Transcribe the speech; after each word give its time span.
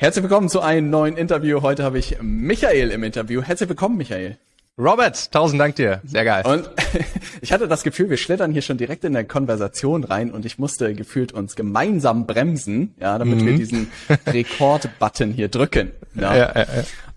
Herzlich 0.00 0.22
willkommen 0.22 0.48
zu 0.48 0.62
einem 0.62 0.88
neuen 0.88 1.14
Interview. 1.14 1.60
Heute 1.60 1.84
habe 1.84 1.98
ich 1.98 2.16
Michael 2.22 2.90
im 2.90 3.02
Interview. 3.02 3.42
Herzlich 3.42 3.68
willkommen, 3.68 3.98
Michael. 3.98 4.38
Robert, 4.78 5.30
tausend 5.30 5.60
Dank 5.60 5.76
dir. 5.76 6.00
Sehr 6.06 6.24
geil. 6.24 6.42
Und 6.46 6.70
ich 7.42 7.52
hatte 7.52 7.68
das 7.68 7.82
Gefühl, 7.82 8.08
wir 8.08 8.16
schlittern 8.16 8.50
hier 8.50 8.62
schon 8.62 8.78
direkt 8.78 9.04
in 9.04 9.12
der 9.12 9.24
Konversation 9.24 10.04
rein 10.04 10.30
und 10.30 10.46
ich 10.46 10.58
musste 10.58 10.94
gefühlt 10.94 11.32
uns 11.32 11.54
gemeinsam 11.54 12.26
bremsen, 12.26 12.94
ja, 12.98 13.18
damit 13.18 13.42
mhm. 13.42 13.46
wir 13.46 13.56
diesen 13.58 13.92
Rekord-Button 14.26 15.32
hier 15.32 15.48
drücken. 15.48 15.92
Ja. 16.14 16.34
Ja, 16.34 16.52
ja, 16.56 16.66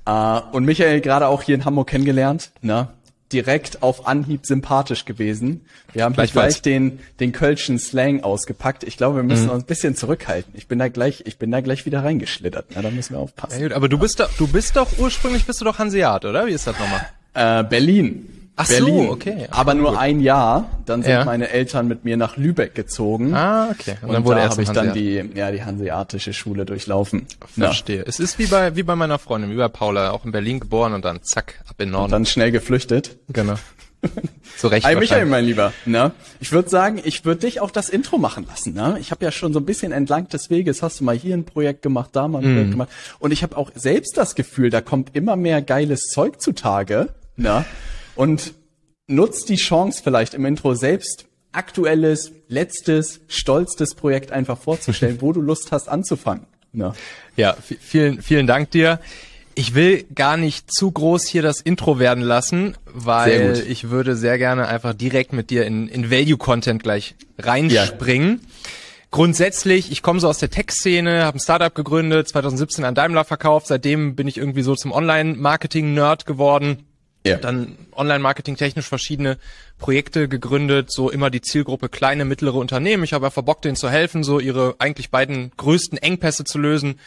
ja. 0.05 0.43
Uh, 0.51 0.55
und 0.55 0.65
Michael 0.65 1.01
gerade 1.01 1.27
auch 1.27 1.41
hier 1.41 1.55
in 1.55 1.65
Hamburg 1.65 1.87
kennengelernt, 1.87 2.51
ne? 2.61 2.89
Direkt 3.33 3.83
auf 3.83 4.07
Anhieb 4.07 4.45
sympathisch 4.45 5.05
gewesen. 5.05 5.65
Wir 5.91 6.03
haben 6.03 6.15
gleich 6.15 6.61
den, 6.61 6.99
den 7.19 7.31
Kölschen 7.31 7.79
Slang 7.79 8.23
ausgepackt. 8.23 8.83
Ich 8.83 8.95
glaube, 8.95 9.17
wir 9.17 9.23
müssen 9.23 9.45
mhm. 9.45 9.51
uns 9.51 9.63
ein 9.63 9.67
bisschen 9.67 9.95
zurückhalten. 9.95 10.53
Ich 10.55 10.67
bin 10.67 10.79
da 10.79 10.87
gleich, 10.87 11.23
ich 11.25 11.37
bin 11.37 11.51
da 11.51 11.61
gleich 11.61 11.85
wieder 11.85 12.03
reingeschlittert. 12.03 12.67
Na, 12.75 12.81
da 12.81 12.91
müssen 12.91 13.15
wir 13.15 13.19
aufpassen. 13.19 13.59
Ja, 13.59 13.67
gut, 13.67 13.75
aber 13.75 13.89
du 13.89 13.97
bist 13.97 14.19
doch, 14.19 14.31
du 14.37 14.47
bist 14.47 14.75
doch 14.75 14.87
ursprünglich 14.99 15.45
bist 15.45 15.59
du 15.59 15.65
doch 15.65 15.79
Hanseat, 15.79 16.25
oder? 16.25 16.45
Wie 16.45 16.51
ist 16.51 16.67
das 16.67 16.77
nochmal? 16.79 17.07
Äh, 17.33 17.63
Berlin. 17.63 18.42
Ach 18.55 18.67
Berlin. 18.67 19.07
so, 19.07 19.11
okay. 19.11 19.47
Aber 19.49 19.73
nur 19.73 19.91
gut. 19.91 19.99
ein 19.99 20.19
Jahr. 20.19 20.69
Dann 20.85 21.01
sind 21.01 21.11
ja. 21.11 21.25
meine 21.25 21.49
Eltern 21.49 21.87
mit 21.87 22.05
mir 22.05 22.17
nach 22.17 22.37
Lübeck 22.37 22.75
gezogen. 22.75 23.33
Ah, 23.33 23.69
okay. 23.71 23.95
Und, 24.01 24.09
und 24.09 24.13
dann 24.13 24.25
wurde 24.25 24.41
da 24.41 24.49
habe 24.49 24.61
ich 24.61 24.69
dann 24.69 24.93
die, 24.93 25.23
ja, 25.33 25.51
die 25.51 25.63
hanseatische 25.63 26.33
Schule 26.33 26.65
durchlaufen. 26.65 27.25
Verstehe. 27.57 27.99
Ja. 27.99 28.03
Es 28.05 28.19
ist 28.19 28.37
wie 28.37 28.45
bei, 28.45 28.75
wie 28.75 28.83
bei 28.83 28.95
meiner 28.95 29.17
Freundin, 29.17 29.49
wie 29.49 29.55
bei 29.55 29.69
Paula, 29.69 30.11
auch 30.11 30.23
in 30.23 30.31
Berlin 30.31 30.59
geboren 30.59 30.93
und 30.93 31.03
dann 31.03 31.23
zack, 31.23 31.63
ab 31.67 31.75
in 31.79 31.91
Norden. 31.91 32.05
Und 32.05 32.11
dann 32.11 32.25
schnell 32.25 32.51
geflüchtet. 32.51 33.17
Genau. 33.29 33.55
Zu 34.57 34.67
Recht. 34.67 34.85
Hey 34.85 34.95
Michael, 34.95 35.25
mein 35.25 35.45
Lieber, 35.45 35.73
ne? 35.85 36.11
Ich 36.39 36.51
würde 36.51 36.69
sagen, 36.69 36.99
ich 37.03 37.25
würde 37.25 37.41
dich 37.41 37.61
auch 37.61 37.71
das 37.71 37.89
Intro 37.89 38.17
machen 38.17 38.45
lassen, 38.47 38.73
ne? 38.73 38.97
Ich 38.99 39.11
habe 39.11 39.23
ja 39.25 39.31
schon 39.31 39.53
so 39.53 39.59
ein 39.59 39.65
bisschen 39.65 39.91
entlang 39.91 40.27
des 40.27 40.49
Weges, 40.49 40.83
hast 40.83 40.99
du 40.99 41.05
mal 41.05 41.15
hier 41.15 41.35
ein 41.35 41.45
Projekt 41.45 41.81
gemacht, 41.81 42.09
da 42.13 42.27
mal 42.27 42.43
ein 42.43 42.51
mm. 42.51 42.53
Projekt 42.53 42.71
gemacht. 42.71 42.89
Und 43.19 43.31
ich 43.31 43.43
habe 43.43 43.57
auch 43.57 43.71
selbst 43.75 44.17
das 44.17 44.35
Gefühl, 44.35 44.69
da 44.69 44.81
kommt 44.81 45.15
immer 45.15 45.35
mehr 45.35 45.61
geiles 45.61 46.07
Zeug 46.07 46.41
zutage, 46.41 47.09
ne? 47.37 47.65
Und 48.15 48.53
nutzt 49.07 49.49
die 49.49 49.55
Chance 49.55 50.01
vielleicht 50.03 50.33
im 50.33 50.45
Intro 50.45 50.75
selbst 50.75 51.25
aktuelles, 51.51 52.31
letztes, 52.47 53.21
stolzstes 53.27 53.95
Projekt 53.95 54.31
einfach 54.31 54.57
vorzustellen, 54.57 55.21
wo 55.21 55.33
du 55.33 55.41
Lust 55.41 55.71
hast 55.71 55.87
anzufangen. 55.87 56.45
Ne? 56.71 56.93
Ja, 57.35 57.55
vielen, 57.61 58.21
vielen 58.21 58.47
Dank 58.47 58.71
dir. 58.71 58.99
Ich 59.55 59.75
will 59.75 60.05
gar 60.15 60.35
nicht 60.35 60.73
zu 60.73 60.89
groß 60.91 61.27
hier 61.27 61.43
das 61.43 61.61
Intro 61.61 61.99
werden 61.99 62.23
lassen, 62.23 62.75
weil 62.85 63.63
ich 63.67 63.91
würde 63.91 64.15
sehr 64.15 64.39
gerne 64.39 64.67
einfach 64.67 64.95
direkt 64.95 65.31
mit 65.31 65.51
dir 65.51 65.65
in, 65.65 65.87
in 65.87 66.09
Value-Content 66.09 66.81
gleich 66.81 67.13
reinspringen. 67.37 68.41
Ja. 68.41 68.49
Grundsätzlich, 69.11 69.91
ich 69.91 70.01
komme 70.01 70.19
so 70.19 70.27
aus 70.27 70.39
der 70.39 70.49
Tech-Szene, 70.49 71.23
habe 71.23 71.37
ein 71.37 71.39
Startup 71.39 71.75
gegründet, 71.75 72.29
2017 72.29 72.83
an 72.83 72.95
Daimler 72.95 73.25
verkauft, 73.25 73.67
seitdem 73.67 74.15
bin 74.15 74.27
ich 74.27 74.39
irgendwie 74.39 74.63
so 74.63 74.75
zum 74.75 74.91
Online-Marketing-Nerd 74.91 76.25
geworden. 76.25 76.87
Ja. 77.25 77.37
Dann 77.37 77.77
Online-Marketing 77.95 78.57
technisch 78.57 78.87
verschiedene 78.87 79.37
Projekte 79.77 80.27
gegründet, 80.27 80.91
so 80.91 81.09
immer 81.09 81.29
die 81.29 81.41
Zielgruppe 81.41 81.87
kleine, 81.87 82.25
mittlere 82.25 82.55
Unternehmen. 82.55 83.03
Ich 83.03 83.13
habe 83.13 83.27
einfach 83.27 83.43
Bock, 83.43 83.61
denen 83.61 83.77
zu 83.77 83.89
helfen, 83.89 84.23
so 84.23 84.39
ihre 84.39 84.75
eigentlich 84.79 85.09
beiden 85.09 85.51
größten 85.55 85.97
Engpässe 85.97 86.43
zu 86.43 86.57
lösen 86.57 86.99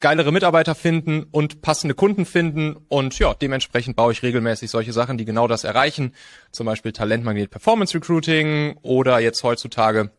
geilere 0.00 0.32
Mitarbeiter 0.32 0.74
finden 0.74 1.24
und 1.30 1.62
passende 1.62 1.94
Kunden 1.94 2.26
finden 2.26 2.76
und 2.88 3.18
ja, 3.18 3.34
dementsprechend 3.34 3.96
baue 3.96 4.12
ich 4.12 4.22
regelmäßig 4.22 4.70
solche 4.70 4.92
Sachen, 4.92 5.18
die 5.18 5.24
genau 5.24 5.48
das 5.48 5.64
erreichen. 5.64 6.12
Zum 6.52 6.66
Beispiel 6.66 6.92
Talentmagnet 6.92 7.50
Performance 7.50 7.94
Recruiting 7.94 8.76
oder 8.82 9.18
jetzt 9.20 9.42
heutzutage 9.42 10.10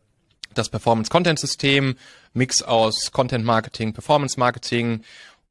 das 0.54 0.68
Performance 0.68 1.10
Content 1.10 1.38
System, 1.38 1.96
Mix 2.32 2.62
aus 2.62 3.12
Content 3.12 3.44
Marketing, 3.44 3.92
Performance 3.92 4.38
Marketing 4.38 5.02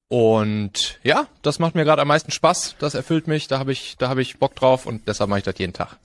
und 0.10 1.00
ja, 1.04 1.28
das 1.42 1.60
macht 1.60 1.76
mir 1.76 1.84
gerade 1.84 2.02
am 2.02 2.08
meisten 2.08 2.32
Spaß, 2.32 2.76
das 2.80 2.96
erfüllt 2.96 3.28
mich, 3.28 3.48
da 3.48 3.60
habe 3.60 3.72
ich 3.72 3.98
da 3.98 4.10
habe 4.10 4.22
ich 4.22 4.38
Bock 4.38 4.56
drauf 4.56 4.86
und 4.86 5.08
deshalb 5.08 5.30
mache 5.30 5.40
ich 5.40 5.46
das 5.46 5.56
jeden 5.58 5.74
Tag. 5.74 5.98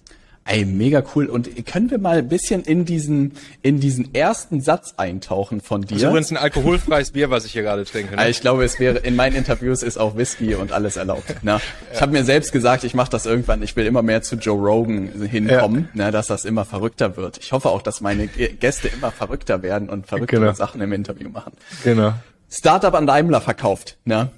Ey, 0.45 0.65
mega 0.65 1.05
cool. 1.15 1.27
Und 1.27 1.67
können 1.67 1.91
wir 1.91 1.99
mal 1.99 2.19
ein 2.19 2.29
bisschen 2.29 2.63
in 2.63 2.85
diesen, 2.85 3.33
in 3.63 3.79
diesen 3.79 4.13
ersten 4.13 4.61
Satz 4.61 4.95
eintauchen 4.97 5.61
von 5.61 5.83
dir? 5.83 5.95
Das 5.95 5.99
ist 5.99 6.09
übrigens 6.09 6.31
ein 6.33 6.37
alkoholfreies 6.37 7.13
Bier, 7.13 7.31
was 7.31 7.45
ich 7.45 7.53
hier 7.53 7.63
gerade 7.63 7.85
trinke. 7.85 8.17
Ne? 8.17 8.29
Ich 8.29 8.41
glaube, 8.41 8.65
es 8.65 8.81
wäre, 8.81 8.99
in 8.99 9.15
meinen 9.15 9.37
Interviews 9.37 9.85
ist 9.85 9.99
auch 9.99 10.17
Whisky 10.17 10.57
und 10.57 10.73
alles 10.73 10.97
erlaubt. 10.97 11.45
Ne? 11.45 11.61
Ich 11.95 12.03
habe 12.03 12.11
mir 12.11 12.25
selbst 12.25 12.51
gesagt, 12.51 12.83
ich 12.83 12.95
mache 12.95 13.11
das 13.11 13.25
irgendwann, 13.25 13.63
ich 13.63 13.77
will 13.77 13.87
immer 13.87 14.03
mehr 14.03 14.23
zu 14.23 14.35
Joe 14.35 14.59
Rogan 14.59 15.13
hinkommen, 15.23 15.89
ja. 15.95 16.07
ne, 16.07 16.11
dass 16.11 16.27
das 16.27 16.45
immer 16.45 16.65
verrückter 16.65 17.17
wird. 17.17 17.39
Ich 17.39 17.53
hoffe 17.53 17.69
auch, 17.69 17.83
dass 17.83 18.01
meine 18.01 18.27
Gäste 18.27 18.89
immer 18.89 19.13
verrückter 19.13 19.63
werden 19.63 19.89
und 19.89 20.09
verrückte 20.09 20.37
genau. 20.41 20.53
Sachen 20.55 20.81
im 20.81 20.93
Interview 20.93 21.29
machen. 21.29 21.53
Genau. 21.85 22.15
Startup 22.53 22.95
an 22.95 23.07
Daimler 23.07 23.41
verkauft, 23.41 23.97
ne? 24.05 24.31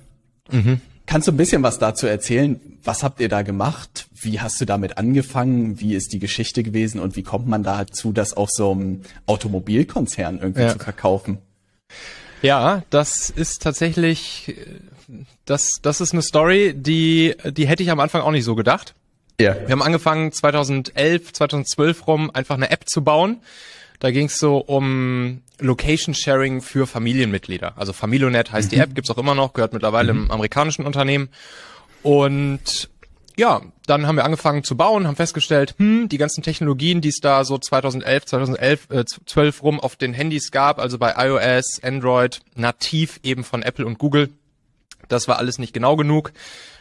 Mhm. 0.51 0.81
Kannst 1.07 1.29
du 1.29 1.33
ein 1.33 1.37
bisschen 1.37 1.63
was 1.63 1.79
dazu 1.79 2.07
erzählen? 2.07 2.61
Was 2.83 3.03
habt 3.03 3.21
ihr 3.21 3.29
da 3.29 3.43
gemacht? 3.43 4.07
Wie 4.13 4.41
hast 4.41 4.61
du 4.61 4.65
damit 4.65 4.97
angefangen? 4.97 5.81
Wie 5.81 5.95
ist 5.95 6.13
die 6.13 6.19
Geschichte 6.19 6.63
gewesen? 6.63 7.01
Und 7.01 7.17
wie 7.17 7.23
kommt 7.23 7.47
man 7.47 7.63
dazu, 7.63 8.13
das 8.13 8.37
auch 8.37 8.49
so 8.49 8.71
einem 8.71 9.03
Automobilkonzern 9.27 10.39
irgendwie 10.39 10.63
ja. 10.63 10.73
zu 10.73 10.79
verkaufen? 10.79 11.39
Ja, 12.41 12.85
das 12.91 13.31
ist 13.31 13.63
tatsächlich, 13.63 14.55
das, 15.45 15.81
das 15.83 16.01
ist 16.01 16.13
eine 16.13 16.23
Story, 16.23 16.75
die, 16.75 17.35
die 17.45 17.67
hätte 17.67 17.83
ich 17.83 17.91
am 17.91 18.01
Anfang 18.01 18.23
auch 18.23 18.31
nicht 18.31 18.45
so 18.45 18.55
gedacht. 18.55 18.95
Ja. 19.41 19.57
Wir 19.61 19.71
haben 19.71 19.83
angefangen 19.83 20.31
2011, 20.31 21.33
2012 21.33 22.07
rum 22.07 22.31
einfach 22.33 22.55
eine 22.55 22.71
App 22.71 22.89
zu 22.89 23.03
bauen. 23.03 23.39
Da 24.05 24.11
ging 24.11 24.27
es 24.27 24.39
so 24.39 24.59
um 24.59 25.41
Location 25.61 26.15
Sharing 26.15 26.61
für 26.61 26.87
Familienmitglieder. 26.87 27.73
Also 27.79 27.95
Familionet 27.95 28.53
heißt 28.53 28.71
mhm. 28.71 28.75
die 28.75 28.83
App, 28.83 28.95
gibt's 28.95 29.11
auch 29.11 29.17
immer 29.17 29.35
noch, 29.35 29.55
gehört 29.55 29.73
mittlerweile 29.73 30.13
mhm. 30.13 30.25
im 30.25 30.31
amerikanischen 30.31 30.85
Unternehmen. 30.85 31.31
Und 32.03 32.91
ja, 33.39 33.63
dann 33.87 34.07
haben 34.07 34.17
wir 34.17 34.27
angefangen 34.27 34.63
zu 34.63 34.77
bauen, 34.77 35.07
haben 35.07 35.17
festgestellt, 35.17 35.75
hm, 35.79 36.11
die 36.11 36.19
ganzen 36.19 36.43
Technologien, 36.43 37.01
die 37.01 37.09
es 37.09 37.21
da 37.21 37.47
so 37.47 37.57
2011, 37.57 38.27
2011, 38.27 38.91
äh, 38.91 39.05
12 39.07 39.63
rum 39.63 39.81
auf 39.81 39.97
den 39.97 40.13
Handys 40.13 40.51
gab, 40.51 40.81
also 40.81 40.99
bei 40.99 41.15
iOS, 41.17 41.81
Android, 41.83 42.43
nativ 42.57 43.21
eben 43.23 43.43
von 43.43 43.63
Apple 43.63 43.87
und 43.87 43.99
Google, 43.99 44.29
das 45.09 45.29
war 45.29 45.39
alles 45.39 45.59
nicht 45.59 45.73
genau 45.73 45.97
genug. 45.97 46.33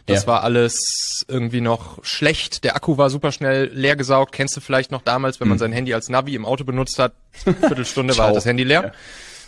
Das 0.06 0.24
ja. 0.24 0.28
war 0.28 0.44
alles 0.44 1.26
irgendwie 1.30 1.62
noch 1.62 2.04
schlecht. 2.04 2.64
Der 2.64 2.76
Akku 2.76 2.98
war 2.98 3.10
super 3.10 3.32
schnell 3.32 3.72
leer 3.74 3.96
gesaugt. 3.96 4.34
Kennst 4.34 4.56
du 4.58 4.62
vielleicht 4.62 4.92
noch 4.92 5.02
damals, 5.02 5.40
wenn 5.40 5.48
man 5.48 5.56
hm. 5.56 5.60
sein 5.60 5.72
Handy 5.72 5.94
als 5.94 6.10
Navi 6.10 6.36
im 6.36 6.46
Auto 6.46 6.66
benutzt 6.66 7.00
hat? 7.00 7.14
Viertelstunde 7.32 8.18
war 8.18 8.28
halt 8.28 8.36
das 8.36 8.46
Handy 8.46 8.64
leer. 8.64 8.84
Ja. 8.84 8.92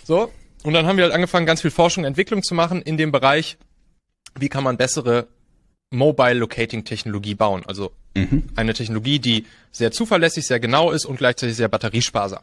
So. 0.05 0.31
Und 0.63 0.73
dann 0.73 0.85
haben 0.85 0.97
wir 0.97 1.03
halt 1.03 1.13
angefangen, 1.13 1.45
ganz 1.45 1.61
viel 1.61 1.71
Forschung 1.71 2.03
und 2.03 2.07
Entwicklung 2.07 2.41
zu 2.41 2.55
machen 2.55 2.81
in 2.81 2.97
dem 2.97 3.11
Bereich, 3.11 3.57
wie 4.39 4.49
kann 4.49 4.63
man 4.63 4.77
bessere 4.77 5.27
Mobile 5.91 6.33
Locating 6.33 6.85
Technologie 6.85 7.35
bauen. 7.35 7.63
Also 7.67 7.91
mhm. 8.15 8.43
eine 8.55 8.73
Technologie, 8.73 9.19
die 9.19 9.45
sehr 9.71 9.91
zuverlässig, 9.91 10.47
sehr 10.47 10.59
genau 10.59 10.91
ist 10.91 11.05
und 11.05 11.17
gleichzeitig 11.17 11.55
sehr 11.55 11.67
batteriesparsam. 11.67 12.41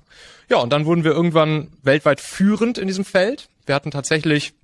Ja, 0.48 0.58
und 0.58 0.70
dann 0.70 0.84
wurden 0.84 1.02
wir 1.02 1.12
irgendwann 1.12 1.72
weltweit 1.82 2.20
führend 2.20 2.78
in 2.78 2.86
diesem 2.86 3.04
Feld. 3.04 3.48
Wir 3.66 3.74
hatten 3.74 3.90
tatsächlich 3.90 4.54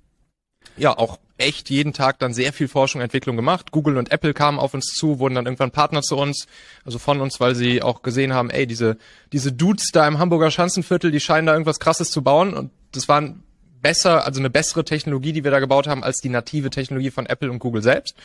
ja 0.77 0.97
auch 0.97 1.19
echt 1.37 1.69
jeden 1.69 1.93
Tag 1.93 2.19
dann 2.19 2.33
sehr 2.33 2.51
viel 2.51 2.67
Forschung 2.67 2.99
und 2.99 3.03
Entwicklung 3.03 3.35
gemacht. 3.35 3.71
Google 3.71 3.97
und 3.97 4.11
Apple 4.11 4.33
kamen 4.33 4.59
auf 4.59 4.73
uns 4.73 4.87
zu, 4.87 5.19
wurden 5.19 5.35
dann 5.35 5.45
irgendwann 5.45 5.71
Partner 5.71 6.01
zu 6.01 6.17
uns, 6.17 6.47
also 6.83 6.99
von 6.99 7.21
uns, 7.21 7.39
weil 7.39 7.55
sie 7.55 7.81
auch 7.81 8.01
gesehen 8.01 8.33
haben, 8.33 8.49
ey, 8.49 8.67
diese, 8.67 8.97
diese 9.31 9.53
Dudes 9.53 9.91
da 9.93 10.07
im 10.07 10.19
Hamburger 10.19 10.51
Schanzenviertel, 10.51 11.11
die 11.11 11.21
scheinen 11.21 11.47
da 11.47 11.53
irgendwas 11.53 11.79
krasses 11.79 12.11
zu 12.11 12.21
bauen 12.21 12.53
und 12.53 12.71
das 12.91 13.07
waren 13.07 13.43
besser, 13.81 14.25
also 14.25 14.41
eine 14.41 14.49
bessere 14.49 14.83
Technologie, 14.83 15.31
die 15.31 15.45
wir 15.45 15.51
da 15.51 15.59
gebaut 15.59 15.87
haben, 15.87 16.03
als 16.03 16.17
die 16.17 16.27
native 16.27 16.69
Technologie 16.69 17.11
von 17.11 17.25
Apple 17.25 17.49
und 17.49 17.59
Google 17.59 17.81
selbst. 17.81 18.15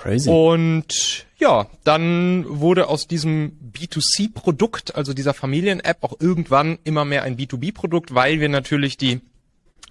Crazy. 0.00 0.30
Und 0.30 1.26
ja, 1.38 1.66
dann 1.84 2.46
wurde 2.48 2.88
aus 2.88 3.06
diesem 3.06 3.58
B2C-Produkt, 3.74 4.94
also 4.94 5.12
dieser 5.12 5.34
Familien-App, 5.34 6.02
auch 6.02 6.14
irgendwann 6.20 6.78
immer 6.84 7.04
mehr 7.04 7.24
ein 7.24 7.36
B2B-Produkt, 7.36 8.14
weil 8.14 8.40
wir 8.40 8.48
natürlich 8.48 8.96
die 8.96 9.20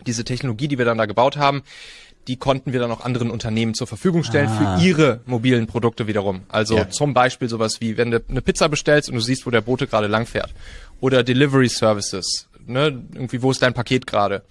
diese 0.05 0.23
Technologie, 0.23 0.67
die 0.67 0.77
wir 0.77 0.85
dann 0.85 0.97
da 0.97 1.05
gebaut 1.05 1.37
haben, 1.37 1.63
die 2.27 2.37
konnten 2.37 2.71
wir 2.71 2.79
dann 2.79 2.91
auch 2.91 3.01
anderen 3.01 3.29
Unternehmen 3.29 3.73
zur 3.73 3.87
Verfügung 3.87 4.23
stellen 4.23 4.47
ah. 4.49 4.77
für 4.77 4.85
ihre 4.85 5.21
mobilen 5.25 5.67
Produkte 5.67 6.07
wiederum. 6.07 6.43
Also 6.47 6.77
ja. 6.77 6.89
zum 6.89 7.13
Beispiel 7.13 7.49
sowas 7.49 7.81
wie, 7.81 7.97
wenn 7.97 8.11
du 8.11 8.23
eine 8.29 8.41
Pizza 8.41 8.69
bestellst 8.69 9.09
und 9.09 9.15
du 9.15 9.21
siehst, 9.21 9.45
wo 9.45 9.49
der 9.51 9.61
Bote 9.61 9.87
gerade 9.87 10.07
langfährt. 10.07 10.53
Oder 11.01 11.23
Delivery 11.23 11.67
Services. 11.67 12.47
Ne? 12.65 13.03
Irgendwie, 13.13 13.41
wo 13.41 13.51
ist 13.51 13.61
dein 13.61 13.73
Paket 13.73 14.07
gerade? 14.07 14.43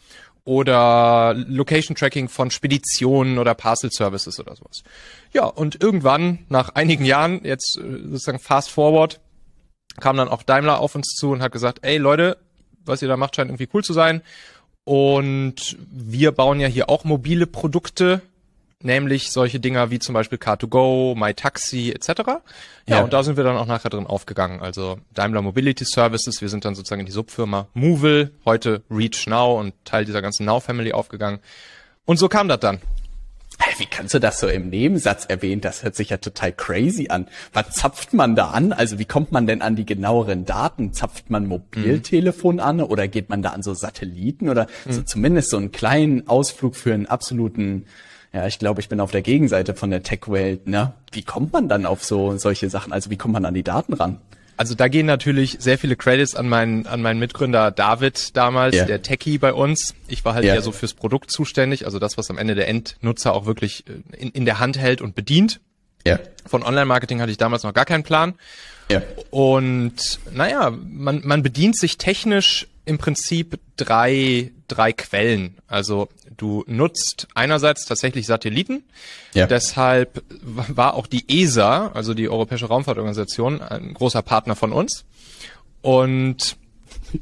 Oder 0.45 1.35
Location 1.35 1.97
Tracking 1.97 2.29
von 2.29 2.51
Speditionen 2.51 3.39
oder 3.39 3.55
Parcel 3.55 3.91
Services 3.93 4.39
oder 4.41 4.57
sowas. 4.57 4.83
Ja, 5.33 5.45
und 5.45 5.83
irgendwann, 5.83 6.41
nach 6.49 6.71
einigen 6.71 7.05
Jahren, 7.05 7.45
jetzt 7.45 7.79
äh, 7.79 8.09
sozusagen 8.11 8.41
fast 8.41 8.71
forward, 8.71 9.21
kam 10.01 10.17
dann 10.17 10.29
auch 10.29 10.43
Daimler 10.43 10.81
auf 10.81 10.95
uns 10.95 11.15
zu 11.15 11.31
und 11.31 11.43
hat 11.43 11.53
gesagt, 11.53 11.79
ey 11.83 11.97
Leute, 11.97 12.39
was 12.85 13.03
ihr 13.03 13.09
da 13.09 13.17
macht, 13.17 13.37
scheint 13.37 13.51
irgendwie 13.51 13.69
cool 13.73 13.85
zu 13.85 13.93
sein. 13.93 14.23
Und 14.85 15.77
wir 15.91 16.33
bauen 16.33 16.61
ja 16.61 16.67
hier 16.67 16.89
auch 16.89 17.05
mobile 17.05 17.47
Produkte, 17.47 18.21
nämlich 18.81 19.31
solche 19.31 19.61
Dinger 19.61 19.91
wie 19.91 20.01
zum 20.01 20.13
Beispiel 20.13 20.39
Car2Go, 20.39 21.17
MyTaxi 21.17 21.93
etc. 21.93 22.09
Ja, 22.09 22.41
ja, 22.87 23.05
und 23.05 23.13
da 23.13 23.23
sind 23.23 23.37
wir 23.37 23.45
dann 23.45 23.57
auch 23.57 23.67
nachher 23.67 23.91
drin 23.91 24.07
aufgegangen. 24.07 24.61
Also 24.61 24.99
Daimler 25.15 25.43
Mobility 25.43 25.85
Services, 25.85 26.41
wir 26.41 26.49
sind 26.49 26.65
dann 26.65 26.75
sozusagen 26.75 27.01
in 27.01 27.07
die 27.07 27.13
Subfirma 27.13 27.69
Movil, 27.75 28.33
heute 28.45 28.83
Reach 28.91 29.27
Now 29.27 29.59
und 29.59 29.75
Teil 29.85 30.05
dieser 30.05 30.21
ganzen 30.21 30.47
Now 30.47 30.59
Family 30.59 30.93
aufgegangen. 30.93 31.39
Und 32.05 32.19
so 32.19 32.29
kam 32.29 32.49
das 32.49 32.61
dann. 32.61 32.81
Wie 33.79 33.87
kannst 33.87 34.15
du 34.15 34.19
das 34.19 34.39
so 34.39 34.49
im 34.49 34.71
Nebensatz 34.71 35.25
erwähnen? 35.25 35.61
Das 35.61 35.83
hört 35.83 35.97
sich 35.97 36.11
ja 36.11 36.19
total 36.19 36.53
crazy 36.53 37.09
an. 37.09 37.27
Was 37.53 37.71
zapft 37.71 38.13
man 38.13 38.37
da 38.37 38.51
an? 38.51 38.73
Also 38.73 38.99
wie 38.99 39.05
kommt 39.05 39.33
man 39.33 39.47
denn 39.47 39.63
an 39.63 39.77
die 39.77 39.87
genaueren 39.87 40.45
Daten? 40.45 40.93
Zapft 40.93 41.31
man 41.31 41.47
Mobiltelefon 41.47 42.57
mhm. 42.57 42.61
an 42.61 42.81
oder 42.81 43.09
geht 43.09 43.29
man 43.29 43.43
da 43.43 43.51
an 43.51 43.63
so 43.63 43.75
Satelliten 43.75 44.49
oder 44.49 44.67
mhm. 44.85 44.93
so 44.93 45.03
zumindest 45.03 45.51
so 45.51 45.57
einen 45.57 45.73
kleinen 45.73 46.29
Ausflug 46.29 46.77
für 46.77 46.95
einen 46.95 47.07
absoluten 47.07 47.87
ja, 48.33 48.47
ich 48.47 48.59
glaube, 48.59 48.81
ich 48.81 48.89
bin 48.89 49.01
auf 49.01 49.11
der 49.11 49.21
Gegenseite 49.21 49.75
von 49.75 49.91
der 49.91 50.03
Tech-Welt. 50.03 50.67
Ne? 50.67 50.95
Wie 51.13 51.23
kommt 51.23 51.53
man 51.53 51.69
dann 51.69 51.85
auf 51.85 52.03
so 52.03 52.39
solche 52.39 52.71
Sachen? 52.71 52.91
Also 52.91 53.11
wie 53.11 53.19
kommt 53.19 53.35
man 53.35 53.45
an 53.45 53.53
die 53.53 53.63
Daten 53.63 53.93
ran? 53.93 54.21
Also 54.57 54.75
da 54.75 54.89
gehen 54.89 55.07
natürlich 55.07 55.57
sehr 55.61 55.79
viele 55.79 55.97
Credits 55.97 56.35
an 56.37 56.49
meinen, 56.49 56.87
an 56.87 57.03
meinen 57.03 57.19
Mitgründer 57.19 57.71
David 57.71 58.37
damals, 58.37 58.75
yeah. 58.75 58.85
der 58.85 59.03
Techie 59.03 59.39
bei 59.39 59.53
uns. 59.53 59.95
Ich 60.09 60.25
war 60.25 60.35
halt 60.35 60.45
yeah. 60.45 60.55
eher 60.55 60.63
so 60.63 60.73
fürs 60.73 60.95
Produkt 60.95 61.31
zuständig, 61.31 61.85
also 61.85 61.99
das, 61.99 62.19
was 62.19 62.31
am 62.31 62.39
Ende 62.39 62.55
der 62.55 62.69
Endnutzer 62.69 63.33
auch 63.35 63.47
wirklich 63.47 63.85
äh, 63.89 64.17
in, 64.17 64.31
in 64.31 64.45
der 64.45 64.59
Hand 64.61 64.79
hält 64.79 65.01
und 65.01 65.15
bedient. 65.15 65.61
Ja. 66.07 66.19
Von 66.47 66.63
Online-Marketing 66.63 67.21
hatte 67.21 67.31
ich 67.31 67.39
damals 67.39 67.63
noch 67.63 67.75
gar 67.75 67.85
keinen 67.85 68.03
Plan. 68.03 68.35
Ja. 68.91 69.03
Und 69.31 70.21
naja, 70.33 70.71
man, 70.71 71.23
man 71.25 71.43
bedient 71.43 71.79
sich 71.79 71.97
technisch 71.97 72.67
im 72.85 72.99
Prinzip 72.99 73.59
drei, 73.77 74.51
drei 74.69 74.93
Quellen. 74.93 75.57
Also 75.69 76.09
du 76.37 76.65
nutzt 76.67 77.29
einerseits 77.35 77.85
tatsächlich 77.85 78.27
Satelliten. 78.27 78.85
Ja. 79.35 79.47
Deshalb 79.47 80.23
war 80.43 80.95
auch 80.95 81.07
die 81.07 81.43
ESA, 81.43 81.89
also 81.89 82.15
die 82.15 82.29
Europäische 82.29 82.67
Raumfahrtorganisation, 82.67 83.61
ein 83.61 83.95
großer 83.95 84.23
Partner 84.23 84.57
von 84.57 84.73
uns. 84.73 85.05
Und 85.81 86.57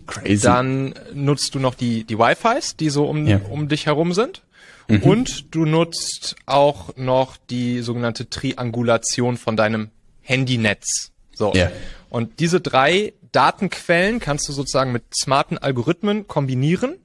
Crazy. 0.07 0.43
dann 0.43 0.95
nutzt 1.15 1.55
du 1.55 1.59
noch 1.59 1.75
die, 1.75 2.05
die 2.05 2.19
Wi-Fis, 2.19 2.77
die 2.77 2.91
so 2.91 3.07
um, 3.07 3.27
ja. 3.27 3.41
um 3.49 3.69
dich 3.69 3.87
herum 3.87 4.13
sind. 4.13 4.43
Mhm. 4.89 5.03
Und 5.03 5.55
du 5.55 5.65
nutzt 5.65 6.37
auch 6.47 6.97
noch 6.97 7.37
die 7.49 7.81
sogenannte 7.81 8.29
Triangulation 8.29 9.37
von 9.37 9.57
deinem 9.57 9.91
Handynetz. 10.23 11.13
So. 11.33 11.53
Ja. 11.55 11.71
Und 12.09 12.41
diese 12.41 12.61
drei 12.61 13.15
Datenquellen 13.33 14.19
kannst 14.19 14.49
du 14.49 14.53
sozusagen 14.53 14.93
mit 14.93 15.05
smarten 15.15 15.59
Algorithmen 15.59 16.27
kombinieren, 16.27 16.97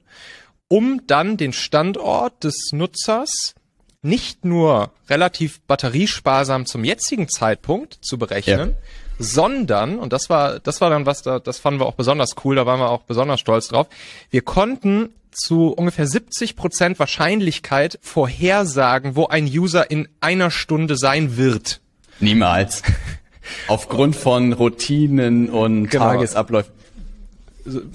um 0.68 1.02
dann 1.06 1.36
den 1.36 1.52
Standort 1.52 2.44
des 2.44 2.70
Nutzers 2.72 3.54
nicht 4.02 4.44
nur 4.44 4.92
relativ 5.08 5.60
batteriesparsam 5.62 6.66
zum 6.66 6.84
jetzigen 6.84 7.28
Zeitpunkt 7.28 7.98
zu 8.02 8.18
berechnen, 8.18 8.70
ja. 8.70 8.76
sondern, 9.18 9.98
und 9.98 10.12
das 10.12 10.30
war, 10.30 10.60
das 10.60 10.80
war 10.80 10.90
dann 10.90 11.06
was, 11.06 11.22
da, 11.22 11.38
das 11.40 11.58
fanden 11.58 11.80
wir 11.80 11.86
auch 11.86 11.94
besonders 11.94 12.30
cool, 12.44 12.56
da 12.56 12.66
waren 12.66 12.78
wir 12.78 12.90
auch 12.90 13.02
besonders 13.02 13.40
stolz 13.40 13.68
drauf, 13.68 13.88
wir 14.30 14.42
konnten 14.42 15.10
zu 15.32 15.68
ungefähr 15.68 16.06
70 16.06 16.56
Prozent 16.56 16.98
Wahrscheinlichkeit 16.98 17.98
vorhersagen, 18.00 19.16
wo 19.16 19.26
ein 19.26 19.46
User 19.46 19.90
in 19.90 20.08
einer 20.20 20.50
Stunde 20.50 20.96
sein 20.96 21.36
wird. 21.36 21.80
Niemals. 22.20 22.82
Aufgrund 23.68 24.16
von 24.16 24.52
Routinen 24.54 25.50
und 25.50 25.90
genau. 25.90 26.06
Tagesabläufen. 26.06 26.72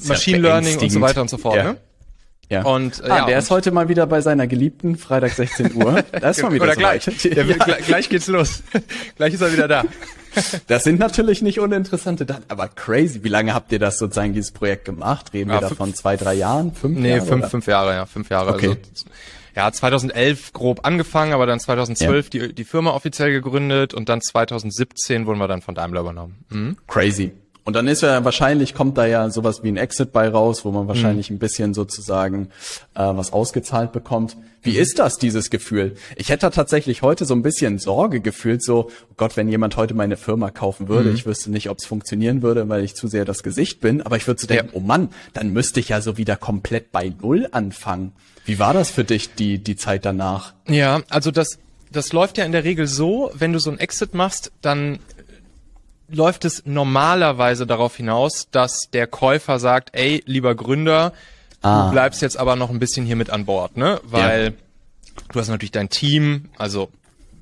Machine 0.06 0.38
Learning 0.38 0.78
und 0.78 0.90
so 0.90 1.02
weiter 1.02 1.22
und 1.22 1.30
so 1.30 1.38
fort. 1.38 1.56
Ja. 1.56 1.64
Ne? 1.64 1.78
Ja. 2.52 2.64
Und 2.64 3.00
äh, 3.00 3.10
ah, 3.10 3.18
ja, 3.20 3.26
der 3.28 3.40
ist 3.40 3.50
heute 3.50 3.72
mal 3.72 3.88
wieder 3.88 4.06
bei 4.06 4.20
seiner 4.20 4.46
Geliebten, 4.46 4.98
Freitag 4.98 5.32
16 5.32 5.74
Uhr. 5.76 6.04
Da 6.12 6.32
ist 6.32 6.44
mal 6.44 6.52
wieder 6.52 6.66
Oder 6.66 6.74
so 6.74 6.80
gleich. 6.80 7.06
Der, 7.06 7.46
ja. 7.46 7.56
gleich 7.86 8.10
geht's 8.10 8.28
los. 8.28 8.62
gleich 9.16 9.34
ist 9.34 9.42
er 9.42 9.54
wieder 9.54 9.70
da. 9.70 9.86
Das 10.68 10.84
sind 10.84 11.00
natürlich 11.00 11.42
nicht 11.42 11.62
uninteressante 11.62 12.26
Daten, 12.26 12.44
aber 12.50 12.68
crazy. 12.68 13.24
Wie 13.24 13.30
lange 13.30 13.54
habt 13.54 13.72
ihr 13.72 13.80
das 13.80 13.98
sozusagen, 13.98 14.34
dieses 14.34 14.52
Projekt 14.52 14.84
gemacht? 14.84 15.34
Reden 15.34 15.50
wir 15.50 15.62
ja, 15.62 15.70
davon 15.70 15.94
zwei, 15.94 16.18
drei 16.18 16.34
Jahren? 16.34 16.74
Fünf 16.74 17.00
nee, 17.00 17.10
Jahre? 17.10 17.22
Nee, 17.22 17.28
fünf, 17.28 17.48
fünf 17.48 17.68
Jahre, 17.68 17.94
ja, 17.94 18.06
fünf 18.06 18.30
Jahre. 18.30 18.54
Okay. 18.54 18.68
Also, 18.68 19.06
ja, 19.56 19.72
2011 19.72 20.52
grob 20.52 20.86
angefangen, 20.86 21.32
aber 21.32 21.46
dann 21.46 21.60
2012 21.60 22.34
ja. 22.34 22.48
die, 22.48 22.54
die 22.54 22.64
Firma 22.66 22.92
offiziell 22.92 23.32
gegründet 23.32 23.94
und 23.94 24.10
dann 24.10 24.22
2017 24.22 25.26
wurden 25.26 25.40
wir 25.40 25.48
dann 25.48 25.62
von 25.62 25.76
Daimler 25.76 26.02
übernommen. 26.02 26.44
Mhm. 26.50 26.78
Crazy. 26.88 27.32
Und 27.64 27.76
dann 27.76 27.88
ist 27.88 28.02
ja 28.02 28.26
wahrscheinlich, 28.26 28.74
kommt 28.74 28.98
da 28.98 29.06
ja 29.06 29.30
sowas 29.30 29.62
wie 29.64 29.68
ein 29.68 29.78
Exit 29.78 30.12
bei 30.12 30.28
raus, 30.28 30.66
wo 30.66 30.72
man 30.72 30.88
wahrscheinlich 30.88 31.30
mhm. 31.30 31.36
ein 31.36 31.40
bisschen 31.40 31.74
sozusagen 31.74 32.48
äh, 32.96 33.02
was 33.02 33.34
ausgezahlt 33.34 33.92
bekommt. 33.92 34.36
Wie 34.64 34.78
ist 34.78 35.00
das, 35.00 35.18
dieses 35.18 35.50
Gefühl? 35.50 35.96
Ich 36.16 36.30
hätte 36.30 36.50
tatsächlich 36.50 37.02
heute 37.02 37.26
so 37.26 37.34
ein 37.36 37.44
bisschen 37.44 37.78
Sorge 37.80 38.20
gefühlt, 38.20 38.64
so, 38.64 38.90
oh 38.90 39.14
Gott, 39.18 39.38
wenn 39.38 39.48
jemand 39.48 39.78
heute 39.78 39.94
meine 39.94 40.18
Firma 40.18 40.50
kaufen 40.50 40.88
würde, 40.88 41.10
mhm. 41.10 41.16
ich 41.16 41.26
wüsste 41.26 41.52
nicht, 41.52 41.70
ob 41.70 41.78
es 41.80 41.86
funktionieren 41.86 42.42
würde, 42.42 42.68
weil 42.70 42.84
ich 42.84 42.96
zu 42.96 43.08
sehr 43.08 43.26
das 43.26 43.44
Gesicht 43.44 43.80
bin, 43.80 44.02
aber 44.02 44.18
ich 44.18 44.28
würde 44.28 44.42
so 44.42 44.48
denken, 44.48 44.70
ja. 44.74 44.74
oh 44.74 44.80
Mann, 44.80 45.10
dann 45.34 45.52
müsste 45.52 45.80
ich 45.80 45.90
ja 45.90 46.02
so 46.02 46.18
wieder 46.18 46.36
komplett 46.38 46.92
bei 46.92 47.14
Null 47.22 47.48
anfangen. 47.52 48.14
Wie 48.46 48.60
war 48.60 48.74
das 48.74 48.90
für 48.90 49.04
dich, 49.04 49.36
die, 49.36 49.60
die 49.60 49.76
Zeit 49.76 50.06
danach? 50.06 50.54
Ja, 50.68 51.02
also 51.10 51.32
das, 51.32 51.60
das 51.92 52.14
läuft 52.14 52.38
ja 52.38 52.46
in 52.46 52.52
der 52.52 52.64
Regel 52.64 52.88
so, 52.88 53.32
wenn 53.34 53.54
du 53.54 53.60
so 53.60 53.70
ein 53.70 53.80
Exit 53.80 54.14
machst, 54.14 54.52
dann 54.62 55.00
läuft 56.12 56.46
es 56.46 56.64
normalerweise 56.66 57.66
darauf 57.66 57.96
hinaus, 57.96 58.48
dass 58.52 58.90
der 58.92 59.08
Käufer 59.08 59.60
sagt, 59.60 59.90
ey, 59.94 60.24
lieber 60.26 60.56
Gründer, 60.56 61.14
ah. 61.62 61.86
du 61.86 61.92
bleibst 61.92 62.22
jetzt 62.22 62.38
aber 62.38 62.56
noch 62.56 62.70
ein 62.70 62.80
bisschen 62.80 63.06
hier 63.06 63.16
mit 63.16 63.30
an 63.30 63.46
Bord, 63.46 63.78
ne? 63.78 64.00
Weil 64.04 64.46
ja. 64.46 65.22
du 65.32 65.40
hast 65.40 65.48
natürlich 65.48 65.72
dein 65.72 65.90
Team, 65.90 66.50
also 66.58 66.90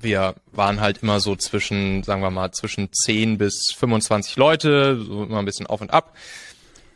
wir 0.00 0.34
waren 0.52 0.80
halt 0.80 1.02
immer 1.02 1.20
so 1.20 1.36
zwischen, 1.36 2.02
sagen 2.02 2.22
wir 2.22 2.30
mal, 2.30 2.52
zwischen 2.52 2.92
10 2.92 3.38
bis 3.38 3.72
25 3.76 4.36
Leute, 4.36 5.00
so 5.02 5.24
immer 5.24 5.38
ein 5.38 5.44
bisschen 5.44 5.66
auf 5.66 5.80
und 5.80 5.92
ab. 5.92 6.14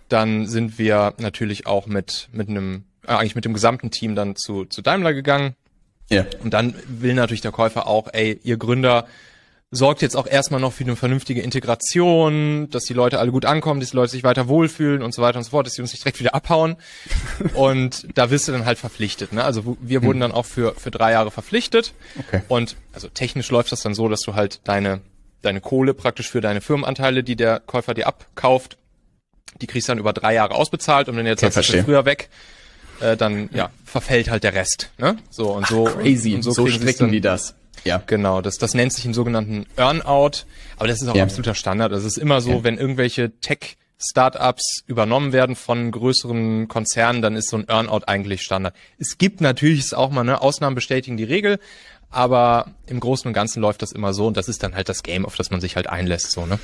Dann 0.08 0.46
sind 0.46 0.78
wir 0.78 1.14
natürlich 1.18 1.66
auch 1.66 1.86
mit, 1.86 2.28
mit 2.32 2.48
einem, 2.48 2.84
äh, 3.06 3.12
eigentlich 3.12 3.34
mit 3.34 3.44
dem 3.44 3.52
gesamten 3.52 3.90
Team 3.90 4.14
dann 4.14 4.36
zu, 4.36 4.64
zu 4.64 4.80
Daimler 4.80 5.12
gegangen. 5.12 5.54
Ja. 6.10 6.24
Und 6.42 6.54
dann 6.54 6.74
will 6.86 7.14
natürlich 7.14 7.40
der 7.40 7.52
Käufer 7.52 7.86
auch, 7.86 8.08
ey, 8.12 8.38
ihr 8.42 8.56
Gründer, 8.56 9.06
sorgt 9.74 10.02
jetzt 10.02 10.16
auch 10.16 10.26
erstmal 10.26 10.60
noch 10.60 10.72
für 10.72 10.84
eine 10.84 10.96
vernünftige 10.96 11.40
Integration, 11.42 12.68
dass 12.70 12.84
die 12.84 12.94
Leute 12.94 13.18
alle 13.18 13.30
gut 13.30 13.44
ankommen, 13.44 13.80
dass 13.80 13.90
die 13.90 13.96
Leute 13.96 14.12
sich 14.12 14.22
weiter 14.22 14.48
wohlfühlen 14.48 15.02
und 15.02 15.12
so 15.12 15.20
weiter 15.20 15.38
und 15.38 15.44
so 15.44 15.50
fort, 15.50 15.66
dass 15.66 15.74
sie 15.74 15.82
uns 15.82 15.92
nicht 15.92 16.04
direkt 16.04 16.20
wieder 16.20 16.34
abhauen. 16.34 16.76
und 17.54 18.06
da 18.14 18.30
wirst 18.30 18.48
du 18.48 18.52
dann 18.52 18.64
halt 18.64 18.78
verpflichtet. 18.78 19.32
Ne? 19.32 19.44
Also 19.44 19.76
wir 19.80 20.02
wurden 20.02 20.16
hm. 20.16 20.20
dann 20.20 20.32
auch 20.32 20.46
für, 20.46 20.74
für 20.74 20.90
drei 20.90 21.12
Jahre 21.12 21.30
verpflichtet. 21.30 21.92
Okay. 22.18 22.42
Und 22.48 22.76
also 22.92 23.08
technisch 23.08 23.50
läuft 23.50 23.72
das 23.72 23.82
dann 23.82 23.94
so, 23.94 24.08
dass 24.08 24.20
du 24.20 24.34
halt 24.34 24.60
deine, 24.64 25.00
deine 25.42 25.60
Kohle 25.60 25.94
praktisch 25.94 26.30
für 26.30 26.40
deine 26.40 26.60
Firmenanteile, 26.60 27.24
die 27.24 27.36
der 27.36 27.60
Käufer 27.60 27.94
dir 27.94 28.06
abkauft, 28.06 28.78
die 29.60 29.66
kriegst 29.66 29.88
du 29.88 29.92
dann 29.92 29.98
über 29.98 30.12
drei 30.12 30.34
Jahre 30.34 30.54
ausbezahlt 30.54 31.08
und 31.08 31.16
wenn 31.16 31.26
jetzt 31.26 31.42
okay, 31.42 31.52
sagst, 31.52 31.74
früher 31.84 32.04
weg, 32.04 32.28
äh, 33.00 33.16
dann 33.16 33.48
ja, 33.52 33.70
verfällt 33.84 34.30
halt 34.30 34.44
der 34.44 34.54
Rest. 34.54 34.90
Ne? 34.98 35.16
So 35.30 35.50
und 35.52 35.66
so. 35.66 35.88
Ach, 35.88 35.98
crazy. 35.98 36.34
Und 36.34 36.42
so, 36.42 36.52
so 36.52 36.66
stricken 36.66 37.10
die 37.10 37.20
das. 37.20 37.54
Ja. 37.84 38.02
Genau, 38.06 38.40
das, 38.40 38.58
das 38.58 38.74
nennt 38.74 38.92
sich 38.92 39.04
im 39.04 39.14
sogenannten 39.14 39.66
Earnout, 39.76 40.44
aber 40.76 40.88
das 40.88 41.02
ist 41.02 41.08
auch 41.08 41.14
ja. 41.14 41.24
absoluter 41.24 41.54
Standard. 41.54 41.92
Das 41.92 42.04
ist 42.04 42.16
immer 42.16 42.40
so, 42.40 42.50
ja. 42.50 42.64
wenn 42.64 42.78
irgendwelche 42.78 43.32
Tech 43.40 43.76
Startups 43.98 44.82
übernommen 44.86 45.32
werden 45.32 45.56
von 45.56 45.90
größeren 45.90 46.68
Konzernen, 46.68 47.22
dann 47.22 47.36
ist 47.36 47.48
so 47.48 47.56
ein 47.56 47.68
Earnout 47.68 48.04
eigentlich 48.06 48.42
Standard. 48.42 48.74
Es 48.98 49.18
gibt 49.18 49.40
natürlich 49.40 49.94
auch 49.94 50.10
mal, 50.10 50.24
ne, 50.24 50.40
Ausnahmen 50.40 50.74
bestätigen 50.74 51.16
die 51.16 51.24
Regel, 51.24 51.58
aber 52.10 52.66
im 52.86 53.00
Großen 53.00 53.26
und 53.26 53.34
Ganzen 53.34 53.60
läuft 53.60 53.82
das 53.82 53.92
immer 53.92 54.12
so 54.12 54.26
und 54.26 54.36
das 54.36 54.48
ist 54.48 54.62
dann 54.62 54.74
halt 54.74 54.88
das 54.88 55.02
Game, 55.02 55.24
auf 55.24 55.36
das 55.36 55.50
man 55.50 55.60
sich 55.60 55.76
halt 55.76 55.88
einlässt, 55.88 56.32
so, 56.32 56.46
ne? 56.46 56.58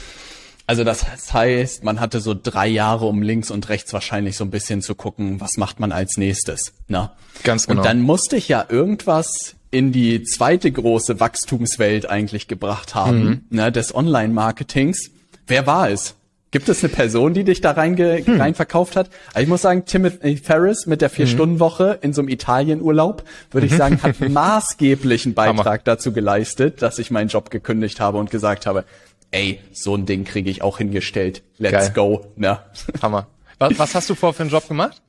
Also 0.66 0.84
das 0.84 1.32
heißt, 1.32 1.82
man 1.82 1.98
hatte 1.98 2.20
so 2.20 2.32
drei 2.40 2.68
Jahre, 2.68 3.06
um 3.06 3.22
links 3.22 3.50
und 3.50 3.68
rechts 3.68 3.92
wahrscheinlich 3.92 4.36
so 4.36 4.44
ein 4.44 4.50
bisschen 4.50 4.82
zu 4.82 4.94
gucken, 4.94 5.40
was 5.40 5.56
macht 5.56 5.80
man 5.80 5.90
als 5.90 6.16
nächstes, 6.16 6.74
ne? 6.86 7.10
Ganz 7.42 7.66
genau. 7.66 7.80
Und 7.80 7.86
dann 7.86 8.02
musste 8.02 8.36
ich 8.36 8.48
ja 8.48 8.64
irgendwas 8.68 9.56
in 9.70 9.92
die 9.92 10.22
zweite 10.24 10.70
große 10.70 11.20
Wachstumswelt 11.20 12.08
eigentlich 12.08 12.48
gebracht 12.48 12.94
haben, 12.94 13.24
mhm. 13.24 13.40
ne, 13.50 13.72
des 13.72 13.94
Online-Marketings. 13.94 15.10
Wer 15.46 15.66
war 15.66 15.90
es? 15.90 16.14
Gibt 16.50 16.68
es 16.68 16.82
eine 16.82 16.92
Person, 16.92 17.32
die 17.32 17.44
dich 17.44 17.60
da 17.60 17.70
reinge 17.70 18.24
hm. 18.24 18.40
rein 18.40 18.54
verkauft 18.56 18.96
hat? 18.96 19.08
Also 19.28 19.42
ich 19.42 19.48
muss 19.48 19.62
sagen, 19.62 19.84
Timothy 19.84 20.36
Ferris 20.36 20.86
mit 20.86 21.00
der 21.00 21.08
Vier-Stunden-Woche 21.08 22.00
in 22.02 22.12
so 22.12 22.22
einem 22.22 22.28
Italienurlaub, 22.28 23.22
würde 23.52 23.68
ich 23.68 23.76
sagen, 23.76 24.02
hat 24.02 24.18
maßgeblichen 24.28 25.34
Beitrag 25.34 25.84
dazu 25.84 26.12
geleistet, 26.12 26.82
dass 26.82 26.98
ich 26.98 27.12
meinen 27.12 27.28
Job 27.28 27.50
gekündigt 27.50 28.00
habe 28.00 28.18
und 28.18 28.32
gesagt 28.32 28.66
habe, 28.66 28.84
ey, 29.30 29.60
so 29.72 29.94
ein 29.94 30.06
Ding 30.06 30.24
kriege 30.24 30.50
ich 30.50 30.62
auch 30.62 30.78
hingestellt. 30.78 31.42
Let's 31.58 31.72
Geil. 31.72 31.92
go. 31.94 32.26
Ne? 32.34 32.58
Hammer. 33.00 33.28
Was, 33.58 33.78
was 33.78 33.94
hast 33.94 34.10
du 34.10 34.16
vor 34.16 34.34
für 34.34 34.42
einen 34.42 34.50
Job 34.50 34.66
gemacht? 34.66 35.00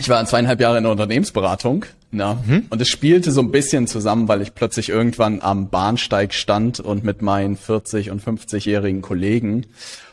Ich 0.00 0.08
war 0.08 0.24
zweieinhalb 0.24 0.60
Jahre 0.60 0.78
in 0.78 0.84
der 0.84 0.92
Unternehmensberatung. 0.92 1.84
Na, 2.10 2.42
mhm. 2.46 2.66
Und 2.70 2.80
es 2.80 2.88
spielte 2.88 3.32
so 3.32 3.40
ein 3.40 3.50
bisschen 3.50 3.86
zusammen, 3.86 4.28
weil 4.28 4.40
ich 4.40 4.54
plötzlich 4.54 4.88
irgendwann 4.88 5.42
am 5.42 5.68
Bahnsteig 5.68 6.32
stand 6.32 6.80
und 6.80 7.04
mit 7.04 7.20
meinen 7.20 7.56
40 7.56 8.10
und 8.10 8.22
50-jährigen 8.22 9.02
Kollegen 9.02 9.66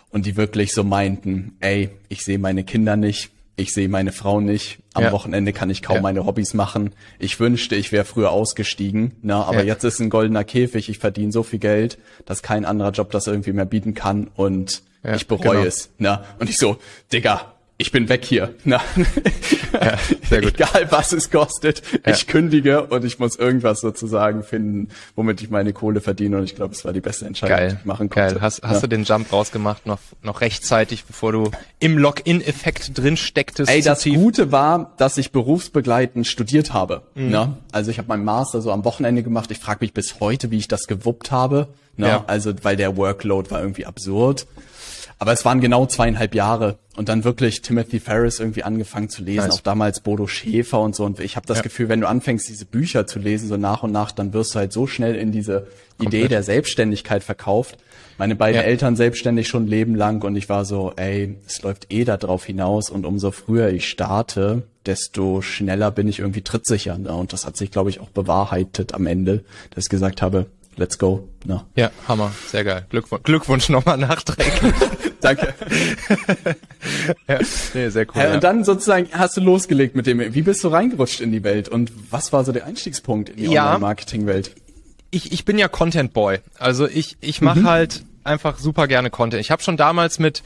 und 0.09 0.25
die 0.25 0.35
wirklich 0.35 0.73
so 0.73 0.83
meinten, 0.83 1.55
ey, 1.61 1.89
ich 2.09 2.23
sehe 2.23 2.39
meine 2.39 2.63
Kinder 2.63 2.97
nicht, 2.97 3.31
ich 3.55 3.73
sehe 3.73 3.87
meine 3.87 4.11
Frau 4.11 4.41
nicht, 4.41 4.79
am 4.93 5.03
ja. 5.03 5.11
Wochenende 5.13 5.53
kann 5.53 5.69
ich 5.69 5.81
kaum 5.81 5.97
ja. 5.97 6.01
meine 6.01 6.25
Hobbys 6.25 6.53
machen. 6.53 6.91
Ich 7.17 7.39
wünschte, 7.39 7.75
ich 7.75 7.93
wäre 7.93 8.03
früher 8.03 8.31
ausgestiegen, 8.31 9.13
na, 9.21 9.43
aber 9.43 9.59
ja. 9.59 9.67
jetzt 9.67 9.85
ist 9.85 10.01
ein 10.01 10.09
goldener 10.09 10.43
Käfig, 10.43 10.89
ich 10.89 10.99
verdiene 10.99 11.31
so 11.31 11.43
viel 11.43 11.59
Geld, 11.59 11.97
dass 12.25 12.43
kein 12.43 12.65
anderer 12.65 12.91
Job 12.91 13.11
das 13.11 13.27
irgendwie 13.27 13.53
mehr 13.53 13.65
bieten 13.65 13.93
kann 13.93 14.29
und 14.35 14.81
ich 15.15 15.27
bereue 15.27 15.57
genau. 15.57 15.67
es. 15.67 15.91
Na, 15.97 16.25
und 16.39 16.49
ich 16.49 16.57
so, 16.57 16.77
Digga, 17.13 17.54
ich 17.77 17.91
bin 17.91 18.07
weg 18.07 18.23
hier. 18.23 18.53
Na, 18.63 18.81
ja, 19.73 19.97
sehr 20.29 20.41
gut. 20.41 20.53
Egal 20.53 20.87
was 20.91 21.11
es 21.11 21.29
kostet, 21.29 21.81
ja. 22.05 22.13
ich 22.13 22.27
kündige 22.27 22.85
und 22.85 23.03
ich 23.03 23.19
muss 23.19 23.35
irgendwas 23.35 23.81
sozusagen 23.81 24.43
finden, 24.43 24.89
womit 25.15 25.41
ich 25.41 25.49
meine 25.49 25.73
Kohle 25.73 25.99
verdiene. 25.99 26.37
Und 26.37 26.45
ich 26.45 26.55
glaube, 26.55 26.73
es 26.73 26.85
war 26.85 26.93
die 26.93 27.01
beste 27.01 27.25
Entscheidung, 27.25 27.57
Geil. 27.57 27.69
die 27.71 27.77
ich 27.79 27.85
machen 27.85 28.09
konnte. 28.09 28.35
Geil. 28.35 28.41
Hast, 28.41 28.63
hast 28.63 28.75
ja. 28.75 28.81
du 28.81 28.87
den 28.87 29.03
Jump 29.03 29.31
rausgemacht, 29.31 29.85
noch, 29.85 29.99
noch 30.23 30.39
rechtzeitig, 30.39 31.03
bevor 31.03 31.33
du 31.33 31.51
im 31.79 31.97
Login-Effekt 31.97 32.97
drin 32.97 33.17
stecktest? 33.17 33.69
Ey, 33.69 33.81
das 33.81 34.01
tief? 34.01 34.15
Gute 34.15 34.53
war, 34.53 34.93
dass 34.97 35.17
ich 35.17 35.31
berufsbegleitend 35.31 36.25
studiert 36.27 36.71
habe. 36.71 37.01
Mhm. 37.15 37.29
Ne? 37.29 37.57
Also 37.73 37.91
ich 37.91 37.97
habe 37.97 38.07
meinen 38.07 38.23
Master 38.23 38.61
so 38.61 38.71
am 38.71 38.85
Wochenende 38.85 39.21
gemacht. 39.21 39.51
Ich 39.51 39.59
frage 39.59 39.79
mich 39.81 39.93
bis 39.93 40.21
heute, 40.21 40.49
wie 40.49 40.57
ich 40.57 40.69
das 40.69 40.87
gewuppt 40.87 41.31
habe. 41.31 41.67
Ne? 41.97 42.23
Also 42.27 42.53
weil 42.63 42.75
der 42.75 42.97
Workload 42.97 43.51
war 43.51 43.61
irgendwie 43.61 43.85
absurd. 43.85 44.47
Aber 45.17 45.31
es 45.31 45.45
waren 45.45 45.61
genau 45.61 45.85
zweieinhalb 45.85 46.35
Jahre 46.35 46.77
und 46.97 47.07
dann 47.07 47.23
wirklich 47.23 47.61
Timothy 47.61 47.99
Ferris 47.99 48.39
irgendwie 48.39 48.63
angefangen 48.63 49.09
zu 49.09 49.23
lesen, 49.23 49.47
nice. 49.47 49.55
auch 49.55 49.61
damals 49.61 50.01
Bodo 50.01 50.27
Schäfer 50.27 50.81
und 50.81 50.95
so. 50.95 51.05
Und 51.05 51.19
ich 51.19 51.35
habe 51.35 51.47
das 51.47 51.57
ja. 51.57 51.63
Gefühl, 51.63 51.87
wenn 51.87 52.01
du 52.01 52.07
anfängst, 52.07 52.49
diese 52.49 52.65
Bücher 52.65 53.07
zu 53.07 53.19
lesen, 53.19 53.47
so 53.47 53.55
nach 53.55 53.83
und 53.83 53.91
nach, 53.91 54.11
dann 54.11 54.33
wirst 54.33 54.55
du 54.55 54.59
halt 54.59 54.73
so 54.73 54.87
schnell 54.87 55.15
in 55.15 55.31
diese 55.31 55.67
Komplett. 55.97 56.13
Idee 56.13 56.27
der 56.27 56.43
Selbstständigkeit 56.43 57.23
verkauft. 57.23 57.77
Meine 58.17 58.35
beiden 58.35 58.61
ja. 58.61 58.67
Eltern 58.67 58.95
selbstständig 58.95 59.47
schon 59.47 59.67
Leben 59.67 59.95
lang 59.95 60.23
und 60.23 60.35
ich 60.35 60.47
war 60.47 60.65
so, 60.65 60.93
ey, 60.95 61.37
es 61.45 61.61
läuft 61.61 61.91
eh 61.91 62.05
da 62.05 62.17
drauf 62.17 62.45
hinaus 62.45 62.89
und 62.89 63.05
umso 63.05 63.31
früher 63.31 63.69
ich 63.69 63.89
starte, 63.89 64.63
desto 64.85 65.41
schneller 65.41 65.91
bin 65.91 66.07
ich 66.07 66.19
irgendwie 66.19 66.41
trittsicher. 66.41 66.97
Ne? 66.97 67.13
Und 67.13 67.33
das 67.33 67.45
hat 67.45 67.57
sich, 67.57 67.71
glaube 67.71 67.89
ich, 67.89 67.99
auch 67.99 68.09
bewahrheitet 68.09 68.93
am 68.93 69.05
Ende, 69.05 69.43
dass 69.71 69.85
ich 69.85 69.89
gesagt 69.89 70.21
habe, 70.21 70.45
let's 70.77 70.97
go. 70.97 71.27
No. 71.45 71.63
Ja, 71.75 71.91
Hammer, 72.07 72.31
sehr 72.47 72.63
geil. 72.63 72.85
Glückwunsch, 72.89 73.23
Glückwunsch 73.23 73.69
nochmal 73.69 73.97
nachträglich. 73.97 74.73
Danke. 75.21 75.53
ja, 77.27 77.39
nee, 77.73 77.89
sehr 77.89 78.05
cool. 78.13 78.21
Äh, 78.21 78.27
ja. 78.27 78.33
Und 78.35 78.43
dann 78.43 78.63
sozusagen 78.63 79.09
hast 79.11 79.37
du 79.37 79.41
losgelegt 79.41 79.95
mit 79.95 80.07
dem, 80.07 80.33
wie 80.33 80.41
bist 80.41 80.63
du 80.63 80.67
reingerutscht 80.67 81.21
in 81.21 81.31
die 81.31 81.43
Welt 81.43 81.69
und 81.69 81.91
was 82.11 82.33
war 82.33 82.43
so 82.43 82.51
der 82.51 82.65
Einstiegspunkt 82.65 83.29
in 83.29 83.37
die 83.37 83.43
ja, 83.45 83.65
Online-Marketing-Welt? 83.65 84.51
Ich, 85.11 85.31
ich 85.31 85.45
bin 85.45 85.57
ja 85.57 85.67
Content 85.67 86.13
Boy. 86.13 86.39
Also 86.59 86.87
ich, 86.87 87.17
ich 87.21 87.41
mache 87.41 87.61
mhm. 87.61 87.69
halt 87.69 88.03
einfach 88.23 88.59
super 88.59 88.87
gerne 88.87 89.09
Content. 89.09 89.41
Ich 89.41 89.51
habe 89.51 89.63
schon 89.63 89.77
damals 89.77 90.19
mit 90.19 90.43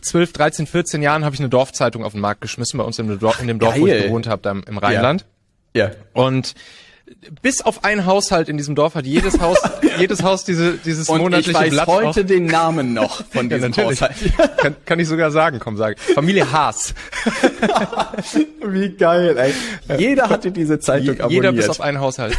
12, 0.00 0.32
13, 0.32 0.66
14 0.66 1.02
Jahren 1.02 1.24
habe 1.24 1.34
ich 1.34 1.40
eine 1.40 1.48
Dorfzeitung 1.48 2.04
auf 2.04 2.12
den 2.12 2.20
Markt 2.20 2.40
geschmissen 2.40 2.78
bei 2.78 2.84
uns 2.84 2.98
in 2.98 3.08
dem 3.08 3.18
Dorf, 3.18 3.40
in 3.40 3.48
dem 3.48 3.58
Dorf 3.58 3.78
wo 3.78 3.86
ich 3.86 4.04
gewohnt 4.04 4.26
habe, 4.26 4.42
da 4.42 4.52
im 4.52 4.78
Rheinland. 4.78 5.26
Ja. 5.74 5.88
ja. 5.88 5.94
Und 6.14 6.54
bis 7.42 7.62
auf 7.62 7.84
ein 7.84 8.06
Haushalt 8.06 8.48
in 8.48 8.56
diesem 8.56 8.74
Dorf 8.74 8.94
hat 8.94 9.06
jedes 9.06 9.40
Haus, 9.40 9.58
jedes 9.98 10.22
Haus 10.22 10.44
diese, 10.44 10.74
dieses 10.78 11.08
Und 11.08 11.18
monatliche 11.18 11.50
ich 11.50 11.56
weiß 11.56 11.70
Blatt 11.70 11.86
heute 11.86 12.20
auch. 12.20 12.26
den 12.26 12.46
Namen 12.46 12.94
noch 12.94 13.24
von 13.30 13.48
diesem 13.48 13.72
ja, 13.72 13.84
Haushalt. 13.84 14.16
kann, 14.58 14.76
kann 14.84 14.98
ich 14.98 15.08
sogar 15.08 15.30
sagen, 15.30 15.58
komm, 15.58 15.76
sag. 15.76 15.98
Familie 15.98 16.50
Haas. 16.50 16.94
Wie 18.66 18.90
geil, 18.90 19.36
ey. 19.38 19.98
Jeder 19.98 20.28
hatte 20.28 20.50
diese 20.50 20.80
Zeitung 20.80 21.16
Je, 21.16 21.20
abonniert. 21.20 21.44
Jeder 21.44 21.52
bis 21.52 21.68
auf 21.68 21.80
einen 21.80 22.00
Haushalt. 22.00 22.36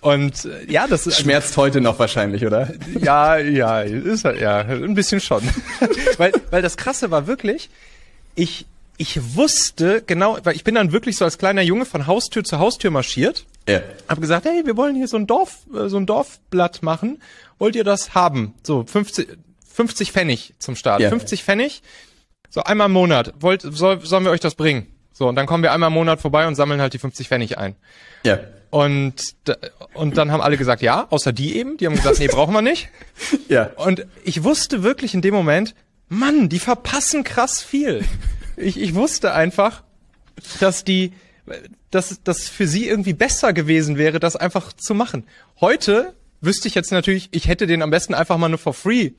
Und 0.00 0.44
äh, 0.44 0.70
ja, 0.70 0.86
das 0.86 1.06
ist 1.06 1.18
schmerzt 1.18 1.56
heute 1.56 1.80
noch 1.80 1.98
wahrscheinlich, 1.98 2.44
oder? 2.44 2.72
Ja, 3.00 3.38
ja, 3.38 3.80
ist 3.80 4.24
halt, 4.24 4.40
ja, 4.40 4.60
ein 4.60 4.94
bisschen 4.94 5.20
schon. 5.20 5.42
weil, 6.18 6.32
weil 6.50 6.62
das 6.62 6.76
Krasse 6.76 7.10
war 7.10 7.26
wirklich, 7.26 7.70
ich 8.34 8.66
ich 8.98 9.36
wusste 9.36 10.02
genau, 10.06 10.38
weil 10.44 10.56
ich 10.56 10.64
bin 10.64 10.74
dann 10.74 10.92
wirklich 10.92 11.16
so 11.16 11.24
als 11.24 11.38
kleiner 11.38 11.62
Junge 11.62 11.84
von 11.84 12.06
Haustür 12.06 12.44
zu 12.44 12.58
Haustür 12.58 12.90
marschiert. 12.90 13.44
Ja. 13.68 13.80
Hab 14.08 14.20
gesagt, 14.20 14.46
hey, 14.46 14.64
wir 14.64 14.76
wollen 14.76 14.94
hier 14.94 15.08
so 15.08 15.16
ein 15.16 15.26
Dorf, 15.26 15.66
äh, 15.74 15.88
so 15.88 15.96
ein 15.96 16.06
Dorfblatt 16.06 16.82
machen. 16.82 17.20
Wollt 17.58 17.76
ihr 17.76 17.84
das 17.84 18.14
haben? 18.14 18.54
So 18.62 18.84
50, 18.84 19.28
50 19.72 20.12
Pfennig 20.12 20.54
zum 20.58 20.76
Start. 20.76 21.00
Ja. 21.00 21.08
50 21.08 21.42
Pfennig. 21.42 21.82
So 22.48 22.62
einmal 22.62 22.86
im 22.86 22.92
Monat. 22.92 23.34
Wollt, 23.40 23.62
soll, 23.62 24.00
sollen 24.04 24.24
wir 24.24 24.30
euch 24.30 24.40
das 24.40 24.54
bringen? 24.54 24.86
So, 25.12 25.28
und 25.28 25.34
dann 25.36 25.46
kommen 25.46 25.62
wir 25.62 25.72
einmal 25.72 25.88
im 25.88 25.94
Monat 25.94 26.20
vorbei 26.20 26.46
und 26.46 26.54
sammeln 26.54 26.80
halt 26.80 26.92
die 26.92 26.98
50 26.98 27.28
Pfennig 27.28 27.58
ein. 27.58 27.74
Ja. 28.22 28.38
Und, 28.70 29.34
und 29.94 30.16
dann 30.18 30.30
haben 30.30 30.42
alle 30.42 30.58
gesagt, 30.58 30.82
ja, 30.82 31.06
außer 31.08 31.32
die 31.32 31.56
eben. 31.56 31.78
Die 31.78 31.86
haben 31.86 31.94
gesagt, 31.94 32.18
nee, 32.18 32.26
brauchen 32.26 32.52
wir 32.52 32.62
nicht. 32.62 32.88
Ja. 33.48 33.70
Und 33.76 34.06
ich 34.24 34.44
wusste 34.44 34.82
wirklich 34.82 35.14
in 35.14 35.22
dem 35.22 35.32
Moment, 35.32 35.74
Mann, 36.08 36.48
die 36.48 36.58
verpassen 36.58 37.24
krass 37.24 37.62
viel. 37.62 38.04
Ich, 38.56 38.78
ich 38.80 38.94
wusste 38.94 39.32
einfach, 39.32 39.82
dass 40.60 40.84
die, 40.84 41.12
dass 41.90 42.20
das 42.24 42.48
für 42.48 42.66
sie 42.66 42.88
irgendwie 42.88 43.12
besser 43.12 43.52
gewesen 43.52 43.96
wäre, 43.96 44.20
das 44.20 44.36
einfach 44.36 44.72
zu 44.72 44.94
machen. 44.94 45.24
Heute 45.60 46.14
wüsste 46.40 46.68
ich 46.68 46.74
jetzt 46.74 46.92
natürlich, 46.92 47.28
ich 47.32 47.48
hätte 47.48 47.66
den 47.66 47.82
am 47.82 47.90
besten 47.90 48.14
einfach 48.14 48.36
mal 48.38 48.48
nur 48.48 48.58
for 48.58 48.74
free 48.74 49.12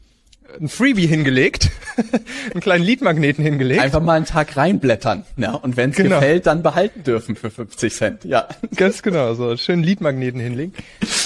ein 0.60 0.70
Freebie 0.70 1.08
hingelegt, 1.08 1.70
einen 2.54 2.62
kleinen 2.62 2.84
Leadmagneten 2.84 3.44
hingelegt. 3.44 3.82
Einfach 3.82 4.02
mal 4.02 4.14
einen 4.14 4.26
Tag 4.26 4.56
reinblättern, 4.56 5.26
ja, 5.36 5.52
und 5.52 5.78
wenn 5.78 5.92
es 5.92 5.98
genau. 5.98 6.16
gefällt, 6.16 6.48
dann 6.48 6.64
behalten 6.64 7.04
dürfen 7.04 7.36
für 7.36 7.50
50 7.50 7.94
Cent, 7.94 8.24
ja. 8.24 8.48
Ganz 8.76 9.02
genau, 9.02 9.34
so 9.34 9.58
schönen 9.58 9.84
Leadmagneten 9.84 10.40
hinlegen. 10.40 10.74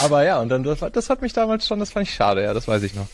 Aber 0.02 0.24
ja, 0.26 0.40
und 0.42 0.50
dann 0.50 0.64
das, 0.64 0.80
das 0.92 1.10
hat 1.10 1.22
mich 1.22 1.34
damals 1.34 1.68
schon, 1.68 1.80
das 1.80 1.92
fand 1.92 2.08
ich 2.08 2.14
schade, 2.14 2.44
ja, 2.44 2.54
das 2.54 2.68
weiß 2.68 2.84
ich 2.84 2.96
noch. 2.96 3.08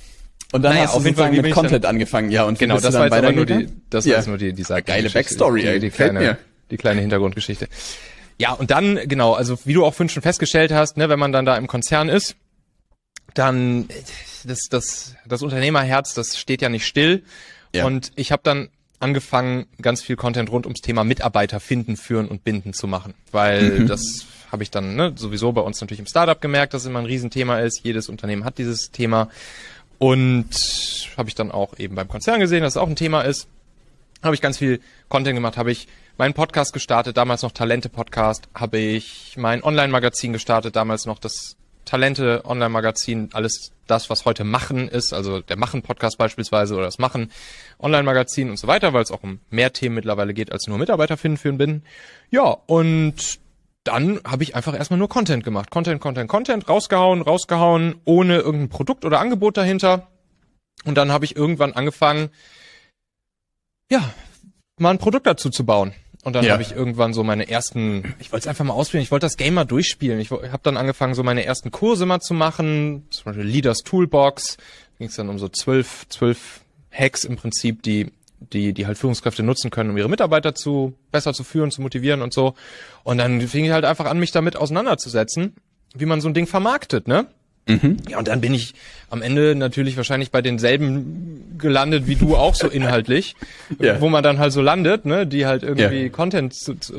Und 0.53 0.61
dann 0.61 0.73
naja, 0.73 0.85
hast 0.85 0.93
du 0.93 0.99
auf 0.99 1.05
jeden 1.05 1.17
Fall 1.17 1.31
mit 1.31 1.51
Content 1.51 1.85
angefangen, 1.85 2.31
ja. 2.31 2.45
Und 2.45 2.57
genau, 2.57 2.79
das 2.79 2.93
war 2.93 3.05
jetzt 3.05 3.13
aber 3.13 3.31
nur 3.33 3.45
die, 3.45 3.67
das 3.89 4.05
ja. 4.05 4.11
war 4.11 4.19
jetzt 4.19 4.27
nur 4.27 4.37
die, 4.37 4.53
dieser 4.53 4.81
geile 4.81 5.09
Backstory, 5.09 5.61
die, 5.61 5.73
die, 5.73 5.79
die 5.79 5.89
kleine, 5.89 6.19
mir. 6.19 6.37
die 6.71 6.77
kleine 6.77 7.01
Hintergrundgeschichte. 7.01 7.67
Ja, 8.39 8.53
und 8.53 8.69
dann, 8.71 8.99
genau, 9.07 9.33
also 9.33 9.57
wie 9.65 9.73
du 9.73 9.85
auch 9.85 9.93
vorhin 9.93 10.09
schon 10.09 10.21
festgestellt 10.21 10.71
hast, 10.71 10.97
ne, 10.97 11.09
wenn 11.09 11.19
man 11.19 11.31
dann 11.31 11.45
da 11.45 11.57
im 11.57 11.67
Konzern 11.67 12.07
ist, 12.09 12.35
dann 13.33 13.87
das, 14.43 14.61
das, 14.69 15.15
das 15.25 15.41
Unternehmerherz, 15.41 16.13
das 16.13 16.37
steht 16.37 16.61
ja 16.61 16.69
nicht 16.69 16.85
still. 16.85 17.23
Ja. 17.73 17.85
Und 17.85 18.11
ich 18.15 18.31
habe 18.31 18.41
dann 18.43 18.69
angefangen, 18.99 19.67
ganz 19.81 20.01
viel 20.01 20.15
Content 20.15 20.51
rund 20.51 20.65
ums 20.65 20.81
Thema 20.81 21.03
Mitarbeiter 21.03 21.59
finden, 21.59 21.97
führen 21.97 22.27
und 22.27 22.43
binden 22.43 22.73
zu 22.73 22.87
machen. 22.87 23.13
Weil 23.31 23.81
mhm. 23.81 23.87
das 23.87 24.25
habe 24.51 24.63
ich 24.63 24.71
dann 24.71 24.95
ne, 24.95 25.13
sowieso 25.15 25.51
bei 25.51 25.61
uns 25.61 25.81
natürlich 25.81 25.99
im 25.99 26.07
Startup 26.07 26.39
gemerkt, 26.39 26.73
dass 26.73 26.83
es 26.83 26.87
immer 26.87 26.99
ein 26.99 27.05
Riesenthema 27.05 27.59
ist. 27.59 27.81
Jedes 27.83 28.09
Unternehmen 28.09 28.43
hat 28.45 28.57
dieses 28.57 28.91
Thema. 28.91 29.29
Und 29.99 30.49
habe 31.17 31.27
ich 31.27 31.35
dann 31.35 31.51
auch 31.51 31.77
eben 31.79 31.95
beim 31.95 32.07
Konzern 32.07 32.39
gesehen, 32.39 32.61
dass 32.61 32.73
es 32.73 32.77
auch 32.77 32.87
ein 32.87 32.95
Thema 32.95 33.21
ist. 33.21 33.47
Habe 34.27 34.35
ich 34.35 34.41
ganz 34.41 34.57
viel 34.57 34.81
Content 35.07 35.35
gemacht, 35.35 35.55
habe 35.55 35.71
ich 35.71 35.87
meinen 36.17 36.33
Podcast 36.33 36.73
gestartet, 36.73 37.15
damals 37.15 37.43
noch 37.43 37.53
Talente-Podcast, 37.53 38.49
habe 38.53 38.77
ich 38.77 39.35
mein 39.37 39.63
Online-Magazin 39.63 40.33
gestartet, 40.33 40.75
damals 40.75 41.05
noch 41.05 41.17
das 41.17 41.55
Talente-Online-Magazin, 41.85 43.29
alles 43.31 43.71
das, 43.87 44.09
was 44.09 44.25
heute 44.25 44.43
Machen 44.43 44.89
ist, 44.89 45.13
also 45.13 45.39
der 45.39 45.55
Machen-Podcast 45.57 46.17
beispielsweise 46.17 46.75
oder 46.75 46.83
das 46.83 46.99
Machen-Online-Magazin 46.99 48.49
und 48.49 48.57
so 48.57 48.67
weiter, 48.67 48.91
weil 48.91 49.03
es 49.03 49.11
auch 49.11 49.23
um 49.23 49.39
mehr 49.49 49.71
Themen 49.71 49.95
mittlerweile 49.95 50.33
geht, 50.33 50.51
als 50.51 50.67
nur 50.67 50.77
Mitarbeiter 50.77 51.15
finden 51.15 51.37
für 51.37 51.53
Binnen. 51.53 51.83
Ja, 52.29 52.57
und 52.65 53.39
dann 53.85 54.19
habe 54.27 54.43
ich 54.43 54.55
einfach 54.55 54.75
erstmal 54.75 54.99
nur 54.99 55.07
Content 55.07 55.45
gemacht. 55.45 55.71
Content, 55.71 56.01
Content, 56.01 56.29
Content, 56.29 56.67
rausgehauen, 56.67 57.21
rausgehauen, 57.21 58.01
ohne 58.03 58.39
irgendein 58.39 58.67
Produkt 58.67 59.05
oder 59.05 59.21
Angebot 59.21 59.55
dahinter. 59.55 60.07
Und 60.83 60.95
dann 60.95 61.13
habe 61.13 61.23
ich 61.23 61.37
irgendwann 61.37 61.71
angefangen, 61.71 62.29
ja, 63.91 64.13
mal 64.79 64.91
ein 64.91 64.97
Produkt 64.97 65.27
dazu 65.27 65.49
zu 65.49 65.65
bauen. 65.65 65.93
Und 66.23 66.33
dann 66.33 66.43
ja. 66.43 66.53
habe 66.53 66.61
ich 66.61 66.73
irgendwann 66.73 67.13
so 67.13 67.23
meine 67.23 67.49
ersten, 67.49 68.15
ich 68.19 68.31
wollte 68.31 68.43
es 68.43 68.47
einfach 68.47 68.65
mal 68.65 68.73
ausprobieren, 68.73 69.03
ich 69.03 69.11
wollte 69.11 69.25
das 69.25 69.37
Game 69.37 69.53
mal 69.53 69.65
durchspielen. 69.65 70.19
Ich 70.19 70.31
habe 70.31 70.59
dann 70.63 70.75
angefangen, 70.75 71.13
so 71.13 71.23
meine 71.23 71.45
ersten 71.45 71.71
Kurse 71.71 72.05
mal 72.05 72.19
zu 72.19 72.33
machen, 72.33 73.07
zum 73.11 73.25
Beispiel 73.25 73.45
Leaders 73.45 73.79
Toolbox. 73.79 74.57
Ging 74.97 75.07
es 75.07 75.15
dann 75.15 75.29
um 75.29 75.39
so 75.39 75.47
zwölf, 75.47 76.05
zwölf 76.09 76.61
Hacks 76.91 77.23
im 77.23 77.37
Prinzip, 77.37 77.81
die 77.83 78.11
die, 78.39 78.73
die 78.73 78.85
halt 78.85 78.97
Führungskräfte 78.97 79.43
nutzen 79.43 79.71
können, 79.71 79.89
um 79.89 79.97
ihre 79.97 80.09
Mitarbeiter 80.09 80.53
zu 80.55 80.93
besser 81.11 81.33
zu 81.33 81.43
führen, 81.43 81.71
zu 81.71 81.81
motivieren 81.81 82.21
und 82.21 82.33
so. 82.33 82.55
Und 83.03 83.17
dann 83.17 83.41
fing 83.41 83.65
ich 83.65 83.71
halt 83.71 83.85
einfach 83.85 84.05
an, 84.05 84.19
mich 84.19 84.31
damit 84.31 84.55
auseinanderzusetzen, 84.55 85.55
wie 85.95 86.05
man 86.05 86.21
so 86.21 86.27
ein 86.27 86.33
Ding 86.33 86.47
vermarktet, 86.47 87.07
ne? 87.07 87.27
Mhm. 87.67 87.97
Ja, 88.09 88.17
und 88.17 88.27
dann 88.27 88.41
bin 88.41 88.53
ich 88.53 88.73
am 89.09 89.21
Ende 89.21 89.55
natürlich 89.55 89.97
wahrscheinlich 89.97 90.31
bei 90.31 90.41
denselben 90.41 91.55
gelandet 91.57 92.07
wie 92.07 92.15
du 92.15 92.35
auch 92.35 92.55
so 92.55 92.67
inhaltlich, 92.67 93.35
yeah. 93.81 93.99
wo 94.01 94.09
man 94.09 94.23
dann 94.23 94.39
halt 94.39 94.53
so 94.53 94.61
landet, 94.61 95.05
ne, 95.05 95.25
die 95.25 95.45
halt 95.45 95.63
irgendwie 95.63 96.01
yeah. 96.01 96.09
Content 96.09 96.53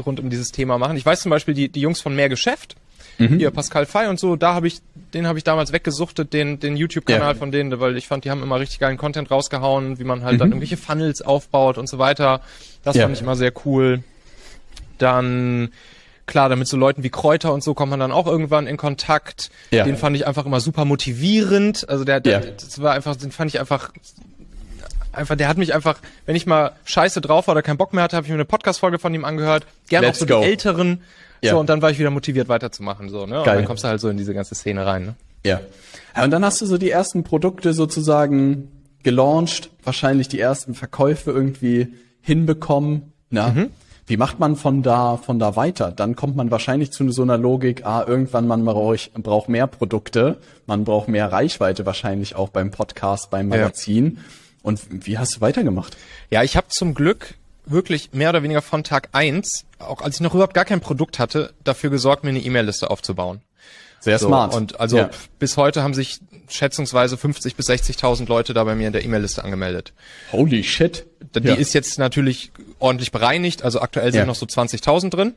rund 0.06 0.20
um 0.20 0.30
dieses 0.30 0.52
Thema 0.52 0.78
machen. 0.78 0.96
Ich 0.96 1.06
weiß 1.06 1.20
zum 1.20 1.30
Beispiel, 1.30 1.54
die, 1.54 1.68
die 1.68 1.80
Jungs 1.80 2.00
von 2.00 2.14
Mehr 2.14 2.28
Geschäft, 2.28 2.76
Mhm. 3.18 3.38
Hier 3.38 3.50
Pascal 3.50 3.84
Fay 3.84 4.06
und 4.06 4.20
so, 4.20 4.36
da 4.36 4.54
habe 4.54 4.68
ich, 4.68 4.80
den 5.12 5.26
habe 5.26 5.38
ich 5.38 5.44
damals 5.44 5.72
weggesuchtet, 5.72 6.32
den, 6.32 6.60
den 6.60 6.76
YouTube-Kanal 6.76 7.32
ja. 7.32 7.38
von 7.38 7.50
denen, 7.50 7.78
weil 7.80 7.96
ich 7.96 8.06
fand, 8.06 8.24
die 8.24 8.30
haben 8.30 8.42
immer 8.42 8.60
richtig 8.60 8.78
geilen 8.78 8.96
Content 8.96 9.30
rausgehauen, 9.30 9.98
wie 9.98 10.04
man 10.04 10.22
halt 10.22 10.34
mhm. 10.34 10.38
dann 10.38 10.48
irgendwelche 10.50 10.76
Funnels 10.76 11.20
aufbaut 11.22 11.78
und 11.78 11.88
so 11.88 11.98
weiter. 11.98 12.40
Das 12.84 12.96
fand 12.96 13.14
ich 13.14 13.22
immer 13.22 13.34
sehr 13.34 13.52
cool. 13.64 14.04
Dann 14.98 15.70
klar, 16.28 16.48
damit 16.48 16.68
so 16.68 16.76
Leuten 16.76 17.02
wie 17.02 17.10
Kräuter 17.10 17.52
und 17.52 17.64
so 17.64 17.74
kommt 17.74 17.90
man 17.90 17.98
dann 17.98 18.12
auch 18.12 18.26
irgendwann 18.26 18.66
in 18.68 18.76
Kontakt. 18.76 19.50
Ja. 19.70 19.84
Den 19.84 19.96
fand 19.96 20.14
ich 20.14 20.26
einfach 20.26 20.46
immer 20.46 20.60
super 20.60 20.84
motivierend. 20.84 21.88
Also 21.88 22.04
der, 22.04 22.20
der 22.20 22.44
ja. 22.44 22.50
das 22.52 22.80
war 22.80 22.92
einfach, 22.92 23.16
den 23.16 23.32
fand 23.32 23.50
ich 23.50 23.58
einfach 23.58 23.90
einfach, 25.12 25.34
der 25.34 25.48
hat 25.48 25.58
mich 25.58 25.74
einfach, 25.74 25.98
wenn 26.26 26.36
ich 26.36 26.46
mal 26.46 26.72
scheiße 26.84 27.20
drauf 27.20 27.48
war 27.48 27.52
oder 27.52 27.62
keinen 27.62 27.78
Bock 27.78 27.92
mehr 27.92 28.04
hatte, 28.04 28.16
habe 28.16 28.24
ich 28.24 28.30
mir 28.30 28.34
eine 28.34 28.44
Podcast-Folge 28.44 29.00
von 29.00 29.12
ihm 29.12 29.24
angehört. 29.24 29.66
Gerne 29.88 30.10
auch 30.10 30.14
so 30.14 30.26
go. 30.26 30.40
die 30.40 30.46
älteren 30.46 31.00
ja. 31.42 31.52
So, 31.52 31.60
und 31.60 31.68
dann 31.68 31.82
war 31.82 31.90
ich 31.90 31.98
wieder 31.98 32.10
motiviert 32.10 32.48
weiterzumachen, 32.48 33.08
so, 33.08 33.26
ne? 33.26 33.34
Geil. 33.36 33.38
Und 33.38 33.46
dann 33.46 33.64
kommst 33.64 33.84
du 33.84 33.88
halt 33.88 34.00
so 34.00 34.08
in 34.08 34.16
diese 34.16 34.34
ganze 34.34 34.54
Szene 34.54 34.84
rein, 34.84 35.04
ne? 35.04 35.14
Ja. 35.44 35.60
ja. 36.16 36.24
Und 36.24 36.30
dann 36.30 36.44
hast 36.44 36.60
du 36.60 36.66
so 36.66 36.78
die 36.78 36.90
ersten 36.90 37.22
Produkte 37.24 37.72
sozusagen 37.72 38.70
gelauncht, 39.02 39.70
wahrscheinlich 39.84 40.28
die 40.28 40.40
ersten 40.40 40.74
Verkäufe 40.74 41.30
irgendwie 41.30 41.94
hinbekommen. 42.20 43.12
Na? 43.30 43.50
Mhm. 43.50 43.70
Wie 44.08 44.16
macht 44.16 44.38
man 44.38 44.56
von 44.56 44.82
da, 44.82 45.18
von 45.18 45.38
da 45.38 45.54
weiter? 45.54 45.92
Dann 45.92 46.16
kommt 46.16 46.34
man 46.34 46.50
wahrscheinlich 46.50 46.92
zu 46.92 47.10
so 47.10 47.22
einer 47.22 47.36
Logik, 47.36 47.84
ah, 47.84 48.04
irgendwann 48.06 48.46
man 48.46 48.64
braucht, 48.64 49.12
braucht 49.14 49.50
mehr 49.50 49.66
Produkte, 49.66 50.38
man 50.66 50.84
braucht 50.84 51.08
mehr 51.08 51.30
Reichweite 51.30 51.84
wahrscheinlich 51.84 52.34
auch 52.34 52.48
beim 52.48 52.70
Podcast, 52.70 53.28
beim 53.28 53.48
Magazin. 53.48 54.14
Ja. 54.16 54.22
Und 54.62 54.80
wie 54.90 55.18
hast 55.18 55.36
du 55.36 55.40
weitergemacht? 55.42 55.96
Ja, 56.30 56.42
ich 56.42 56.56
habe 56.56 56.68
zum 56.68 56.94
Glück 56.94 57.34
wirklich 57.66 58.14
mehr 58.14 58.30
oder 58.30 58.42
weniger 58.42 58.62
von 58.62 58.82
Tag 58.82 59.10
eins, 59.12 59.66
auch 59.78 60.00
als 60.00 60.16
ich 60.16 60.20
noch 60.22 60.32
überhaupt 60.32 60.54
gar 60.54 60.64
kein 60.64 60.80
Produkt 60.80 61.18
hatte, 61.18 61.52
dafür 61.62 61.90
gesorgt, 61.90 62.24
mir 62.24 62.30
eine 62.30 62.40
E-Mail-Liste 62.40 62.90
aufzubauen. 62.90 63.42
Sehr 64.00 64.18
so, 64.18 64.28
smart. 64.28 64.54
Und 64.54 64.80
also 64.80 64.98
ja. 64.98 65.10
bis 65.38 65.56
heute 65.56 65.82
haben 65.82 65.94
sich 65.94 66.20
schätzungsweise 66.48 67.16
50 67.16 67.56
bis 67.56 67.68
60.000 67.68 68.28
Leute 68.28 68.54
da 68.54 68.64
bei 68.64 68.74
mir 68.74 68.86
in 68.86 68.92
der 68.92 69.04
E-Mail-Liste 69.04 69.44
angemeldet. 69.44 69.92
Holy 70.32 70.62
shit. 70.64 71.06
Die 71.34 71.46
ja. 71.46 71.54
ist 71.54 71.74
jetzt 71.74 71.98
natürlich 71.98 72.52
ordentlich 72.78 73.12
bereinigt, 73.12 73.62
also 73.62 73.80
aktuell 73.80 74.12
sind 74.12 74.20
ja. 74.20 74.26
noch 74.26 74.34
so 74.34 74.46
20.000 74.46 75.10
drin. 75.10 75.34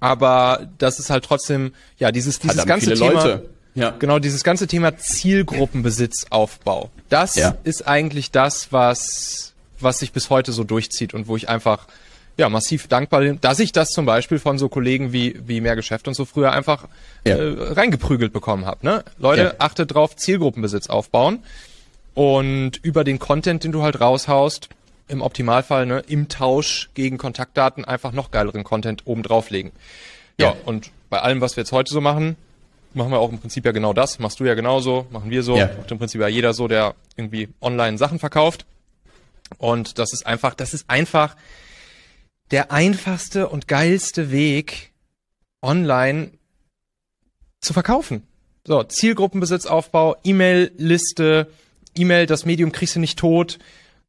Aber 0.00 0.68
das 0.78 0.98
ist 0.98 1.10
halt 1.10 1.24
trotzdem, 1.24 1.72
ja, 1.98 2.12
dieses, 2.12 2.38
dieses 2.38 2.56
Verdammt 2.56 2.82
ganze 2.82 2.94
Thema. 2.94 3.12
Leute. 3.12 3.48
Ja. 3.74 3.90
Genau, 3.98 4.18
dieses 4.18 4.42
ganze 4.44 4.66
Thema 4.66 4.96
Zielgruppenbesitzaufbau. 4.96 6.90
Das 7.08 7.38
ist 7.64 7.86
eigentlich 7.86 8.30
das, 8.30 8.72
was, 8.72 9.52
was 9.78 9.98
sich 9.98 10.12
bis 10.12 10.30
heute 10.30 10.52
so 10.52 10.64
durchzieht 10.64 11.14
und 11.14 11.28
wo 11.28 11.36
ich 11.36 11.48
einfach 11.48 11.86
ja, 12.38 12.48
massiv 12.48 12.86
dankbar 12.86 13.22
dass 13.34 13.58
ich 13.58 13.72
das 13.72 13.90
zum 13.90 14.06
Beispiel 14.06 14.38
von 14.38 14.58
so 14.58 14.68
Kollegen 14.68 15.12
wie, 15.12 15.38
wie 15.46 15.60
mehr 15.60 15.76
Geschäft 15.76 16.06
und 16.08 16.14
so 16.14 16.24
früher 16.24 16.52
einfach 16.52 16.88
ja. 17.26 17.36
äh, 17.36 17.72
reingeprügelt 17.72 18.32
bekommen 18.32 18.64
habe. 18.64 18.86
Ne? 18.86 19.04
Leute, 19.18 19.42
ja. 19.42 19.54
achtet 19.58 19.92
drauf, 19.92 20.16
Zielgruppenbesitz 20.16 20.88
aufbauen 20.88 21.42
und 22.14 22.78
über 22.82 23.04
den 23.04 23.18
Content, 23.18 23.64
den 23.64 23.72
du 23.72 23.82
halt 23.82 24.00
raushaust, 24.00 24.68
im 25.08 25.20
Optimalfall 25.20 25.86
ne, 25.86 26.04
im 26.06 26.28
Tausch 26.28 26.90
gegen 26.94 27.18
Kontaktdaten 27.18 27.84
einfach 27.84 28.12
noch 28.12 28.30
geileren 28.30 28.62
Content 28.62 29.02
oben 29.06 29.22
drauflegen. 29.22 29.72
Ja, 30.38 30.48
ja, 30.48 30.56
und 30.64 30.90
bei 31.10 31.20
allem, 31.20 31.40
was 31.40 31.56
wir 31.56 31.62
jetzt 31.62 31.72
heute 31.72 31.92
so 31.92 32.00
machen, 32.00 32.36
machen 32.94 33.10
wir 33.10 33.18
auch 33.18 33.30
im 33.30 33.38
Prinzip 33.38 33.64
ja 33.64 33.72
genau 33.72 33.92
das. 33.92 34.18
Machst 34.18 34.38
du 34.38 34.44
ja 34.44 34.54
genauso, 34.54 35.06
machen 35.10 35.30
wir 35.30 35.42
so, 35.42 35.56
ja. 35.56 35.70
macht 35.78 35.90
im 35.90 35.98
Prinzip 35.98 36.20
ja 36.20 36.28
jeder 36.28 36.54
so, 36.54 36.68
der 36.68 36.94
irgendwie 37.16 37.48
online 37.60 37.98
Sachen 37.98 38.18
verkauft. 38.18 38.66
Und 39.56 39.98
das 39.98 40.12
ist 40.12 40.26
einfach, 40.26 40.54
das 40.54 40.74
ist 40.74 40.88
einfach 40.90 41.34
der 42.50 42.72
einfachste 42.72 43.48
und 43.48 43.68
geilste 43.68 44.30
Weg, 44.30 44.92
online 45.62 46.30
zu 47.60 47.72
verkaufen. 47.72 48.22
So, 48.64 48.82
Zielgruppenbesitzaufbau, 48.82 50.16
E-Mail-Liste, 50.24 51.50
E-Mail, 51.94 52.26
das 52.26 52.44
Medium 52.44 52.72
kriegst 52.72 52.96
du 52.96 53.00
nicht 53.00 53.18
tot, 53.18 53.58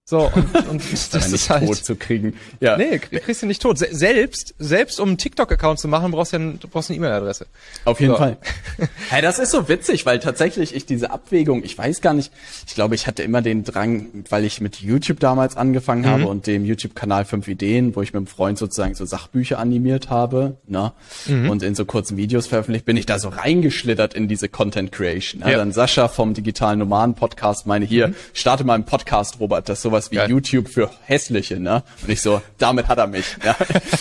so, 0.09 0.21
und, 0.33 0.67
und 0.67 0.81
das, 0.91 1.11
das 1.11 1.31
ist 1.31 1.51
halt. 1.51 1.67
Tot 1.67 1.85
zu 1.85 1.95
kriegen. 1.95 2.33
Ja. 2.59 2.77
Nee, 2.77 2.97
kriegst 2.97 3.43
du 3.43 3.45
nicht 3.45 3.61
tot. 3.61 3.77
Selbst, 3.77 4.55
selbst 4.57 4.99
um 4.99 5.09
einen 5.09 5.17
TikTok-Account 5.19 5.77
zu 5.77 5.87
machen, 5.87 6.11
brauchst 6.11 6.33
du 6.33 6.37
ja 6.37 6.43
ein, 6.43 6.59
brauchst 6.71 6.89
eine 6.89 6.97
E-Mail-Adresse. 6.97 7.45
Auf 7.85 7.99
jeden 7.99 8.13
so. 8.13 8.17
Fall. 8.17 8.37
hey, 9.09 9.21
das 9.21 9.37
ist 9.37 9.51
so 9.51 9.69
witzig, 9.69 10.07
weil 10.07 10.17
tatsächlich 10.17 10.73
ich 10.73 10.87
diese 10.87 11.11
Abwägung, 11.11 11.63
ich 11.63 11.77
weiß 11.77 12.01
gar 12.01 12.15
nicht, 12.15 12.31
ich 12.65 12.73
glaube, 12.73 12.95
ich 12.95 13.05
hatte 13.05 13.21
immer 13.21 13.43
den 13.43 13.63
Drang, 13.63 14.07
weil 14.29 14.45
ich 14.45 14.61
mit 14.61 14.77
YouTube 14.77 15.19
damals 15.19 15.55
angefangen 15.55 16.01
mhm. 16.01 16.07
habe 16.07 16.27
und 16.27 16.47
dem 16.47 16.65
YouTube-Kanal 16.65 17.25
5 17.25 17.47
Ideen, 17.47 17.95
wo 17.95 18.01
ich 18.01 18.11
mit 18.11 18.17
einem 18.17 18.27
Freund 18.27 18.57
sozusagen 18.57 18.95
so 18.95 19.05
Sachbücher 19.05 19.59
animiert 19.59 20.09
habe, 20.09 20.57
ne? 20.65 20.91
Mhm. 21.27 21.51
Und 21.51 21.61
in 21.61 21.75
so 21.75 21.85
kurzen 21.85 22.17
Videos 22.17 22.47
veröffentlicht, 22.47 22.85
bin 22.85 22.97
ich 22.97 23.05
da 23.05 23.19
so 23.19 23.29
reingeschlittert 23.29 24.15
in 24.15 24.27
diese 24.27 24.49
Content 24.49 24.91
Creation. 24.91 25.43
Ja. 25.45 25.55
Dann 25.55 25.71
Sascha 25.71 26.07
vom 26.07 26.33
digitalen 26.33 26.79
Nomaden 26.79 27.13
Podcast 27.13 27.67
meine 27.67 27.85
hier, 27.85 28.07
mhm. 28.07 28.15
starte 28.33 28.63
mal 28.63 28.73
einen 28.73 28.85
Podcast, 28.85 29.39
Robert, 29.39 29.69
das 29.69 29.83
sowas 29.83 29.98
sowas 29.99 30.11
wie 30.11 30.15
Geil. 30.15 30.29
YouTube 30.29 30.69
für 30.69 30.89
Hässliche, 31.05 31.59
ne? 31.59 31.83
Und 32.03 32.09
ich 32.09 32.21
so, 32.21 32.41
damit 32.57 32.87
hat 32.87 32.97
er 32.97 33.07
mich. 33.07 33.25
Ja? 33.43 33.55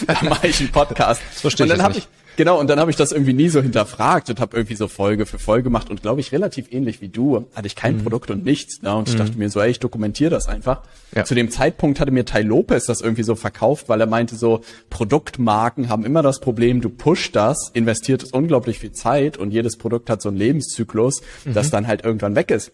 da 0.06 0.28
mache 0.28 0.48
ich 0.48 0.60
einen 0.60 0.70
Podcast. 0.70 1.22
So 1.32 1.48
und 1.48 1.68
dann 1.68 1.82
habe 1.82 1.96
ich 1.96 2.08
Genau, 2.36 2.60
und 2.60 2.70
dann 2.70 2.78
habe 2.78 2.88
ich 2.90 2.96
das 2.96 3.10
irgendwie 3.10 3.32
nie 3.32 3.48
so 3.48 3.60
hinterfragt 3.60 4.30
und 4.30 4.38
habe 4.38 4.56
irgendwie 4.56 4.76
so 4.76 4.86
Folge 4.86 5.26
für 5.26 5.40
Folge 5.40 5.64
gemacht 5.64 5.90
und 5.90 6.02
glaube 6.02 6.20
ich 6.20 6.30
relativ 6.30 6.70
ähnlich 6.70 7.00
wie 7.00 7.08
du, 7.08 7.48
hatte 7.52 7.66
ich 7.66 7.74
kein 7.74 7.96
mhm. 7.96 8.02
Produkt 8.04 8.30
und 8.30 8.44
nichts. 8.44 8.80
Ne? 8.80 8.94
Und 8.94 9.08
ich 9.08 9.14
mhm. 9.14 9.18
dachte 9.18 9.38
mir 9.38 9.50
so, 9.50 9.60
ey, 9.60 9.70
ich 9.70 9.80
dokumentiere 9.80 10.30
das 10.30 10.46
einfach. 10.46 10.82
Ja. 11.16 11.24
Zu 11.24 11.34
dem 11.34 11.50
Zeitpunkt 11.50 11.98
hatte 11.98 12.12
mir 12.12 12.24
Tai 12.24 12.42
Lopez 12.42 12.86
das 12.86 13.00
irgendwie 13.00 13.24
so 13.24 13.34
verkauft, 13.34 13.88
weil 13.88 14.00
er 14.00 14.06
meinte 14.06 14.36
so, 14.36 14.60
Produktmarken 14.88 15.88
haben 15.88 16.04
immer 16.04 16.22
das 16.22 16.38
Problem, 16.38 16.80
du 16.80 16.90
pusht 16.90 17.34
das, 17.34 17.70
investiert 17.74 18.32
unglaublich 18.32 18.78
viel 18.78 18.92
Zeit 18.92 19.36
und 19.36 19.50
jedes 19.50 19.76
Produkt 19.76 20.08
hat 20.08 20.22
so 20.22 20.28
einen 20.28 20.38
Lebenszyklus, 20.38 21.22
mhm. 21.44 21.54
das 21.54 21.70
dann 21.70 21.88
halt 21.88 22.04
irgendwann 22.04 22.36
weg 22.36 22.52
ist. 22.52 22.70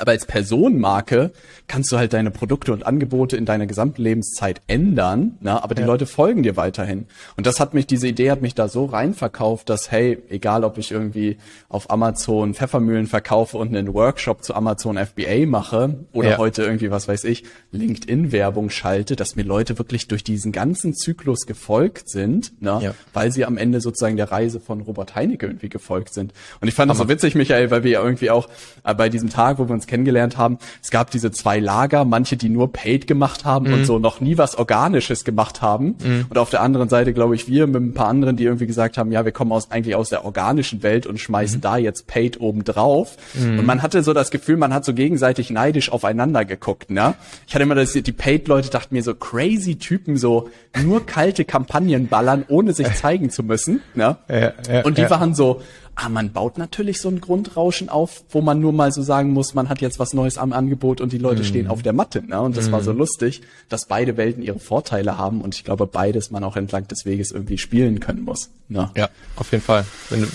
Aber 0.00 0.12
als 0.12 0.26
Personenmarke 0.26 1.32
kannst 1.66 1.92
du 1.92 1.98
halt 1.98 2.12
deine 2.12 2.30
Produkte 2.30 2.72
und 2.72 2.86
Angebote 2.86 3.36
in 3.36 3.44
deiner 3.44 3.66
gesamten 3.66 4.02
Lebenszeit 4.02 4.62
ändern, 4.66 5.36
ne? 5.40 5.62
aber 5.62 5.74
die 5.74 5.82
ja. 5.82 5.86
Leute 5.86 6.06
folgen 6.06 6.42
dir 6.42 6.56
weiterhin. 6.56 7.06
Und 7.36 7.46
das 7.46 7.60
hat 7.60 7.74
mich, 7.74 7.86
diese 7.86 8.08
Idee 8.08 8.30
hat 8.30 8.40
mich 8.40 8.54
da 8.54 8.68
so 8.68 8.84
reinverkauft, 8.86 9.68
dass, 9.68 9.90
hey, 9.90 10.18
egal 10.28 10.64
ob 10.64 10.78
ich 10.78 10.92
irgendwie 10.92 11.36
auf 11.68 11.90
Amazon 11.90 12.54
Pfeffermühlen 12.54 13.06
verkaufe 13.06 13.58
und 13.58 13.68
einen 13.68 13.92
Workshop 13.92 14.42
zu 14.44 14.54
Amazon 14.54 14.96
FBA 14.96 15.46
mache 15.46 15.96
oder 16.12 16.30
ja. 16.30 16.38
heute 16.38 16.62
irgendwie, 16.62 16.90
was 16.90 17.08
weiß 17.08 17.24
ich, 17.24 17.44
LinkedIn-Werbung 17.72 18.70
schalte, 18.70 19.16
dass 19.16 19.36
mir 19.36 19.42
Leute 19.42 19.78
wirklich 19.78 20.08
durch 20.08 20.24
diesen 20.24 20.52
ganzen 20.52 20.94
Zyklus 20.94 21.46
gefolgt 21.46 22.08
sind, 22.08 22.62
ne? 22.62 22.78
Ja. 22.80 22.94
weil 23.12 23.32
sie 23.32 23.44
am 23.44 23.56
Ende 23.58 23.80
sozusagen 23.80 24.16
der 24.16 24.30
Reise 24.30 24.60
von 24.60 24.80
Robert 24.80 25.16
Heinecke 25.16 25.46
irgendwie 25.46 25.68
gefolgt 25.68 26.14
sind. 26.14 26.32
Und 26.60 26.68
ich 26.68 26.74
fand 26.74 26.90
das 26.90 26.98
so 26.98 27.08
witzig, 27.08 27.34
Michael, 27.34 27.70
weil 27.70 27.82
wir 27.82 27.90
ja 27.90 28.02
irgendwie 28.02 28.30
auch 28.30 28.48
äh, 28.84 28.94
bei 28.94 29.08
diesem 29.08 29.30
Tag, 29.30 29.58
wo 29.58 29.68
wir 29.68 29.74
uns 29.74 29.87
kennengelernt 29.88 30.36
haben, 30.36 30.58
es 30.82 30.90
gab 30.90 31.10
diese 31.10 31.32
zwei 31.32 31.58
Lager, 31.58 32.04
manche, 32.04 32.36
die 32.36 32.48
nur 32.48 32.72
Paid 32.72 33.06
gemacht 33.06 33.44
haben 33.44 33.66
mhm. 33.66 33.74
und 33.74 33.84
so 33.86 33.98
noch 33.98 34.20
nie 34.20 34.38
was 34.38 34.56
Organisches 34.56 35.24
gemacht 35.24 35.62
haben. 35.62 35.96
Mhm. 36.02 36.26
Und 36.28 36.38
auf 36.38 36.50
der 36.50 36.62
anderen 36.62 36.88
Seite, 36.88 37.12
glaube 37.12 37.34
ich, 37.34 37.48
wir 37.48 37.66
mit 37.66 37.82
ein 37.82 37.94
paar 37.94 38.08
anderen, 38.08 38.36
die 38.36 38.44
irgendwie 38.44 38.66
gesagt 38.66 38.98
haben, 38.98 39.10
ja, 39.10 39.24
wir 39.24 39.32
kommen 39.32 39.50
aus 39.52 39.70
eigentlich 39.70 39.96
aus 39.96 40.10
der 40.10 40.24
organischen 40.24 40.82
Welt 40.82 41.06
und 41.06 41.18
schmeißen 41.18 41.58
mhm. 41.58 41.62
da 41.62 41.76
jetzt 41.76 42.06
Paid 42.06 42.40
oben 42.40 42.64
drauf. 42.64 43.16
Mhm. 43.34 43.58
Und 43.60 43.66
man 43.66 43.82
hatte 43.82 44.02
so 44.02 44.12
das 44.12 44.30
Gefühl, 44.30 44.56
man 44.56 44.72
hat 44.72 44.84
so 44.84 44.94
gegenseitig 44.94 45.50
neidisch 45.50 45.90
aufeinander 45.90 46.44
geguckt, 46.44 46.90
ne? 46.90 47.14
Ich 47.46 47.54
hatte 47.54 47.62
immer 47.62 47.74
das, 47.74 47.92
die 47.92 48.12
Paid-Leute 48.12 48.70
dachten 48.70 48.94
mir 48.94 49.02
so 49.02 49.14
crazy 49.14 49.76
Typen, 49.76 50.16
so 50.16 50.50
nur 50.82 51.06
kalte 51.06 51.44
Kampagnen 51.44 52.08
ballern, 52.08 52.44
ohne 52.48 52.72
sich 52.72 52.92
zeigen 52.94 53.30
zu 53.30 53.42
müssen, 53.42 53.80
ne? 53.94 54.18
Ja, 54.28 54.52
ja, 54.70 54.84
und 54.84 54.98
die 54.98 55.02
ja. 55.02 55.10
waren 55.10 55.34
so, 55.34 55.62
Ah, 56.00 56.08
man 56.08 56.30
baut 56.32 56.58
natürlich 56.58 57.00
so 57.00 57.08
ein 57.08 57.20
Grundrauschen 57.20 57.88
auf, 57.88 58.22
wo 58.30 58.40
man 58.40 58.60
nur 58.60 58.72
mal 58.72 58.92
so 58.92 59.02
sagen 59.02 59.32
muss, 59.32 59.54
man 59.54 59.68
hat 59.68 59.80
jetzt 59.80 59.98
was 59.98 60.12
Neues 60.12 60.38
am 60.38 60.52
Angebot 60.52 61.00
und 61.00 61.12
die 61.12 61.18
Leute 61.18 61.42
mm. 61.42 61.44
stehen 61.44 61.66
auf 61.66 61.82
der 61.82 61.92
Matte. 61.92 62.22
Ne? 62.24 62.40
Und 62.40 62.56
das 62.56 62.68
mm. 62.68 62.72
war 62.72 62.82
so 62.84 62.92
mhm. 62.92 62.98
lustig, 62.98 63.42
dass 63.68 63.86
beide 63.86 64.16
Welten 64.16 64.44
ihre 64.44 64.60
Vorteile 64.60 65.18
haben 65.18 65.40
und 65.40 65.56
ich 65.56 65.64
glaube, 65.64 65.88
beides 65.88 66.30
man 66.30 66.44
auch 66.44 66.54
entlang 66.54 66.86
des 66.86 67.04
Weges 67.04 67.32
irgendwie 67.32 67.58
spielen 67.58 67.98
können 67.98 68.22
muss. 68.22 68.50
Ne? 68.68 68.92
Ja, 68.96 69.08
auf 69.34 69.50
jeden 69.50 69.64
Fall. 69.64 69.84
Wenn 70.08 70.20
du, 70.20 70.28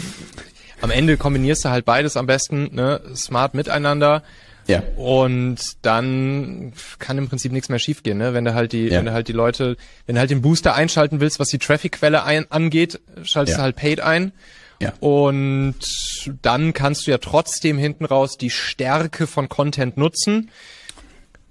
am 0.81 0.91
Ende 0.91 1.15
kombinierst 1.15 1.63
du 1.63 1.69
halt 1.69 1.85
beides 1.85 2.17
am 2.17 2.25
besten, 2.25 2.75
ne? 2.75 2.99
smart 3.15 3.53
miteinander. 3.53 4.21
Ja. 4.67 4.83
Und 4.97 5.59
dann 5.81 6.73
kann 6.99 7.17
im 7.17 7.29
Prinzip 7.29 7.53
nichts 7.53 7.69
mehr 7.69 7.79
schiefgehen, 7.79 8.17
ne? 8.17 8.33
Wenn 8.33 8.43
du 8.43 8.53
halt 8.53 8.73
die, 8.73 8.87
ja. 8.87 8.97
wenn 8.97 9.05
du 9.05 9.13
halt 9.13 9.29
die 9.29 9.33
Leute, 9.33 9.77
wenn 10.07 10.15
du 10.15 10.19
halt 10.19 10.29
den 10.29 10.41
Booster 10.41 10.75
einschalten 10.75 11.21
willst, 11.21 11.39
was 11.39 11.47
die 11.47 11.57
Traffic-Quelle 11.57 12.23
angeht, 12.49 12.99
schaltest 13.23 13.53
ja. 13.53 13.57
du 13.57 13.63
halt 13.63 13.75
Paid 13.77 14.01
ein. 14.01 14.33
Ja. 14.83 14.93
Und 14.99 15.75
dann 16.41 16.73
kannst 16.73 17.07
du 17.07 17.11
ja 17.11 17.17
trotzdem 17.17 17.77
hinten 17.77 18.05
raus 18.05 18.37
die 18.37 18.49
Stärke 18.49 19.27
von 19.27 19.49
Content 19.49 19.97
nutzen. 19.97 20.51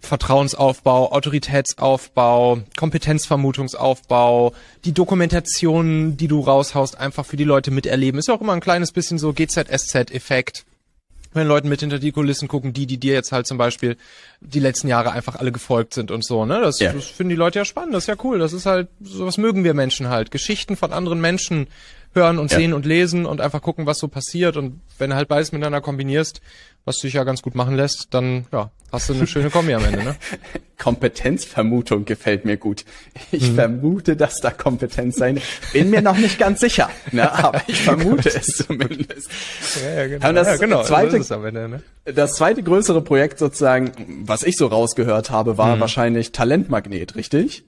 Vertrauensaufbau, 0.01 1.12
Autoritätsaufbau, 1.12 2.62
Kompetenzvermutungsaufbau, 2.77 4.53
die 4.85 4.92
Dokumentation, 4.92 6.16
die 6.16 6.27
du 6.27 6.40
raushaust, 6.40 6.99
einfach 6.99 7.25
für 7.25 7.37
die 7.37 7.45
Leute 7.45 7.71
miterleben. 7.71 8.18
Ist 8.18 8.27
ja 8.27 8.35
auch 8.35 8.40
immer 8.40 8.53
ein 8.53 8.61
kleines 8.61 8.90
bisschen 8.90 9.18
so 9.18 9.33
GZSZ-Effekt 9.33 10.64
wenn 11.35 11.47
Leuten 11.47 11.68
mit 11.68 11.81
hinter 11.81 11.99
die 11.99 12.12
Kulissen 12.12 12.49
gucken, 12.49 12.73
die, 12.73 12.87
die 12.87 12.99
dir 12.99 13.14
jetzt 13.14 13.33
halt 13.33 13.47
zum 13.47 13.59
Beispiel 13.59 13.97
die 14.40 14.61
letzten 14.61 14.88
Jahre 14.88 15.12
einfach 15.12 15.37
alle 15.37 15.53
gefolgt 15.53 15.95
sind 15.95 16.11
und 16.11 16.25
so, 16.25 16.45
ne? 16.45 16.61
Das, 16.61 16.79
ja. 16.79 16.92
das 16.92 17.07
finden 17.07 17.31
die 17.31 17.37
Leute 17.37 17.61
ja 17.61 17.64
spannend, 17.64 17.95
das 17.95 18.05
ist 18.05 18.09
ja 18.09 18.16
cool. 18.23 18.38
Das 18.38 18.53
ist 18.53 18.66
halt, 18.66 18.88
sowas 19.01 19.38
mögen 19.38 19.64
wir 19.64 19.75
Menschen 19.75 20.09
halt. 20.09 20.31
Geschichten 20.31 20.77
von 20.77 20.92
anderen 20.92 21.21
Menschen 21.21 21.68
hören 22.14 22.38
und 22.38 22.51
ja. 22.51 22.59
sehen 22.59 22.72
und 22.72 22.87
lesen 22.87 23.27
und 23.27 23.40
einfach 23.40 23.62
gucken, 23.62 23.87
was 23.87 23.98
so 23.98 24.09
passiert. 24.09 24.57
Und 24.57 24.81
wenn 24.98 25.11
du 25.11 25.16
halt 25.16 25.29
beides 25.29 25.53
miteinander 25.53 25.81
kombinierst, 25.81 26.40
was 26.85 26.96
sich 26.96 27.14
ja 27.14 27.25
ganz 27.25 27.42
gut 27.42 27.55
machen 27.55 27.77
lässt, 27.77 28.09
dann 28.11 28.46
ja, 28.53 28.70
hast 28.90 29.09
du 29.09 29.14
eine 29.14 29.27
schöne 29.27 29.51
Kombi 29.51 29.75
am 29.75 29.85
Ende, 29.85 30.03
ne? 30.03 30.16
Kompetenzvermutung 30.79 32.05
gefällt 32.05 32.44
mir 32.44 32.57
gut. 32.57 32.85
Ich 33.31 33.51
mhm. 33.51 33.55
vermute, 33.55 34.16
dass 34.16 34.40
da 34.40 34.51
Kompetenz 34.51 35.14
sein. 35.14 35.40
Bin 35.72 35.90
mir 35.90 36.03
noch 36.03 36.16
nicht 36.16 36.40
ganz 36.40 36.59
sicher, 36.59 36.90
ne? 37.12 37.31
aber 37.33 37.62
ich 37.68 37.81
vermute 37.83 38.31
es 38.31 38.46
zumindest. 38.46 39.31
Ja, 39.81 39.90
ja, 39.94 40.07
genau. 40.09 40.33
das, 40.33 40.46
ja, 40.48 40.57
genau. 40.57 40.83
Zweite, 40.83 41.22
so 41.22 41.35
Ende, 41.44 41.68
ne? 41.68 41.83
das 42.05 42.33
zweite 42.33 42.64
größere 42.64 43.01
Projekt 43.01 43.38
sozusagen, 43.38 43.92
was 44.25 44.42
ich 44.42 44.57
so 44.57 44.66
rausgehört 44.66 45.31
habe, 45.31 45.57
war 45.57 45.77
mhm. 45.77 45.81
wahrscheinlich 45.81 46.33
Talentmagnet, 46.33 47.14
richtig? 47.14 47.64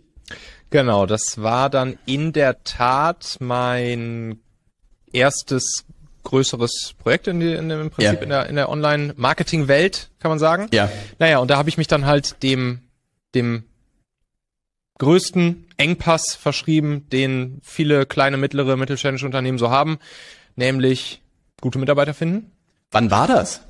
Genau, 0.71 1.07
das 1.07 1.41
war 1.43 1.71
dann 1.71 1.99
in 2.07 2.33
der 2.33 2.65
Tat 2.65 3.37
mein 3.41 4.41
erstes 5.13 5.85
größeres 6.25 6.95
Projekt 6.99 7.29
in, 7.29 7.39
die, 7.41 7.53
in 7.53 7.71
im 7.71 7.91
Prinzip 7.91 8.17
ja. 8.17 8.23
in 8.23 8.29
der, 8.31 8.47
in 8.49 8.57
der 8.57 8.69
Online-Marketing-Welt, 8.69 10.11
kann 10.19 10.31
man 10.31 10.39
sagen. 10.39 10.69
Ja. 10.73 10.91
Naja, 11.19 11.39
und 11.39 11.51
da 11.51 11.57
habe 11.57 11.69
ich 11.69 11.79
mich 11.79 11.87
dann 11.87 12.07
halt 12.07 12.43
dem, 12.43 12.81
dem 13.35 13.65
größten 14.99 15.67
Engpass 15.77 16.35
verschrieben, 16.35 17.09
den 17.11 17.61
viele 17.63 18.07
kleine, 18.07 18.37
mittlere, 18.37 18.77
mittelständische 18.77 19.27
Unternehmen 19.27 19.59
so 19.59 19.71
haben, 19.71 19.99
nämlich 20.57 21.21
gute 21.61 21.79
Mitarbeiter 21.79 22.15
finden. 22.15 22.51
Wann 22.91 23.11
war 23.11 23.27
das? 23.27 23.61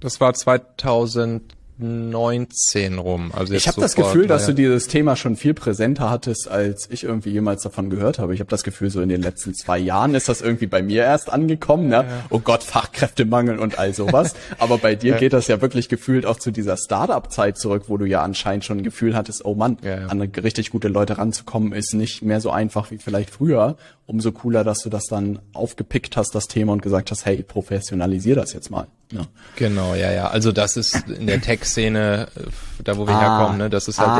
Das 0.00 0.20
war 0.20 0.34
2000 0.34 1.54
19 1.78 2.98
rum. 2.98 3.30
Also 3.32 3.54
ich 3.54 3.68
habe 3.68 3.80
das 3.80 3.94
Gefühl, 3.94 4.26
dass 4.26 4.46
du 4.46 4.52
dieses 4.52 4.88
Thema 4.88 5.14
schon 5.14 5.36
viel 5.36 5.54
präsenter 5.54 6.10
hattest, 6.10 6.48
als 6.48 6.88
ich 6.90 7.04
irgendwie 7.04 7.30
jemals 7.30 7.62
davon 7.62 7.88
gehört 7.88 8.18
habe. 8.18 8.34
Ich 8.34 8.40
habe 8.40 8.50
das 8.50 8.64
Gefühl, 8.64 8.90
so 8.90 9.00
in 9.00 9.08
den 9.08 9.22
letzten 9.22 9.54
zwei 9.54 9.78
Jahren 9.78 10.14
ist 10.14 10.28
das 10.28 10.40
irgendwie 10.40 10.66
bei 10.66 10.82
mir 10.82 11.04
erst 11.04 11.32
angekommen. 11.32 11.88
Ne? 11.88 11.96
Ja. 11.96 12.04
Oh 12.30 12.40
Gott, 12.40 12.64
Fachkräftemangel 12.64 13.58
und 13.58 13.78
all 13.78 13.94
sowas. 13.94 14.34
Aber 14.58 14.78
bei 14.78 14.96
dir 14.96 15.12
ja. 15.12 15.18
geht 15.18 15.32
das 15.32 15.46
ja 15.46 15.60
wirklich 15.60 15.88
gefühlt 15.88 16.26
auch 16.26 16.38
zu 16.38 16.50
dieser 16.50 16.76
Startup-Zeit 16.76 17.58
zurück, 17.58 17.84
wo 17.86 17.96
du 17.96 18.06
ja 18.06 18.22
anscheinend 18.22 18.64
schon 18.64 18.78
ein 18.78 18.82
Gefühl 18.82 19.14
hattest, 19.14 19.44
oh 19.44 19.54
Mann, 19.54 19.78
an 20.08 20.20
richtig 20.20 20.70
gute 20.70 20.88
Leute 20.88 21.18
ranzukommen, 21.18 21.72
ist 21.72 21.94
nicht 21.94 22.22
mehr 22.22 22.40
so 22.40 22.50
einfach 22.50 22.90
wie 22.90 22.98
vielleicht 22.98 23.30
früher. 23.30 23.76
Umso 24.08 24.32
cooler, 24.32 24.64
dass 24.64 24.78
du 24.78 24.88
das 24.88 25.04
dann 25.04 25.38
aufgepickt 25.52 26.16
hast, 26.16 26.34
das 26.34 26.46
Thema, 26.46 26.72
und 26.72 26.80
gesagt 26.80 27.10
hast, 27.10 27.26
hey, 27.26 27.42
professionalisier 27.42 28.34
das 28.36 28.54
jetzt 28.54 28.70
mal. 28.70 28.86
Ja. 29.12 29.26
Genau, 29.56 29.94
ja, 29.94 30.10
ja. 30.10 30.28
Also 30.28 30.50
das 30.50 30.78
ist 30.78 31.06
in 31.10 31.26
der 31.26 31.40
Tech-Szene, 31.42 32.28
äh, 32.34 32.40
da 32.82 32.96
wo 32.96 33.06
wir 33.06 33.14
ah, 33.14 33.20
herkommen, 33.20 33.58
ne, 33.58 33.68
das 33.68 33.86
ist 33.86 33.98
halt 33.98 34.08
ah, 34.08 34.16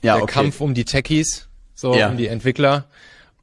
der, 0.00 0.08
ja, 0.08 0.14
der 0.14 0.22
okay. 0.22 0.32
Kampf 0.32 0.62
um 0.62 0.72
die 0.72 0.86
Techies, 0.86 1.48
so 1.74 1.94
ja. 1.94 2.08
um 2.08 2.16
die 2.16 2.26
Entwickler. 2.26 2.86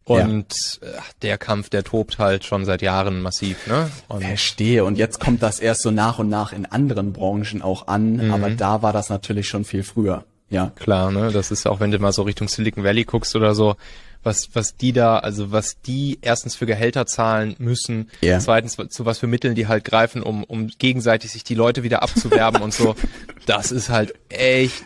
Und 0.06 0.80
ja. 0.82 0.88
Äh, 0.88 1.02
der 1.22 1.38
Kampf, 1.38 1.70
der 1.70 1.84
tobt 1.84 2.18
halt 2.18 2.46
schon 2.46 2.66
seit 2.66 2.82
Jahren 2.82 3.22
massiv, 3.22 3.68
ne? 3.68 3.92
Und 4.08 4.24
Verstehe. 4.24 4.84
Und 4.86 4.98
jetzt 4.98 5.20
kommt 5.20 5.44
das 5.44 5.60
erst 5.60 5.84
so 5.84 5.92
nach 5.92 6.18
und 6.18 6.30
nach 6.30 6.52
in 6.52 6.66
anderen 6.66 7.14
Branchen 7.14 7.62
auch 7.62 7.88
an, 7.88 8.14
mhm. 8.14 8.34
aber 8.34 8.50
da 8.50 8.82
war 8.82 8.92
das 8.92 9.10
natürlich 9.10 9.48
schon 9.48 9.66
viel 9.66 9.84
früher. 9.84 10.24
Ja. 10.50 10.72
Klar, 10.78 11.12
ne? 11.12 11.32
Das 11.32 11.52
ist 11.52 11.68
auch, 11.68 11.80
wenn 11.80 11.92
du 11.92 12.00
mal 12.00 12.12
so 12.12 12.24
Richtung 12.24 12.48
Silicon 12.48 12.84
Valley 12.84 13.04
guckst 13.04 13.36
oder 13.36 13.54
so, 13.54 13.76
was, 14.24 14.50
was 14.54 14.76
die 14.76 14.92
da, 14.92 15.20
also 15.20 15.52
was 15.52 15.82
die 15.82 16.20
erstens 16.22 16.56
für 16.56 16.66
Gehälter 16.66 17.06
zahlen 17.06 17.56
müssen, 17.58 18.10
yeah. 18.22 18.40
zweitens 18.40 18.78
zu 18.90 19.06
was 19.06 19.20
für 19.20 19.28
Mitteln 19.28 19.56
die 19.56 19.68
halt 19.68 19.86
greifen, 19.86 20.22
um, 20.22 20.44
um 20.44 20.68
gegenseitig 20.68 21.32
sich 21.32 21.44
die 21.44 21.56
Leute 21.56 21.84
wieder 21.84 22.04
abzuwerben 22.04 22.62
und 22.62 22.74
so. 22.74 22.96
Das 23.46 23.72
ist 23.72 23.90
halt 23.90 24.14
echt, 24.30 24.84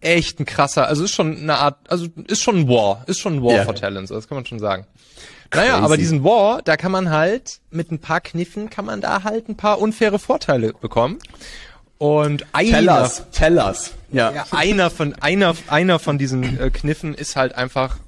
echt 0.00 0.40
ein 0.40 0.46
krasser, 0.46 0.86
also 0.86 1.04
ist 1.04 1.10
schon 1.10 1.36
eine 1.36 1.56
Art, 1.56 1.78
also 1.90 2.06
ist 2.28 2.40
schon 2.40 2.60
ein 2.60 2.68
War, 2.68 3.04
ist 3.06 3.18
schon 3.18 3.34
ein 3.34 3.42
War 3.42 3.52
yeah. 3.52 3.64
for 3.64 3.74
Talents, 3.74 4.10
das 4.10 4.26
kann 4.26 4.36
man 4.36 4.46
schon 4.46 4.58
sagen. 4.58 4.86
Crazy. 5.50 5.66
Naja, 5.66 5.80
aber 5.80 5.96
diesen 5.98 6.24
War, 6.24 6.62
da 6.62 6.76
kann 6.76 6.92
man 6.92 7.10
halt 7.10 7.60
mit 7.70 7.90
ein 7.90 7.98
paar 7.98 8.20
Kniffen 8.20 8.70
kann 8.70 8.86
man 8.86 9.00
da 9.00 9.24
halt 9.24 9.48
ein 9.48 9.56
paar 9.56 9.80
unfaire 9.80 10.18
Vorteile 10.18 10.72
bekommen. 10.72 11.18
Und 11.98 12.46
einer, 12.52 12.70
tell 12.70 12.88
us, 12.88 13.22
tell 13.30 13.58
us. 13.58 13.92
Ja. 14.10 14.32
ja. 14.32 14.46
einer 14.52 14.88
von 14.88 15.14
einer 15.16 15.54
einer 15.66 15.98
von 15.98 16.16
diesen 16.16 16.58
äh, 16.58 16.70
Kniffen 16.70 17.14
ist 17.14 17.36
halt 17.36 17.54
einfach 17.54 17.98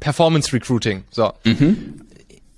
Performance 0.00 0.52
Recruiting. 0.52 1.04
So. 1.10 1.32
Mhm. 1.44 2.02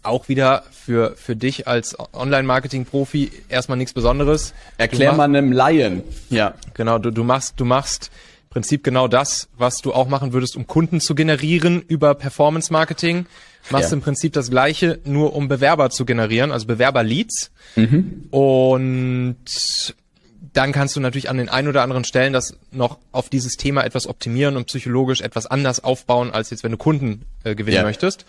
Auch 0.02 0.28
wieder 0.28 0.64
für 0.70 1.14
für 1.16 1.36
dich 1.36 1.68
als 1.68 1.96
Online 2.14 2.44
Marketing 2.44 2.86
Profi 2.86 3.30
erstmal 3.48 3.76
nichts 3.76 3.92
Besonderes. 3.92 4.54
Erklär 4.78 5.12
mal 5.12 5.24
einem 5.24 5.52
Laien. 5.52 6.02
Ja. 6.30 6.54
Genau, 6.74 6.98
du 6.98 7.10
du 7.10 7.22
machst 7.22 7.60
du 7.60 7.64
machst 7.64 8.10
im 8.44 8.50
Prinzip 8.50 8.82
genau 8.82 9.08
das, 9.08 9.48
was 9.58 9.76
du 9.76 9.92
auch 9.92 10.08
machen 10.08 10.32
würdest, 10.32 10.56
um 10.56 10.66
Kunden 10.66 11.00
zu 11.00 11.14
generieren 11.14 11.82
über 11.86 12.14
Performance 12.14 12.72
Marketing. 12.72 13.26
Machst 13.68 13.90
ja. 13.90 13.96
im 13.96 14.02
Prinzip 14.02 14.32
das 14.32 14.50
gleiche, 14.50 14.98
nur 15.04 15.34
um 15.34 15.48
Bewerber 15.48 15.90
zu 15.90 16.04
generieren, 16.04 16.50
also 16.50 16.66
Bewerber 16.66 17.02
Leads. 17.02 17.50
Mhm. 17.76 18.24
Und 18.30 19.94
dann 20.52 20.72
kannst 20.72 20.96
du 20.96 21.00
natürlich 21.00 21.28
an 21.28 21.36
den 21.36 21.48
ein 21.48 21.68
oder 21.68 21.82
anderen 21.82 22.04
Stellen 22.04 22.32
das 22.32 22.56
noch 22.70 22.98
auf 23.12 23.28
dieses 23.28 23.56
Thema 23.56 23.84
etwas 23.84 24.06
optimieren 24.06 24.56
und 24.56 24.66
psychologisch 24.66 25.20
etwas 25.20 25.46
anders 25.46 25.84
aufbauen, 25.84 26.30
als 26.32 26.50
jetzt, 26.50 26.64
wenn 26.64 26.72
du 26.72 26.78
Kunden 26.78 27.26
äh, 27.44 27.54
gewinnen 27.54 27.76
ja. 27.76 27.82
möchtest. 27.82 28.24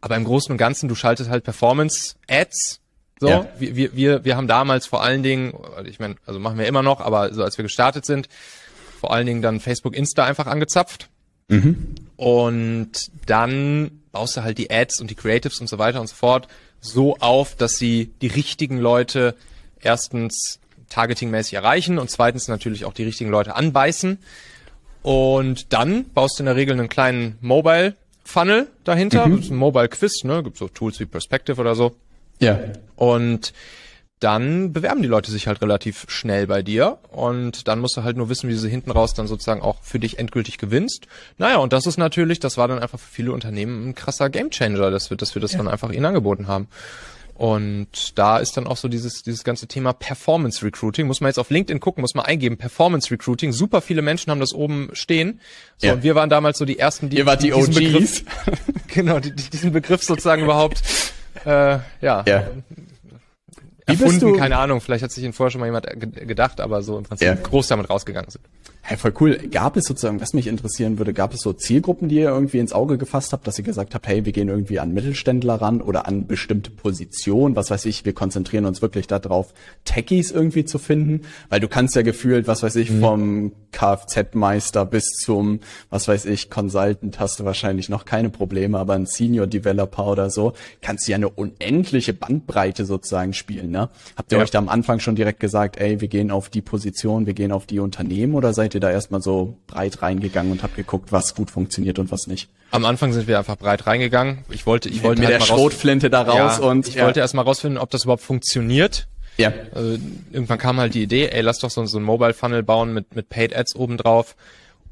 Aber 0.00 0.16
im 0.16 0.24
Großen 0.24 0.52
und 0.52 0.58
Ganzen, 0.58 0.88
du 0.88 0.94
schaltest 0.94 1.28
halt 1.28 1.44
Performance-Ads. 1.44 2.80
So, 3.20 3.28
ja. 3.28 3.48
wir, 3.58 3.96
wir, 3.96 4.24
wir 4.24 4.36
haben 4.36 4.46
damals 4.46 4.86
vor 4.86 5.02
allen 5.02 5.24
Dingen, 5.24 5.52
ich 5.84 5.98
meine, 5.98 6.14
also 6.24 6.38
machen 6.38 6.56
wir 6.56 6.66
immer 6.66 6.84
noch, 6.84 7.00
aber 7.00 7.34
so 7.34 7.42
als 7.42 7.58
wir 7.58 7.64
gestartet 7.64 8.06
sind, 8.06 8.28
vor 9.00 9.12
allen 9.12 9.26
Dingen 9.26 9.42
dann 9.42 9.58
Facebook 9.58 9.96
Insta 9.96 10.24
einfach 10.24 10.46
angezapft. 10.46 11.08
Mhm. 11.48 11.96
Und 12.16 13.10
dann 13.26 14.02
baust 14.12 14.36
du 14.36 14.42
halt 14.42 14.58
die 14.58 14.70
Ads 14.70 15.00
und 15.00 15.10
die 15.10 15.16
Creatives 15.16 15.60
und 15.60 15.68
so 15.68 15.78
weiter 15.78 16.00
und 16.00 16.06
so 16.06 16.14
fort 16.14 16.46
so 16.80 17.16
auf, 17.16 17.56
dass 17.56 17.76
sie 17.76 18.12
die 18.22 18.28
richtigen 18.28 18.78
Leute 18.78 19.34
erstens 19.80 20.60
targetingmäßig 20.88 21.54
erreichen 21.54 21.98
und 21.98 22.10
zweitens 22.10 22.48
natürlich 22.48 22.84
auch 22.84 22.92
die 22.92 23.04
richtigen 23.04 23.30
Leute 23.30 23.54
anbeißen. 23.56 24.18
Und 25.02 25.72
dann 25.72 26.04
baust 26.10 26.38
du 26.38 26.42
in 26.42 26.46
der 26.46 26.56
Regel 26.56 26.78
einen 26.78 26.88
kleinen 26.88 27.38
Mobile 27.40 27.94
Funnel 28.24 28.68
dahinter, 28.84 29.26
mhm. 29.26 29.42
ein 29.50 29.56
Mobile 29.56 29.88
Quiz, 29.88 30.24
ne, 30.24 30.42
gibt 30.42 30.58
so 30.58 30.68
Tools 30.68 31.00
wie 31.00 31.06
Perspective 31.06 31.60
oder 31.60 31.74
so. 31.74 31.94
Ja. 32.40 32.58
Und 32.96 33.52
dann 34.20 34.72
bewerben 34.72 35.00
die 35.00 35.08
Leute 35.08 35.30
sich 35.30 35.46
halt 35.46 35.62
relativ 35.62 36.06
schnell 36.08 36.46
bei 36.48 36.62
dir 36.62 36.98
und 37.10 37.68
dann 37.68 37.78
musst 37.78 37.96
du 37.96 38.02
halt 38.02 38.16
nur 38.16 38.28
wissen, 38.28 38.48
wie 38.48 38.52
du 38.52 38.58
sie 38.58 38.68
hinten 38.68 38.90
raus 38.90 39.14
dann 39.14 39.28
sozusagen 39.28 39.62
auch 39.62 39.82
für 39.82 40.00
dich 40.00 40.18
endgültig 40.18 40.58
gewinnst. 40.58 41.06
Naja, 41.36 41.58
und 41.58 41.72
das 41.72 41.86
ist 41.86 41.98
natürlich, 41.98 42.40
das 42.40 42.56
war 42.56 42.66
dann 42.66 42.80
einfach 42.80 42.98
für 42.98 43.10
viele 43.10 43.32
Unternehmen 43.32 43.88
ein 43.88 43.94
krasser 43.94 44.28
Gamechanger, 44.28 44.90
dass 44.90 45.10
wir, 45.10 45.16
dass 45.16 45.34
wir 45.34 45.42
das 45.42 45.52
ja. 45.52 45.58
dann 45.58 45.68
einfach 45.68 45.90
ihnen 45.92 46.04
angeboten 46.04 46.48
haben. 46.48 46.68
Und 47.38 48.18
da 48.18 48.38
ist 48.38 48.56
dann 48.56 48.66
auch 48.66 48.76
so 48.76 48.88
dieses, 48.88 49.22
dieses 49.22 49.44
ganze 49.44 49.68
Thema 49.68 49.92
Performance 49.92 50.64
Recruiting. 50.64 51.06
Muss 51.06 51.20
man 51.20 51.28
jetzt 51.28 51.38
auf 51.38 51.50
LinkedIn 51.50 51.78
gucken, 51.78 52.00
muss 52.00 52.16
man 52.16 52.26
eingeben, 52.26 52.56
Performance 52.56 53.12
Recruiting. 53.12 53.52
Super 53.52 53.80
viele 53.80 54.02
Menschen 54.02 54.32
haben 54.32 54.40
das 54.40 54.52
oben 54.52 54.90
stehen. 54.92 55.40
So, 55.76 55.86
ja. 55.86 55.92
und 55.92 56.02
wir 56.02 56.16
waren 56.16 56.30
damals 56.30 56.58
so 56.58 56.64
die 56.64 56.80
ersten, 56.80 57.10
die, 57.10 57.18
Ihr 57.18 57.26
wart 57.26 57.44
die 57.44 57.52
OGs. 57.52 57.70
Begriff, 57.76 58.24
genau, 58.88 59.20
die, 59.20 59.30
diesen 59.30 59.70
Begriff 59.70 60.02
sozusagen 60.02 60.42
überhaupt, 60.42 60.82
äh, 61.44 61.78
ja, 62.00 62.24
ja. 62.26 62.50
Erfunden, 63.88 64.36
keine 64.36 64.58
Ahnung, 64.58 64.80
vielleicht 64.80 65.02
hat 65.02 65.12
sich 65.12 65.24
ihn 65.24 65.32
vorher 65.32 65.50
schon 65.50 65.60
mal 65.60 65.66
jemand 65.66 65.86
gedacht, 66.26 66.60
aber 66.60 66.82
so 66.82 66.98
im 66.98 67.04
Prinzip 67.04 67.26
ja. 67.26 67.34
groß 67.34 67.68
damit 67.68 67.90
rausgegangen 67.90 68.30
sind. 68.30 68.44
Hey, 68.88 68.96
voll 68.96 69.12
cool. 69.20 69.36
Gab 69.50 69.76
es 69.76 69.84
sozusagen, 69.84 70.18
was 70.22 70.32
mich 70.32 70.46
interessieren 70.46 70.98
würde, 70.98 71.12
gab 71.12 71.34
es 71.34 71.42
so 71.42 71.52
Zielgruppen, 71.52 72.08
die 72.08 72.16
ihr 72.16 72.30
irgendwie 72.30 72.58
ins 72.58 72.72
Auge 72.72 72.96
gefasst 72.96 73.34
habt, 73.34 73.46
dass 73.46 73.58
ihr 73.58 73.64
gesagt 73.64 73.94
habt, 73.94 74.08
hey, 74.08 74.24
wir 74.24 74.32
gehen 74.32 74.48
irgendwie 74.48 74.80
an 74.80 74.94
Mittelständler 74.94 75.56
ran 75.56 75.82
oder 75.82 76.06
an 76.08 76.26
bestimmte 76.26 76.70
Positionen, 76.70 77.54
was 77.54 77.70
weiß 77.70 77.84
ich, 77.84 78.06
wir 78.06 78.14
konzentrieren 78.14 78.64
uns 78.64 78.80
wirklich 78.80 79.06
darauf, 79.06 79.52
Techies 79.84 80.30
irgendwie 80.30 80.64
zu 80.64 80.78
finden, 80.78 81.26
weil 81.50 81.60
du 81.60 81.68
kannst 81.68 81.96
ja 81.96 82.02
gefühlt, 82.02 82.46
was 82.46 82.62
weiß 82.62 82.76
ich, 82.76 82.90
mhm. 82.90 83.00
vom 83.00 83.52
Kfz-Meister 83.72 84.86
bis 84.86 85.04
zum, 85.22 85.60
was 85.90 86.08
weiß 86.08 86.24
ich, 86.24 86.48
Consultant 86.48 87.20
hast 87.20 87.40
du 87.40 87.44
wahrscheinlich 87.44 87.90
noch 87.90 88.06
keine 88.06 88.30
Probleme, 88.30 88.78
aber 88.78 88.94
ein 88.94 89.04
Senior 89.04 89.46
Developer 89.46 90.06
oder 90.06 90.30
so, 90.30 90.54
kannst 90.80 91.06
du 91.06 91.12
ja 91.12 91.16
eine 91.16 91.28
unendliche 91.28 92.14
Bandbreite 92.14 92.86
sozusagen 92.86 93.34
spielen, 93.34 93.70
ne? 93.70 93.77
Habt 94.16 94.32
ihr 94.32 94.38
ja. 94.38 94.44
euch 94.44 94.50
da 94.50 94.58
am 94.58 94.68
Anfang 94.68 95.00
schon 95.00 95.14
direkt 95.14 95.40
gesagt, 95.40 95.76
ey, 95.76 96.00
wir 96.00 96.08
gehen 96.08 96.30
auf 96.30 96.48
die 96.48 96.62
Position, 96.62 97.26
wir 97.26 97.34
gehen 97.34 97.52
auf 97.52 97.66
die 97.66 97.78
Unternehmen 97.80 98.34
oder 98.34 98.52
seid 98.52 98.74
ihr 98.74 98.80
da 98.80 98.90
erstmal 98.90 99.22
so 99.22 99.56
breit 99.66 100.02
reingegangen 100.02 100.52
und 100.52 100.62
habt 100.62 100.76
geguckt, 100.76 101.12
was 101.12 101.34
gut 101.34 101.50
funktioniert 101.50 101.98
und 101.98 102.10
was 102.10 102.26
nicht? 102.26 102.50
Am 102.70 102.84
Anfang 102.84 103.12
sind 103.12 103.28
wir 103.28 103.38
einfach 103.38 103.56
breit 103.56 103.86
reingegangen. 103.86 104.44
Ich 104.50 104.66
wollte, 104.66 104.88
ich 104.88 105.02
wollte 105.02 105.20
mit 105.20 105.30
halt 105.30 105.40
der 105.40 105.46
Schrotflinte 105.46 106.10
da 106.10 106.22
raus 106.22 106.58
ja, 106.60 106.68
und 106.68 106.88
ich 106.88 106.96
ja. 106.96 107.04
wollte 107.04 107.20
erstmal 107.20 107.44
rausfinden, 107.44 107.78
ob 107.78 107.90
das 107.90 108.04
überhaupt 108.04 108.22
funktioniert. 108.22 109.08
Ja. 109.38 109.52
Also, 109.72 109.98
irgendwann 110.32 110.58
kam 110.58 110.78
halt 110.78 110.94
die 110.94 111.02
Idee, 111.02 111.28
ey, 111.28 111.42
lass 111.42 111.58
doch 111.58 111.70
so, 111.70 111.84
so 111.86 111.98
ein 111.98 112.02
Mobile 112.02 112.34
Funnel 112.34 112.62
bauen 112.62 112.92
mit 112.92 113.14
mit 113.14 113.28
Paid 113.28 113.54
Ads 113.56 113.76
obendrauf, 113.76 114.34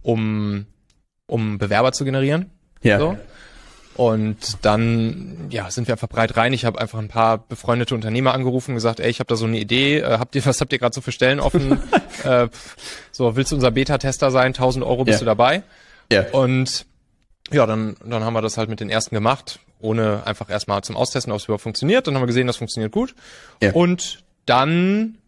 um 0.02 0.66
um 1.26 1.58
Bewerber 1.58 1.92
zu 1.92 2.04
generieren. 2.04 2.50
Ja. 2.82 2.98
So. 2.98 3.16
Und 3.96 4.58
dann 4.62 5.48
ja, 5.50 5.70
sind 5.70 5.88
wir 5.88 5.94
einfach 5.94 6.08
breit 6.08 6.36
rein. 6.36 6.52
Ich 6.52 6.64
habe 6.64 6.78
einfach 6.80 6.98
ein 6.98 7.08
paar 7.08 7.38
befreundete 7.38 7.94
Unternehmer 7.94 8.34
angerufen 8.34 8.72
und 8.72 8.76
gesagt, 8.76 9.00
ey, 9.00 9.08
ich 9.08 9.20
habe 9.20 9.28
da 9.28 9.36
so 9.36 9.46
eine 9.46 9.58
Idee, 9.58 9.98
äh, 10.00 10.18
habt 10.18 10.34
ihr, 10.34 10.44
was 10.46 10.60
habt 10.60 10.72
ihr 10.72 10.78
gerade 10.78 10.94
so 10.94 11.00
für 11.00 11.12
Stellen 11.12 11.40
offen? 11.40 11.80
äh, 12.24 12.48
so, 13.10 13.36
willst 13.36 13.52
du 13.52 13.56
unser 13.56 13.70
Beta-Tester 13.70 14.30
sein? 14.30 14.48
1000 14.48 14.84
Euro 14.84 15.04
bist 15.04 15.16
ja. 15.16 15.20
du 15.20 15.24
dabei? 15.24 15.62
Ja. 16.12 16.26
Und 16.30 16.86
ja, 17.50 17.66
dann, 17.66 17.96
dann 18.04 18.24
haben 18.24 18.34
wir 18.34 18.42
das 18.42 18.58
halt 18.58 18.68
mit 18.68 18.80
den 18.80 18.90
ersten 18.90 19.14
gemacht, 19.14 19.60
ohne 19.80 20.26
einfach 20.26 20.50
erstmal 20.50 20.82
zum 20.82 20.96
Austesten, 20.96 21.32
ob 21.32 21.38
es 21.38 21.44
überhaupt 21.44 21.62
funktioniert. 21.62 22.06
Dann 22.06 22.14
haben 22.14 22.22
wir 22.22 22.26
gesehen, 22.26 22.46
das 22.46 22.56
funktioniert 22.56 22.92
gut. 22.92 23.14
Ja. 23.62 23.72
Und 23.72 24.24
dann 24.46 25.18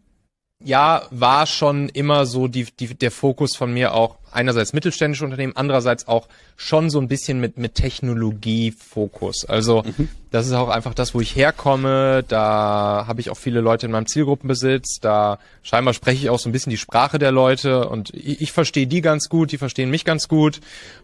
ja, 0.61 1.03
war 1.09 1.45
schon 1.45 1.87
immer 1.87 2.25
so 2.25 2.49
die, 2.49 2.65
die, 2.77 2.93
der 2.93 3.11
Fokus 3.11 3.55
von 3.55 3.73
mir 3.73 3.93
auch 3.93 4.17
einerseits 4.31 4.73
mittelständische 4.73 5.23
Unternehmen, 5.23 5.53
andererseits 5.55 6.07
auch 6.09 6.27
schon 6.57 6.89
so 6.89 6.99
ein 6.99 7.07
bisschen 7.07 7.39
mit, 7.39 7.57
mit 7.57 7.75
Technologiefokus. 7.75 9.45
Also 9.45 9.83
mhm. 9.83 10.09
das 10.31 10.47
ist 10.47 10.53
auch 10.53 10.67
einfach 10.67 10.93
das, 10.93 11.15
wo 11.15 11.21
ich 11.21 11.33
herkomme. 11.33 12.25
Da 12.27 13.05
habe 13.07 13.21
ich 13.21 13.29
auch 13.29 13.37
viele 13.37 13.61
Leute 13.61 13.85
in 13.85 13.93
meinem 13.93 14.05
Zielgruppenbesitz. 14.05 14.99
Da 14.99 15.39
scheinbar 15.63 15.93
spreche 15.93 16.23
ich 16.23 16.29
auch 16.29 16.39
so 16.39 16.49
ein 16.49 16.51
bisschen 16.51 16.71
die 16.71 16.77
Sprache 16.77 17.19
der 17.19 17.31
Leute 17.31 17.87
und 17.87 18.13
ich, 18.13 18.41
ich 18.41 18.51
verstehe 18.51 18.85
die 18.85 19.01
ganz 19.01 19.29
gut, 19.29 19.53
die 19.53 19.57
verstehen 19.57 19.89
mich 19.89 20.03
ganz 20.03 20.27
gut. 20.27 20.59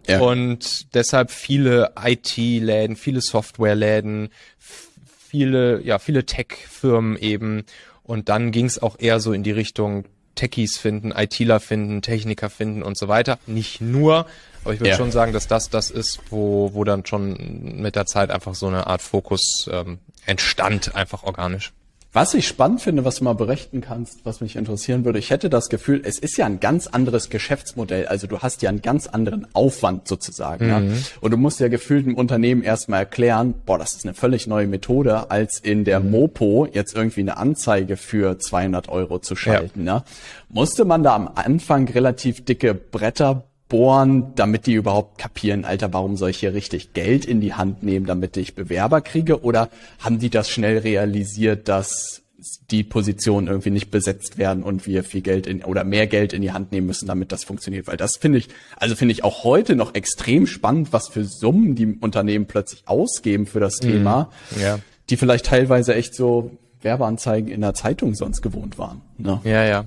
Ja. 0.05 0.19
Und 0.19 0.93
deshalb 0.93 1.31
viele 1.31 1.93
IT-Läden, 2.03 2.97
viele 2.97 3.21
Software-Läden, 3.21 4.29
viele, 4.59 5.81
ja, 5.81 5.97
viele 5.97 6.25
Tech-Firmen 6.25 7.15
eben. 7.17 7.63
Und 8.05 8.29
dann 8.29 8.51
ging 8.51 8.65
es 8.65 8.81
auch 8.81 8.97
eher 8.99 9.19
so 9.19 9.33
in 9.33 9.43
die 9.43 9.51
Richtung 9.51 10.05
Techies 10.35 10.77
finden, 10.77 11.11
ITler 11.11 11.59
finden, 11.59 12.01
Techniker 12.01 12.49
finden 12.49 12.83
und 12.83 12.97
so 12.97 13.07
weiter. 13.07 13.39
Nicht 13.47 13.81
nur, 13.81 14.25
aber 14.63 14.73
ich 14.73 14.79
würde 14.79 14.91
ja. 14.91 14.97
schon 14.97 15.11
sagen, 15.11 15.33
dass 15.33 15.47
das 15.47 15.69
das 15.69 15.89
ist, 15.89 16.19
wo, 16.29 16.73
wo 16.73 16.83
dann 16.83 17.05
schon 17.05 17.81
mit 17.81 17.95
der 17.95 18.05
Zeit 18.05 18.29
einfach 18.29 18.53
so 18.53 18.67
eine 18.67 18.87
Art 18.87 19.01
Fokus 19.01 19.69
ähm, 19.71 19.99
entstand, 20.25 20.95
einfach 20.95 21.23
organisch. 21.23 21.71
Was 22.15 22.33
ich 22.33 22.47
spannend 22.47 22.79
finde, 22.79 23.03
was 23.03 23.15
du 23.15 23.25
mal 23.25 23.33
berichten 23.33 23.81
kannst, 23.81 24.21
was 24.23 24.39
mich 24.39 24.55
interessieren 24.55 25.03
würde, 25.03 25.19
ich 25.19 25.31
hätte 25.31 25.49
das 25.49 25.67
Gefühl, 25.67 26.01
es 26.05 26.17
ist 26.17 26.37
ja 26.37 26.45
ein 26.45 26.61
ganz 26.61 26.87
anderes 26.87 27.29
Geschäftsmodell. 27.29 28.07
Also 28.07 28.25
du 28.25 28.39
hast 28.39 28.61
ja 28.61 28.69
einen 28.69 28.81
ganz 28.81 29.07
anderen 29.07 29.53
Aufwand 29.53 30.07
sozusagen. 30.07 30.63
Mhm. 30.63 30.71
Ja? 30.71 30.97
Und 31.19 31.31
du 31.31 31.35
musst 31.35 31.59
ja 31.59 31.67
gefühlt 31.67 32.05
dem 32.05 32.15
Unternehmen 32.15 32.63
erstmal 32.63 33.01
erklären, 33.01 33.53
boah, 33.65 33.77
das 33.77 33.95
ist 33.95 34.05
eine 34.05 34.13
völlig 34.13 34.47
neue 34.47 34.65
Methode, 34.65 35.29
als 35.29 35.59
in 35.59 35.83
der 35.83 35.99
mhm. 35.99 36.11
Mopo 36.11 36.69
jetzt 36.71 36.95
irgendwie 36.95 37.19
eine 37.19 37.35
Anzeige 37.35 37.97
für 37.97 38.39
200 38.39 38.87
Euro 38.87 39.19
zu 39.19 39.35
schalten. 39.35 39.85
Ja. 39.85 39.97
ja? 39.97 40.05
Musste 40.47 40.85
man 40.85 41.03
da 41.03 41.15
am 41.15 41.29
Anfang 41.35 41.85
relativ 41.89 42.45
dicke 42.45 42.73
Bretter 42.75 43.43
bohren, 43.67 44.33
damit 44.35 44.67
die 44.67 44.73
überhaupt 44.73 45.17
kapieren, 45.17 45.65
Alter, 45.65 45.91
warum 45.93 46.17
soll 46.17 46.29
ich 46.29 46.37
hier 46.37 46.53
richtig 46.53 46.93
Geld 46.93 47.25
in 47.25 47.41
die 47.41 47.53
Hand 47.53 47.83
nehmen, 47.83 48.05
damit 48.05 48.37
ich 48.37 48.55
Bewerber 48.55 49.01
kriege? 49.01 49.43
Oder 49.43 49.69
haben 49.99 50.19
die 50.19 50.29
das 50.29 50.49
schnell 50.49 50.77
realisiert, 50.79 51.67
dass 51.67 52.21
die 52.69 52.83
Positionen 52.83 53.47
irgendwie 53.47 53.71
nicht 53.71 53.91
besetzt 53.91 54.37
werden 54.37 54.63
und 54.63 54.85
wir 54.85 55.03
viel 55.03 55.21
Geld 55.21 55.47
in 55.47 55.63
oder 55.63 55.83
mehr 55.83 56.05
Geld 56.07 56.33
in 56.33 56.41
die 56.41 56.51
Hand 56.51 56.71
nehmen 56.71 56.87
müssen, 56.87 57.07
damit 57.07 57.31
das 57.31 57.43
funktioniert. 57.43 57.87
Weil 57.87 57.97
das 57.97 58.17
finde 58.17 58.37
ich, 58.37 58.49
also 58.77 58.95
finde 58.95 59.13
ich 59.13 59.23
auch 59.23 59.43
heute 59.43 59.75
noch 59.75 59.95
extrem 59.95 60.45
spannend, 60.45 60.93
was 60.93 61.07
für 61.07 61.25
Summen 61.25 61.75
die 61.75 61.97
Unternehmen 61.99 62.45
plötzlich 62.45 62.83
ausgeben 62.87 63.47
für 63.47 63.59
das 63.59 63.81
mhm. 63.81 63.87
Thema, 63.87 64.29
ja. 64.61 64.79
die 65.09 65.17
vielleicht 65.17 65.45
teilweise 65.45 65.95
echt 65.95 66.13
so 66.13 66.51
Werbeanzeigen 66.81 67.49
in 67.49 67.61
der 67.61 67.73
Zeitung 67.73 68.13
sonst 68.13 68.41
gewohnt 68.41 68.77
waren. 68.77 69.01
Ne? 69.17 69.41
Ja, 69.43 69.65
ja. 69.65 69.85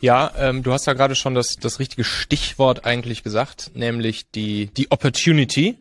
Ja, 0.00 0.32
ähm, 0.38 0.62
du 0.62 0.72
hast 0.72 0.86
ja 0.86 0.92
gerade 0.92 1.14
schon 1.14 1.34
das, 1.34 1.56
das 1.56 1.78
richtige 1.78 2.04
Stichwort 2.04 2.84
eigentlich 2.84 3.22
gesagt, 3.22 3.70
nämlich 3.74 4.30
die, 4.30 4.66
die 4.66 4.90
Opportunity, 4.90 5.78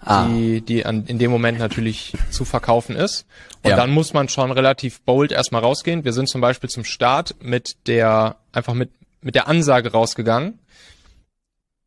ah. 0.00 0.26
die, 0.26 0.60
die 0.60 0.84
an, 0.84 1.06
in 1.06 1.18
dem 1.18 1.30
Moment 1.30 1.58
natürlich 1.58 2.12
zu 2.30 2.44
verkaufen 2.44 2.96
ist. 2.96 3.26
Und 3.62 3.70
ja. 3.70 3.76
dann 3.76 3.90
muss 3.90 4.12
man 4.12 4.28
schon 4.28 4.50
relativ 4.50 5.00
bold 5.02 5.32
erstmal 5.32 5.62
rausgehen. 5.62 6.04
Wir 6.04 6.12
sind 6.12 6.28
zum 6.28 6.40
Beispiel 6.40 6.68
zum 6.68 6.84
Start 6.84 7.36
mit 7.40 7.86
der, 7.86 8.36
einfach 8.52 8.74
mit, 8.74 8.90
mit 9.20 9.34
der 9.34 9.48
Ansage 9.48 9.92
rausgegangen. 9.92 10.58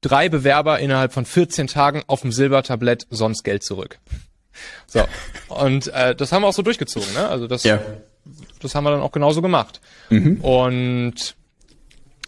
Drei 0.02 0.30
Bewerber 0.30 0.80
innerhalb 0.80 1.12
von 1.12 1.26
14 1.26 1.68
Tagen 1.68 2.04
auf 2.08 2.22
dem 2.22 2.32
Silbertablett, 2.32 3.08
sonst 3.10 3.44
Geld 3.44 3.64
zurück. 3.64 4.00
So. 4.88 5.08
Und 5.50 5.88
äh, 5.88 6.16
das 6.16 6.32
haben 6.32 6.44
wir 6.44 6.48
auch 6.48 6.54
so 6.54 6.62
durchgezogen, 6.62 7.14
ne? 7.14 7.28
Also 7.28 7.48
das 7.48 7.64
ja 7.64 7.80
das 8.62 8.76
haben 8.76 8.84
wir 8.84 8.92
dann 8.92 9.02
auch 9.02 9.12
genauso 9.12 9.42
gemacht. 9.42 9.82
Mhm. 10.10 10.42
Und 10.42 11.36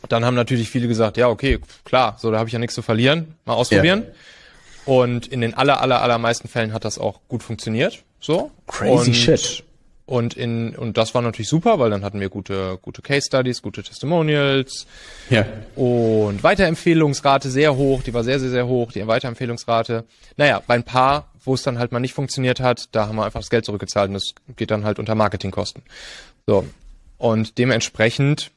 dann 0.08 0.24
haben 0.26 0.36
natürlich 0.36 0.70
viele 0.70 0.88
gesagt, 0.88 1.18
ja, 1.18 1.28
okay, 1.28 1.60
klar, 1.84 2.16
so, 2.20 2.32
da 2.32 2.38
habe 2.40 2.48
ich 2.48 2.54
ja 2.54 2.60
nichts 2.60 2.76
zu 2.76 2.82
verlieren, 2.82 3.36
mal 3.46 3.54
ausprobieren. 3.54 4.06
Ja. 4.06 4.94
Und 4.94 5.28
in 5.28 5.42
den 5.42 5.54
aller, 5.54 5.82
aller, 5.82 6.02
allermeisten 6.02 6.48
Fällen 6.48 6.74
hat 6.74 6.86
das 6.86 6.98
auch 6.98 7.20
gut 7.28 7.44
funktioniert. 7.44 8.04
So. 8.20 8.52
Crazy 8.68 9.10
und, 9.10 9.16
shit. 9.16 9.64
Und 10.06 10.34
in, 10.36 10.76
und 10.76 10.98
das 10.98 11.14
war 11.14 11.22
natürlich 11.22 11.50
super, 11.50 11.78
weil 11.78 11.92
dann 11.92 12.04
hatten 12.04 12.20
wir 12.20 12.30
gute, 12.30 12.80
gute 12.82 13.04
Case 13.04 13.28
Studies, 13.28 13.62
gute 13.62 13.84
Testimonials. 13.84 14.88
Ja. 15.30 15.46
Und 15.76 16.42
Weiterempfehlungsrate 16.42 17.52
sehr 17.52 17.76
hoch, 17.76 18.02
die 18.02 18.14
war 18.14 18.24
sehr, 18.24 18.40
sehr, 18.40 18.50
sehr 18.50 18.66
hoch, 18.66 18.92
die 18.92 19.06
Weiterempfehlungsrate. 19.06 20.06
Naja, 20.36 20.64
bei 20.66 20.74
ein 20.74 20.84
paar 20.84 21.28
wo 21.50 21.56
es 21.56 21.64
dann 21.64 21.80
halt 21.80 21.92
mal 21.92 22.00
nicht 22.00 22.14
funktioniert 22.14 22.60
hat, 22.60 22.90
da 22.92 23.08
haben 23.08 23.16
wir 23.16 23.26
einfach 23.26 23.40
das 23.40 23.50
Geld 23.50 23.66
zurückgezahlt 23.66 24.10
und 24.10 24.14
das 24.14 24.36
geht 24.56 24.70
dann 24.70 24.86
halt 24.86 25.00
unter 25.00 25.16
Marketingkosten. 25.16 25.82
So. 26.46 26.64
Und 27.18 27.58
dementsprechend, 27.58 28.52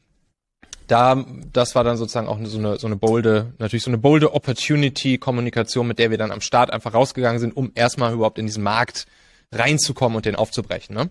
da, 0.89 1.25
das 1.55 1.75
war 1.75 1.85
dann 1.85 1.97
sozusagen 1.97 2.29
auch 2.29 2.39
so 2.45 2.59
eine, 2.59 2.79
so 2.79 2.87
eine 2.87 2.97
bolde, 2.97 3.55
natürlich 3.59 3.83
so 3.83 3.91
eine 3.91 3.97
bolde 3.97 4.35
Opportunity-Kommunikation, 4.35 5.87
mit 5.87 5.99
der 5.99 6.11
wir 6.11 6.19
dann 6.19 6.31
am 6.31 6.43
Start 6.43 6.71
einfach 6.71 6.93
rausgegangen 6.93 7.41
sind, 7.41 7.57
um 7.57 7.73
erstmal 7.75 8.13
überhaupt 8.13 8.39
in 8.39 8.45
diesen 8.45 8.63
Markt 8.63 9.07
reinzukommen 9.53 10.17
und 10.17 10.27
den 10.27 10.37
aufzubrechen, 10.37 10.95
ne? 10.95 11.09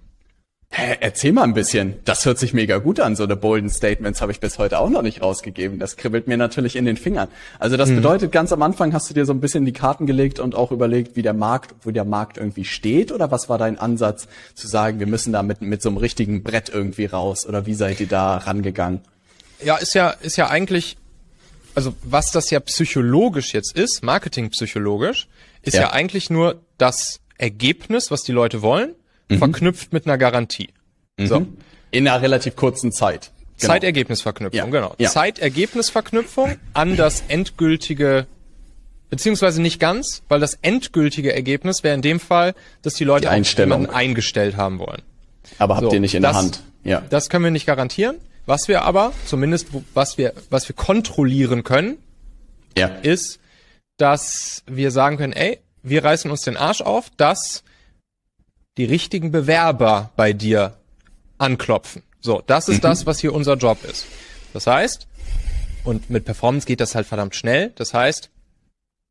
Hä, 0.73 0.95
erzähl 1.01 1.33
mal 1.33 1.43
ein 1.43 1.53
bisschen. 1.53 1.95
Das 2.05 2.25
hört 2.25 2.39
sich 2.39 2.53
mega 2.53 2.77
gut 2.77 3.01
an. 3.01 3.17
So 3.17 3.25
eine 3.25 3.35
bolden 3.35 3.69
Statements 3.69 4.21
habe 4.21 4.31
ich 4.31 4.39
bis 4.39 4.57
heute 4.57 4.79
auch 4.79 4.89
noch 4.89 5.01
nicht 5.01 5.21
rausgegeben. 5.21 5.79
Das 5.79 5.97
kribbelt 5.97 6.27
mir 6.27 6.37
natürlich 6.37 6.77
in 6.77 6.85
den 6.85 6.95
Fingern. 6.95 7.27
Also 7.59 7.75
das 7.75 7.89
mhm. 7.89 7.97
bedeutet, 7.97 8.31
ganz 8.31 8.53
am 8.53 8.61
Anfang 8.61 8.93
hast 8.93 9.09
du 9.09 9.13
dir 9.13 9.25
so 9.25 9.33
ein 9.33 9.41
bisschen 9.41 9.65
die 9.65 9.73
Karten 9.73 10.05
gelegt 10.05 10.39
und 10.39 10.55
auch 10.55 10.71
überlegt, 10.71 11.17
wie 11.17 11.23
der 11.23 11.33
Markt, 11.33 11.75
wo 11.81 11.91
der 11.91 12.05
Markt 12.05 12.37
irgendwie 12.37 12.63
steht? 12.63 13.11
Oder 13.11 13.31
was 13.31 13.49
war 13.49 13.57
dein 13.57 13.77
Ansatz 13.77 14.29
zu 14.55 14.65
sagen, 14.69 14.99
wir 14.99 15.07
müssen 15.07 15.33
da 15.33 15.43
mit, 15.43 15.59
mit 15.59 15.81
so 15.81 15.89
einem 15.89 15.97
richtigen 15.97 16.41
Brett 16.41 16.69
irgendwie 16.69 17.05
raus? 17.05 17.45
Oder 17.45 17.65
wie 17.65 17.73
seid 17.73 17.99
ihr 17.99 18.07
da 18.07 18.37
rangegangen? 18.37 19.01
Ja, 19.61 19.75
ist 19.75 19.93
ja, 19.93 20.11
ist 20.11 20.37
ja 20.37 20.49
eigentlich, 20.49 20.95
also 21.75 21.93
was 22.03 22.31
das 22.31 22.49
ja 22.49 22.61
psychologisch 22.61 23.53
jetzt 23.53 23.75
ist, 23.77 24.03
marketingpsychologisch, 24.03 25.27
ist 25.63 25.73
ja. 25.73 25.81
ja 25.81 25.89
eigentlich 25.91 26.29
nur 26.29 26.61
das 26.77 27.19
Ergebnis, 27.37 28.09
was 28.09 28.21
die 28.21 28.31
Leute 28.31 28.61
wollen 28.61 28.95
mhm. 29.31 29.39
verknüpft 29.39 29.93
mit 29.93 30.05
einer 30.05 30.17
Garantie. 30.17 30.69
Mhm. 31.17 31.27
So. 31.27 31.47
In 31.91 32.07
einer 32.07 32.21
relativ 32.21 32.55
kurzen 32.55 32.91
Zeit. 32.91 33.31
Genau. 33.59 33.73
Zeitergebnisverknüpfung, 33.73 34.57
ja. 34.57 34.65
genau. 34.65 34.95
Ja. 34.97 35.09
Zeitergebnisverknüpfung 35.09 36.57
an 36.73 36.97
das 36.97 37.23
endgültige, 37.27 38.25
beziehungsweise 39.09 39.61
nicht 39.61 39.79
ganz, 39.79 40.23
weil 40.29 40.39
das 40.39 40.57
endgültige 40.61 41.33
Ergebnis 41.33 41.83
wäre 41.83 41.93
in 41.93 42.01
dem 42.01 42.19
Fall, 42.19 42.55
dass 42.81 42.95
die 42.95 43.03
Leute 43.03 43.29
die 43.29 43.59
jemanden 43.59 43.87
eingestellt 43.87 44.57
haben 44.57 44.79
wollen. 44.79 45.01
Aber 45.59 45.75
habt 45.75 45.85
so, 45.85 45.93
ihr 45.93 45.99
nicht 45.99 46.15
in 46.15 46.23
das, 46.23 46.31
der 46.31 46.41
Hand. 46.41 46.63
Ja. 46.83 47.03
Das 47.09 47.29
können 47.29 47.43
wir 47.43 47.51
nicht 47.51 47.65
garantieren. 47.65 48.17
Was 48.45 48.67
wir 48.67 48.81
aber, 48.81 49.13
zumindest 49.25 49.67
was 49.93 50.17
wir, 50.17 50.33
was 50.49 50.67
wir 50.67 50.75
kontrollieren 50.75 51.63
können, 51.63 51.97
ja. 52.75 52.87
ist, 52.87 53.39
dass 53.97 54.63
wir 54.65 54.89
sagen 54.89 55.17
können, 55.17 55.33
ey, 55.33 55.59
wir 55.83 56.03
reißen 56.03 56.31
uns 56.31 56.41
den 56.41 56.57
Arsch 56.57 56.81
auf, 56.81 57.11
dass 57.17 57.63
die 58.77 58.85
richtigen 58.85 59.31
Bewerber 59.31 60.11
bei 60.15 60.33
dir 60.33 60.77
anklopfen. 61.37 62.03
So, 62.21 62.41
das 62.45 62.69
ist 62.69 62.77
mhm. 62.77 62.81
das, 62.81 63.05
was 63.05 63.19
hier 63.19 63.33
unser 63.33 63.55
Job 63.55 63.83
ist. 63.83 64.05
Das 64.53 64.67
heißt, 64.67 65.07
und 65.83 66.09
mit 66.09 66.25
Performance 66.25 66.67
geht 66.67 66.79
das 66.79 66.95
halt 66.95 67.07
verdammt 67.07 67.35
schnell. 67.35 67.71
Das 67.75 67.93
heißt, 67.93 68.29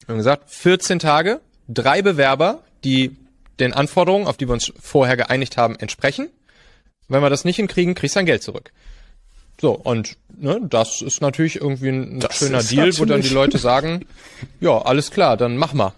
wir 0.06 0.12
haben 0.12 0.18
gesagt, 0.18 0.50
14 0.50 0.98
Tage, 0.98 1.40
drei 1.68 2.02
Bewerber, 2.02 2.62
die 2.84 3.16
den 3.58 3.72
Anforderungen, 3.72 4.26
auf 4.26 4.36
die 4.36 4.48
wir 4.48 4.54
uns 4.54 4.72
vorher 4.80 5.16
geeinigt 5.16 5.56
haben, 5.56 5.76
entsprechen. 5.76 6.28
Wenn 7.08 7.22
wir 7.22 7.30
das 7.30 7.44
nicht 7.44 7.56
hinkriegen, 7.56 7.94
kriegst 7.94 8.14
du 8.14 8.20
dein 8.20 8.26
Geld 8.26 8.42
zurück. 8.42 8.72
So, 9.60 9.72
und 9.72 10.16
ne, 10.38 10.58
das 10.62 11.02
ist 11.02 11.20
natürlich 11.20 11.56
irgendwie 11.56 11.88
ein 11.88 12.20
das 12.20 12.38
schöner 12.38 12.62
Deal, 12.62 12.96
wo 12.98 13.04
dann 13.04 13.20
die 13.20 13.28
Leute 13.28 13.58
sagen, 13.58 14.06
ja, 14.60 14.80
alles 14.80 15.10
klar, 15.10 15.36
dann 15.36 15.56
mach 15.56 15.74
mal. 15.74 15.92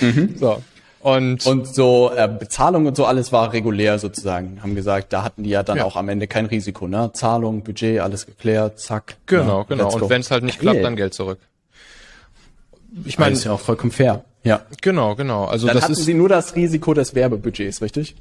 Mhm. 0.00 0.34
So. 0.38 0.62
Und, 1.02 1.44
und 1.46 1.66
so 1.66 2.12
äh, 2.16 2.28
Bezahlung 2.28 2.86
und 2.86 2.96
so 2.96 3.04
alles 3.04 3.32
war 3.32 3.52
regulär 3.52 3.98
sozusagen. 3.98 4.62
Haben 4.62 4.76
gesagt, 4.76 5.12
da 5.12 5.24
hatten 5.24 5.42
die 5.42 5.50
ja 5.50 5.64
dann 5.64 5.78
ja. 5.78 5.84
auch 5.84 5.96
am 5.96 6.08
Ende 6.08 6.28
kein 6.28 6.46
Risiko, 6.46 6.86
ne? 6.86 7.10
Zahlung, 7.12 7.62
Budget, 7.64 8.00
alles 8.00 8.24
geklärt, 8.24 8.78
zack. 8.78 9.16
Genau, 9.26 9.60
ja, 9.60 9.64
genau. 9.64 9.92
Und 9.92 10.08
wenn 10.08 10.20
es 10.20 10.30
halt 10.30 10.44
nicht 10.44 10.60
klappt, 10.60 10.84
dann 10.84 10.94
Geld 10.94 11.12
zurück. 11.12 11.40
Ich 13.04 13.18
meine, 13.18 13.32
ist 13.32 13.42
ja 13.42 13.52
auch 13.52 13.60
vollkommen 13.60 13.90
fair. 13.90 14.24
Ja. 14.44 14.62
Genau, 14.80 15.16
genau. 15.16 15.46
Also 15.46 15.66
dann 15.66 15.74
das 15.74 15.84
hatten 15.84 15.94
ist 15.94 16.04
Sie 16.04 16.14
nur 16.14 16.28
das 16.28 16.54
Risiko 16.54 16.94
des 16.94 17.16
Werbebudgets, 17.16 17.82
richtig? 17.82 18.14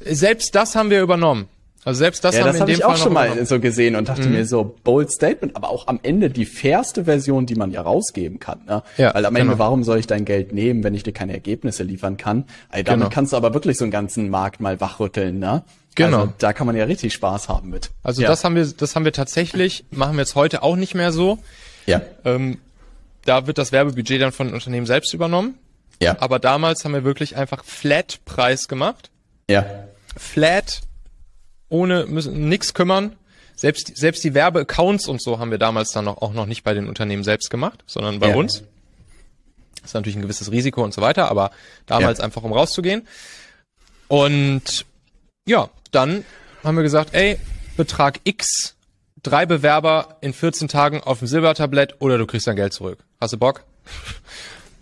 Selbst 0.00 0.54
das 0.54 0.76
haben 0.76 0.90
wir 0.90 1.02
übernommen. 1.02 1.48
Also 1.84 1.98
selbst 1.98 2.22
das 2.22 2.36
ja, 2.36 2.42
haben 2.42 2.46
das 2.46 2.56
wir 2.56 2.60
in 2.60 2.66
dem 2.66 2.74
ich 2.74 2.82
Fall 2.82 2.94
auch 2.94 2.96
schon 2.96 3.12
mal 3.12 3.44
so 3.44 3.58
gesehen 3.58 3.96
und 3.96 4.08
dachte 4.08 4.28
mhm. 4.28 4.34
mir 4.34 4.46
so 4.46 4.76
bold 4.84 5.10
Statement, 5.10 5.56
aber 5.56 5.68
auch 5.70 5.88
am 5.88 5.98
Ende 6.02 6.30
die 6.30 6.44
fairste 6.44 7.06
Version, 7.06 7.44
die 7.44 7.56
man 7.56 7.72
ja 7.72 7.82
rausgeben 7.82 8.38
kann. 8.38 8.60
Ne? 8.66 8.82
Ja, 8.98 9.12
Weil 9.14 9.26
am 9.26 9.34
Ende, 9.34 9.48
genau. 9.52 9.58
warum 9.58 9.82
soll 9.82 9.98
ich 9.98 10.06
dein 10.06 10.24
Geld 10.24 10.52
nehmen, 10.52 10.84
wenn 10.84 10.94
ich 10.94 11.02
dir 11.02 11.12
keine 11.12 11.32
Ergebnisse 11.32 11.82
liefern 11.82 12.16
kann? 12.16 12.44
Also 12.68 12.84
damit 12.84 13.06
genau. 13.06 13.14
kannst 13.14 13.32
du 13.32 13.36
aber 13.36 13.52
wirklich 13.52 13.78
so 13.78 13.84
einen 13.84 13.90
ganzen 13.90 14.30
Markt 14.30 14.60
mal 14.60 14.80
wachrütteln. 14.80 15.40
Ne? 15.40 15.64
Genau. 15.96 16.20
Also 16.20 16.32
da 16.38 16.52
kann 16.52 16.68
man 16.68 16.76
ja 16.76 16.84
richtig 16.84 17.12
Spaß 17.14 17.48
haben 17.48 17.70
mit. 17.70 17.90
Also 18.04 18.22
ja. 18.22 18.28
das 18.28 18.44
haben 18.44 18.54
wir, 18.54 18.64
das 18.64 18.94
haben 18.94 19.04
wir 19.04 19.12
tatsächlich, 19.12 19.84
machen 19.90 20.14
wir 20.14 20.22
jetzt 20.22 20.36
heute 20.36 20.62
auch 20.62 20.76
nicht 20.76 20.94
mehr 20.94 21.10
so. 21.10 21.38
Ja. 21.86 22.00
Ähm, 22.24 22.58
da 23.24 23.48
wird 23.48 23.58
das 23.58 23.72
Werbebudget 23.72 24.20
dann 24.20 24.32
von 24.32 24.54
Unternehmen 24.54 24.86
selbst 24.86 25.12
übernommen. 25.14 25.58
Ja. 26.00 26.16
Aber 26.20 26.38
damals 26.38 26.84
haben 26.84 26.92
wir 26.92 27.02
wirklich 27.02 27.36
einfach 27.36 27.64
Flat-Preis 27.64 28.68
gemacht. 28.68 29.10
Ja. 29.48 29.66
Flat 30.16 30.82
ohne 31.72 32.06
müssen 32.06 32.48
nix 32.48 32.74
kümmern. 32.74 33.16
Selbst, 33.56 33.96
selbst 33.96 34.22
die 34.24 34.34
Werbeaccounts 34.34 35.08
und 35.08 35.22
so 35.22 35.38
haben 35.38 35.50
wir 35.50 35.58
damals 35.58 35.90
dann 35.90 36.04
noch, 36.04 36.18
auch 36.18 36.32
noch 36.32 36.46
nicht 36.46 36.64
bei 36.64 36.74
den 36.74 36.88
Unternehmen 36.88 37.24
selbst 37.24 37.50
gemacht, 37.50 37.82
sondern 37.86 38.20
bei 38.20 38.30
ja. 38.30 38.36
uns. 38.36 38.62
Das 39.76 39.90
ist 39.90 39.94
natürlich 39.94 40.16
ein 40.16 40.22
gewisses 40.22 40.50
Risiko 40.52 40.84
und 40.84 40.94
so 40.94 41.00
weiter, 41.00 41.30
aber 41.30 41.50
damals 41.86 42.18
ja. 42.18 42.24
einfach 42.24 42.42
um 42.42 42.52
rauszugehen. 42.52 43.06
Und 44.08 44.86
ja, 45.46 45.70
dann 45.90 46.24
haben 46.62 46.76
wir 46.76 46.82
gesagt, 46.82 47.14
ey, 47.14 47.38
Betrag 47.76 48.20
X, 48.24 48.76
drei 49.22 49.46
Bewerber 49.46 50.18
in 50.20 50.32
14 50.32 50.68
Tagen 50.68 51.00
auf 51.00 51.18
dem 51.18 51.28
Silbertablett 51.28 52.00
oder 52.00 52.18
du 52.18 52.26
kriegst 52.26 52.46
dein 52.46 52.56
Geld 52.56 52.72
zurück. 52.72 52.98
Hast 53.20 53.32
du 53.32 53.38
Bock? 53.38 53.64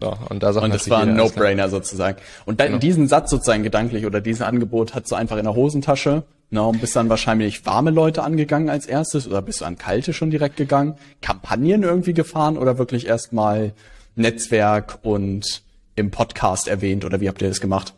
So, 0.00 0.16
und 0.30 0.42
da 0.42 0.52
sagt 0.52 0.64
und 0.64 0.74
das 0.74 0.88
war 0.88 1.02
ein 1.02 1.14
No-Brainer 1.14 1.68
sozusagen. 1.68 2.18
Und 2.46 2.58
dann 2.60 2.68
genau. 2.68 2.78
diesen 2.78 3.06
Satz 3.06 3.30
sozusagen 3.30 3.62
gedanklich 3.62 4.06
oder 4.06 4.20
dieses 4.22 4.42
Angebot 4.42 4.94
hat 4.94 5.06
so 5.06 5.14
einfach 5.14 5.36
in 5.36 5.44
der 5.44 5.54
Hosentasche 5.54 6.22
Na, 6.48 6.62
und 6.62 6.80
bist 6.80 6.96
dann 6.96 7.10
wahrscheinlich 7.10 7.66
warme 7.66 7.90
Leute 7.90 8.22
angegangen 8.22 8.70
als 8.70 8.86
erstes 8.86 9.28
oder 9.28 9.42
bist 9.42 9.60
du 9.60 9.66
an 9.66 9.76
kalte 9.76 10.14
schon 10.14 10.30
direkt 10.30 10.56
gegangen? 10.56 10.94
Kampagnen 11.20 11.82
irgendwie 11.82 12.14
gefahren 12.14 12.56
oder 12.56 12.78
wirklich 12.78 13.06
erstmal 13.06 13.74
Netzwerk 14.16 15.00
und 15.02 15.62
im 15.96 16.10
Podcast 16.10 16.66
erwähnt 16.66 17.04
oder 17.04 17.20
wie 17.20 17.28
habt 17.28 17.42
ihr 17.42 17.48
das 17.48 17.60
gemacht? 17.60 17.92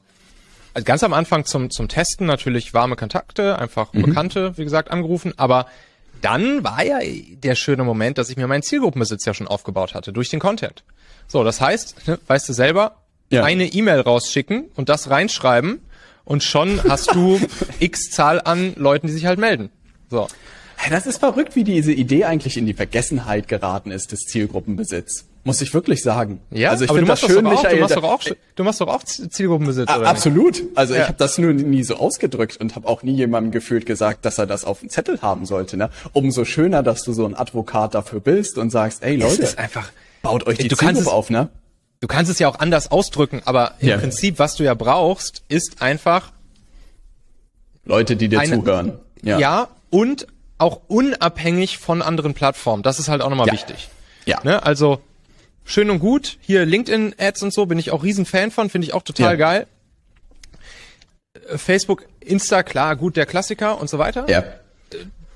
Also 0.74 0.84
ganz 0.84 1.04
am 1.04 1.12
Anfang 1.12 1.44
zum, 1.44 1.70
zum 1.70 1.86
Testen 1.86 2.26
natürlich 2.26 2.74
warme 2.74 2.96
Kontakte, 2.96 3.58
einfach 3.58 3.92
mhm. 3.92 4.02
Bekannte, 4.02 4.58
wie 4.58 4.64
gesagt, 4.64 4.90
angerufen, 4.90 5.34
aber 5.36 5.66
dann 6.20 6.64
war 6.64 6.84
ja 6.84 6.98
der 7.02 7.54
schöne 7.54 7.84
Moment, 7.84 8.18
dass 8.18 8.30
ich 8.30 8.36
mir 8.36 8.46
meinen 8.46 8.62
Zielgruppenbesitz 8.62 9.24
ja 9.24 9.34
schon 9.34 9.48
aufgebaut 9.48 9.94
hatte 9.94 10.12
durch 10.12 10.30
den 10.30 10.40
Content. 10.40 10.82
So, 11.32 11.44
das 11.44 11.62
heißt, 11.62 12.08
ne, 12.08 12.18
weißt 12.26 12.46
du 12.50 12.52
selber, 12.52 12.96
ja. 13.30 13.42
eine 13.42 13.64
E-Mail 13.64 14.00
rausschicken 14.00 14.66
und 14.76 14.90
das 14.90 15.08
reinschreiben 15.08 15.80
und 16.26 16.44
schon 16.44 16.84
hast 16.86 17.14
du 17.14 17.40
x 17.78 18.10
Zahl 18.10 18.38
an 18.44 18.74
Leuten, 18.76 19.06
die 19.06 19.14
sich 19.14 19.24
halt 19.24 19.38
melden. 19.38 19.70
So. 20.10 20.28
Das 20.90 21.06
ist 21.06 21.16
verrückt, 21.16 21.56
wie 21.56 21.64
diese 21.64 21.90
Idee 21.92 22.26
eigentlich 22.26 22.58
in 22.58 22.66
die 22.66 22.74
Vergessenheit 22.74 23.48
geraten 23.48 23.90
ist, 23.92 24.12
des 24.12 24.26
Zielgruppenbesitz. 24.26 25.24
Muss 25.44 25.62
ich 25.62 25.72
wirklich 25.72 26.02
sagen. 26.02 26.42
Ja, 26.50 26.68
also 26.70 26.84
ich 26.84 26.92
finde 26.92 27.06
das 27.06 27.20
schön, 27.20 27.46
auch, 27.46 27.52
Michael. 27.52 27.76
Du 27.76 27.80
machst, 27.80 27.96
doch 27.96 28.04
auch, 28.04 28.22
du 28.56 28.64
machst 28.64 28.80
doch 28.82 28.88
auch 28.88 29.02
Zielgruppenbesitz, 29.02 29.90
oder? 29.90 30.06
Absolut. 30.06 30.62
Also 30.74 30.92
ja. 30.92 31.00
ich 31.00 31.08
habe 31.08 31.18
das 31.18 31.38
nur 31.38 31.54
nie 31.54 31.82
so 31.82 31.96
ausgedrückt 31.96 32.58
und 32.58 32.76
habe 32.76 32.86
auch 32.86 33.02
nie 33.02 33.14
jemandem 33.14 33.52
gefühlt 33.52 33.86
gesagt, 33.86 34.26
dass 34.26 34.36
er 34.36 34.46
das 34.46 34.66
auf 34.66 34.80
dem 34.80 34.90
Zettel 34.90 35.22
haben 35.22 35.46
sollte. 35.46 35.78
Ne? 35.78 35.88
Umso 36.12 36.44
schöner, 36.44 36.82
dass 36.82 37.04
du 37.04 37.14
so 37.14 37.24
ein 37.24 37.34
Advokat 37.34 37.94
dafür 37.94 38.20
bist 38.20 38.58
und 38.58 38.68
sagst, 38.68 39.02
ey 39.02 39.16
Leute, 39.16 39.42
ist 39.42 39.58
einfach, 39.58 39.90
baut 40.22 40.46
euch 40.46 40.58
die 40.58 40.68
du 40.68 40.76
Zielgruppe 40.76 41.10
auf, 41.10 41.30
ne? 41.30 41.50
Du 42.00 42.08
kannst 42.08 42.30
es 42.30 42.38
ja 42.38 42.48
auch 42.48 42.58
anders 42.58 42.90
ausdrücken, 42.90 43.42
aber 43.44 43.74
im 43.78 43.88
ja. 43.88 43.96
Prinzip, 43.96 44.38
was 44.38 44.56
du 44.56 44.64
ja 44.64 44.74
brauchst, 44.74 45.44
ist 45.48 45.82
einfach 45.82 46.32
Leute, 47.84 48.16
die 48.16 48.28
dir 48.28 48.40
eine, 48.40 48.58
zuhören. 48.58 48.98
Ja. 49.22 49.38
ja, 49.38 49.68
und 49.90 50.26
auch 50.58 50.80
unabhängig 50.88 51.78
von 51.78 52.02
anderen 52.02 52.34
Plattformen. 52.34 52.82
Das 52.82 52.98
ist 52.98 53.08
halt 53.08 53.22
auch 53.22 53.30
nochmal 53.30 53.48
ja. 53.48 53.52
wichtig. 53.52 53.88
Ja. 54.26 54.40
Ne? 54.44 54.62
Also 54.62 55.00
schön 55.64 55.90
und 55.90 55.98
gut. 55.98 56.38
Hier 56.40 56.64
LinkedIn-Ads 56.64 57.42
und 57.42 57.52
so 57.52 57.66
bin 57.66 57.78
ich 57.78 57.90
auch 57.90 58.02
riesen 58.02 58.26
Fan 58.26 58.50
von, 58.50 58.70
finde 58.70 58.86
ich 58.86 58.94
auch 58.94 59.02
total 59.02 59.32
ja. 59.32 59.36
geil. 59.36 59.66
Äh, 61.48 61.58
Facebook, 61.58 62.06
Insta, 62.20 62.62
klar, 62.62 62.96
gut, 62.96 63.16
der 63.16 63.26
Klassiker 63.26 63.80
und 63.80 63.88
so 63.88 63.98
weiter. 63.98 64.28
Ja. 64.28 64.44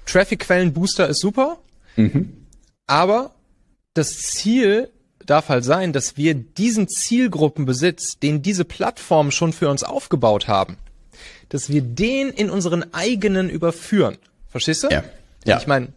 Traffic-Quellen-Booster 0.06 1.08
ist 1.08 1.20
super. 1.20 1.58
Mhm. 1.96 2.46
Aber 2.86 3.35
das 3.96 4.18
Ziel 4.18 4.90
darf 5.24 5.48
halt 5.48 5.64
sein, 5.64 5.92
dass 5.92 6.16
wir 6.16 6.34
diesen 6.34 6.88
Zielgruppenbesitz, 6.88 8.18
den 8.18 8.42
diese 8.42 8.64
Plattformen 8.64 9.32
schon 9.32 9.52
für 9.52 9.68
uns 9.68 9.82
aufgebaut 9.82 10.48
haben, 10.48 10.76
dass 11.48 11.68
wir 11.68 11.82
den 11.82 12.28
in 12.28 12.50
unseren 12.50 12.92
eigenen 12.94 13.50
überführen. 13.50 14.18
Verstehst 14.48 14.84
du? 14.84 14.88
Ja. 14.88 15.04
ja. 15.44 15.58
Ich 15.58 15.66
meine, 15.66 15.88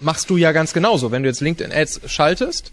machst 0.00 0.30
du 0.30 0.36
ja 0.36 0.52
ganz 0.52 0.72
genauso. 0.72 1.10
Wenn 1.10 1.22
du 1.22 1.28
jetzt 1.28 1.40
LinkedIn 1.40 1.72
Ads 1.72 2.00
schaltest, 2.06 2.72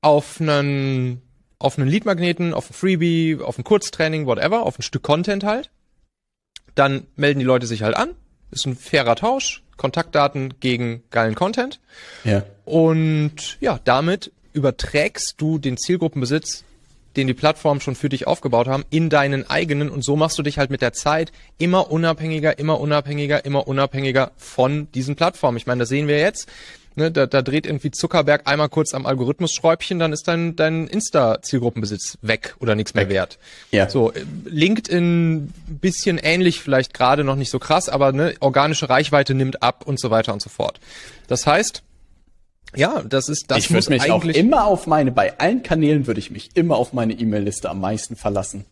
auf 0.00 0.40
einen, 0.40 1.22
auf 1.58 1.78
einen 1.78 1.88
Lead-Magneten, 1.88 2.54
auf 2.54 2.70
ein 2.70 2.74
Freebie, 2.74 3.38
auf 3.42 3.58
ein 3.58 3.64
Kurztraining, 3.64 4.26
whatever, 4.26 4.62
auf 4.62 4.78
ein 4.78 4.82
Stück 4.82 5.02
Content 5.02 5.44
halt, 5.44 5.70
dann 6.74 7.06
melden 7.16 7.40
die 7.40 7.44
Leute 7.44 7.66
sich 7.66 7.82
halt 7.82 7.96
an. 7.96 8.14
Ist 8.50 8.66
ein 8.66 8.76
fairer 8.76 9.16
Tausch. 9.16 9.61
Kontaktdaten 9.76 10.54
gegen 10.60 11.02
geilen 11.10 11.34
Content. 11.34 11.80
Ja. 12.24 12.44
Und 12.64 13.58
ja, 13.60 13.80
damit 13.84 14.32
überträgst 14.52 15.34
du 15.38 15.58
den 15.58 15.76
Zielgruppenbesitz 15.76 16.64
den 17.16 17.26
die 17.26 17.34
Plattformen 17.34 17.80
schon 17.80 17.94
für 17.94 18.08
dich 18.08 18.26
aufgebaut 18.26 18.68
haben, 18.68 18.84
in 18.90 19.10
deinen 19.10 19.48
eigenen 19.48 19.90
und 19.90 20.04
so 20.04 20.16
machst 20.16 20.38
du 20.38 20.42
dich 20.42 20.58
halt 20.58 20.70
mit 20.70 20.82
der 20.82 20.92
Zeit 20.92 21.32
immer 21.58 21.90
unabhängiger, 21.90 22.58
immer 22.58 22.80
unabhängiger, 22.80 23.44
immer 23.44 23.66
unabhängiger 23.68 24.32
von 24.36 24.90
diesen 24.92 25.16
Plattformen. 25.16 25.58
Ich 25.58 25.66
meine, 25.66 25.80
das 25.80 25.88
sehen 25.88 26.08
wir 26.08 26.18
jetzt. 26.18 26.48
Ne, 26.94 27.10
da, 27.10 27.26
da 27.26 27.40
dreht 27.40 27.66
irgendwie 27.66 27.90
Zuckerberg 27.90 28.46
einmal 28.46 28.68
kurz 28.68 28.92
am 28.92 29.06
Algorithmus-Schräubchen, 29.06 29.98
dann 29.98 30.12
ist 30.12 30.28
dein, 30.28 30.56
dein 30.56 30.86
Insta-Zielgruppenbesitz 30.86 32.18
weg 32.20 32.54
oder 32.60 32.74
nichts 32.74 32.92
mehr 32.92 33.08
wert. 33.08 33.38
Ja. 33.70 33.88
So, 33.88 34.12
LinkedIn 34.44 35.52
bisschen 35.80 36.18
ähnlich, 36.18 36.60
vielleicht 36.60 36.92
gerade 36.92 37.24
noch 37.24 37.36
nicht 37.36 37.50
so 37.50 37.58
krass, 37.58 37.88
aber 37.88 38.12
ne, 38.12 38.34
organische 38.40 38.90
Reichweite 38.90 39.34
nimmt 39.34 39.62
ab 39.62 39.84
und 39.86 39.98
so 39.98 40.10
weiter 40.10 40.32
und 40.34 40.42
so 40.42 40.50
fort. 40.50 40.80
Das 41.28 41.46
heißt, 41.46 41.82
ja, 42.74 43.02
das 43.02 43.28
ist 43.28 43.50
das 43.50 43.58
Ich 43.58 43.70
würde 43.70 43.90
mich 43.90 44.10
auch 44.10 44.24
immer 44.24 44.64
auf 44.66 44.86
meine, 44.86 45.12
bei 45.12 45.38
allen 45.38 45.62
Kanälen 45.62 46.06
würde 46.06 46.20
ich 46.20 46.30
mich 46.30 46.50
immer 46.54 46.76
auf 46.76 46.92
meine 46.92 47.12
E-Mail-Liste 47.12 47.68
am 47.68 47.80
meisten 47.80 48.16
verlassen. 48.16 48.64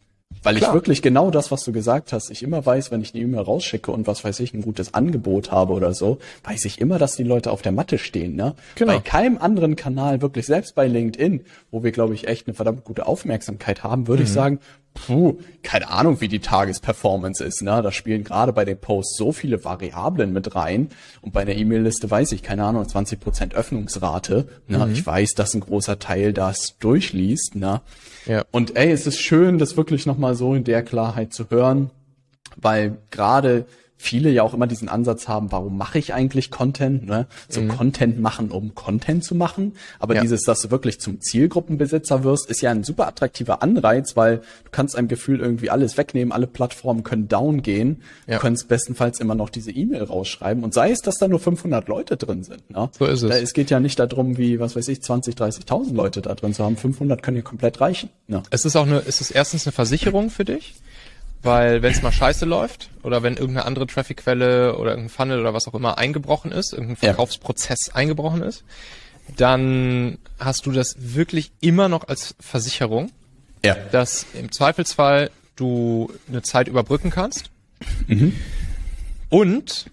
Weil 0.43 0.57
Klar. 0.57 0.71
ich 0.71 0.75
wirklich 0.75 1.03
genau 1.03 1.31
das, 1.31 1.51
was 1.51 1.65
du 1.65 1.73
gesagt 1.73 2.13
hast, 2.13 2.31
ich 2.31 2.43
immer 2.43 2.65
weiß, 2.65 2.91
wenn 2.91 3.03
ich 3.03 3.15
eine 3.15 3.23
E-Mail 3.23 3.43
rausschicke 3.43 3.91
und 3.91 4.07
was 4.07 4.25
weiß 4.25 4.41
ich, 4.41 4.55
ein 4.55 4.63
gutes 4.63 4.95
Angebot 4.95 5.53
habe 5.53 5.73
oder 5.75 5.93
so, 5.93 6.19
weiß 6.45 6.65
ich 6.65 6.81
immer, 6.81 6.99
dass 6.99 7.17
die 7.17 7.25
Leute 7.25 7.51
auf 7.51 7.63
der 7.63 7.73
Matte 7.73 7.99
stehen. 7.99 8.37
Ne? 8.37 8.55
Genau. 8.77 8.95
Bei 8.95 9.01
keinem 9.01 9.37
anderen 9.39 9.77
Kanal, 9.77 10.23
wirklich 10.23 10.47
selbst 10.47 10.75
bei 10.75 10.87
LinkedIn, 10.87 11.45
wo 11.71 11.83
wir, 11.83 11.93
glaube 11.93 12.15
ich, 12.15 12.27
echt 12.27 12.47
eine 12.47 12.55
verdammt 12.55 12.85
gute 12.85 13.07
Aufmerksamkeit 13.07 13.85
haben, 13.85 14.09
würde 14.09 14.23
mhm. 14.23 14.27
ich 14.27 14.33
sagen, 14.33 14.59
puh, 14.95 15.37
keine 15.63 15.91
Ahnung, 15.91 16.21
wie 16.21 16.29
die 16.29 16.41
Tagesperformance 16.41 17.45
ist. 17.45 17.63
Ne? 17.63 17.83
Da 17.83 17.93
spielen 17.93 18.25
gerade 18.25 18.53
bei 18.53 18.65
den 18.65 18.79
Posts 18.79 19.17
so 19.17 19.33
viele 19.33 19.65
Variablen 19.65 20.33
mit 20.33 20.55
rein. 20.55 20.89
Und 21.21 21.33
bei 21.33 21.45
der 21.45 21.57
E-Mail-Liste 21.57 22.11
weiß 22.11 22.33
ich, 22.33 22.43
keine 22.43 22.65
Ahnung, 22.65 22.85
20% 22.85 23.55
Öffnungsrate. 23.55 24.49
Ne? 24.69 24.87
Mhm. 24.87 24.93
Ich 24.93 25.07
weiß, 25.07 25.35
dass 25.35 25.55
ein 25.55 25.61
großer 25.61 25.99
Teil 25.99 26.33
das 26.33 26.77
durchliest. 26.81 27.57
Ne? 27.57 27.83
Ja. 28.27 28.45
Und 28.51 28.77
ey, 28.77 28.91
es 28.91 29.07
ist 29.07 29.21
schön, 29.21 29.59
das 29.59 29.77
wirklich 29.77 30.07
nochmal 30.07 30.35
so 30.35 30.55
in 30.55 30.65
der 30.65 30.83
Klarheit 30.83 31.33
zu 31.33 31.51
hören, 31.51 31.91
weil 32.57 32.99
gerade 33.11 33.67
viele 34.01 34.31
ja 34.31 34.43
auch 34.43 34.55
immer 34.55 34.67
diesen 34.67 34.89
Ansatz 34.89 35.29
haben, 35.29 35.53
warum 35.53 35.77
mache 35.77 35.99
ich 35.99 36.15
eigentlich 36.15 36.51
Content? 36.51 37.07
Ne? 37.07 37.27
So 37.51 37.61
mhm. 37.61 37.69
Content 37.69 38.19
machen, 38.19 38.51
um 38.51 38.75
Content 38.75 39.23
zu 39.23 39.35
machen. 39.35 39.75
Aber 39.99 40.15
ja. 40.15 40.23
dieses, 40.23 40.43
dass 40.45 40.61
du 40.61 40.71
wirklich 40.71 41.01
zum 41.01 41.21
Zielgruppenbesitzer 41.21 42.25
wirst, 42.25 42.49
ist 42.49 42.63
ja 42.63 42.71
ein 42.71 42.83
super 42.83 43.07
attraktiver 43.07 43.63
Anreiz, 43.63 44.17
weil 44.17 44.39
du 44.39 44.71
kannst 44.71 44.97
einem 44.97 45.09
Gefühl 45.09 45.41
irgendwie 45.41 45.69
alles 45.69 45.99
wegnehmen, 45.99 46.33
alle 46.33 46.47
Plattformen 46.47 47.05
können 47.05 47.29
down 47.29 47.61
gehen. 47.61 48.01
Ja. 48.27 48.37
Du 48.37 48.41
kannst 48.41 48.69
bestenfalls 48.69 49.21
immer 49.21 49.35
noch 49.35 49.51
diese 49.51 49.71
E-Mail 49.71 50.05
rausschreiben 50.05 50.65
und 50.65 50.73
sei 50.73 50.93
es, 50.93 51.01
dass 51.03 51.17
da 51.17 51.29
nur 51.29 51.39
500 51.39 51.87
Leute 51.87 52.17
drin 52.17 52.43
sind. 52.43 52.71
Ne? 52.71 52.89
So 52.99 53.05
ist 53.05 53.23
es. 53.23 53.29
Da, 53.29 53.37
es 53.37 53.53
geht 53.53 53.69
ja 53.69 53.81
nicht 53.81 53.99
darum, 53.99 54.39
wie, 54.39 54.61
was 54.61 54.77
weiß 54.77 54.89
ich, 54.89 55.03
20, 55.03 55.35
30.000 55.35 55.93
Leute 55.93 56.23
da 56.23 56.35
drin 56.35 56.55
zu 56.55 56.65
haben. 56.65 56.79
500 56.79 57.23
können 57.23 57.37
ja 57.37 57.43
komplett 57.43 57.83
reichen. 57.83 58.09
Ne? 58.29 58.43
Es 58.49 58.65
ist 58.65 58.77
auch 58.77 58.87
eine, 58.87 59.01
ist 59.01 59.21
es 59.21 59.31
erstens 59.31 59.67
eine 59.67 59.73
Versicherung 59.73 60.31
für 60.31 60.47
dich? 60.47 60.75
Weil 61.43 61.81
wenn 61.81 61.93
es 61.93 62.03
mal 62.03 62.13
scheiße 62.13 62.45
läuft 62.45 62.91
oder 63.03 63.23
wenn 63.23 63.37
irgendeine 63.37 63.65
andere 63.65 63.87
Traffic-Quelle 63.87 64.77
oder 64.77 64.91
irgendein 64.91 65.09
Funnel 65.09 65.41
oder 65.41 65.55
was 65.55 65.67
auch 65.67 65.75
immer 65.75 65.97
eingebrochen 65.97 66.53
ist, 66.53 66.73
irgendein 66.73 66.97
Verkaufsprozess 66.97 67.87
ja. 67.89 67.95
eingebrochen 67.95 68.43
ist, 68.43 68.63
dann 69.37 70.19
hast 70.39 70.67
du 70.67 70.73
das 70.73 70.97
wirklich 70.99 71.53
immer 71.61 71.89
noch 71.89 72.09
als 72.09 72.35
Versicherung, 72.41 73.11
ja. 73.65 73.75
dass 73.93 74.27
im 74.35 74.53
Zweifelsfall 74.53 75.31
du 75.57 76.13
eine 76.29 76.43
Zeit 76.43 76.69
überbrücken 76.69 77.11
kannst. 77.11 77.51
Mhm. 78.07 78.35
Und 79.31 79.91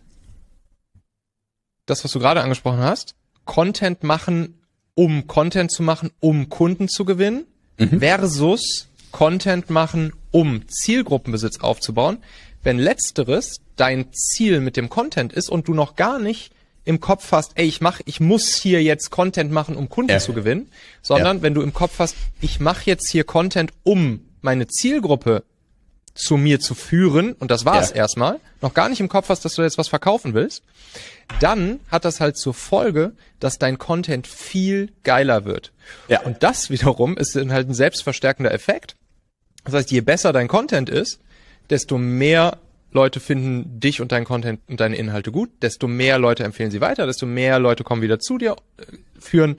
das, 1.86 2.04
was 2.04 2.12
du 2.12 2.20
gerade 2.20 2.42
angesprochen 2.42 2.80
hast, 2.80 3.16
Content 3.46 4.04
machen, 4.04 4.60
um 4.96 5.28
Content 5.28 5.72
zu 5.72 5.84
machen, 5.84 6.12
um 6.20 6.50
Kunden 6.50 6.88
zu 6.90 7.06
gewinnen, 7.06 7.46
mhm. 7.78 8.00
versus 8.00 8.87
Content 9.12 9.70
machen, 9.70 10.13
um 10.32 10.67
Zielgruppenbesitz 10.67 11.60
aufzubauen, 11.60 12.17
wenn 12.63 12.78
letzteres 12.80 13.62
dein 13.76 14.12
Ziel 14.12 14.60
mit 14.60 14.78
dem 14.78 14.89
Content 14.89 15.34
ist 15.34 15.50
und 15.50 15.67
du 15.67 15.74
noch 15.74 15.96
gar 15.96 16.20
nicht 16.20 16.52
im 16.84 17.00
Kopf 17.02 17.32
hast, 17.32 17.52
ey, 17.56 17.67
ich 17.67 17.82
mach, 17.82 18.00
ich 18.06 18.20
muss 18.20 18.56
hier 18.56 18.82
jetzt 18.82 19.10
Content 19.10 19.52
machen, 19.52 19.76
um 19.76 19.89
Kunden 19.89 20.12
ja. 20.12 20.20
zu 20.20 20.34
gewinnen, 20.34 20.72
sondern 21.02 21.38
ja. 21.38 21.43
wenn 21.43 21.54
du 21.54 21.62
im 21.62 21.74
Kopf 21.74 22.00
hast, 22.00 22.15
ich 22.39 22.60
mache 22.60 22.84
jetzt 22.86 23.10
hier 23.10 23.26
Content, 23.26 23.72
um 23.84 24.22
meine 24.41 24.67
Zielgruppe 24.67 25.43
zu 26.17 26.36
mir 26.36 26.60
zu 26.60 26.73
führen, 26.75 27.34
und 27.34 27.51
das 27.51 27.63
war 27.65 27.80
es 27.80 27.91
ja. 27.91 27.97
erstmal, 27.97 28.39
noch 28.62 28.73
gar 28.73 28.89
nicht 28.89 28.99
im 28.99 29.08
Kopf 29.08 29.30
hast, 29.30 29.45
dass 29.45 29.56
du 29.56 29.62
jetzt 29.62 29.77
was 29.77 29.88
verkaufen 29.88 30.34
willst, 30.34 30.63
dann 31.39 31.80
hat 31.89 32.06
das 32.06 32.19
halt 32.19 32.38
zur 32.38 32.53
Folge, 32.53 33.13
dass 33.39 33.60
dein 33.60 33.77
Content 33.77 34.27
viel 34.27 34.91
geiler 35.03 35.45
wird. 35.45 35.71
Ja. 36.08 36.21
Und 36.21 36.43
das 36.43 36.70
wiederum 36.70 37.18
ist 37.18 37.36
dann 37.36 37.51
halt 37.51 37.70
ein 37.70 37.74
selbstverstärkender 37.74 38.51
Effekt, 38.51 38.95
das 39.63 39.74
heißt, 39.74 39.91
je 39.91 40.01
besser 40.01 40.32
dein 40.32 40.47
Content 40.47 40.89
ist, 40.89 41.20
desto 41.70 41.97
mehr 41.97 42.57
Leute 42.91 43.20
finden 43.20 43.82
dich 43.82 43.99
und 43.99 44.13
deinen 44.13 44.24
Content 44.24 44.61
und 44.68 44.80
deine 44.80 44.95
Inhalte 44.95 45.32
gut, 45.32 45.49
desto 45.61 45.89
mehr 45.89 46.18
Leute 46.18 46.45
empfehlen 46.45 46.72
sie 46.72 46.80
weiter, 46.80 47.05
desto 47.05 47.26
mehr 47.26 47.59
Leute 47.59 47.84
kommen 47.84 48.01
wieder 48.01 48.18
zu 48.20 48.38
dir, 48.38 48.55
äh, 48.78 48.97
führen 49.20 49.57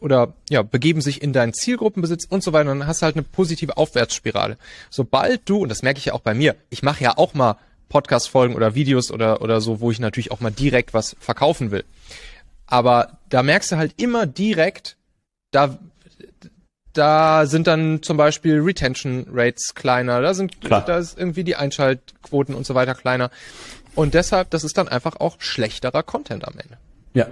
oder 0.00 0.34
ja, 0.50 0.62
begeben 0.62 1.00
sich 1.00 1.22
in 1.22 1.32
deinen 1.32 1.52
Zielgruppenbesitz 1.52 2.26
und 2.26 2.42
so 2.42 2.52
weiter. 2.52 2.68
Dann 2.68 2.86
hast 2.86 3.02
du 3.02 3.04
halt 3.04 3.16
eine 3.16 3.22
positive 3.22 3.76
Aufwärtsspirale. 3.76 4.58
Sobald 4.90 5.48
du, 5.48 5.58
und 5.58 5.68
das 5.68 5.82
merke 5.82 5.98
ich 5.98 6.06
ja 6.06 6.12
auch 6.12 6.20
bei 6.20 6.34
mir, 6.34 6.56
ich 6.70 6.82
mache 6.82 7.02
ja 7.02 7.16
auch 7.16 7.34
mal 7.34 7.56
Podcast-Folgen 7.88 8.54
oder 8.54 8.74
Videos 8.74 9.10
oder, 9.10 9.42
oder 9.42 9.60
so, 9.60 9.80
wo 9.80 9.90
ich 9.90 10.00
natürlich 10.00 10.32
auch 10.32 10.40
mal 10.40 10.50
direkt 10.50 10.94
was 10.94 11.16
verkaufen 11.20 11.70
will. 11.70 11.84
Aber 12.66 13.18
da 13.28 13.42
merkst 13.42 13.72
du 13.72 13.76
halt 13.76 13.94
immer 14.00 14.26
direkt, 14.26 14.96
da 15.50 15.78
da 16.94 17.46
sind 17.46 17.66
dann 17.66 18.02
zum 18.02 18.16
Beispiel 18.16 18.60
Retention 18.60 19.26
Rates 19.30 19.74
kleiner, 19.74 20.20
da 20.20 20.32
sind, 20.32 20.60
Klar. 20.60 20.84
da 20.84 20.98
ist 20.98 21.18
irgendwie 21.18 21.44
die 21.44 21.56
Einschaltquoten 21.56 22.54
und 22.54 22.64
so 22.64 22.74
weiter 22.74 22.94
kleiner. 22.94 23.30
Und 23.94 24.14
deshalb, 24.14 24.50
das 24.50 24.64
ist 24.64 24.78
dann 24.78 24.88
einfach 24.88 25.16
auch 25.16 25.36
schlechterer 25.40 26.02
Content 26.02 26.46
am 26.46 26.54
Ende. 26.54 26.78
Ja. 27.14 27.26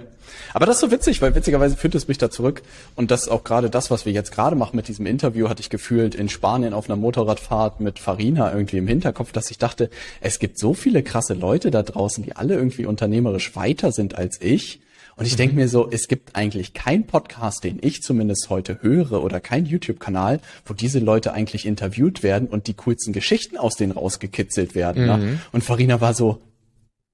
Aber 0.53 0.65
das 0.65 0.77
ist 0.77 0.81
so 0.81 0.91
witzig, 0.91 1.21
weil 1.21 1.35
witzigerweise 1.35 1.75
führt 1.75 1.95
es 1.95 2.07
mich 2.07 2.17
da 2.17 2.29
zurück. 2.29 2.61
Und 2.95 3.11
das 3.11 3.23
ist 3.23 3.29
auch 3.29 3.43
gerade 3.43 3.69
das, 3.69 3.91
was 3.91 4.05
wir 4.05 4.13
jetzt 4.13 4.31
gerade 4.31 4.55
machen 4.55 4.75
mit 4.75 4.87
diesem 4.87 5.05
Interview, 5.05 5.49
hatte 5.49 5.61
ich 5.61 5.69
gefühlt 5.69 6.15
in 6.15 6.29
Spanien 6.29 6.73
auf 6.73 6.89
einer 6.89 6.95
Motorradfahrt 6.95 7.79
mit 7.79 7.99
Farina 7.99 8.53
irgendwie 8.53 8.77
im 8.77 8.87
Hinterkopf, 8.87 9.31
dass 9.31 9.51
ich 9.51 9.57
dachte, 9.57 9.89
es 10.21 10.39
gibt 10.39 10.59
so 10.59 10.73
viele 10.73 11.03
krasse 11.03 11.33
Leute 11.33 11.71
da 11.71 11.83
draußen, 11.83 12.23
die 12.23 12.35
alle 12.35 12.55
irgendwie 12.55 12.85
unternehmerisch 12.85 13.55
weiter 13.55 13.91
sind 13.91 14.15
als 14.15 14.39
ich. 14.41 14.79
Und 15.15 15.25
ich 15.25 15.35
denke 15.35 15.55
mir 15.55 15.67
so, 15.67 15.89
es 15.91 16.07
gibt 16.07 16.35
eigentlich 16.35 16.73
keinen 16.73 17.05
Podcast, 17.05 17.63
den 17.63 17.77
ich 17.81 18.01
zumindest 18.01 18.49
heute 18.49 18.81
höre 18.81 19.23
oder 19.23 19.39
kein 19.39 19.65
YouTube-Kanal, 19.65 20.39
wo 20.65 20.73
diese 20.73 20.99
Leute 20.99 21.33
eigentlich 21.33 21.67
interviewt 21.67 22.23
werden 22.23 22.47
und 22.47 22.65
die 22.65 22.73
coolsten 22.73 23.13
Geschichten 23.13 23.57
aus 23.57 23.75
denen 23.75 23.91
rausgekitzelt 23.91 24.73
werden. 24.73 25.05
Ne? 25.05 25.17
Mhm. 25.17 25.23
Ne? 25.23 25.39
Und 25.51 25.63
Farina 25.63 26.01
war 26.01 26.15
so, 26.15 26.41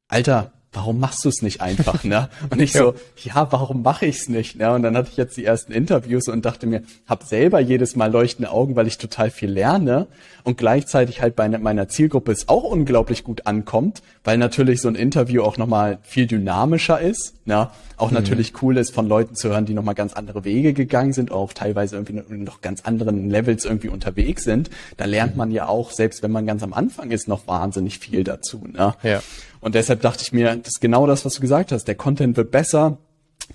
Alter, 0.07 0.53
warum 0.71 0.99
machst 0.99 1.25
du 1.25 1.29
es 1.29 1.41
nicht 1.41 1.61
einfach, 1.61 2.03
ne? 2.03 2.29
Und 2.49 2.61
ich 2.61 2.73
so, 2.73 2.93
ja, 3.23 3.51
warum 3.51 3.81
mache 3.81 4.05
ich 4.05 4.17
es 4.17 4.29
nicht, 4.29 4.57
ne? 4.57 4.71
Und 4.73 4.83
dann 4.83 4.95
hatte 4.95 5.09
ich 5.11 5.17
jetzt 5.17 5.37
die 5.37 5.45
ersten 5.45 5.71
Interviews 5.71 6.27
und 6.27 6.45
dachte 6.45 6.67
mir, 6.67 6.83
hab 7.07 7.23
selber 7.23 7.59
jedes 7.59 7.95
Mal 7.95 8.11
leuchtende 8.11 8.51
Augen, 8.51 8.75
weil 8.75 8.87
ich 8.87 8.97
total 8.97 9.31
viel 9.31 9.49
lerne 9.49 10.07
und 10.43 10.57
gleichzeitig 10.57 11.21
halt 11.21 11.35
bei 11.35 11.49
meiner 11.49 11.87
Zielgruppe 11.87 12.31
es 12.31 12.49
auch 12.49 12.63
unglaublich 12.63 13.23
gut 13.23 13.47
ankommt, 13.47 14.01
weil 14.29 14.37
natürlich 14.37 14.79
so 14.79 14.87
ein 14.87 14.93
Interview 14.93 15.41
auch 15.41 15.57
nochmal 15.57 15.97
viel 16.03 16.27
dynamischer 16.27 17.01
ist, 17.01 17.33
ne? 17.45 17.71
Auch 17.97 18.11
mhm. 18.11 18.17
natürlich 18.17 18.61
cool 18.61 18.77
ist, 18.77 18.93
von 18.93 19.07
Leuten 19.07 19.33
zu 19.33 19.49
hören, 19.49 19.65
die 19.65 19.73
nochmal 19.73 19.95
ganz 19.95 20.13
andere 20.13 20.45
Wege 20.45 20.73
gegangen 20.73 21.13
sind, 21.13 21.31
auch 21.31 21.51
teilweise 21.51 21.95
irgendwie 21.95 22.35
noch 22.35 22.61
ganz 22.61 22.81
anderen 22.81 23.31
Levels 23.31 23.65
irgendwie 23.65 23.89
unterwegs 23.89 24.43
sind. 24.43 24.69
Da 24.97 25.05
lernt 25.05 25.35
man 25.35 25.49
ja 25.49 25.67
auch, 25.67 25.89
selbst 25.89 26.21
wenn 26.21 26.29
man 26.29 26.45
ganz 26.45 26.61
am 26.61 26.73
Anfang 26.73 27.09
ist, 27.09 27.27
noch 27.27 27.47
wahnsinnig 27.47 27.97
viel 27.97 28.23
dazu, 28.23 28.65
ne? 28.71 28.93
Ja. 29.01 29.23
Und 29.61 29.73
deshalb 29.73 30.03
dachte 30.03 30.21
ich 30.21 30.31
mir, 30.31 30.55
das 30.57 30.73
ist 30.75 30.79
genau 30.79 31.07
das, 31.07 31.25
was 31.25 31.33
du 31.33 31.41
gesagt 31.41 31.71
hast. 31.71 31.85
Der 31.85 31.95
Content 31.95 32.37
wird 32.37 32.51
besser. 32.51 32.99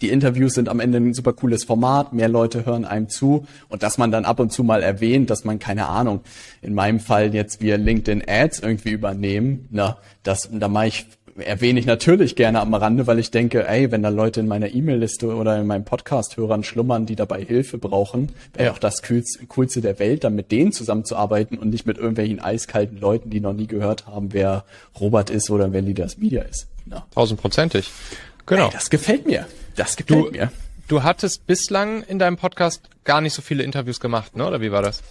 Die 0.00 0.10
Interviews 0.10 0.54
sind 0.54 0.68
am 0.68 0.80
Ende 0.80 0.98
ein 0.98 1.14
super 1.14 1.32
cooles 1.32 1.64
Format, 1.64 2.12
mehr 2.12 2.28
Leute 2.28 2.66
hören 2.66 2.84
einem 2.84 3.08
zu 3.08 3.46
und 3.68 3.82
dass 3.82 3.98
man 3.98 4.10
dann 4.10 4.24
ab 4.24 4.40
und 4.40 4.52
zu 4.52 4.64
mal 4.64 4.82
erwähnt, 4.82 5.30
dass 5.30 5.44
man 5.44 5.58
keine 5.58 5.86
Ahnung, 5.86 6.20
in 6.62 6.74
meinem 6.74 7.00
Fall 7.00 7.34
jetzt 7.34 7.60
wir 7.60 7.78
LinkedIn 7.78 8.22
Ads 8.26 8.60
irgendwie 8.60 8.90
übernehmen, 8.90 9.68
na, 9.70 9.98
das 10.22 10.48
da 10.52 10.68
mache 10.68 10.88
ich 10.88 11.06
erwähne 11.36 11.80
ich 11.80 11.86
natürlich 11.86 12.36
gerne 12.36 12.60
am 12.60 12.74
Rande, 12.74 13.06
weil 13.06 13.18
ich 13.18 13.30
denke, 13.30 13.66
ey, 13.66 13.90
wenn 13.90 14.02
da 14.02 14.08
Leute 14.08 14.40
in 14.40 14.48
meiner 14.48 14.72
E-Mail-Liste 14.72 15.34
oder 15.34 15.58
in 15.58 15.66
meinem 15.66 15.84
Podcast-Hörern 15.84 16.62
schlummern, 16.62 17.06
die 17.06 17.16
dabei 17.16 17.42
Hilfe 17.44 17.78
brauchen, 17.78 18.30
wäre 18.54 18.72
auch 18.72 18.78
das 18.78 19.02
Coolste 19.48 19.80
der 19.80 19.98
Welt, 19.98 20.24
dann 20.24 20.34
mit 20.34 20.52
denen 20.52 20.72
zusammenzuarbeiten 20.72 21.58
und 21.58 21.70
nicht 21.70 21.86
mit 21.86 21.98
irgendwelchen 21.98 22.40
eiskalten 22.40 22.98
Leuten, 22.98 23.30
die 23.30 23.40
noch 23.40 23.52
nie 23.52 23.66
gehört 23.66 24.06
haben, 24.06 24.32
wer 24.32 24.64
Robert 25.00 25.30
ist 25.30 25.50
oder 25.50 25.72
wer 25.72 25.82
Leaders 25.82 26.18
Media 26.18 26.42
ist. 26.42 26.68
Tausendprozentig. 27.14 27.90
Genau. 28.46 28.66
Ey, 28.66 28.72
das 28.72 28.90
gefällt 28.90 29.26
mir. 29.26 29.46
Das 29.76 29.96
gefällt 29.96 30.26
du, 30.26 30.30
mir. 30.30 30.52
Du 30.88 31.02
hattest 31.02 31.46
bislang 31.46 32.02
in 32.02 32.18
deinem 32.18 32.36
Podcast 32.36 32.82
gar 33.04 33.20
nicht 33.20 33.32
so 33.32 33.42
viele 33.42 33.62
Interviews 33.62 34.00
gemacht, 34.00 34.36
ne? 34.36 34.46
Oder 34.46 34.60
wie 34.60 34.70
war 34.70 34.82
das? 34.82 35.02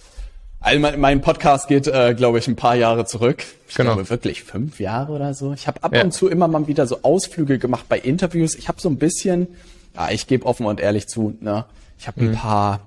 Also 0.60 0.80
mein, 0.80 0.98
mein 0.98 1.20
Podcast 1.20 1.68
geht, 1.68 1.88
äh, 1.88 2.14
glaube 2.14 2.38
ich, 2.38 2.48
ein 2.48 2.56
paar 2.56 2.74
Jahre 2.74 3.04
zurück. 3.04 3.44
Ich 3.68 3.74
genau. 3.74 3.94
glaube 3.94 4.08
wirklich 4.08 4.44
fünf 4.44 4.80
Jahre 4.80 5.12
oder 5.12 5.34
so. 5.34 5.52
Ich 5.52 5.66
habe 5.66 5.82
ab 5.82 5.94
ja. 5.94 6.02
und 6.02 6.12
zu 6.12 6.28
immer 6.28 6.48
mal 6.48 6.66
wieder 6.68 6.86
so 6.86 7.02
Ausflüge 7.02 7.58
gemacht 7.58 7.84
bei 7.88 7.98
Interviews. 7.98 8.54
Ich 8.54 8.68
habe 8.68 8.80
so 8.80 8.88
ein 8.88 8.96
bisschen, 8.96 9.48
ja, 9.94 10.10
ich 10.10 10.26
gebe 10.26 10.46
offen 10.46 10.64
und 10.64 10.80
ehrlich 10.80 11.06
zu, 11.06 11.36
ne, 11.40 11.66
ich 11.98 12.06
habe 12.06 12.22
mhm. 12.22 12.30
ein 12.30 12.34
paar 12.36 12.80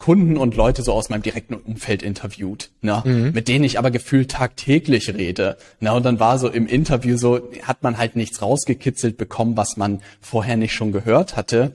Kunden 0.00 0.38
und 0.38 0.56
Leute 0.56 0.82
so 0.82 0.94
aus 0.94 1.10
meinem 1.10 1.22
direkten 1.22 1.54
Umfeld 1.54 2.02
interviewt, 2.02 2.70
ne, 2.80 3.02
mhm. 3.04 3.32
mit 3.32 3.48
denen 3.48 3.64
ich 3.64 3.78
aber 3.78 3.90
gefühlt 3.90 4.30
tagtäglich 4.30 5.14
rede. 5.14 5.58
Ne, 5.78 5.92
und 5.92 6.04
dann 6.04 6.18
war 6.18 6.38
so 6.38 6.48
im 6.48 6.66
Interview 6.66 7.18
so, 7.18 7.50
hat 7.62 7.82
man 7.82 7.98
halt 7.98 8.16
nichts 8.16 8.40
rausgekitzelt 8.40 9.18
bekommen, 9.18 9.58
was 9.58 9.76
man 9.76 10.00
vorher 10.22 10.56
nicht 10.56 10.72
schon 10.72 10.90
gehört 10.90 11.36
hatte. 11.36 11.72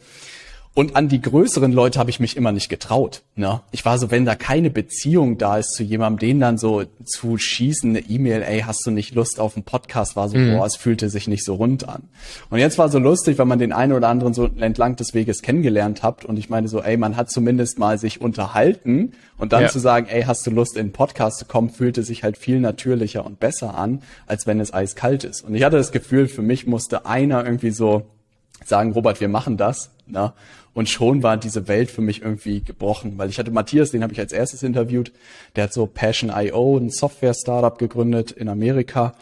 Und 0.76 0.98
an 0.98 1.08
die 1.08 1.22
größeren 1.22 1.72
Leute 1.72 2.00
habe 2.00 2.10
ich 2.10 2.20
mich 2.20 2.36
immer 2.36 2.52
nicht 2.52 2.68
getraut. 2.68 3.22
Ne? 3.38 3.62
Ich 3.72 3.86
war 3.86 3.98
so, 3.98 4.12
wenn 4.12 4.26
da 4.26 4.36
keine 4.36 4.70
Beziehung 4.70 5.38
da 5.38 5.58
ist 5.58 5.72
zu 5.72 5.84
jemandem, 5.84 6.20
den 6.20 6.40
dann 6.42 6.58
so 6.58 6.84
zu 7.06 7.38
schießen, 7.38 7.92
eine 7.92 8.00
E-Mail, 8.00 8.42
ey, 8.42 8.60
hast 8.60 8.86
du 8.86 8.92
nicht 8.92 9.16
Lust 9.16 9.40
auf 9.40 9.56
einen 9.56 9.64
Podcast, 9.64 10.18
war 10.18 10.28
so, 10.28 10.38
mhm. 10.38 10.58
boah, 10.58 10.66
es 10.66 10.76
fühlte 10.76 11.10
sich 11.10 11.30
nicht 11.30 11.46
so 11.46 11.56
rund 11.56 11.88
an. 11.88 12.04
Und 12.50 12.60
jetzt 12.60 12.78
war 12.78 12.90
so 12.90 13.00
lustig, 13.00 13.38
wenn 13.38 13.48
man 13.48 13.58
den 13.58 13.72
einen 13.72 13.94
oder 13.94 14.10
anderen 14.10 14.34
so 14.34 14.48
entlang 14.48 14.98
des 14.98 15.14
Weges 15.14 15.42
kennengelernt 15.42 16.04
hat 16.04 16.26
und 16.26 16.38
ich 16.38 16.50
meine 16.50 16.68
so, 16.68 16.82
ey, 16.82 16.98
man 16.98 17.16
hat 17.16 17.32
zumindest 17.32 17.80
mal 17.80 17.98
sich 17.98 18.20
unterhalten 18.20 19.14
und 19.38 19.54
dann 19.54 19.64
ja. 19.64 19.70
zu 19.70 19.80
sagen, 19.80 20.08
ey, 20.10 20.24
hast 20.24 20.46
du 20.46 20.52
Lust 20.52 20.76
in 20.76 20.82
einen 20.82 20.92
Podcast 20.92 21.40
zu 21.40 21.46
kommen, 21.46 21.70
fühlte 21.70 22.04
sich 22.04 22.26
halt 22.26 22.38
viel 22.38 22.60
natürlicher 22.60 23.26
und 23.26 23.40
besser 23.40 23.78
an, 23.78 24.02
als 24.28 24.46
wenn 24.46 24.60
es 24.60 24.74
eiskalt 24.74 25.24
ist. 25.24 25.42
Und 25.42 25.56
ich 25.56 25.64
hatte 25.64 25.78
das 25.78 25.94
Gefühl, 25.94 26.28
für 26.28 26.42
mich 26.42 26.68
musste 26.68 27.06
einer 27.06 27.46
irgendwie 27.46 27.72
so 27.72 28.08
sagen, 28.66 28.92
Robert, 28.92 29.22
wir 29.22 29.30
machen 29.30 29.56
das. 29.56 29.92
Ne? 30.08 30.34
Und 30.76 30.90
schon 30.90 31.24
war 31.24 31.38
diese 31.38 31.70
Welt 31.70 31.90
für 31.90 32.02
mich 32.02 32.22
irgendwie 32.22 32.62
gebrochen, 32.62 33.14
weil 33.18 33.30
ich 33.30 33.40
hatte 33.40 33.50
Matthias, 33.50 33.92
den 33.92 34.04
habe 34.04 34.12
ich 34.12 34.20
als 34.20 34.34
erstes 34.34 34.62
interviewt, 34.62 35.14
der 35.56 35.64
hat 35.64 35.74
so 35.74 35.88
Passion.io, 35.88 36.78
ein 36.78 36.90
Software-Startup 36.90 37.80
gegründet 37.80 38.32
in 38.32 38.50
Amerika. 38.50 39.14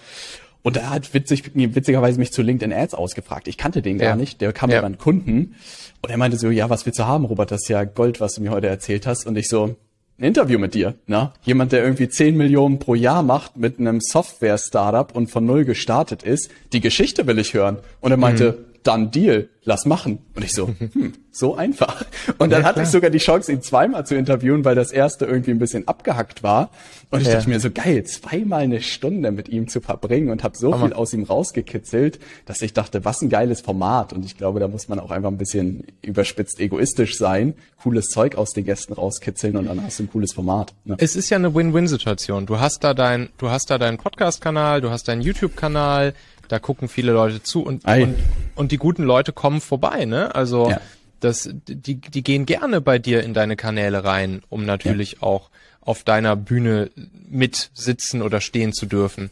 Und 0.64 0.78
er 0.78 0.90
hat 0.90 1.14
witzig, 1.14 1.52
witzigerweise 1.54 2.18
mich 2.18 2.34
zu 2.34 2.42
LinkedIn 2.42 2.74
Ads 2.74 2.96
ausgefragt. 2.96 3.48
Ich 3.48 3.58
kannte 3.58 3.84
den 3.84 4.00
gar 4.00 4.10
ja. 4.10 4.16
nicht. 4.16 4.42
Der 4.42 4.52
kam 4.52 4.72
ja. 4.72 4.80
über 4.80 4.88
einen 4.88 4.98
Kunden. 4.98 5.54
Und 6.02 6.10
er 6.10 6.18
meinte 6.18 6.38
so, 6.38 6.50
ja, 6.50 6.72
was 6.72 6.88
willst 6.88 6.98
du 6.98 7.06
haben, 7.06 7.26
Robert? 7.26 7.52
Das 7.52 7.62
ist 7.62 7.68
ja 7.68 7.84
Gold, 7.84 8.20
was 8.20 8.34
du 8.34 8.42
mir 8.42 8.50
heute 8.50 8.68
erzählt 8.68 9.06
hast. 9.06 9.28
Und 9.28 9.38
ich 9.38 9.48
so, 9.48 9.76
ein 10.18 10.24
Interview 10.24 10.58
mit 10.58 10.74
dir, 10.74 10.96
ne? 11.06 11.34
Jemand, 11.44 11.72
der 11.72 11.84
irgendwie 11.84 12.10
10 12.10 12.36
Millionen 12.36 12.80
pro 12.80 12.96
Jahr 12.96 13.22
macht 13.22 13.58
mit 13.58 13.80
einem 13.80 14.00
Software-Startup 14.02 15.16
und 15.16 15.30
von 15.30 15.46
null 15.46 15.66
gestartet 15.66 16.24
ist. 16.24 16.50
Die 16.72 16.82
Geschichte 16.82 17.28
will 17.28 17.38
ich 17.38 17.54
hören. 17.54 17.78
Und 18.02 18.10
er 18.10 18.18
meinte, 18.18 18.54
mhm 18.54 18.73
dann 18.84 19.12
Deal, 19.12 19.50
lass 19.64 19.86
machen. 19.86 20.20
Und 20.36 20.44
ich 20.44 20.54
so, 20.54 20.68
hm, 20.94 21.14
so 21.32 21.56
einfach. 21.56 22.06
Und 22.38 22.52
dann 22.52 22.62
ja, 22.62 22.68
hatte 22.68 22.82
ich 22.82 22.90
sogar 22.90 23.10
die 23.10 23.18
Chance, 23.18 23.52
ihn 23.52 23.62
zweimal 23.62 24.06
zu 24.06 24.16
interviewen, 24.16 24.66
weil 24.66 24.76
das 24.76 24.92
erste 24.92 25.26
irgendwie 25.26 25.52
ein 25.52 25.60
bisschen 25.60 25.88
abgehackt 25.88 26.44
war. 26.44 26.70
Und 27.10 27.22
ich 27.22 27.28
ja. 27.28 27.36
dachte 27.36 27.50
mir 27.50 27.60
so, 27.60 27.72
geil, 27.72 28.04
zweimal 28.04 28.62
eine 28.62 28.82
Stunde 28.82 29.32
mit 29.32 29.50
ihm 29.50 29.68
zu 29.68 29.82
verbringen 29.82 30.30
und 30.30 30.44
habe 30.44 30.58
so 30.58 30.74
Hammer. 30.74 30.88
viel 30.88 30.94
aus 30.94 31.14
ihm 31.14 31.24
rausgekitzelt, 31.24 32.20
dass 32.46 32.62
ich 32.62 32.74
dachte, 32.74 33.06
was 33.06 33.22
ein 33.22 33.30
geiles 33.30 33.62
Format. 33.62 34.14
Und 34.14 34.26
ich 34.26 34.38
glaube, 34.38 34.60
da 34.60 34.68
muss 34.68 34.90
man 34.90 35.00
auch 35.00 35.12
einfach 35.12 35.30
ein 35.30 35.38
bisschen 35.38 35.86
überspitzt 36.02 36.60
egoistisch 36.60 37.18
sein, 37.18 37.54
cooles 37.82 38.08
Zeug 38.08 38.36
aus 38.36 38.52
den 38.52 38.66
Gästen 38.66 38.94
rauskitzeln 38.94 39.58
und 39.58 39.66
dann 39.68 39.84
hast 39.84 40.00
du 40.00 40.04
ein 40.04 40.10
cooles 40.12 40.34
Format. 40.34 40.74
Ne? 40.86 40.96
Es 40.98 41.16
ist 41.16 41.30
ja 41.30 41.38
eine 41.38 41.54
Win-Win-Situation. 41.54 42.46
Du 42.46 42.60
hast 42.60 42.84
da 42.84 42.94
dein, 42.94 43.30
du 43.38 43.50
hast 43.50 43.70
da 43.70 43.78
deinen 43.78 43.98
Podcast-Kanal, 43.98 44.82
du 44.82 44.90
hast 44.90 45.08
deinen 45.08 45.22
YouTube-Kanal, 45.22 46.14
da 46.48 46.60
gucken 46.60 46.88
viele 46.88 47.12
Leute 47.12 47.42
zu 47.42 47.64
und, 47.64 47.86
und, 47.86 48.16
und 48.56 48.72
die 48.72 48.78
guten 48.78 49.04
Leute 49.04 49.32
kommen 49.32 49.62
vorbei, 49.62 50.06
ne? 50.06 50.34
Also 50.36 50.70
ja. 50.70 50.82
das, 51.20 51.50
die, 51.68 51.96
die 51.96 52.24
gehen 52.24 52.46
gerne 52.46 52.82
bei 52.82 53.00
dir 53.00 53.24
in 53.24 53.34
deine 53.34 53.56
Kanäle 53.56 54.04
rein, 54.04 54.42
um 54.50 54.66
natürlich 54.66 55.14
ja. 55.14 55.24
auch 55.24 55.50
auf 55.82 56.04
deiner 56.04 56.36
Bühne 56.36 56.92
mitsitzen 57.30 58.22
oder 58.22 58.42
stehen 58.42 58.74
zu 58.74 58.86
dürfen. 58.86 59.30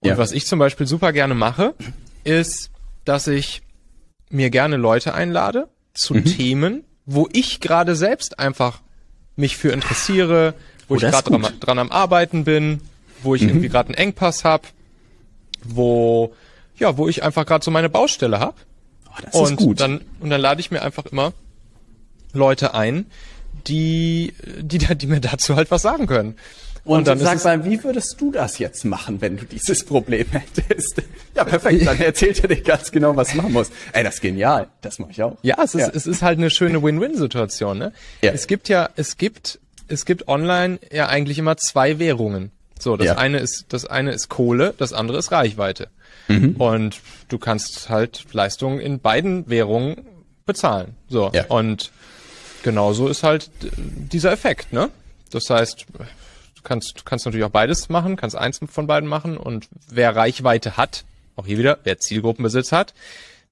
Und 0.00 0.10
ja. 0.10 0.18
was 0.18 0.32
ich 0.32 0.46
zum 0.46 0.58
Beispiel 0.58 0.86
super 0.86 1.12
gerne 1.12 1.34
mache, 1.34 1.74
ist, 2.24 2.70
dass 3.04 3.26
ich 3.26 3.62
mir 4.30 4.50
gerne 4.50 4.76
Leute 4.76 5.14
einlade 5.14 5.68
zu 5.94 6.14
mhm. 6.14 6.24
Themen, 6.24 6.84
wo 7.06 7.28
ich 7.32 7.60
gerade 7.60 7.96
selbst 7.96 8.38
einfach 8.38 8.80
mich 9.36 9.56
für 9.56 9.70
interessiere, 9.70 10.54
wo 10.88 10.94
oh, 10.94 10.96
ich 10.96 11.02
gerade 11.02 11.30
dran, 11.30 11.46
dran, 11.60 11.78
am 11.78 11.90
Arbeiten 11.90 12.44
bin, 12.44 12.80
wo 13.22 13.34
ich 13.34 13.42
mhm. 13.42 13.48
irgendwie 13.48 13.68
gerade 13.68 13.88
einen 13.88 13.98
Engpass 13.98 14.44
habe, 14.44 14.64
wo 15.62 16.34
ja, 16.78 16.96
wo 16.96 17.08
ich 17.08 17.22
einfach 17.22 17.46
gerade 17.46 17.64
so 17.64 17.70
meine 17.70 17.88
Baustelle 17.88 18.40
habe. 18.40 18.56
Oh, 19.08 19.20
das 19.22 19.34
und 19.34 19.56
gut. 19.56 19.80
Dann, 19.80 20.00
und 20.20 20.30
dann 20.30 20.40
lade 20.40 20.60
ich 20.60 20.70
mir 20.70 20.82
einfach 20.82 21.06
immer 21.06 21.32
Leute 22.32 22.74
ein, 22.74 23.06
die, 23.66 24.34
die, 24.60 24.78
die 24.78 25.06
mir 25.06 25.20
dazu 25.20 25.56
halt 25.56 25.70
was 25.70 25.82
sagen 25.82 26.06
können. 26.06 26.36
Und, 26.84 26.98
und 26.98 27.08
dann 27.08 27.18
sag 27.18 27.42
mal, 27.44 27.64
wie 27.64 27.82
würdest 27.82 28.20
du 28.20 28.30
das 28.30 28.58
jetzt 28.58 28.84
machen, 28.84 29.22
wenn 29.22 29.38
du 29.38 29.46
dieses 29.46 29.86
Problem 29.86 30.26
hättest? 30.30 31.02
Ja, 31.34 31.44
perfekt. 31.44 31.86
Dann 31.86 31.98
erzählt 32.00 32.40
er 32.42 32.48
dir 32.48 32.60
ganz 32.60 32.92
genau, 32.92 33.16
was 33.16 33.30
du 33.30 33.38
machen 33.38 33.52
musst. 33.52 33.72
Ey, 33.92 34.04
das 34.04 34.16
ist 34.16 34.20
genial. 34.20 34.68
Das 34.82 34.98
mache 34.98 35.12
ich 35.12 35.22
auch. 35.22 35.38
Ja, 35.42 35.56
es 35.64 35.74
ist, 35.74 35.80
ja. 35.80 35.90
es 35.94 36.06
ist 36.06 36.20
halt 36.20 36.38
eine 36.38 36.50
schöne 36.50 36.82
Win-Win-Situation. 36.82 37.78
Ne? 37.78 37.92
Ja. 38.20 38.32
Es 38.32 38.46
gibt 38.46 38.68
ja, 38.68 38.90
es 38.96 39.16
gibt, 39.16 39.60
es 39.88 40.04
gibt 40.04 40.28
online 40.28 40.78
ja 40.92 41.06
eigentlich 41.08 41.38
immer 41.38 41.56
zwei 41.56 41.98
Währungen. 41.98 42.50
So, 42.78 42.98
das 42.98 43.06
ja. 43.06 43.16
eine 43.16 43.38
ist, 43.38 43.66
das 43.70 43.86
eine 43.86 44.12
ist 44.12 44.28
Kohle, 44.28 44.74
das 44.76 44.92
andere 44.92 45.18
ist 45.18 45.32
Reichweite. 45.32 45.88
Mhm. 46.28 46.56
Und 46.56 47.00
du 47.28 47.38
kannst 47.38 47.88
halt 47.88 48.24
Leistungen 48.32 48.80
in 48.80 49.00
beiden 49.00 49.48
Währungen 49.48 50.06
bezahlen. 50.46 50.96
So. 51.08 51.30
Ja. 51.34 51.46
Und 51.46 51.90
genauso 52.62 53.08
ist 53.08 53.22
halt 53.22 53.50
dieser 53.62 54.32
Effekt, 54.32 54.72
ne? 54.72 54.90
Das 55.30 55.50
heißt, 55.50 55.86
du 55.92 56.62
kannst, 56.62 57.00
du 57.00 57.02
kannst 57.04 57.26
natürlich 57.26 57.44
auch 57.44 57.50
beides 57.50 57.88
machen, 57.88 58.16
kannst 58.16 58.36
eins 58.36 58.60
von 58.70 58.86
beiden 58.86 59.08
machen 59.08 59.36
und 59.36 59.68
wer 59.88 60.14
Reichweite 60.14 60.76
hat, 60.76 61.04
auch 61.36 61.46
hier 61.46 61.58
wieder, 61.58 61.78
wer 61.84 61.98
Zielgruppenbesitz 61.98 62.72
hat, 62.72 62.94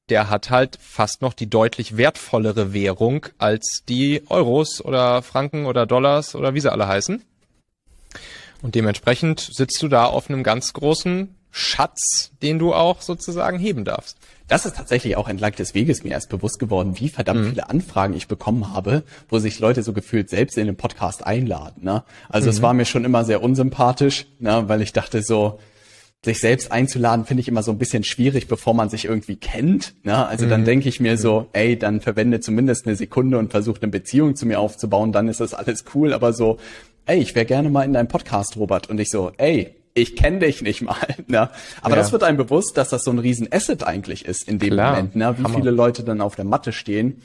der 0.09 0.31
hat 0.31 0.51
halt 0.51 0.79
fast 0.81 1.23
noch 1.23 1.33
die 1.33 1.49
deutlich 1.49 1.97
wertvollere 1.97 2.73
Währung 2.73 3.27
als 3.39 3.83
die 3.89 4.23
Euros 4.29 4.85
oder 4.85 5.23
Franken 5.23 5.67
oder 5.67 5.87
Dollars 5.87 6.35
oder 6.35 6.55
wie 6.55 6.61
sie 6.61 6.71
alle 6.71 6.87
heißen. 6.87 7.23
Und 8.63 8.75
dementsprechend 8.75 9.41
sitzt 9.41 9.83
du 9.83 9.89
da 9.89 10.07
auf 10.07 10.29
einem 10.29 10.43
ganz 10.43 10.73
großen 10.73 11.35
Schatz, 11.55 12.33
den 12.43 12.59
du 12.59 12.73
auch 12.73 13.03
sozusagen 13.03 13.59
heben 13.59 13.85
darfst. 13.85 14.17
Das 14.49 14.67
ist 14.67 14.77
tatsächlich 14.77 15.17
auch 15.17 15.29
entlang 15.29 15.53
des 15.53 15.75
Weges 15.75 16.03
mir 16.03 16.11
erst 16.11 16.31
bewusst 16.31 16.59
geworden, 16.59 16.99
wie 16.99 17.11
verdammt 17.11 17.43
mhm. 17.43 17.49
viele 17.51 17.71
Anfragen 17.71 18.15
ich 18.15 18.27
bekommen 18.27 18.73
habe, 18.73 19.03
wo 19.29 19.39
sich 19.39 19.61
Leute 19.61 19.83
so 19.83 19.93
gefühlt 19.93 20.31
selbst 20.31 20.57
in 20.57 20.67
den 20.67 20.77
Podcast 20.77 21.25
einladen. 21.27 21.85
Ne? 21.85 22.05
Also 22.31 22.47
mhm. 22.47 22.51
es 22.51 22.63
war 22.63 22.73
mir 22.73 22.87
schon 22.87 23.05
immer 23.05 23.25
sehr 23.25 23.43
unsympathisch, 23.43 24.27
ne? 24.41 24.65
weil 24.67 24.81
ich 24.81 24.95
dachte 24.95 25.23
so, 25.23 25.59
sich 26.25 26.39
selbst 26.39 26.73
einzuladen, 26.73 27.27
finde 27.27 27.41
ich 27.43 27.49
immer 27.49 27.63
so 27.63 27.73
ein 27.73 27.79
bisschen 27.79 28.05
schwierig, 28.05 28.47
bevor 28.47 28.75
man 28.75 28.89
sich 28.89 29.05
irgendwie 29.07 29.37
kennt. 29.37 29.95
Ne? 30.05 30.27
Also 30.27 30.47
mhm. 30.47 30.51
dann 30.51 30.65
denke 30.65 30.89
ich 30.89 31.01
mir 31.01 31.19
so, 31.19 31.49
ey, 31.53 31.79
dann 31.79 32.01
verwende 32.01 32.41
zumindest 32.41 32.87
eine 32.87 32.97
Sekunde 32.97 33.39
und 33.39 33.51
versuche 33.51 33.83
eine 33.83 33.91
Beziehung 33.91 34.37
zu 34.37 34.47
mir 34.47 34.61
aufzubauen, 34.61 35.13
dann 35.13 35.29
ist 35.29 35.41
das 35.41 35.53
alles 35.53 35.85
cool. 35.95 36.15
Aber 36.15 36.33
so, 36.33 36.59
ey, 37.07 37.19
ich 37.19 37.35
wäre 37.35 37.45
gerne 37.45 37.69
mal 37.71 37.83
in 37.83 37.93
deinem 37.93 38.09
Podcast, 38.09 38.57
Robert. 38.57 38.89
Und 38.89 39.01
ich 39.01 39.11
so, 39.11 39.33
ey, 39.37 39.75
ich 39.95 40.17
kenne 40.17 40.41
dich 40.41 40.63
nicht 40.63 40.83
mal. 40.83 40.97
Ne? 41.29 41.49
Aber 41.81 41.97
ja. 41.97 42.03
das 42.03 42.13
wird 42.13 42.25
einem 42.25 42.37
bewusst, 42.37 42.77
dass 42.77 42.91
das 42.91 43.05
so 43.05 43.11
ein 43.11 43.19
riesen 43.19 43.49
Asset 43.51 43.85
eigentlich 43.85 44.27
ist 44.27 44.47
in 44.47 44.59
dem 44.59 44.71
Klar. 44.71 44.97
Moment, 44.97 45.17
ne? 45.17 45.35
wie 45.39 45.45
Hammer. 45.45 45.55
viele 45.55 45.71
Leute 45.71 46.03
dann 46.03 46.21
auf 46.21 46.37
der 46.37 46.45
Matte 46.45 46.73
stehen. 46.73 47.23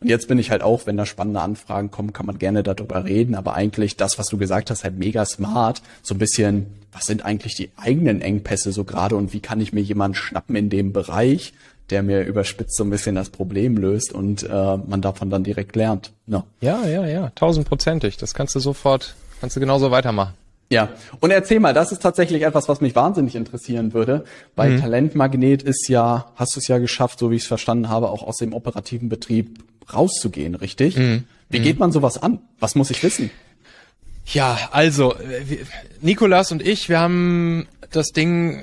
Und 0.00 0.08
jetzt 0.08 0.28
bin 0.28 0.38
ich 0.38 0.52
halt 0.52 0.62
auch, 0.62 0.86
wenn 0.86 0.96
da 0.96 1.06
spannende 1.06 1.40
Anfragen 1.40 1.90
kommen, 1.90 2.12
kann 2.12 2.26
man 2.26 2.38
gerne 2.38 2.62
darüber 2.62 3.04
reden. 3.04 3.34
Aber 3.34 3.54
eigentlich 3.54 3.96
das, 3.96 4.18
was 4.18 4.28
du 4.28 4.38
gesagt 4.38 4.70
hast, 4.70 4.84
halt 4.84 4.96
mega 4.96 5.24
smart. 5.24 5.82
So 6.02 6.14
ein 6.14 6.18
bisschen, 6.18 6.66
was 6.92 7.06
sind 7.06 7.24
eigentlich 7.24 7.56
die 7.56 7.70
eigenen 7.76 8.20
Engpässe 8.20 8.70
so 8.70 8.84
gerade 8.84 9.16
und 9.16 9.32
wie 9.32 9.40
kann 9.40 9.60
ich 9.60 9.72
mir 9.72 9.80
jemanden 9.80 10.14
schnappen 10.14 10.54
in 10.54 10.70
dem 10.70 10.92
Bereich, 10.92 11.52
der 11.90 12.04
mir 12.04 12.22
überspitzt 12.24 12.76
so 12.76 12.84
ein 12.84 12.90
bisschen 12.90 13.16
das 13.16 13.30
Problem 13.30 13.76
löst 13.76 14.12
und 14.12 14.44
äh, 14.44 14.76
man 14.76 15.00
davon 15.00 15.30
dann 15.30 15.42
direkt 15.42 15.74
lernt. 15.74 16.12
No. 16.26 16.44
Ja, 16.60 16.86
ja, 16.86 17.04
ja, 17.06 17.32
tausendprozentig. 17.34 18.18
Das 18.18 18.34
kannst 18.34 18.54
du 18.54 18.60
sofort, 18.60 19.16
kannst 19.40 19.56
du 19.56 19.60
genauso 19.60 19.90
weitermachen. 19.90 20.34
Ja, 20.70 20.90
und 21.20 21.30
erzähl 21.30 21.60
mal, 21.60 21.72
das 21.72 21.92
ist 21.92 22.02
tatsächlich 22.02 22.42
etwas, 22.42 22.68
was 22.68 22.82
mich 22.82 22.94
wahnsinnig 22.94 23.34
interessieren 23.34 23.94
würde. 23.94 24.24
Bei 24.54 24.68
mhm. 24.68 24.80
Talentmagnet 24.80 25.62
ist 25.62 25.88
ja, 25.88 26.26
hast 26.36 26.56
du 26.56 26.60
es 26.60 26.68
ja 26.68 26.78
geschafft, 26.78 27.18
so 27.18 27.30
wie 27.30 27.36
ich 27.36 27.42
es 27.42 27.48
verstanden 27.48 27.88
habe, 27.88 28.10
auch 28.10 28.22
aus 28.22 28.36
dem 28.36 28.52
operativen 28.52 29.08
Betrieb 29.08 29.64
rauszugehen, 29.92 30.54
richtig? 30.54 30.96
Mhm. 30.96 31.24
Wie 31.48 31.60
geht 31.60 31.76
mhm. 31.76 31.80
man 31.80 31.92
sowas 31.92 32.22
an? 32.22 32.40
Was 32.60 32.74
muss 32.74 32.90
ich 32.90 33.02
wissen? 33.02 33.30
Ja, 34.26 34.68
also 34.72 35.14
Nikolas 36.02 36.52
und 36.52 36.60
ich, 36.60 36.90
wir 36.90 37.00
haben 37.00 37.66
das 37.90 38.08
Ding 38.08 38.62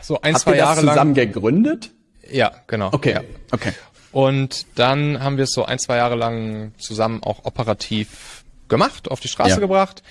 so 0.00 0.20
ein, 0.20 0.34
Habt 0.34 0.44
zwei 0.44 0.56
Jahre 0.56 0.82
lang 0.82 0.94
zusammen 0.94 1.14
gegründet. 1.14 1.90
Ja, 2.30 2.52
genau. 2.68 2.90
Okay, 2.92 3.14
ja. 3.14 3.20
okay. 3.50 3.72
Und 4.12 4.66
dann 4.76 5.22
haben 5.22 5.38
wir 5.38 5.44
es 5.44 5.52
so 5.52 5.64
ein, 5.64 5.80
zwei 5.80 5.96
Jahre 5.96 6.14
lang 6.14 6.72
zusammen 6.78 7.22
auch 7.24 7.44
operativ 7.44 8.44
gemacht, 8.68 9.10
auf 9.10 9.18
die 9.18 9.28
Straße 9.28 9.54
ja. 9.54 9.58
gebracht. 9.58 10.02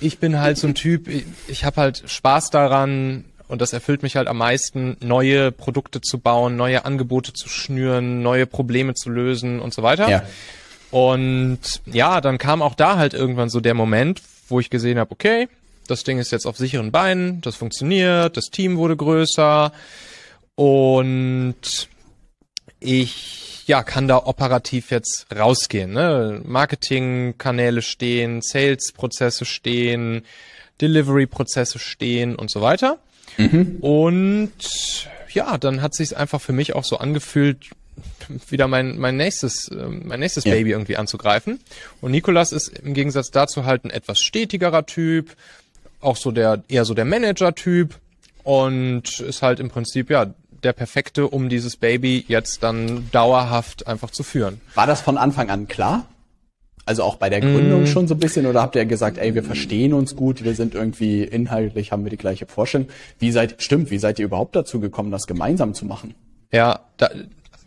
Ich 0.00 0.18
bin 0.18 0.38
halt 0.38 0.58
so 0.58 0.66
ein 0.66 0.74
Typ, 0.74 1.08
ich, 1.08 1.24
ich 1.48 1.64
habe 1.64 1.80
halt 1.80 2.04
Spaß 2.06 2.50
daran, 2.50 3.24
und 3.48 3.62
das 3.62 3.72
erfüllt 3.72 4.02
mich 4.02 4.16
halt 4.16 4.28
am 4.28 4.38
meisten, 4.38 4.96
neue 5.00 5.50
Produkte 5.50 6.00
zu 6.00 6.18
bauen, 6.18 6.56
neue 6.56 6.84
Angebote 6.84 7.32
zu 7.32 7.48
schnüren, 7.48 8.22
neue 8.22 8.46
Probleme 8.46 8.94
zu 8.94 9.10
lösen 9.10 9.60
und 9.60 9.74
so 9.74 9.82
weiter. 9.82 10.08
Ja. 10.08 10.22
Und 10.90 11.60
ja, 11.86 12.20
dann 12.20 12.38
kam 12.38 12.62
auch 12.62 12.74
da 12.74 12.96
halt 12.96 13.14
irgendwann 13.14 13.48
so 13.48 13.60
der 13.60 13.74
Moment, 13.74 14.22
wo 14.48 14.60
ich 14.60 14.70
gesehen 14.70 14.98
habe, 14.98 15.10
okay, 15.10 15.48
das 15.86 16.04
Ding 16.04 16.18
ist 16.18 16.30
jetzt 16.30 16.46
auf 16.46 16.56
sicheren 16.56 16.92
Beinen, 16.92 17.40
das 17.40 17.56
funktioniert, 17.56 18.36
das 18.36 18.46
Team 18.46 18.76
wurde 18.76 18.96
größer 18.96 19.72
und 20.54 21.88
ich 22.80 23.47
ja 23.68 23.84
kann 23.84 24.08
da 24.08 24.16
operativ 24.16 24.90
jetzt 24.90 25.26
rausgehen. 25.34 25.92
Ne? 25.92 26.40
Marketingkanäle 26.44 27.82
stehen, 27.82 28.42
Sales-Prozesse 28.42 29.44
stehen, 29.44 30.22
Delivery-Prozesse 30.80 31.78
stehen 31.78 32.34
und 32.34 32.50
so 32.50 32.60
weiter. 32.62 32.98
Mhm. 33.36 33.76
Und 33.80 34.50
ja, 35.32 35.58
dann 35.58 35.82
hat 35.82 35.94
sich 35.94 36.16
einfach 36.16 36.40
für 36.40 36.52
mich 36.52 36.74
auch 36.74 36.84
so 36.84 36.98
angefühlt, 36.98 37.70
wieder 38.48 38.68
mein, 38.68 38.98
mein 38.98 39.16
nächstes, 39.16 39.70
ähm, 39.70 40.02
mein 40.06 40.20
nächstes 40.20 40.44
ja. 40.44 40.54
Baby 40.54 40.70
irgendwie 40.70 40.96
anzugreifen. 40.96 41.60
Und 42.00 42.10
Nikolas 42.12 42.52
ist 42.52 42.68
im 42.78 42.94
Gegensatz 42.94 43.30
dazu 43.30 43.64
halt 43.64 43.84
ein 43.84 43.90
etwas 43.90 44.20
stetigerer 44.20 44.86
Typ, 44.86 45.36
auch 46.00 46.16
so 46.16 46.30
der, 46.30 46.62
eher 46.68 46.84
so 46.84 46.94
der 46.94 47.04
Manager-Typ 47.04 47.94
und 48.44 49.20
ist 49.20 49.42
halt 49.42 49.60
im 49.60 49.68
Prinzip, 49.68 50.10
ja, 50.10 50.32
der 50.62 50.72
perfekte, 50.72 51.28
um 51.28 51.48
dieses 51.48 51.76
Baby 51.76 52.24
jetzt 52.28 52.62
dann 52.62 53.08
dauerhaft 53.12 53.86
einfach 53.86 54.10
zu 54.10 54.22
führen. 54.22 54.60
War 54.74 54.86
das 54.86 55.00
von 55.00 55.18
Anfang 55.18 55.50
an 55.50 55.68
klar? 55.68 56.06
Also 56.84 57.02
auch 57.02 57.16
bei 57.16 57.28
der 57.28 57.40
Gründung 57.40 57.82
mm. 57.82 57.86
schon 57.86 58.08
so 58.08 58.14
ein 58.14 58.18
bisschen 58.18 58.46
oder 58.46 58.62
habt 58.62 58.74
ihr 58.74 58.86
gesagt, 58.86 59.18
ey, 59.18 59.34
wir 59.34 59.42
verstehen 59.42 59.92
uns 59.92 60.16
gut, 60.16 60.42
wir 60.42 60.54
sind 60.54 60.74
irgendwie 60.74 61.22
inhaltlich, 61.22 61.92
haben 61.92 62.04
wir 62.04 62.10
die 62.10 62.16
gleiche 62.16 62.46
Vorstellung. 62.46 62.88
Wie 63.18 63.30
seid, 63.30 63.62
stimmt, 63.62 63.90
wie 63.90 63.98
seid 63.98 64.18
ihr 64.18 64.24
überhaupt 64.24 64.56
dazu 64.56 64.80
gekommen, 64.80 65.10
das 65.10 65.26
gemeinsam 65.26 65.74
zu 65.74 65.84
machen? 65.84 66.14
Ja, 66.50 66.80
da, 66.96 67.10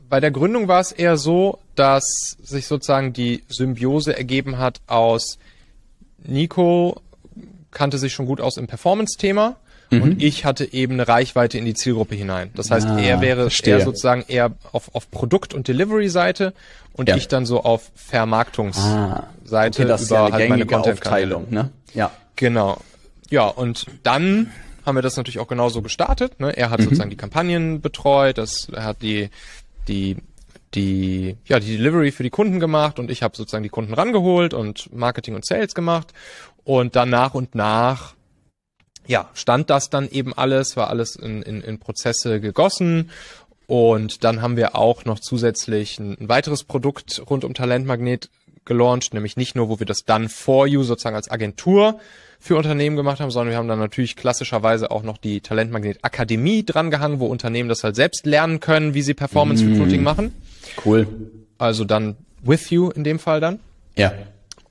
bei 0.10 0.20
der 0.20 0.32
Gründung 0.32 0.68
war 0.68 0.80
es 0.80 0.92
eher 0.92 1.18
so, 1.18 1.60
dass 1.76 2.36
sich 2.42 2.66
sozusagen 2.66 3.14
die 3.14 3.44
Symbiose 3.48 4.18
ergeben 4.18 4.58
hat 4.58 4.82
aus 4.88 5.38
Nico 6.24 7.00
kannte 7.72 7.98
sich 7.98 8.14
schon 8.14 8.26
gut 8.26 8.42
aus 8.42 8.58
im 8.58 8.68
Performance-Thema 8.68 9.56
mhm. 9.92 10.02
und 10.02 10.24
ich 10.24 10.46
hatte 10.46 10.74
eben 10.74 10.94
eine 10.94 11.08
Reichweite 11.08 11.58
in 11.58 11.66
die 11.66 11.74
Zielgruppe 11.74 12.16
hinein. 12.16 12.52
Das 12.56 12.72
heißt, 12.72 12.88
ah, 12.88 13.00
er 13.00 13.22
wäre 13.22 13.44
verstehe. 13.44 13.78
eher 13.78 13.86
sozusagen 13.86 14.24
eher 14.28 14.54
auf, 14.72 14.94
auf 14.96 15.12
Produkt- 15.12 15.54
und 15.54 15.68
Delivery-Seite 15.68 16.54
und 16.94 17.10
ja. 17.10 17.16
ich 17.16 17.28
dann 17.28 17.46
so 17.46 17.64
auf 17.64 17.92
Vermarktungsseite 17.96 19.28
ah, 19.52 19.68
okay, 19.68 19.86
das 19.86 20.06
über 20.06 20.16
ja 20.16 20.32
halt 20.32 20.50
meine 20.50 20.66
Content-Aufteilung. 20.66 21.48
Ne? 21.50 21.70
Ja. 21.94 22.12
Genau. 22.36 22.80
Ja, 23.30 23.46
und 23.46 23.86
dann 24.04 24.52
haben 24.86 24.96
wir 24.96 25.02
das 25.02 25.16
natürlich 25.16 25.39
auch 25.39 25.48
genauso 25.48 25.82
gestartet. 25.82 26.39
Ne? 26.39 26.56
Er 26.58 26.70
hat 26.70 26.80
mhm. 26.80 26.86
sozusagen 26.86 27.10
die 27.10 27.18
Kampagnen 27.18 27.82
betreut, 27.82 28.38
das, 28.38 28.68
er 28.74 28.84
hat 28.84 29.02
die, 29.02 29.30
die 29.88 30.18
die 30.74 31.36
ja 31.46 31.60
die 31.60 31.78
Delivery 31.78 32.12
für 32.12 32.24
die 32.24 32.30
Kunden 32.30 32.60
gemacht 32.60 32.98
und 32.98 33.12
ich 33.12 33.24
habe 33.24 33.36
sozusagen 33.36 33.64
die 33.64 33.70
Kunden 33.70 33.94
rangeholt 33.94 34.54
und 34.54 34.94
Marketing 34.94 35.36
und 35.36 35.46
Sales 35.46 35.76
gemacht 35.76 36.14
und 36.64 36.96
dann 36.96 37.10
nach 37.10 37.34
und 37.34 37.56
nach 37.56 38.14
ja, 39.12 39.30
stand 39.34 39.70
das 39.70 39.89
dann 39.89 40.09
eben 40.09 40.34
alles, 40.34 40.78
war 40.78 40.89
alles 40.89 41.18
in, 41.18 41.41
in, 41.41 41.59
in 41.59 41.80
Prozesse 41.80 42.39
gegossen. 42.39 43.12
Und 43.68 44.24
dann 44.24 44.41
haben 44.41 44.55
wir 44.55 44.76
auch 44.76 45.03
noch 45.03 45.20
zusätzlich 45.20 45.99
ein, 45.99 46.18
ein 46.18 46.30
weiteres 46.30 46.64
Produkt 46.64 47.22
rund 47.30 47.43
um 47.43 47.53
Talentmagnet 47.53 48.30
gelauncht, 48.64 49.14
nämlich 49.14 49.36
nicht 49.36 49.53
nur, 49.53 49.68
wo 49.68 49.80
wir 49.80 49.86
das 49.86 50.05
dann 50.05 50.30
for 50.30 50.66
you 50.66 50.84
sozusagen 50.84 51.18
als 51.18 51.30
Agentur 51.30 51.99
für 52.39 52.55
Unternehmen 52.55 52.95
gemacht 52.95 53.20
haben, 53.20 53.32
sondern 53.32 53.51
wir 53.51 53.57
haben 53.57 53.68
dann 53.68 53.80
natürlich 53.80 54.16
klassischerweise 54.16 54.91
auch 54.91 55.03
noch 55.03 55.18
die 55.18 55.41
Talentmagnet 55.41 55.99
Akademie 56.03 56.64
drangehangen, 56.66 57.20
wo 57.20 57.26
Unternehmen 57.26 57.68
das 57.68 57.84
halt 57.84 57.97
selbst 57.97 58.26
lernen 58.26 58.62
können, 58.62 58.93
wie 58.93 59.01
sie 59.01 59.14
Performance 59.14 59.66
Recruiting 59.66 60.01
mm. 60.01 60.03
machen. 60.05 60.34
Cool. 60.86 61.05
Also 61.57 61.84
dann 61.84 62.16
with 62.43 62.70
you 62.70 62.89
in 62.89 63.03
dem 63.03 63.20
Fall 63.20 63.41
dann. 63.41 63.59
Ja. 63.97 64.14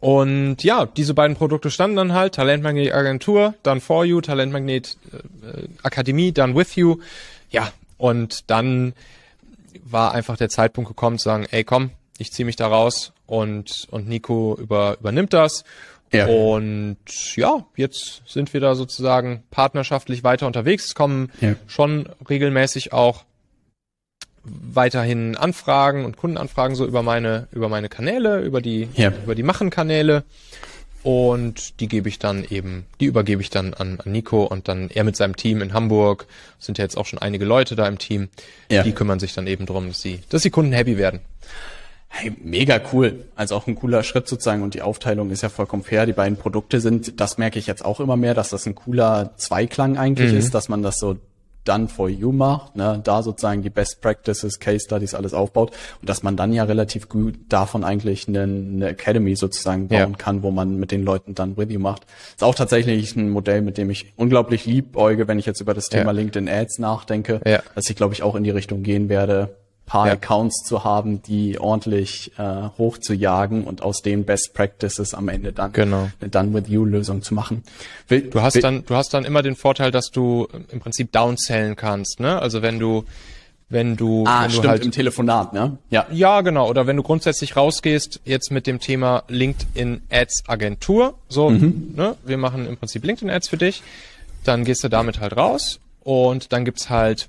Und 0.01 0.65
ja, 0.65 0.87
diese 0.87 1.13
beiden 1.13 1.37
Produkte 1.37 1.71
standen 1.71 1.97
dann 1.97 2.13
halt, 2.15 2.35
Talentmagnet 2.35 2.93
Agentur, 2.93 3.55
dann 3.63 3.83
For 3.83 4.05
You, 4.05 4.23
Talentmagnet 4.23 4.97
äh, 5.13 5.69
Akademie, 5.83 6.33
dann 6.33 6.57
With 6.57 6.75
You. 6.75 6.97
Ja, 7.51 7.71
und 7.99 8.51
dann 8.51 8.95
war 9.85 10.13
einfach 10.13 10.39
der 10.39 10.49
Zeitpunkt 10.49 10.89
gekommen 10.89 11.19
zu 11.19 11.25
sagen, 11.25 11.47
ey 11.51 11.65
komm, 11.65 11.91
ich 12.17 12.33
ziehe 12.33 12.47
mich 12.47 12.57
da 12.57 12.69
raus 12.69 13.13
und, 13.27 13.87
und 13.91 14.09
Nico 14.09 14.57
über, 14.59 14.97
übernimmt 15.01 15.35
das. 15.35 15.65
Ja. 16.13 16.27
Und 16.27 16.97
ja, 17.37 17.65
jetzt 17.77 18.23
sind 18.27 18.53
wir 18.53 18.61
da 18.61 18.75
sozusagen 18.75 19.45
partnerschaftlich 19.51 20.25
weiter 20.25 20.47
unterwegs. 20.47 20.87
Es 20.87 20.95
kommen 20.95 21.31
ja. 21.41 21.55
schon 21.67 22.09
regelmäßig 22.29 22.93
auch 22.93 23.25
weiterhin 24.45 25.37
Anfragen 25.37 26.05
und 26.05 26.17
Kundenanfragen 26.17 26.75
so 26.75 26.87
über 26.87 27.03
meine 27.03 27.49
über 27.53 27.69
meine 27.69 27.89
Kanäle, 27.89 28.41
über 28.41 28.61
die 28.61 28.89
ja. 28.95 29.13
über 29.25 29.35
die 29.35 29.43
Machen 29.43 29.71
Kanäle 29.71 30.25
und 31.03 31.81
die 31.81 31.89
gebe 31.89 32.09
ich 32.09 32.19
dann 32.19 32.45
eben, 32.45 32.85
die 33.01 33.07
übergebe 33.07 33.41
ich 33.41 33.49
dann 33.49 33.73
an, 33.73 33.99
an 34.05 34.13
Nico 34.13 34.45
und 34.45 34.69
dann 34.69 34.91
er 34.91 35.05
mit 35.05 35.17
seinem 35.17 35.35
Team 35.35 35.63
in 35.63 35.73
Hamburg 35.73 36.27
sind 36.59 36.79
ja 36.79 36.85
jetzt 36.85 36.97
auch 36.97 37.07
schon 37.07 37.19
einige 37.19 37.45
Leute 37.45 37.75
da 37.75 37.89
im 37.89 37.99
Team. 37.99 38.29
Ja. 38.71 38.83
Die 38.83 38.93
kümmern 38.93 39.19
sich 39.19 39.35
dann 39.35 39.47
eben 39.47 39.67
drum, 39.67 39.89
dass 39.89 40.03
sie 40.03 40.21
dass 40.29 40.43
die 40.43 40.51
Kunden 40.51 40.73
happy 40.73 40.99
werden. 40.99 41.21
Hey, 42.13 42.33
mega 42.43 42.81
cool. 42.93 43.25
Also 43.37 43.55
auch 43.55 43.69
ein 43.69 43.77
cooler 43.77 44.03
Schritt 44.03 44.27
sozusagen 44.27 44.63
und 44.63 44.75
die 44.75 44.83
Aufteilung 44.83 45.31
ist 45.31 45.43
ja 45.43 45.49
vollkommen 45.49 45.85
fair. 45.85 46.07
Die 46.07 46.13
beiden 46.13 46.37
Produkte 46.37 46.81
sind, 46.81 47.21
das 47.21 47.39
merke 47.39 47.59
ich 47.59 47.69
jetzt 47.69 47.85
auch 47.85 48.01
immer 48.01 48.17
mehr, 48.17 48.35
dass 48.35 48.51
das 48.51 48.67
ein 48.67 48.75
cooler 48.75 49.33
Zweiklang 49.37 49.97
eigentlich 49.97 50.33
mhm. 50.33 50.39
ist, 50.39 50.53
dass 50.53 50.69
man 50.69 50.83
das 50.83 50.99
so 50.99 51.19
done 51.65 51.89
for 51.89 52.09
you 52.09 52.33
macht, 52.33 52.77
ne, 52.77 53.01
da 53.03 53.23
sozusagen 53.23 53.63
die 53.63 53.71
Best 53.71 54.01
Practices, 54.01 54.59
Case 54.59 54.85
Studies 54.85 55.15
alles 55.15 55.35
aufbaut 55.35 55.73
und 56.01 56.09
dass 56.09 56.23
man 56.23 56.37
dann 56.37 56.53
ja 56.53 56.65
relativ 56.65 57.09
gut 57.09 57.39
davon 57.49 57.85
eigentlich 57.85 58.29
eine, 58.29 58.43
eine 58.43 58.89
Academy 58.89 59.37
sozusagen 59.37 59.89
bauen 59.89 60.13
ja. 60.13 60.17
kann, 60.17 60.43
wo 60.43 60.51
man 60.51 60.77
mit 60.77 60.91
den 60.91 61.03
Leuten 61.03 61.35
dann 61.35 61.57
with 61.57 61.71
you 61.71 61.81
macht. 61.81 62.07
Ist 62.31 62.45
auch 62.45 62.55
tatsächlich 62.55 63.15
ein 63.17 63.31
Modell, 63.31 63.63
mit 63.63 63.79
dem 63.79 63.91
ich 63.91 64.13
unglaublich 64.17 64.67
liebäuge, 64.67 65.29
wenn 65.29 65.39
ich 65.39 65.47
jetzt 65.47 65.61
über 65.61 65.75
das 65.75 65.87
Thema 65.87 66.07
ja. 66.07 66.11
LinkedIn 66.13 66.49
Ads 66.49 66.79
nachdenke, 66.79 67.41
ja. 67.47 67.63
dass 67.75 67.89
ich 67.91 67.97
glaube 67.97 68.15
ich 68.15 68.23
auch 68.23 68.35
in 68.35 68.45
die 68.45 68.51
Richtung 68.51 68.83
gehen 68.83 69.09
werde, 69.09 69.57
paar 69.91 70.07
ja. 70.07 70.13
Accounts 70.13 70.63
zu 70.65 70.85
haben, 70.85 71.21
die 71.21 71.59
ordentlich 71.59 72.31
äh, 72.39 72.69
hoch 72.79 72.99
zu 72.99 73.13
jagen 73.13 73.65
und 73.65 73.83
aus 73.83 74.03
den 74.03 74.25
Best 74.25 74.55
Practices 74.55 75.15
am 75.15 75.29
Ende 75.29 75.53
dann 75.53 75.73
genau. 75.73 76.09
eine 76.21 76.31
Done 76.31 76.55
with 76.55 76.69
You 76.69 76.85
Lösung 76.85 77.23
zu 77.23 77.35
machen. 77.35 77.65
Will, 78.07 78.23
du 78.23 78.41
hast 78.41 78.55
will, 78.55 78.63
dann, 78.63 78.85
du 78.87 78.95
hast 78.95 79.13
dann 79.13 79.25
immer 79.25 79.43
den 79.43 79.57
Vorteil, 79.57 79.91
dass 79.91 80.13
du 80.13 80.47
im 80.71 80.79
Prinzip 80.79 81.11
downsellen 81.11 81.75
kannst, 81.75 82.21
ne? 82.21 82.41
Also 82.41 82.63
wenn 82.63 82.79
du 82.79 83.05
wenn 83.69 83.97
du, 83.97 84.25
ah, 84.27 84.45
wenn 84.45 84.51
stimmt, 84.51 84.65
du 84.65 84.69
halt 84.69 84.85
im 84.85 84.93
Telefonat, 84.93 85.53
ne? 85.53 85.79
Ja. 85.91 86.07
Ja, 86.13 86.41
genau. 86.43 86.69
Oder 86.69 86.87
wenn 86.87 86.97
du 86.97 87.03
grundsätzlich 87.03 87.57
rausgehst, 87.57 88.21
jetzt 88.25 88.53
mit 88.53 88.69
dem 88.69 88.79
Thema 88.79 89.25
LinkedIn 89.27 90.03
Ads 90.09 90.45
Agentur, 90.47 91.15
so, 91.29 91.51
mhm. 91.51 91.95
ne? 91.97 92.15
Wir 92.25 92.37
machen 92.37 92.69
im 92.69 92.77
Prinzip 92.77 93.05
LinkedIn 93.05 93.29
Ads 93.29 93.49
für 93.49 93.57
dich. 93.57 93.83
Dann 94.45 94.65
gehst 94.65 94.85
du 94.85 94.89
damit 94.89 95.19
halt 95.19 95.37
raus 95.37 95.81
und 96.05 96.53
dann 96.53 96.65
gibt's 96.65 96.91
halt 96.91 97.29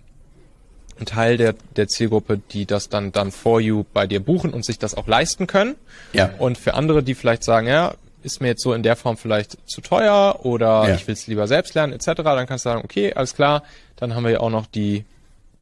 Teil 1.06 1.38
der, 1.38 1.56
der 1.76 1.88
Zielgruppe, 1.88 2.40
die 2.52 2.66
das 2.66 2.90
dann, 2.90 3.12
dann 3.12 3.32
for 3.32 3.60
you 3.60 3.84
bei 3.94 4.08
dir 4.08 4.20
buchen 4.20 4.52
und 4.54 4.66
sich 4.66 4.80
das 4.80 4.96
auch 4.96 5.08
leisten 5.08 5.48
können. 5.48 5.76
Ja. 6.14 6.32
Und 6.38 6.58
für 6.58 6.74
andere, 6.74 7.04
die 7.04 7.16
vielleicht 7.16 7.44
sagen, 7.44 7.68
ja, 7.68 7.94
ist 8.24 8.42
mir 8.42 8.50
jetzt 8.50 8.62
so 8.62 8.74
in 8.74 8.84
der 8.84 8.96
Form 8.96 9.18
vielleicht 9.18 9.58
zu 9.66 9.82
teuer 9.82 10.40
oder 10.44 10.88
ja. 10.88 10.96
ich 10.96 11.08
will 11.08 11.14
es 11.14 11.28
lieber 11.28 11.48
selbst 11.48 11.74
lernen, 11.74 11.94
etc., 11.94 12.12
dann 12.24 12.48
kannst 12.48 12.66
du 12.66 12.70
sagen, 12.70 12.82
okay, 12.84 13.14
alles 13.14 13.36
klar, 13.36 13.64
dann 13.96 14.16
haben 14.16 14.24
wir 14.24 14.32
ja 14.32 14.40
auch 14.40 14.50
noch 14.50 14.68
die 14.68 15.06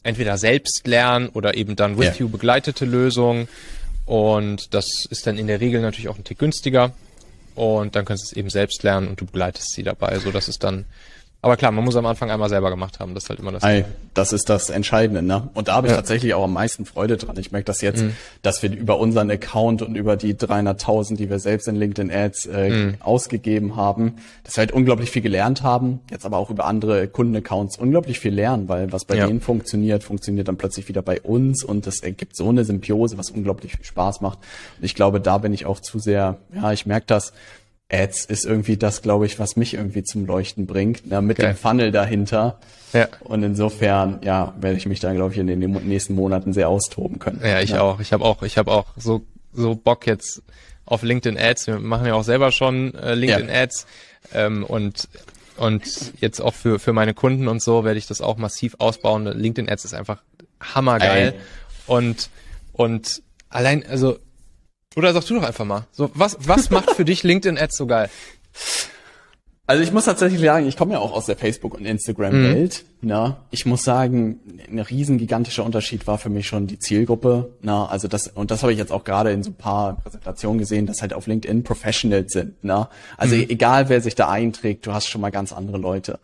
entweder 0.04 0.38
selbst 0.38 0.88
lernen 0.88 1.30
oder 1.30 1.56
eben 1.56 1.76
dann 1.76 1.98
with 1.98 2.08
ja. 2.08 2.26
you 2.26 2.30
begleitete 2.30 2.86
Lösung. 2.86 3.48
Und 4.06 4.74
das 4.74 5.06
ist 5.10 5.28
dann 5.28 5.38
in 5.38 5.48
der 5.48 5.60
Regel 5.60 5.82
natürlich 5.82 6.10
auch 6.10 6.18
ein 6.18 6.24
Tick 6.24 6.40
günstiger. 6.40 6.92
Und 7.56 7.96
dann 7.96 8.06
kannst 8.06 8.24
du 8.24 8.28
es 8.28 8.34
eben 8.34 8.50
selbst 8.50 8.84
lernen 8.84 9.08
und 9.10 9.20
du 9.20 9.26
begleitest 9.26 9.74
sie 9.74 9.84
dabei, 9.84 10.18
so 10.20 10.32
dass 10.32 10.48
es 10.48 10.60
dann 10.60 10.86
aber 11.42 11.56
klar, 11.56 11.72
man 11.72 11.86
muss 11.86 11.96
am 11.96 12.06
Anfang 12.06 12.30
einmal 12.30 12.50
selber 12.50 12.70
gemacht 12.70 13.00
haben. 13.00 13.14
Das 13.14 13.24
ist 13.24 13.30
halt 13.30 13.40
immer 13.40 13.54
das. 13.54 13.64
Ei, 13.64 13.86
das 14.14 14.34
ist 14.34 14.50
das 14.50 14.70
Entscheidende, 14.70 15.22
ne? 15.22 15.50
Und 15.54 15.70
da 15.70 15.76
habe 15.76 15.88
ich 15.88 15.92
ja. 15.92 15.98
tatsächlich 15.98 16.34
auch 16.34 16.44
am 16.44 16.52
meisten 16.52 16.84
Freude 16.84 17.16
dran. 17.16 17.38
Ich 17.40 17.54
merke 17.54 17.64
das 17.64 17.80
jetzt, 17.80 18.04
mhm. 18.04 18.14
dass 18.42 18.62
wir 18.62 18.76
über 18.76 19.00
unseren 19.00 19.32
Account 19.32 19.82
und 19.82 19.96
über 19.96 20.18
die 20.18 20.34
300.000, 20.34 21.16
die 21.16 21.30
wir 21.30 21.40
selbst 21.40 21.70
in 21.70 21.78
LinkedIn 21.78 22.12
Ads 22.12 22.46
äh, 22.48 22.70
mhm. 22.70 22.96
ausgegeben 23.00 23.78
haben, 23.78 24.16
dass 24.44 24.58
wir 24.58 24.64
halt 24.64 24.74
unglaublich 24.74 25.12
viel 25.12 25.22
gelernt 25.22 25.64
haben. 25.64 26.02
Jetzt 26.12 26.26
aber 26.26 26.38
auch 26.38 26.50
über 26.50 26.66
andere 26.66 27.08
Kundenaccounts 27.08 27.78
unglaublich 27.78 28.20
viel 28.20 28.34
lernen, 28.34 28.68
weil 28.68 28.92
was 28.92 29.06
bei 29.06 29.16
ja. 29.16 29.26
denen 29.26 29.40
funktioniert, 29.40 30.04
funktioniert 30.04 30.50
dann 30.50 30.58
plötzlich 30.58 30.90
wieder 30.90 31.02
bei 31.02 31.22
uns 31.22 31.64
und 31.64 31.88
das 31.88 32.02
ergibt 32.02 32.36
so 32.36 32.50
eine 32.50 32.66
Symbiose, 32.66 33.18
was 33.18 33.32
unglaublich 33.32 33.78
viel 33.78 33.86
Spaß 33.86 34.20
macht. 34.20 34.40
Und 34.78 34.84
ich 34.84 34.94
glaube, 34.94 35.22
da 35.22 35.38
bin 35.38 35.54
ich 35.54 35.66
auch 35.66 35.80
zu 35.80 36.00
sehr, 36.00 36.36
ja, 36.54 36.74
ich 36.74 36.86
merke 36.86 37.06
das, 37.08 37.32
Ads 37.92 38.26
ist 38.26 38.46
irgendwie 38.46 38.78
das, 38.78 39.02
glaube 39.02 39.26
ich, 39.26 39.40
was 39.40 39.56
mich 39.56 39.74
irgendwie 39.74 40.04
zum 40.04 40.26
Leuchten 40.26 40.68
bringt, 40.68 41.04
ja, 41.10 41.22
mit 41.22 41.38
Geil. 41.38 41.54
dem 41.54 41.58
Funnel 41.58 41.92
dahinter. 41.92 42.60
Ja. 42.94 43.08
Und 43.22 43.44
insofern, 43.44 44.20
ja, 44.24 44.54
werde 44.60 44.78
ich 44.78 44.86
mich 44.86 45.00
da, 45.00 45.14
glaube 45.14 45.34
ich, 45.34 45.40
in 45.40 45.48
den 45.48 45.60
nächsten 45.60 46.14
Monaten 46.14 46.54
sehr 46.54 46.70
austoben 46.70 47.20
können. 47.20 47.42
Ja, 47.44 47.60
ich 47.62 47.72
ja. 47.72 47.82
auch. 47.82 48.00
Ich 48.00 48.14
habe 48.14 48.24
auch, 48.24 48.44
ich 48.44 48.58
habe 48.58 48.72
auch 48.72 48.86
so 48.96 49.26
so 49.54 49.76
Bock 49.76 50.06
jetzt 50.08 50.42
auf 50.86 51.04
LinkedIn 51.04 51.38
Ads. 51.38 51.68
Wir 51.68 51.80
machen 51.80 52.06
ja 52.06 52.14
auch 52.14 52.24
selber 52.24 52.52
schon 52.52 52.94
äh, 52.96 53.16
LinkedIn 53.16 53.50
ja. 53.50 53.62
Ads 53.64 53.88
ähm, 54.34 54.64
und 54.64 55.08
und 55.58 56.14
jetzt 56.22 56.40
auch 56.40 56.54
für 56.54 56.80
für 56.80 56.94
meine 56.94 57.14
Kunden 57.14 57.48
und 57.48 57.62
so 57.62 57.84
werde 57.84 57.98
ich 57.98 58.08
das 58.08 58.22
auch 58.22 58.38
massiv 58.38 58.76
ausbauen. 58.80 59.26
LinkedIn 59.26 59.70
Ads 59.70 59.86
ist 59.86 59.94
einfach 59.94 60.22
hammergeil 60.60 61.34
Ey. 61.34 61.40
und 61.88 62.30
und 62.74 63.22
allein 63.50 63.86
also 63.86 64.20
oder 64.96 65.14
sagst 65.14 65.30
du 65.30 65.36
doch 65.36 65.44
einfach 65.44 65.66
mal. 65.66 65.88
So, 65.92 66.12
was, 66.14 66.38
was 66.42 66.70
macht 66.70 66.92
für 66.92 67.06
dich 67.06 67.24
LinkedIn 67.24 67.58
Ads 67.58 67.78
so 67.78 67.88
geil? 67.88 68.10
Also 69.68 69.84
ich 69.84 69.92
muss 69.92 70.06
tatsächlich 70.06 70.42
sagen, 70.42 70.68
ich 70.68 70.78
komme 70.78 70.94
ja 70.94 71.00
auch 71.00 71.12
aus 71.12 71.28
der 71.28 71.38
Facebook- 71.38 71.76
und 71.76 71.86
Instagram-Welt. 71.86 72.86
Na, 73.02 73.38
ich 73.50 73.66
muss 73.66 73.84
sagen, 73.84 74.42
ein 74.70 74.80
riesen 74.80 75.18
gigantischer 75.18 75.64
Unterschied 75.64 76.06
war 76.06 76.18
für 76.18 76.30
mich 76.30 76.48
schon 76.48 76.68
die 76.68 76.80
Zielgruppe. 76.80 77.50
Na, 77.62 77.86
also 77.86 78.10
das 78.10 78.28
und 78.28 78.52
das 78.52 78.62
habe 78.62 78.74
ich 78.74 78.78
jetzt 78.78 78.92
auch 78.92 79.06
gerade 79.06 79.32
in 79.32 79.42
so 79.42 79.52
ein 79.52 79.54
paar 79.54 79.96
Präsentationen 79.96 80.60
gesehen, 80.60 80.86
dass 80.86 81.02
halt 81.02 81.14
auf 81.14 81.26
LinkedIn 81.26 81.64
Professionals 81.64 82.34
sind. 82.34 82.56
Na, 82.62 82.90
also 83.16 83.38
mhm. 83.38 83.46
egal 83.48 83.88
wer 83.88 84.02
sich 84.02 84.16
da 84.16 84.28
einträgt, 84.28 84.86
du 84.86 84.92
hast 84.92 85.08
schon 85.08 85.22
mal 85.22 85.30
ganz 85.30 85.54
andere 85.54 85.78
Leute. 85.78 86.20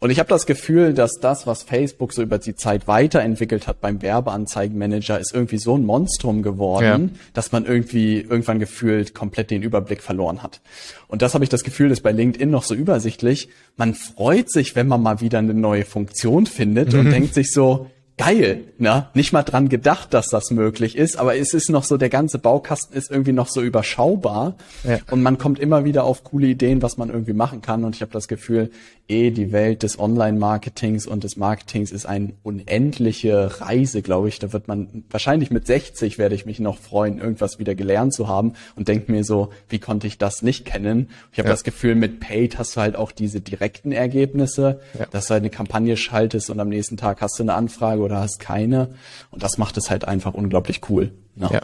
Und 0.00 0.10
ich 0.10 0.18
habe 0.18 0.28
das 0.28 0.46
Gefühl, 0.46 0.94
dass 0.94 1.20
das, 1.20 1.46
was 1.46 1.62
Facebook 1.62 2.12
so 2.12 2.22
über 2.22 2.38
die 2.38 2.56
Zeit 2.56 2.88
weiterentwickelt 2.88 3.68
hat 3.68 3.80
beim 3.80 4.02
Werbeanzeigenmanager, 4.02 5.20
ist 5.20 5.32
irgendwie 5.32 5.58
so 5.58 5.76
ein 5.76 5.86
Monstrum 5.86 6.42
geworden, 6.42 7.10
ja. 7.14 7.20
dass 7.34 7.52
man 7.52 7.66
irgendwie 7.66 8.18
irgendwann 8.18 8.58
gefühlt 8.58 9.14
komplett 9.14 9.52
den 9.52 9.62
Überblick 9.62 10.02
verloren 10.02 10.42
hat. 10.42 10.60
Und 11.06 11.22
das 11.22 11.34
habe 11.34 11.44
ich 11.44 11.50
das 11.50 11.62
Gefühl, 11.62 11.92
ist 11.92 12.02
bei 12.02 12.10
LinkedIn 12.10 12.50
noch 12.50 12.64
so 12.64 12.74
übersichtlich. 12.74 13.48
Man 13.76 13.94
freut 13.94 14.50
sich, 14.50 14.74
wenn 14.74 14.88
man 14.88 15.00
mal 15.00 15.20
wieder 15.20 15.38
eine 15.38 15.54
neue 15.54 15.84
Funktion 15.84 16.15
findet 16.48 16.92
mhm. 16.92 17.00
und 17.00 17.10
denkt 17.10 17.34
sich 17.34 17.52
so, 17.52 17.86
geil, 18.16 18.64
ne? 18.78 19.08
Nicht 19.14 19.32
mal 19.32 19.42
dran 19.42 19.68
gedacht, 19.68 20.14
dass 20.14 20.28
das 20.28 20.50
möglich 20.50 20.96
ist, 20.96 21.18
aber 21.18 21.36
es 21.36 21.52
ist 21.52 21.68
noch 21.68 21.84
so, 21.84 21.96
der 21.96 22.08
ganze 22.08 22.38
Baukasten 22.38 22.96
ist 22.96 23.10
irgendwie 23.10 23.32
noch 23.32 23.48
so 23.48 23.60
überschaubar 23.60 24.56
ja. 24.84 24.98
und 25.10 25.22
man 25.22 25.38
kommt 25.38 25.58
immer 25.58 25.84
wieder 25.84 26.04
auf 26.04 26.24
coole 26.24 26.46
Ideen, 26.46 26.82
was 26.82 26.96
man 26.96 27.10
irgendwie 27.10 27.34
machen 27.34 27.60
kann 27.60 27.84
und 27.84 27.94
ich 27.94 28.02
habe 28.02 28.12
das 28.12 28.28
Gefühl, 28.28 28.70
eh 29.08 29.30
die 29.30 29.52
Welt 29.52 29.82
des 29.82 29.98
Online-Marketings 29.98 31.06
und 31.06 31.24
des 31.24 31.36
Marketings 31.36 31.92
ist 31.92 32.06
eine 32.06 32.32
unendliche 32.42 33.60
Reise, 33.60 34.02
glaube 34.02 34.28
ich. 34.28 34.38
Da 34.38 34.52
wird 34.52 34.66
man 34.66 35.04
wahrscheinlich 35.10 35.50
mit 35.50 35.66
60 35.66 36.18
werde 36.18 36.34
ich 36.34 36.46
mich 36.46 36.58
noch 36.58 36.78
freuen, 36.78 37.18
irgendwas 37.18 37.58
wieder 37.58 37.74
gelernt 37.74 38.14
zu 38.14 38.28
haben 38.28 38.54
und 38.74 38.88
denke 38.88 39.12
mir 39.12 39.24
so, 39.24 39.50
wie 39.68 39.78
konnte 39.78 40.06
ich 40.06 40.18
das 40.18 40.42
nicht 40.42 40.64
kennen? 40.64 41.10
Ich 41.32 41.38
habe 41.38 41.48
ja. 41.48 41.54
das 41.54 41.62
Gefühl, 41.62 41.94
mit 41.94 42.20
Paid 42.20 42.58
hast 42.58 42.76
du 42.76 42.80
halt 42.80 42.96
auch 42.96 43.12
diese 43.12 43.40
direkten 43.40 43.92
Ergebnisse, 43.92 44.80
ja. 44.98 45.06
dass 45.10 45.26
du 45.26 45.34
halt 45.34 45.42
eine 45.42 45.50
Kampagne 45.50 45.96
schaltest 45.96 46.50
und 46.50 46.58
am 46.58 46.68
nächsten 46.68 46.96
Tag 46.96 47.20
hast 47.20 47.38
du 47.38 47.44
eine 47.44 47.54
Anfrage 47.54 48.02
oder 48.06 48.20
hast 48.20 48.40
keine 48.40 48.94
und 49.30 49.42
das 49.42 49.58
macht 49.58 49.76
es 49.76 49.90
halt 49.90 50.06
einfach 50.06 50.32
unglaublich 50.32 50.80
cool. 50.88 51.12
Ne? 51.34 51.50
Ja. 51.52 51.60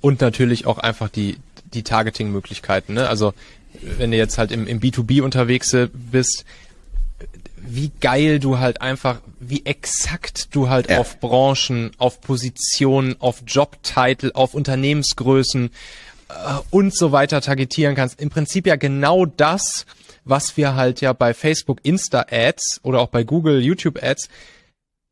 Und 0.00 0.20
natürlich 0.20 0.66
auch 0.66 0.78
einfach 0.78 1.08
die 1.08 1.36
die 1.74 1.82
Targeting-Möglichkeiten. 1.82 2.94
Ne? 2.94 3.08
Also 3.08 3.34
wenn 3.82 4.10
du 4.10 4.16
jetzt 4.16 4.38
halt 4.38 4.50
im, 4.50 4.66
im 4.66 4.80
B2B 4.80 5.22
unterwegs 5.22 5.76
bist, 5.92 6.44
wie 7.56 7.90
geil 8.00 8.38
du 8.38 8.58
halt 8.58 8.80
einfach, 8.80 9.20
wie 9.40 9.66
exakt 9.66 10.54
du 10.54 10.68
halt 10.68 10.90
ja. 10.90 10.98
auf 10.98 11.20
Branchen, 11.20 11.90
auf 11.98 12.20
Positionen, 12.20 13.16
auf 13.20 13.42
Jobtitel, 13.46 14.30
auf 14.34 14.54
Unternehmensgrößen 14.54 15.70
äh, 16.28 16.32
und 16.70 16.94
so 16.94 17.12
weiter 17.12 17.40
targetieren 17.40 17.94
kannst. 17.94 18.20
Im 18.20 18.30
Prinzip 18.30 18.66
ja 18.66 18.76
genau 18.76 19.26
das, 19.26 19.84
was 20.24 20.56
wir 20.56 20.74
halt 20.76 21.00
ja 21.00 21.12
bei 21.12 21.34
Facebook 21.34 21.80
Insta 21.82 22.26
Ads 22.30 22.80
oder 22.82 23.00
auch 23.00 23.08
bei 23.08 23.24
Google 23.24 23.60
YouTube 23.60 24.02
Ads 24.02 24.28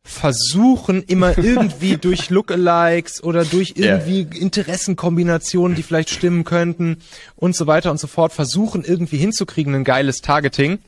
versuchen 0.07 1.03
immer 1.03 1.37
irgendwie 1.37 1.97
durch 2.01 2.31
Lookalikes 2.31 3.23
oder 3.23 3.45
durch 3.45 3.75
irgendwie 3.77 4.23
yeah. 4.23 4.41
Interessenkombinationen, 4.43 5.77
die 5.77 5.83
vielleicht 5.83 6.11
stimmen 6.11 6.45
könnten 6.45 6.99
und 7.35 7.57
so 7.57 7.67
weiter 7.67 7.91
und 7.91 7.99
so 7.99 8.07
fort, 8.07 8.33
versuchen 8.33 8.85
irgendwie 8.85 9.19
hinzukriegen, 9.19 9.75
ein 9.75 9.85
geiles 9.85 10.23
Targeting. 10.23 10.79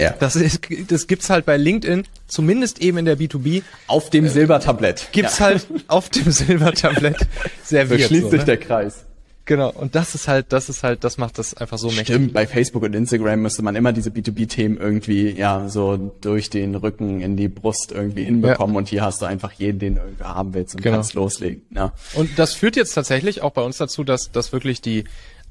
Ja. 0.00 0.14
Das, 0.20 0.36
ist, 0.36 0.60
das 0.88 1.08
gibt's 1.08 1.28
halt 1.28 1.44
bei 1.44 1.56
LinkedIn, 1.56 2.04
zumindest 2.28 2.80
eben 2.80 2.98
in 2.98 3.04
der 3.04 3.18
B2B. 3.18 3.62
Auf 3.88 4.10
dem 4.10 4.28
Silbertablett. 4.28 5.08
Gibt's 5.10 5.40
ja. 5.40 5.46
halt 5.46 5.66
auf 5.88 6.08
dem 6.08 6.30
Silbertablett 6.30 7.26
serviert. 7.64 8.02
So 8.02 8.06
schließt 8.06 8.22
so, 8.22 8.30
sich 8.30 8.40
ne? 8.40 8.46
der 8.46 8.56
Kreis. 8.58 9.04
Genau, 9.48 9.70
und 9.70 9.94
das 9.94 10.14
ist 10.14 10.28
halt, 10.28 10.52
das 10.52 10.68
ist 10.68 10.82
halt, 10.82 11.04
das 11.04 11.16
macht 11.16 11.38
das 11.38 11.54
einfach 11.54 11.78
so 11.78 11.88
mächtig. 11.88 12.08
Stimmt, 12.08 12.34
bei 12.34 12.46
Facebook 12.46 12.82
und 12.82 12.94
Instagram 12.94 13.40
müsste 13.40 13.62
man 13.62 13.76
immer 13.76 13.94
diese 13.94 14.10
B2B-Themen 14.10 14.76
irgendwie, 14.76 15.30
ja, 15.30 15.70
so 15.70 15.96
durch 16.20 16.50
den 16.50 16.74
Rücken 16.74 17.22
in 17.22 17.38
die 17.38 17.48
Brust 17.48 17.90
irgendwie 17.90 18.24
hinbekommen 18.24 18.74
ja. 18.74 18.78
und 18.78 18.88
hier 18.88 19.02
hast 19.02 19.22
du 19.22 19.26
einfach 19.26 19.52
jeden, 19.52 19.78
den 19.78 19.94
du 19.94 20.02
irgendwie 20.02 20.24
haben 20.24 20.52
willst 20.52 20.74
und 20.74 20.82
genau. 20.82 20.96
kannst 20.96 21.14
loslegen. 21.14 21.62
Ja. 21.70 21.94
Und 22.12 22.38
das 22.38 22.52
führt 22.52 22.76
jetzt 22.76 22.92
tatsächlich 22.92 23.40
auch 23.40 23.52
bei 23.52 23.62
uns 23.62 23.78
dazu, 23.78 24.04
dass, 24.04 24.30
dass 24.30 24.52
wirklich 24.52 24.82
die, 24.82 25.04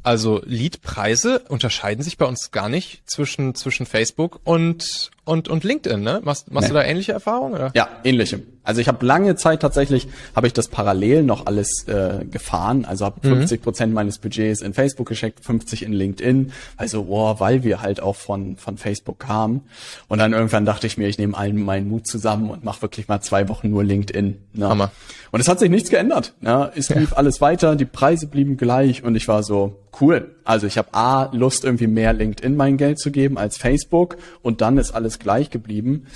also 0.03 0.43
Leadpreise 0.45 1.39
unterscheiden 1.49 2.03
sich 2.03 2.19
bei 2.19 2.27
uns 2.27 2.51
gar 2.51 2.69
nicht 2.69 3.01
zwischen, 3.09 3.55
zwischen 3.55 3.87
Facebook 3.87 4.41
und, 4.43 5.09
und, 5.25 5.47
und 5.47 5.63
LinkedIn, 5.63 6.01
ne? 6.01 6.21
Machst, 6.23 6.51
machst 6.51 6.69
nee. 6.69 6.73
du 6.75 6.79
da 6.79 6.85
ähnliche 6.85 7.13
Erfahrungen? 7.13 7.55
Oder? 7.55 7.71
Ja, 7.73 7.89
ähnliche. 8.03 8.43
Also 8.67 8.81
ich 8.81 8.89
habe 8.89 9.05
lange 9.05 9.37
Zeit 9.37 9.61
tatsächlich, 9.61 10.09
habe 10.35 10.45
ich 10.45 10.51
das 10.51 10.67
parallel 10.67 11.23
noch 11.23 11.45
alles 11.45 11.87
äh, 11.87 12.25
gefahren. 12.29 12.83
Also 12.83 13.05
habe 13.05 13.25
mhm. 13.25 13.37
50 13.37 13.61
Prozent 13.61 13.93
meines 13.93 14.17
Budgets 14.17 14.61
in 14.61 14.73
Facebook 14.73 15.07
geschickt, 15.07 15.39
50 15.45 15.83
in 15.83 15.93
LinkedIn. 15.93 16.51
Also, 16.75 17.05
boah, 17.05 17.39
weil 17.39 17.63
wir 17.63 17.81
halt 17.81 18.01
auch 18.01 18.17
von, 18.17 18.57
von 18.57 18.77
Facebook 18.77 19.19
kamen. 19.19 19.61
Und 20.09 20.19
dann 20.19 20.33
irgendwann 20.33 20.65
dachte 20.65 20.85
ich 20.85 20.97
mir, 20.97 21.07
ich 21.07 21.17
nehme 21.17 21.37
allen 21.37 21.63
meinen 21.63 21.87
Mut 21.87 22.07
zusammen 22.07 22.49
und 22.49 22.65
mache 22.65 22.81
wirklich 22.81 23.07
mal 23.07 23.21
zwei 23.21 23.47
Wochen 23.47 23.69
nur 23.69 23.85
LinkedIn. 23.85 24.35
Ne? 24.51 24.67
Hammer. 24.67 24.91
Und 25.31 25.39
es 25.39 25.47
hat 25.47 25.59
sich 25.59 25.69
nichts 25.69 25.89
geändert. 25.89 26.33
Ne? 26.41 26.69
Es 26.75 26.89
lief 26.89 27.11
ja. 27.11 27.17
alles 27.17 27.39
weiter, 27.39 27.77
die 27.77 27.85
Preise 27.85 28.27
blieben 28.27 28.57
gleich 28.57 29.01
und 29.01 29.15
ich 29.15 29.29
war 29.29 29.43
so, 29.43 29.79
cool. 30.01 30.35
Also 30.43 30.67
ich 30.67 30.77
habe 30.77 30.93
A, 30.93 31.29
Lust 31.33 31.63
irgendwie 31.63 31.87
mehr 31.87 32.13
LinkedIn 32.13 32.55
mein 32.55 32.77
Geld 32.77 32.99
zu 32.99 33.11
geben 33.11 33.37
als 33.37 33.57
Facebook 33.57 34.17
und 34.41 34.61
dann 34.61 34.77
ist 34.77 34.91
alles 34.91 35.19
gleich 35.19 35.49
geblieben. 35.49 36.07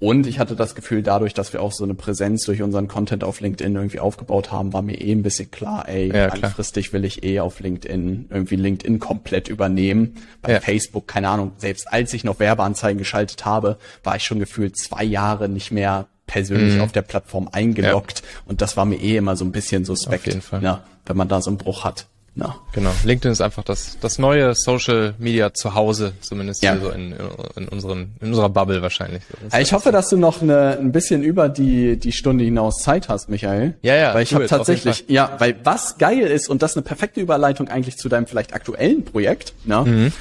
Und 0.00 0.26
ich 0.26 0.38
hatte 0.38 0.56
das 0.56 0.74
Gefühl, 0.74 1.02
dadurch, 1.02 1.34
dass 1.34 1.52
wir 1.52 1.62
auch 1.62 1.72
so 1.72 1.84
eine 1.84 1.94
Präsenz 1.94 2.44
durch 2.44 2.62
unseren 2.62 2.88
Content 2.88 3.24
auf 3.24 3.40
LinkedIn 3.40 3.74
irgendwie 3.74 4.00
aufgebaut 4.00 4.52
haben, 4.52 4.72
war 4.72 4.82
mir 4.82 5.00
eh 5.00 5.12
ein 5.12 5.22
bisschen 5.22 5.50
klar, 5.50 5.88
ey, 5.88 6.08
ja, 6.08 6.26
langfristig 6.26 6.92
will 6.92 7.04
ich 7.04 7.24
eh 7.24 7.40
auf 7.40 7.60
LinkedIn 7.60 8.26
irgendwie 8.30 8.56
LinkedIn 8.56 8.98
komplett 8.98 9.48
übernehmen. 9.48 10.16
Bei 10.42 10.52
ja. 10.52 10.60
Facebook, 10.60 11.06
keine 11.06 11.28
Ahnung, 11.28 11.52
selbst 11.58 11.90
als 11.92 12.12
ich 12.12 12.24
noch 12.24 12.38
Werbeanzeigen 12.40 12.98
geschaltet 12.98 13.44
habe, 13.44 13.78
war 14.02 14.16
ich 14.16 14.24
schon 14.24 14.40
gefühlt 14.40 14.76
zwei 14.76 15.04
Jahre 15.04 15.48
nicht 15.48 15.70
mehr 15.70 16.06
persönlich 16.26 16.76
mhm. 16.76 16.80
auf 16.80 16.92
der 16.92 17.02
Plattform 17.02 17.48
eingeloggt 17.52 18.20
ja. 18.20 18.42
und 18.46 18.62
das 18.62 18.76
war 18.76 18.84
mir 18.86 18.96
eh 18.96 19.16
immer 19.16 19.36
so 19.36 19.44
ein 19.44 19.52
bisschen 19.52 19.84
suspekt, 19.84 20.22
auf 20.22 20.26
jeden 20.26 20.42
Fall. 20.42 20.62
Ja, 20.62 20.82
wenn 21.06 21.16
man 21.16 21.28
da 21.28 21.40
so 21.40 21.50
einen 21.50 21.58
Bruch 21.58 21.84
hat. 21.84 22.06
Ja. 22.36 22.56
Genau. 22.72 22.90
LinkedIn 23.04 23.30
ist 23.30 23.40
einfach 23.40 23.62
das, 23.62 23.96
das 24.00 24.18
neue 24.18 24.54
Social 24.54 25.14
Media 25.18 25.54
Zuhause, 25.54 26.14
zumindest 26.20 26.62
ja. 26.64 26.72
hier 26.72 26.80
so 26.80 26.90
in, 26.90 27.14
in, 27.56 27.68
unseren, 27.68 28.16
in 28.20 28.28
unserer 28.28 28.48
Bubble 28.48 28.82
wahrscheinlich. 28.82 29.22
Ja, 29.52 29.60
ich 29.60 29.72
hoffe, 29.72 29.92
dass 29.92 30.08
du 30.08 30.16
noch 30.16 30.42
eine, 30.42 30.78
ein 30.78 30.90
bisschen 30.90 31.22
über 31.22 31.48
die, 31.48 31.96
die 31.96 32.12
Stunde 32.12 32.44
hinaus 32.44 32.78
Zeit 32.78 33.08
hast, 33.08 33.28
Michael. 33.28 33.74
Ja, 33.82 33.94
ja. 33.94 34.14
Weil 34.14 34.24
ich 34.24 34.34
habe 34.34 34.46
tatsächlich, 34.46 35.04
ja, 35.08 35.36
weil 35.38 35.54
was 35.62 35.98
geil 35.98 36.26
ist, 36.26 36.48
und 36.48 36.62
das 36.62 36.72
ist 36.72 36.76
eine 36.78 36.84
perfekte 36.84 37.20
Überleitung 37.20 37.68
eigentlich 37.68 37.96
zu 37.96 38.08
deinem 38.08 38.26
vielleicht 38.26 38.52
aktuellen 38.52 39.04
Projekt, 39.04 39.54
ne? 39.64 39.84
Mhm. 39.84 40.12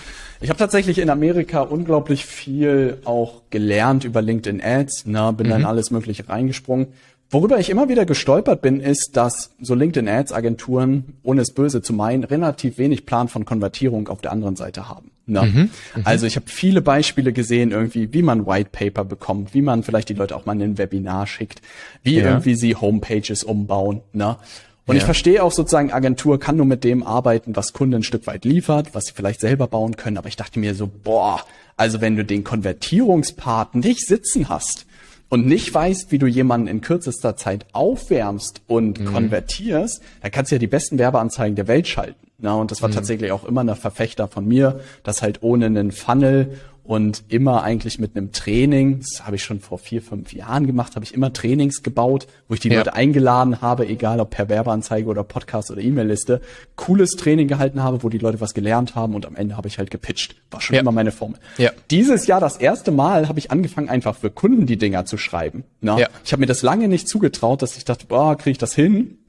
Ich 0.44 0.50
habe 0.50 0.60
tatsächlich 0.60 0.98
in 0.98 1.10
Amerika 1.10 1.62
unglaublich 1.62 2.26
viel 2.26 2.98
auch 3.06 3.44
gelernt 3.50 4.04
über 4.04 4.22
LinkedIn 4.22 4.62
Ads, 4.62 5.06
ne, 5.06 5.32
bin 5.32 5.48
mhm. 5.48 5.52
dann 5.52 5.66
alles 5.66 5.90
mögliche 5.90 6.28
reingesprungen. 6.28 6.88
Worüber 7.34 7.60
ich 7.60 7.72
immer 7.72 7.90
wieder 7.90 8.06
gestolpert 8.06 8.62
bin, 8.62 8.80
ist, 8.80 9.18
dass 9.18 9.56
so 9.60 9.74
LinkedIn 9.74 10.08
Ads 10.08 10.34
Agenturen, 10.34 11.16
ohne 11.24 11.42
es 11.42 11.52
böse 11.52 11.82
zu 11.82 11.92
meinen, 11.92 12.24
relativ 12.24 12.78
wenig 12.78 13.08
Plan 13.08 13.28
von 13.28 13.44
Konvertierung 13.44 14.08
auf 14.08 14.22
der 14.22 14.32
anderen 14.32 14.56
Seite 14.56 14.88
haben. 14.88 15.10
Ne? 15.26 15.42
Mhm, 15.42 15.60
mhm, 15.62 15.70
also 16.04 16.28
ich 16.28 16.36
habe 16.36 16.46
viele 16.48 16.84
Beispiele 16.84 17.34
gesehen, 17.34 17.72
irgendwie, 17.72 18.14
wie 18.14 18.22
man 18.22 18.46
White 18.46 18.70
Paper 18.72 19.04
bekommt, 19.04 19.56
wie 19.56 19.64
man 19.64 19.82
vielleicht 19.82 20.10
die 20.10 20.14
Leute 20.14 20.36
auch 20.36 20.46
mal 20.46 20.54
in 20.54 20.62
ein 20.62 20.78
Webinar 20.78 21.26
schickt, 21.26 21.64
wie 22.04 22.20
ja. 22.20 22.26
irgendwie 22.26 22.54
sie 22.54 22.76
Homepages 22.76 23.44
umbauen. 23.44 24.02
Ne? 24.12 24.38
Und 24.86 24.96
ja. 24.96 25.00
ich 25.00 25.04
verstehe 25.04 25.42
auch 25.42 25.52
sozusagen, 25.52 25.92
Agentur 25.92 26.40
kann 26.40 26.58
nur 26.58 26.68
mit 26.68 26.84
dem 26.84 27.02
arbeiten, 27.02 27.56
was 27.56 27.74
Kunde 27.74 27.98
ein 27.98 28.04
Stück 28.04 28.28
weit 28.28 28.46
liefert, 28.46 28.94
was 28.94 29.06
sie 29.06 29.14
vielleicht 29.16 29.40
selber 29.40 29.66
bauen 29.66 29.96
können. 29.96 30.20
Aber 30.20 30.28
ich 30.28 30.36
dachte 30.36 30.60
mir 30.60 30.76
so, 30.76 30.88
boah, 30.88 31.42
also 31.78 32.00
wenn 32.00 32.16
du 32.16 32.24
den 32.24 32.44
Konvertierungspart 32.44 33.74
nicht 33.74 34.06
sitzen 34.06 34.50
hast, 34.50 34.86
und 35.34 35.48
nicht 35.48 35.74
weißt, 35.74 36.12
wie 36.12 36.20
du 36.20 36.28
jemanden 36.28 36.68
in 36.68 36.82
kürzester 36.82 37.36
Zeit 37.36 37.66
aufwärmst 37.74 38.62
und 38.68 39.00
mhm. 39.00 39.06
konvertierst, 39.06 40.04
dann 40.22 40.30
kannst 40.30 40.52
du 40.52 40.56
ja 40.58 40.60
die 40.60 40.68
besten 40.68 41.00
Werbeanzeigen 41.00 41.56
der 41.56 41.68
Welt 41.68 41.88
schalten. 41.88 42.28
Na, 42.38 42.54
und 42.54 42.70
das 42.70 42.84
war 42.84 42.90
mhm. 42.90 42.94
tatsächlich 42.94 43.32
auch 43.32 43.44
immer 43.44 43.62
eine 43.62 43.76
Verfechter 43.76 44.28
von 44.28 44.48
mir, 44.48 44.82
dass 45.02 45.24
halt 45.24 45.42
ohne 45.42 45.66
einen 45.66 45.92
Funnel 45.92 46.60
und 46.84 47.24
immer 47.30 47.64
eigentlich 47.64 47.98
mit 47.98 48.16
einem 48.16 48.34
Training, 48.34 49.00
das 49.00 49.26
habe 49.26 49.38
ich 49.38 49.44
schon 49.44 49.62
vor 49.62 49.78
vier, 49.78 50.02
fünf 50.02 50.34
Jahren 50.34 50.68
gemacht, 50.68 50.96
habe 50.96 51.06
ich 51.06 51.14
immer 51.14 51.32
Trainings 51.32 51.82
gebaut, 51.82 52.28
wo 52.50 52.56
ich 52.56 52.60
die 52.60 52.68
ja. 52.68 52.80
Leute 52.80 52.94
eingeladen 52.94 53.62
habe, 53.62 53.88
egal 53.88 54.20
ob 54.20 54.32
per 54.32 54.50
Werbeanzeige 54.50 55.08
oder 55.08 55.24
Podcast 55.24 55.72
oder 55.72 55.82
E-Mail-Liste, 55.82 56.42
cooles 56.76 57.12
Training 57.12 57.48
gehalten 57.48 57.82
habe, 57.82 58.04
wo 58.04 58.10
die 58.10 58.18
Leute 58.18 58.42
was 58.42 58.54
gelernt 58.54 58.96
haben 58.96 59.16
und 59.16 59.26
am 59.26 59.38
Ende 59.38 59.56
habe 59.56 59.70
ich 59.70 59.78
halt 59.78 59.92
gepitcht. 59.92 60.36
War 60.52 60.60
schon 60.60 60.76
ja. 60.76 60.82
immer 60.82 60.92
meine 60.92 61.14
Formel. 61.14 61.40
Ja. 61.58 61.72
Dieses 61.90 62.28
Jahr 62.28 62.42
das 62.42 62.58
erste 62.58 62.92
Mal 62.92 63.30
habe 63.30 63.40
ich 63.40 63.50
angefangen, 63.50 63.88
einfach 63.88 64.18
für 64.18 64.30
Kunden 64.30 64.66
die 64.66 64.78
Dinger 64.78 65.06
zu 65.06 65.18
schreiben. 65.18 65.64
Na? 65.80 65.98
Ja. 65.98 66.10
Ich 66.26 66.34
habe 66.34 66.42
mir 66.42 66.48
das 66.48 66.64
lange 66.64 66.90
nicht 66.90 67.08
zugetraut, 67.08 67.62
dass 67.62 67.78
ich 67.78 67.86
dachte, 67.86 68.08
boah, 68.08 68.36
kriege 68.36 68.52
ich 68.52 68.58
das 68.58 68.76
hin? 68.76 69.20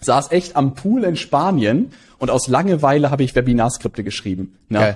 Saß 0.00 0.32
echt 0.32 0.56
am 0.56 0.74
Pool 0.74 1.04
in 1.04 1.16
Spanien 1.16 1.92
und 2.18 2.30
aus 2.30 2.48
Langeweile 2.48 3.10
habe 3.10 3.22
ich 3.22 3.36
Webinarskripte 3.36 4.02
geschrieben. 4.02 4.56
Na? 4.68 4.80
Okay. 4.80 4.94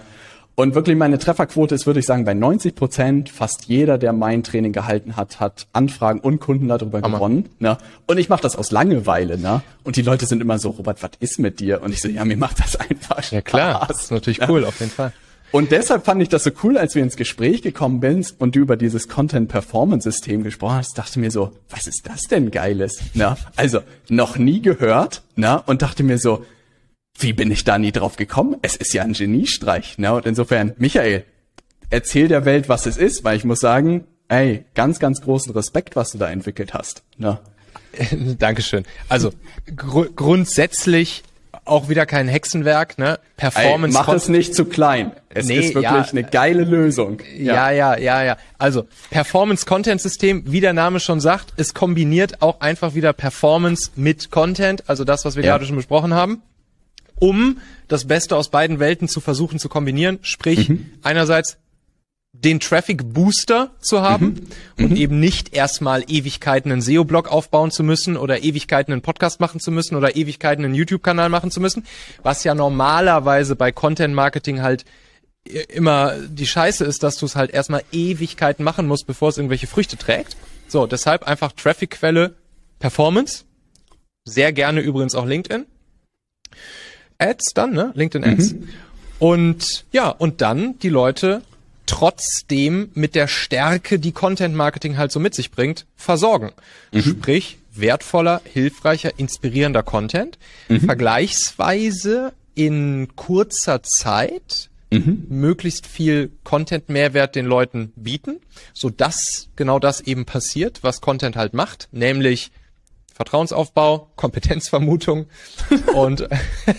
Und 0.58 0.74
wirklich 0.74 0.96
meine 0.96 1.18
Trefferquote 1.20 1.76
ist, 1.76 1.86
würde 1.86 2.00
ich 2.00 2.06
sagen, 2.06 2.24
bei 2.24 2.34
90 2.34 2.74
Prozent. 2.74 3.30
Fast 3.30 3.66
jeder, 3.66 3.96
der 3.96 4.12
mein 4.12 4.42
Training 4.42 4.72
gehalten 4.72 5.14
hat, 5.14 5.38
hat 5.38 5.68
Anfragen 5.72 6.18
und 6.18 6.40
Kunden 6.40 6.66
darüber 6.66 7.00
Hammer. 7.00 7.18
gewonnen. 7.18 7.48
Ne? 7.60 7.78
Und 8.06 8.18
ich 8.18 8.28
mache 8.28 8.42
das 8.42 8.56
aus 8.56 8.72
Langeweile. 8.72 9.38
Ne? 9.38 9.62
Und 9.84 9.94
die 9.94 10.02
Leute 10.02 10.26
sind 10.26 10.42
immer 10.42 10.58
so, 10.58 10.70
Robert, 10.70 11.00
was 11.00 11.12
ist 11.20 11.38
mit 11.38 11.60
dir? 11.60 11.80
Und 11.80 11.92
ich 11.92 12.00
so, 12.00 12.08
ja, 12.08 12.24
mir 12.24 12.36
macht 12.36 12.58
das 12.58 12.74
einfach 12.74 13.22
Spaß. 13.22 13.30
Ja 13.30 13.40
klar, 13.40 13.84
das 13.86 14.02
ist 14.02 14.10
natürlich 14.10 14.40
cool, 14.48 14.64
auf 14.64 14.80
jeden 14.80 14.90
Fall. 14.90 15.12
Und 15.52 15.70
deshalb 15.70 16.04
fand 16.04 16.20
ich 16.22 16.28
das 16.28 16.42
so 16.42 16.50
cool, 16.64 16.76
als 16.76 16.96
wir 16.96 17.04
ins 17.04 17.14
Gespräch 17.16 17.62
gekommen 17.62 18.00
sind 18.00 18.34
und 18.40 18.56
du 18.56 18.58
über 18.58 18.76
dieses 18.76 19.08
Content-Performance-System 19.08 20.42
gesprochen 20.42 20.74
hast, 20.74 20.98
dachte 20.98 21.20
mir 21.20 21.30
so, 21.30 21.52
was 21.70 21.86
ist 21.86 22.02
das 22.08 22.22
denn 22.22 22.50
Geiles? 22.50 22.98
Na, 23.14 23.36
also 23.54 23.78
noch 24.08 24.36
nie 24.38 24.60
gehört, 24.60 25.22
na, 25.36 25.54
und 25.54 25.82
dachte 25.82 26.02
mir 26.02 26.18
so, 26.18 26.44
wie 27.18 27.32
bin 27.32 27.50
ich 27.50 27.64
da 27.64 27.78
nie 27.78 27.92
drauf 27.92 28.16
gekommen? 28.16 28.56
Es 28.62 28.76
ist 28.76 28.94
ja 28.94 29.02
ein 29.02 29.12
Geniestreich. 29.12 29.98
Ne? 29.98 30.14
Und 30.14 30.26
insofern, 30.26 30.74
Michael, 30.78 31.24
erzähl 31.90 32.28
der 32.28 32.44
Welt, 32.44 32.68
was 32.68 32.86
es 32.86 32.96
ist, 32.96 33.24
weil 33.24 33.36
ich 33.36 33.44
muss 33.44 33.60
sagen, 33.60 34.04
ey, 34.28 34.64
ganz, 34.74 34.98
ganz 34.98 35.20
großen 35.20 35.52
Respekt, 35.52 35.96
was 35.96 36.12
du 36.12 36.18
da 36.18 36.30
entwickelt 36.30 36.74
hast. 36.74 37.02
Ne? 37.16 37.38
Dankeschön. 38.38 38.84
Also 39.08 39.32
gr 39.74 40.06
grundsätzlich 40.14 41.24
auch 41.64 41.88
wieder 41.90 42.06
kein 42.06 42.28
Hexenwerk, 42.28 42.96
ne? 42.96 43.18
Performance. 43.36 43.98
Ey, 43.98 44.04
mach 44.06 44.14
es 44.14 44.28
nicht 44.28 44.54
zu 44.54 44.64
klein. 44.64 45.12
Es 45.28 45.46
nee, 45.46 45.58
ist 45.58 45.74
wirklich 45.74 45.82
ja, 45.82 46.06
eine 46.10 46.24
geile 46.24 46.64
Lösung. 46.64 47.20
Ja. 47.36 47.70
ja, 47.70 47.96
ja, 47.96 47.98
ja, 47.98 48.24
ja. 48.24 48.36
Also 48.56 48.86
Performance 49.10 49.66
Content 49.66 50.00
System, 50.00 50.44
wie 50.46 50.60
der 50.60 50.72
Name 50.72 50.98
schon 50.98 51.20
sagt, 51.20 51.52
es 51.56 51.74
kombiniert 51.74 52.40
auch 52.40 52.60
einfach 52.60 52.94
wieder 52.94 53.12
Performance 53.12 53.90
mit 53.96 54.30
Content, 54.30 54.88
also 54.88 55.04
das, 55.04 55.26
was 55.26 55.36
wir 55.36 55.44
ja. 55.44 55.52
gerade 55.52 55.66
schon 55.66 55.76
besprochen 55.76 56.14
haben 56.14 56.42
um 57.20 57.58
das 57.88 58.06
Beste 58.06 58.36
aus 58.36 58.50
beiden 58.50 58.78
Welten 58.78 59.08
zu 59.08 59.20
versuchen 59.20 59.58
zu 59.58 59.68
kombinieren. 59.68 60.18
Sprich, 60.22 60.68
mhm. 60.68 60.90
einerseits 61.02 61.58
den 62.32 62.60
Traffic 62.60 63.14
Booster 63.14 63.70
zu 63.80 64.02
haben 64.02 64.48
mhm. 64.76 64.84
und 64.84 64.90
mhm. 64.90 64.96
eben 64.96 65.20
nicht 65.20 65.54
erstmal 65.54 66.04
Ewigkeiten 66.08 66.70
einen 66.70 66.82
SEO-Blog 66.82 67.28
aufbauen 67.28 67.70
zu 67.70 67.82
müssen 67.82 68.16
oder 68.16 68.42
Ewigkeiten 68.42 68.92
einen 68.92 69.02
Podcast 69.02 69.40
machen 69.40 69.60
zu 69.60 69.70
müssen 69.70 69.96
oder 69.96 70.14
Ewigkeiten 70.14 70.64
einen 70.64 70.74
YouTube-Kanal 70.74 71.30
machen 71.30 71.50
zu 71.50 71.60
müssen, 71.60 71.84
was 72.22 72.44
ja 72.44 72.54
normalerweise 72.54 73.56
bei 73.56 73.72
Content 73.72 74.14
Marketing 74.14 74.62
halt 74.62 74.84
immer 75.68 76.14
die 76.28 76.46
Scheiße 76.46 76.84
ist, 76.84 77.02
dass 77.02 77.16
du 77.16 77.26
es 77.26 77.34
halt 77.34 77.50
erstmal 77.50 77.82
Ewigkeiten 77.92 78.62
machen 78.62 78.86
musst, 78.86 79.06
bevor 79.06 79.30
es 79.30 79.38
irgendwelche 79.38 79.66
Früchte 79.66 79.96
trägt. 79.96 80.36
So, 80.68 80.86
deshalb 80.86 81.22
einfach 81.22 81.52
Traffic-Quelle 81.52 82.34
Performance. 82.78 83.44
Sehr 84.24 84.52
gerne 84.52 84.80
übrigens 84.80 85.14
auch 85.14 85.24
LinkedIn. 85.24 85.66
Ads 87.18 87.52
dann, 87.54 87.72
ne? 87.72 87.92
LinkedIn 87.94 88.28
Ads. 88.28 88.54
Mhm. 88.54 88.68
Und 89.18 89.84
ja, 89.92 90.08
und 90.08 90.40
dann 90.40 90.78
die 90.78 90.88
Leute 90.88 91.42
trotzdem 91.86 92.90
mit 92.94 93.14
der 93.14 93.26
Stärke, 93.26 93.98
die 93.98 94.12
Content 94.12 94.54
Marketing 94.54 94.96
halt 94.96 95.10
so 95.10 95.18
mit 95.18 95.34
sich 95.34 95.50
bringt, 95.50 95.86
versorgen. 95.96 96.52
Mhm. 96.92 97.02
Sprich, 97.02 97.58
wertvoller, 97.74 98.40
hilfreicher, 98.44 99.18
inspirierender 99.18 99.82
Content, 99.82 100.38
mhm. 100.68 100.80
vergleichsweise 100.80 102.32
in 102.54 103.08
kurzer 103.16 103.82
Zeit 103.82 104.68
mhm. 104.90 105.26
möglichst 105.28 105.86
viel 105.86 106.30
Content-Mehrwert 106.44 107.36
den 107.36 107.46
Leuten 107.46 107.92
bieten, 107.96 108.36
so 108.74 108.90
dass 108.90 109.48
genau 109.56 109.78
das 109.78 110.00
eben 110.00 110.24
passiert, 110.24 110.82
was 110.82 111.00
Content 111.00 111.36
halt 111.36 111.54
macht, 111.54 111.88
nämlich 111.92 112.50
Vertrauensaufbau, 113.18 114.10
Kompetenzvermutung 114.14 115.26
und 115.92 116.28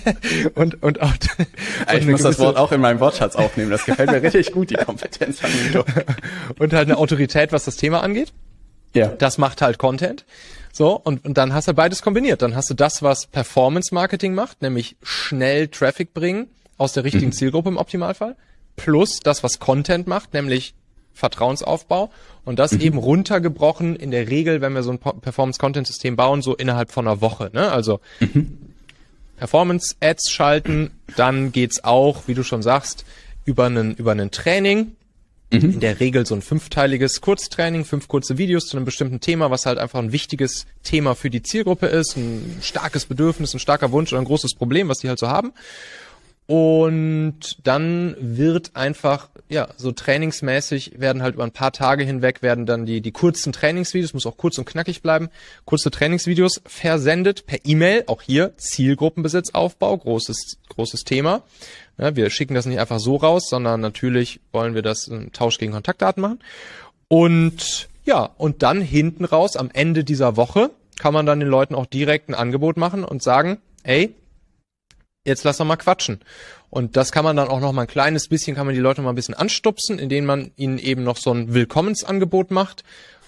und 0.56 0.82
und 0.82 1.02
auch 1.02 1.12
und 1.12 1.98
ich 1.98 2.08
muss 2.08 2.22
das 2.22 2.40
Wort 2.40 2.56
auch 2.56 2.72
in 2.72 2.80
meinem 2.80 3.02
Wortschatz 3.02 3.36
aufnehmen. 3.36 3.70
Das 3.70 3.84
gefällt 3.84 4.10
mir 4.10 4.24
richtig 4.24 4.54
gut, 4.54 4.70
die 4.70 4.76
Kompetenzvermutung 4.76 5.84
und 6.58 6.72
halt 6.72 6.88
eine 6.88 6.98
Autorität, 6.98 7.52
was 7.52 7.66
das 7.66 7.76
Thema 7.76 8.02
angeht. 8.02 8.32
Ja. 8.94 9.08
Das 9.08 9.38
macht 9.38 9.62
halt 9.62 9.80
Content. 9.80 10.24
So, 10.72 10.96
und, 10.96 11.26
und 11.26 11.38
dann 11.38 11.54
hast 11.54 11.68
du 11.68 11.74
beides 11.74 12.02
kombiniert. 12.02 12.42
Dann 12.42 12.56
hast 12.56 12.70
du 12.70 12.74
das, 12.74 13.04
was 13.04 13.28
Performance 13.28 13.94
Marketing 13.94 14.34
macht, 14.34 14.62
nämlich 14.62 14.96
schnell 15.04 15.68
Traffic 15.68 16.14
bringen 16.14 16.48
aus 16.78 16.94
der 16.94 17.04
richtigen 17.04 17.28
mhm. 17.28 17.34
Zielgruppe 17.34 17.68
im 17.68 17.76
Optimalfall, 17.76 18.38
plus 18.78 19.20
das, 19.22 19.44
was 19.44 19.60
Content 19.60 20.08
macht, 20.08 20.34
nämlich 20.34 20.74
Vertrauensaufbau 21.14 22.12
und 22.50 22.58
das 22.58 22.72
mhm. 22.72 22.82
eben 22.82 22.98
runtergebrochen 22.98 23.96
in 23.96 24.10
der 24.10 24.28
Regel, 24.28 24.60
wenn 24.60 24.74
wir 24.74 24.82
so 24.82 24.90
ein 24.90 24.98
Performance-Content-System 24.98 26.16
bauen, 26.16 26.42
so 26.42 26.56
innerhalb 26.56 26.92
von 26.92 27.08
einer 27.08 27.22
Woche. 27.22 27.52
Ne? 27.54 27.72
Also 27.72 28.00
mhm. 28.20 28.58
Performance-Ads 29.38 30.32
schalten, 30.32 30.90
dann 31.16 31.52
geht's 31.52 31.84
auch, 31.84 32.24
wie 32.26 32.34
du 32.34 32.42
schon 32.42 32.64
sagst, 32.64 33.06
über 33.46 33.68
einen, 33.68 33.94
über 33.94 34.14
einen 34.14 34.32
Training. 34.32 34.94
Mhm. 35.52 35.60
In 35.60 35.80
der 35.80 36.00
Regel 36.00 36.26
so 36.26 36.34
ein 36.34 36.42
fünfteiliges 36.42 37.22
Kurztraining, 37.22 37.86
fünf 37.86 38.08
kurze 38.08 38.40
Videos 38.40 38.66
zu 38.66 38.78
einem 38.78 38.86
bestimmten 38.86 39.20
Thema, 39.20 39.52
was 39.52 39.68
halt 39.68 39.78
einfach 39.78 40.00
ein 40.00 40.12
wichtiges 40.12 40.66
Thema 40.82 41.14
für 41.14 41.30
die 41.30 41.44
Zielgruppe 41.44 41.86
ist, 41.86 42.18
ein 42.18 42.58
starkes 42.64 43.06
Bedürfnis, 43.06 43.54
ein 43.54 43.60
starker 43.60 43.92
Wunsch 43.92 44.12
oder 44.12 44.24
ein 44.24 44.26
großes 44.26 44.56
Problem, 44.56 44.90
was 44.90 44.98
die 44.98 45.08
halt 45.10 45.20
so 45.20 45.28
haben. 45.28 45.54
Und 46.50 47.60
dann 47.64 48.16
wird 48.20 48.76
einfach, 48.76 49.30
ja, 49.50 49.68
so 49.78 49.92
trainingsmäßig 49.92 51.00
werden 51.00 51.22
halt 51.22 51.36
über 51.36 51.44
ein 51.44 51.52
paar 51.52 51.72
Tage 51.72 52.04
hinweg 52.04 52.42
werden 52.42 52.66
dann 52.66 52.88
die, 52.88 53.02
die 53.02 53.12
kurzen 53.12 53.54
Trainingsvideos, 53.54 54.16
muss 54.16 54.26
auch 54.26 54.36
kurz 54.36 54.58
und 54.58 54.66
knackig 54.66 55.04
bleiben, 55.04 55.30
kurze 55.66 55.92
Trainingsvideos 55.92 56.62
versendet 56.66 57.46
per 57.46 57.60
E-Mail, 57.66 58.06
auch 58.08 58.24
hier 58.24 58.58
Zielgruppenbesitzaufbau, 58.58 59.96
großes, 59.96 60.58
großes 60.70 61.04
Thema. 61.04 61.44
Ja, 62.00 62.16
wir 62.16 62.32
schicken 62.32 62.56
das 62.56 62.66
nicht 62.66 62.80
einfach 62.80 63.00
so 63.00 63.18
raus, 63.18 63.48
sondern 63.48 63.80
natürlich 63.80 64.40
wollen 64.52 64.74
wir 64.74 64.82
das 64.82 65.08
im 65.08 65.32
Tausch 65.32 65.60
gegen 65.60 65.74
Kontaktdaten 65.74 66.20
machen. 66.20 66.40
Und 67.08 67.90
ja, 68.06 68.28
und 68.38 68.64
dann 68.64 68.82
hinten 68.82 69.26
raus, 69.26 69.56
am 69.56 69.70
Ende 69.72 70.04
dieser 70.04 70.36
Woche, 70.36 70.72
kann 70.98 71.14
man 71.14 71.28
dann 71.28 71.40
den 71.42 71.50
Leuten 71.50 71.76
auch 71.76 71.86
direkt 71.86 72.28
ein 72.28 72.34
Angebot 72.34 72.76
machen 72.76 73.04
und 73.04 73.22
sagen, 73.22 73.60
ey, 73.84 74.16
jetzt 75.30 75.46
lass 75.46 75.58
doch 75.58 75.66
mal 75.66 75.78
quatschen. 75.78 76.20
Und 76.70 76.98
das 76.98 77.12
kann 77.12 77.24
man 77.24 77.36
dann 77.36 77.48
auch 77.48 77.62
noch 77.62 77.72
mal 77.72 77.84
ein 77.84 77.88
kleines 77.88 78.28
bisschen, 78.28 78.56
kann 78.56 78.66
man 78.66 78.76
die 78.76 78.82
Leute 78.82 79.02
mal 79.02 79.10
ein 79.10 79.16
bisschen 79.16 79.34
anstupsen, 79.34 79.98
indem 79.98 80.26
man 80.26 80.52
ihnen 80.58 80.78
eben 80.78 81.04
noch 81.04 81.18
so 81.18 81.32
ein 81.32 81.54
Willkommensangebot 81.54 82.52
macht, 82.52 82.84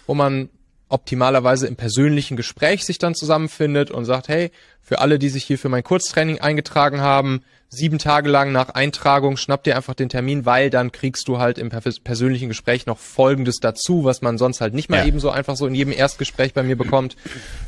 wo 0.06 0.14
man 0.14 0.50
optimalerweise 0.90 1.68
im 1.68 1.76
persönlichen 1.76 2.36
Gespräch 2.36 2.86
sich 2.86 2.98
dann 2.98 3.16
zusammenfindet 3.16 3.92
und 3.92 4.06
sagt, 4.06 4.28
hey, 4.28 4.52
für 4.82 5.00
alle, 5.00 5.20
die 5.20 5.30
sich 5.30 5.46
hier 5.46 5.58
für 5.58 5.70
mein 5.70 5.84
Kurztraining 5.84 6.42
eingetragen 6.42 7.00
haben, 7.02 7.42
sieben 7.70 7.98
Tage 7.98 8.30
lang 8.30 8.52
nach 8.52 8.70
Eintragung 8.70 9.38
schnapp 9.38 9.64
dir 9.64 9.78
einfach 9.78 9.96
den 9.96 10.10
Termin, 10.10 10.46
weil 10.46 10.70
dann 10.70 10.92
kriegst 10.92 11.28
du 11.28 11.40
halt 11.40 11.58
im 11.58 11.70
persönlichen 11.70 12.50
Gespräch 12.50 12.86
noch 12.86 12.98
Folgendes 12.98 13.58
dazu, 13.62 14.04
was 14.04 14.22
man 14.22 14.38
sonst 14.38 14.60
halt 14.60 14.74
nicht 14.74 14.90
mal 14.90 14.98
ja. 14.98 15.06
eben 15.06 15.22
so 15.22 15.30
einfach 15.30 15.56
so 15.56 15.66
in 15.66 15.74
jedem 15.74 15.94
Erstgespräch 15.94 16.54
bei 16.54 16.64
mir 16.64 16.76
bekommt. 16.76 17.16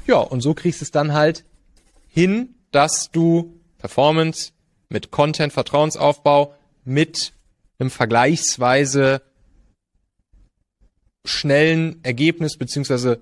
Ja, 0.05 0.17
und 0.17 0.41
so 0.41 0.53
kriegst 0.53 0.81
du 0.81 0.85
es 0.85 0.91
dann 0.91 1.13
halt 1.13 1.45
hin, 2.09 2.55
dass 2.71 3.09
du 3.11 3.53
Performance 3.83 4.53
mit 4.87 5.11
Content, 5.11 5.51
Vertrauensaufbau, 5.51 6.55
mit 6.85 7.33
einem 7.79 7.89
vergleichsweise 7.89 9.21
schnellen 11.25 11.99
Ergebnis 12.01 12.57
beziehungsweise 12.57 13.19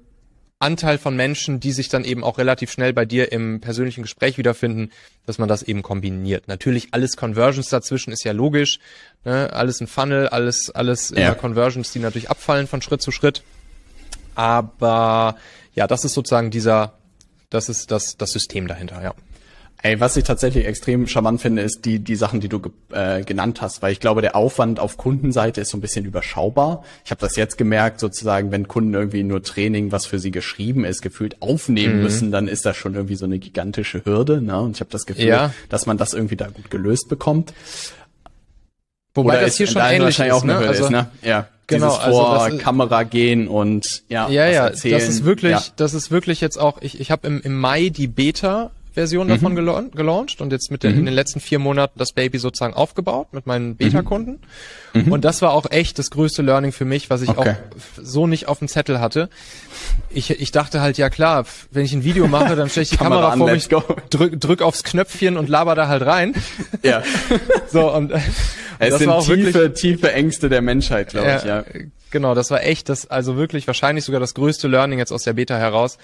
Anteil 0.59 0.99
von 0.99 1.16
Menschen, 1.16 1.59
die 1.59 1.72
sich 1.72 1.89
dann 1.89 2.03
eben 2.03 2.24
auch 2.24 2.38
relativ 2.38 2.72
schnell 2.72 2.93
bei 2.93 3.05
dir 3.05 3.32
im 3.32 3.59
persönlichen 3.59 4.03
Gespräch 4.03 4.38
wiederfinden, 4.38 4.91
dass 5.26 5.39
man 5.39 5.49
das 5.49 5.64
eben 5.64 5.82
kombiniert. 5.82 6.47
Natürlich 6.47 6.89
alles 6.91 7.18
Conversions 7.18 7.70
dazwischen 7.70 8.14
ist 8.14 8.24
ja 8.24 8.34
logisch, 8.34 8.78
ne? 9.26 9.51
alles 9.51 9.82
ein 9.82 9.88
Funnel, 9.88 10.28
alles 10.28 10.70
alles 10.70 11.09
ja. 11.09 11.34
Conversions, 11.34 11.91
die 11.91 11.97
natürlich 11.97 12.30
abfallen 12.30 12.68
von 12.68 12.84
Schritt 12.84 13.01
zu 13.01 13.09
Schritt. 13.09 13.41
Aber 14.36 15.38
ja, 15.74 15.88
das 15.88 16.05
ist 16.05 16.14
sozusagen 16.14 16.51
dieser, 16.51 16.93
das 17.49 17.68
ist 17.68 17.89
das 17.89 18.18
das 18.18 18.32
System 18.32 18.68
dahinter, 18.68 19.01
ja. 19.01 19.16
Ey, 19.84 19.99
was 19.99 20.15
ich 20.15 20.23
tatsächlich 20.23 20.67
extrem 20.67 21.07
charmant 21.07 21.41
finde, 21.41 21.63
ist 21.63 21.86
die, 21.86 21.97
die 21.97 22.15
Sachen, 22.15 22.39
die 22.39 22.49
du 22.49 22.61
äh, 22.91 23.23
genannt 23.23 23.61
hast, 23.61 23.82
weil 23.82 23.91
ich 23.91 23.99
glaube, 23.99 24.21
der 24.21 24.36
Aufwand 24.36 24.79
auf 24.79 24.97
Kundenseite 24.97 25.61
ist 25.61 25.69
so 25.69 25.77
ein 25.77 25.82
bisschen 25.82 26.05
überschaubar. 26.05 26.84
Ich 27.03 27.09
habe 27.09 27.19
das 27.19 27.36
jetzt 27.36 27.57
gemerkt, 27.57 27.99
sozusagen, 27.99 28.51
wenn 28.51 28.67
Kunden 28.67 28.93
irgendwie 28.93 29.23
nur 29.23 29.41
Training, 29.41 29.91
was 29.91 30.05
für 30.05 30.19
sie 30.19 30.29
geschrieben 30.29 30.86
ist, 30.86 31.01
gefühlt 31.01 31.41
aufnehmen 31.41 31.97
mhm. 31.97 32.03
müssen, 32.03 32.32
dann 32.32 32.47
ist 32.47 32.63
das 32.65 32.77
schon 32.77 32.93
irgendwie 32.93 33.15
so 33.15 33.25
eine 33.25 33.39
gigantische 33.39 34.05
Hürde. 34.05 34.39
Ne? 34.39 34.59
Und 34.61 34.75
ich 34.75 34.82
habe 34.82 34.91
das 34.91 35.07
Gefühl, 35.07 35.25
ja. 35.25 35.53
dass 35.69 35.88
man 35.88 35.97
das 35.97 36.13
irgendwie 36.13 36.36
da 36.36 36.47
gut 36.47 36.69
gelöst 36.69 37.09
bekommt. 37.09 37.53
Wobei 39.15 39.34
Oder 39.34 39.41
das 39.41 39.57
hier 39.57 39.67
schon 39.67 39.82
ähnlich 39.82 40.19
ist, 40.19 40.32
auch 40.32 40.43
ne? 40.43 40.57
also, 40.57 40.86
ist, 40.86 40.91
ne? 40.91 41.09
Ja. 41.23 41.47
Genau, 41.67 41.88
Dieses 41.88 42.03
also 42.03 42.19
vor 42.19 42.41
also 42.41 42.57
Kamera 42.57 43.03
gehen 43.03 43.47
und 43.47 44.03
ja, 44.09 44.29
ja, 44.29 44.47
ja, 44.47 44.67
erzählen. 44.67 44.99
das 44.99 45.07
ist 45.07 45.23
wirklich, 45.23 45.51
ja. 45.51 45.63
das 45.77 45.93
ist 45.93 46.11
wirklich 46.11 46.41
jetzt 46.41 46.57
auch. 46.57 46.82
Ich, 46.82 46.99
ich 46.99 47.11
habe 47.11 47.25
im, 47.27 47.41
im 47.41 47.57
Mai 47.57 47.89
die 47.89 48.07
Beta 48.07 48.71
Version 48.93 49.27
mhm. 49.27 49.31
davon 49.31 49.55
gela 49.55 49.83
gelauncht 49.93 50.41
und 50.41 50.51
jetzt 50.51 50.69
mit 50.71 50.83
den, 50.83 50.93
mhm. 50.93 50.99
in 50.99 51.05
den 51.05 51.13
letzten 51.13 51.39
vier 51.39 51.59
Monaten 51.59 51.97
das 51.97 52.11
Baby 52.11 52.37
sozusagen 52.37 52.73
aufgebaut 52.73 53.27
mit 53.31 53.47
meinen 53.47 53.75
Beta-Kunden. 53.75 54.39
Mhm. 54.93 55.11
Und 55.11 55.23
das 55.23 55.41
war 55.41 55.53
auch 55.53 55.69
echt 55.71 55.97
das 55.99 56.11
größte 56.11 56.41
Learning 56.41 56.71
für 56.71 56.85
mich, 56.85 57.09
was 57.09 57.21
ich 57.21 57.29
okay. 57.29 57.51
auch 57.51 57.55
so 58.01 58.27
nicht 58.27 58.47
auf 58.47 58.59
dem 58.59 58.67
Zettel 58.67 58.99
hatte. 58.99 59.29
Ich, 60.09 60.29
ich 60.29 60.51
dachte 60.51 60.81
halt, 60.81 60.97
ja 60.97 61.09
klar, 61.09 61.45
wenn 61.71 61.85
ich 61.85 61.93
ein 61.93 62.03
Video 62.03 62.27
mache, 62.27 62.55
dann 62.55 62.69
stelle 62.69 62.83
ich 62.83 62.89
die 62.89 62.97
Kamera, 62.97 63.29
Kamera 63.29 63.37
vor 63.37 63.51
mich, 63.51 63.69
drück, 64.09 64.39
drück 64.39 64.61
aufs 64.61 64.83
Knöpfchen 64.83 65.37
und 65.37 65.47
laber 65.47 65.75
da 65.75 65.87
halt 65.87 66.05
rein. 66.05 66.35
Ja. 66.83 67.03
so 67.71 67.93
und 67.93 68.11
es 68.11 68.21
das 68.89 68.99
sind 68.99 69.07
war 69.07 69.17
auch 69.17 69.25
tiefe, 69.25 69.53
wirklich, 69.53 69.81
tiefe 69.81 70.11
Ängste 70.13 70.49
der 70.49 70.61
Menschheit, 70.61 71.09
glaube 71.09 71.27
ja, 71.27 71.37
ich, 71.37 71.43
ja. 71.43 71.63
Genau, 72.09 72.33
das 72.33 72.49
war 72.49 72.63
echt 72.63 72.89
das, 72.89 73.09
also 73.09 73.37
wirklich 73.37 73.67
wahrscheinlich 73.67 74.03
sogar 74.03 74.19
das 74.19 74.33
größte 74.33 74.67
Learning 74.67 74.99
jetzt 74.99 75.11
aus 75.11 75.23
der 75.23 75.33
Beta 75.33 75.57
heraus 75.57 75.97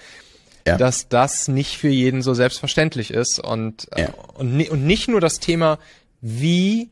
ja. 0.68 0.78
dass 0.78 1.10
das 1.10 1.48
nicht 1.48 1.78
für 1.78 1.90
jeden 1.90 2.22
so 2.22 2.34
selbstverständlich 2.34 3.12
ist 3.12 3.40
und, 3.40 3.88
ja. 3.98 4.10
und, 4.36 4.70
und 4.70 4.86
nicht 4.86 5.08
nur 5.08 5.22
das 5.22 5.40
Thema, 5.40 5.80
wie 6.22 6.90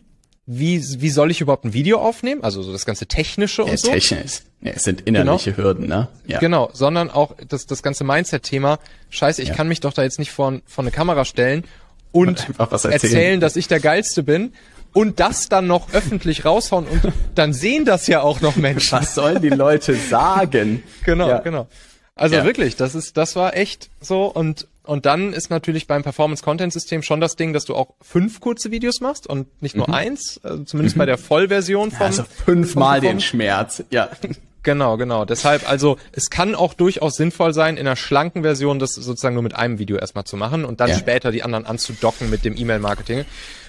wie, 0.48 0.84
wie 1.02 1.10
soll 1.10 1.32
ich 1.32 1.42
überhaupt 1.42 1.66
ein 1.66 1.74
Video 1.74 2.00
aufnehmen? 2.00 2.44
Also 2.44 2.62
so 2.62 2.72
das 2.72 2.86
ganze 2.86 3.08
Technische 3.08 3.64
und 3.64 3.72
ja, 3.72 3.78
so. 3.78 3.90
Technisch. 3.90 4.42
Ja, 4.62 4.74
es 4.76 4.84
sind 4.84 5.02
innerliche 5.02 5.54
genau. 5.54 5.68
Hürden, 5.68 5.88
ne? 5.88 6.08
Ja. 6.28 6.40
Genau, 6.40 6.70
sondern 6.72 7.10
auch 7.10 7.36
das, 7.48 7.66
das 7.66 7.82
ganze 7.82 8.04
Mindset-Thema. 8.04 8.78
Scheiße, 9.10 9.42
ich 9.42 9.50
ja. 9.50 9.56
kann 9.56 9.68
mich 9.68 9.80
doch 9.80 9.94
da 9.94 10.04
jetzt 10.04 10.20
nicht 10.20 10.32
vor, 10.32 10.60
vor 10.68 10.84
eine 10.84 10.92
Kamera 10.92 11.26
stellen 11.26 11.64
und, 12.12 12.48
und 12.48 12.60
erzählen. 12.60 12.94
erzählen, 12.94 13.40
dass 13.40 13.56
ich 13.56 13.68
der 13.68 13.80
Geilste 13.80 14.22
bin 14.22 14.54
und 14.94 15.20
das 15.20 15.50
dann 15.50 15.66
noch 15.66 15.94
öffentlich 15.94 16.46
raushauen 16.46 16.86
und 16.86 17.12
dann 17.36 17.52
sehen 17.52 17.86
das 17.86 18.06
ja 18.06 18.22
auch 18.22 18.42
noch 18.42 18.56
Menschen. 18.56 19.00
Was 19.00 19.16
sollen 19.16 19.42
die 19.42 19.50
Leute 19.50 19.96
sagen? 19.96 20.84
genau, 21.04 21.28
ja. 21.28 21.40
genau. 21.40 21.68
Also 22.16 22.36
ja. 22.36 22.46
wirklich, 22.46 22.76
das 22.76 22.96
ist, 22.96 23.18
das 23.18 23.36
war 23.36 23.56
echt 23.56 23.90
so 24.00 24.26
und 24.26 24.68
und 24.84 25.06
dann 25.08 25.34
ist 25.34 25.50
natürlich 25.50 25.88
beim 25.88 26.04
Performance 26.04 26.44
Content 26.44 26.72
System 26.72 27.02
schon 27.02 27.20
das 27.20 27.36
Ding, 27.36 27.54
dass 27.54 27.66
du 27.66 27.76
auch 27.76 27.96
fünf 28.02 28.40
kurze 28.40 28.70
Videos 28.70 29.02
machst 29.02 29.28
und 29.28 29.48
nicht 29.62 29.76
nur 29.76 29.88
mhm. 29.88 29.96
eins, 29.96 30.40
also 30.44 30.64
zumindest 30.64 30.96
mhm. 30.96 31.00
bei 31.00 31.06
der 31.08 31.18
Vollversion 31.18 31.92
von. 31.92 32.06
Also 32.06 32.24
fünfmal 32.24 33.02
den 33.02 33.20
Schmerz, 33.20 33.84
ja. 33.90 34.10
Genau, 34.66 34.98
genau. 34.98 35.26
Deshalb, 35.26 35.70
also 35.70 35.98
es 36.12 36.32
kann 36.32 36.56
auch 36.56 36.74
durchaus 36.74 37.18
sinnvoll 37.18 37.54
sein, 37.54 37.78
in 37.78 37.86
einer 37.86 37.96
schlanken 37.96 38.42
Version 38.42 38.80
das 38.80 38.94
sozusagen 38.94 39.36
nur 39.36 39.44
mit 39.44 39.54
einem 39.54 39.78
Video 39.78 39.96
erstmal 39.96 40.24
zu 40.24 40.38
machen 40.38 40.66
und 40.66 40.80
dann 40.80 40.90
ja. 40.90 40.98
später 40.98 41.32
die 41.32 41.44
anderen 41.44 41.68
anzudocken 41.68 42.32
mit 42.32 42.44
dem 42.44 42.58
E-Mail-Marketing. 42.58 43.26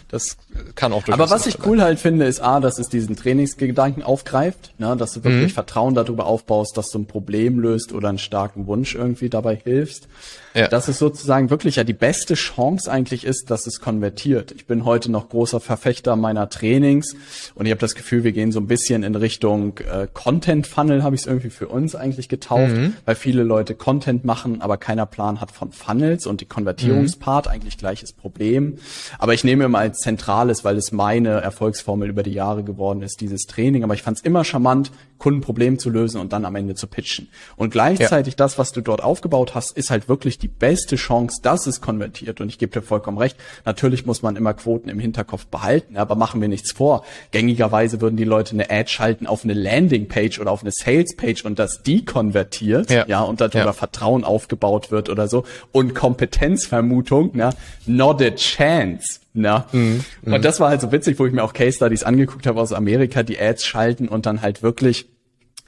Das 0.08 0.36
kann 0.76 0.92
auch 0.92 1.02
durchaus 1.02 1.20
Aber 1.20 1.30
was 1.30 1.46
ich 1.46 1.58
cool 1.66 1.82
halt 1.82 1.98
finde, 1.98 2.26
ist 2.26 2.40
A, 2.40 2.60
dass 2.60 2.78
es 2.78 2.88
diesen 2.88 3.16
Trainingsgedanken 3.16 4.04
aufgreift, 4.04 4.72
ne, 4.78 4.96
dass 4.96 5.14
du 5.14 5.24
wirklich 5.24 5.50
mhm. 5.50 5.54
Vertrauen 5.54 5.94
darüber 5.94 6.26
aufbaust, 6.26 6.76
dass 6.76 6.90
du 6.90 7.00
ein 7.00 7.06
Problem 7.06 7.58
löst 7.58 7.92
oder 7.92 8.08
einen 8.08 8.18
starken 8.18 8.66
Wunsch 8.68 8.94
irgendwie 8.94 9.28
dabei 9.28 9.56
hilfst. 9.56 10.06
Ja. 10.54 10.68
Dass 10.68 10.88
es 10.88 10.98
sozusagen 10.98 11.50
wirklich 11.50 11.76
ja 11.76 11.84
die 11.84 11.92
beste 11.92 12.32
Chance 12.32 12.90
eigentlich 12.90 13.24
ist, 13.24 13.50
dass 13.50 13.66
es 13.66 13.80
konvertiert. 13.80 14.52
Ich 14.52 14.66
bin 14.66 14.86
heute 14.86 15.10
noch 15.10 15.28
großer 15.28 15.60
Verfechter 15.60 16.16
meiner 16.16 16.48
Trainings 16.48 17.14
und 17.54 17.66
ich 17.66 17.72
habe 17.72 17.80
das 17.80 17.94
Gefühl, 17.94 18.24
wir 18.24 18.32
gehen 18.32 18.52
so 18.52 18.60
ein 18.60 18.66
bisschen 18.66 19.02
in 19.02 19.14
Richtung 19.16 19.76
äh, 19.78 20.06
Content 20.10 20.66
Funnel, 20.66 21.02
habe 21.02 21.14
ich 21.14 21.22
es 21.22 21.26
irgendwie 21.26 21.50
für 21.50 21.68
uns 21.68 21.94
eigentlich 21.94 22.30
getauft, 22.30 22.74
mhm. 22.74 22.94
weil 23.04 23.16
viele 23.16 23.42
Leute 23.42 23.74
Content 23.74 24.24
machen, 24.24 24.62
aber 24.62 24.78
keiner 24.78 25.04
Plan 25.04 25.42
hat 25.42 25.50
von 25.50 25.72
Funnels 25.72 26.26
und 26.26 26.40
die 26.40 26.46
Konvertierungspart 26.46 27.46
mhm. 27.46 27.52
eigentlich 27.52 27.76
gleiches 27.76 28.14
Problem. 28.14 28.78
Aber 29.18 29.34
ich 29.34 29.44
nehme 29.44 29.64
immer 29.64 29.80
als 29.80 29.95
zentrales, 29.98 30.64
weil 30.64 30.76
es 30.76 30.92
meine 30.92 31.40
Erfolgsformel 31.40 32.08
über 32.08 32.22
die 32.22 32.32
Jahre 32.32 32.64
geworden 32.64 33.02
ist, 33.02 33.20
dieses 33.20 33.42
Training. 33.46 33.84
Aber 33.84 33.94
ich 33.94 34.02
fand 34.02 34.18
es 34.18 34.24
immer 34.24 34.44
charmant, 34.44 34.90
Kundenproblem 35.18 35.78
zu 35.78 35.90
lösen 35.90 36.20
und 36.20 36.32
dann 36.32 36.44
am 36.44 36.54
Ende 36.56 36.74
zu 36.74 36.86
pitchen. 36.86 37.28
Und 37.56 37.70
gleichzeitig 37.70 38.34
ja. 38.34 38.36
das, 38.38 38.58
was 38.58 38.72
du 38.72 38.80
dort 38.80 39.02
aufgebaut 39.02 39.54
hast, 39.54 39.76
ist 39.76 39.90
halt 39.90 40.08
wirklich 40.08 40.38
die 40.38 40.48
beste 40.48 40.96
Chance, 40.96 41.40
dass 41.42 41.66
es 41.66 41.80
konvertiert. 41.80 42.40
Und 42.40 42.48
ich 42.48 42.58
gebe 42.58 42.72
dir 42.72 42.82
vollkommen 42.82 43.18
recht. 43.18 43.36
Natürlich 43.64 44.06
muss 44.06 44.22
man 44.22 44.36
immer 44.36 44.54
Quoten 44.54 44.88
im 44.88 44.98
Hinterkopf 44.98 45.46
behalten, 45.46 45.96
aber 45.96 46.14
machen 46.14 46.40
wir 46.40 46.48
nichts 46.48 46.72
vor. 46.72 47.04
Gängigerweise 47.30 48.00
würden 48.00 48.16
die 48.16 48.24
Leute 48.24 48.52
eine 48.52 48.70
Ad 48.70 48.90
schalten 48.90 49.26
auf 49.26 49.44
eine 49.44 49.54
Landingpage 49.54 50.38
oder 50.38 50.50
auf 50.50 50.62
eine 50.62 50.70
Salespage 50.72 51.42
und 51.44 51.58
dass 51.58 51.82
die 51.82 52.04
konvertiert, 52.04 52.90
ja, 52.90 53.06
ja 53.06 53.22
und 53.22 53.40
darüber 53.40 53.58
ja. 53.58 53.72
Vertrauen 53.72 54.24
aufgebaut 54.24 54.90
wird 54.90 55.08
oder 55.08 55.28
so. 55.28 55.44
Und 55.72 55.94
Kompetenzvermutung, 55.94 57.30
na, 57.34 57.50
not 57.86 58.20
a 58.22 58.30
chance. 58.30 59.20
Na? 59.36 59.66
Mhm, 59.72 60.04
und 60.22 60.32
mhm. 60.32 60.42
das 60.42 60.60
war 60.60 60.70
halt 60.70 60.80
so 60.80 60.90
witzig, 60.92 61.18
wo 61.18 61.26
ich 61.26 61.32
mir 61.32 61.44
auch 61.44 61.52
Case 61.52 61.76
Studies 61.76 62.02
angeguckt 62.02 62.46
habe 62.46 62.60
aus 62.60 62.72
Amerika, 62.72 63.22
die 63.22 63.38
Ads 63.38 63.64
schalten 63.64 64.08
und 64.08 64.26
dann 64.26 64.42
halt 64.42 64.62
wirklich 64.62 65.06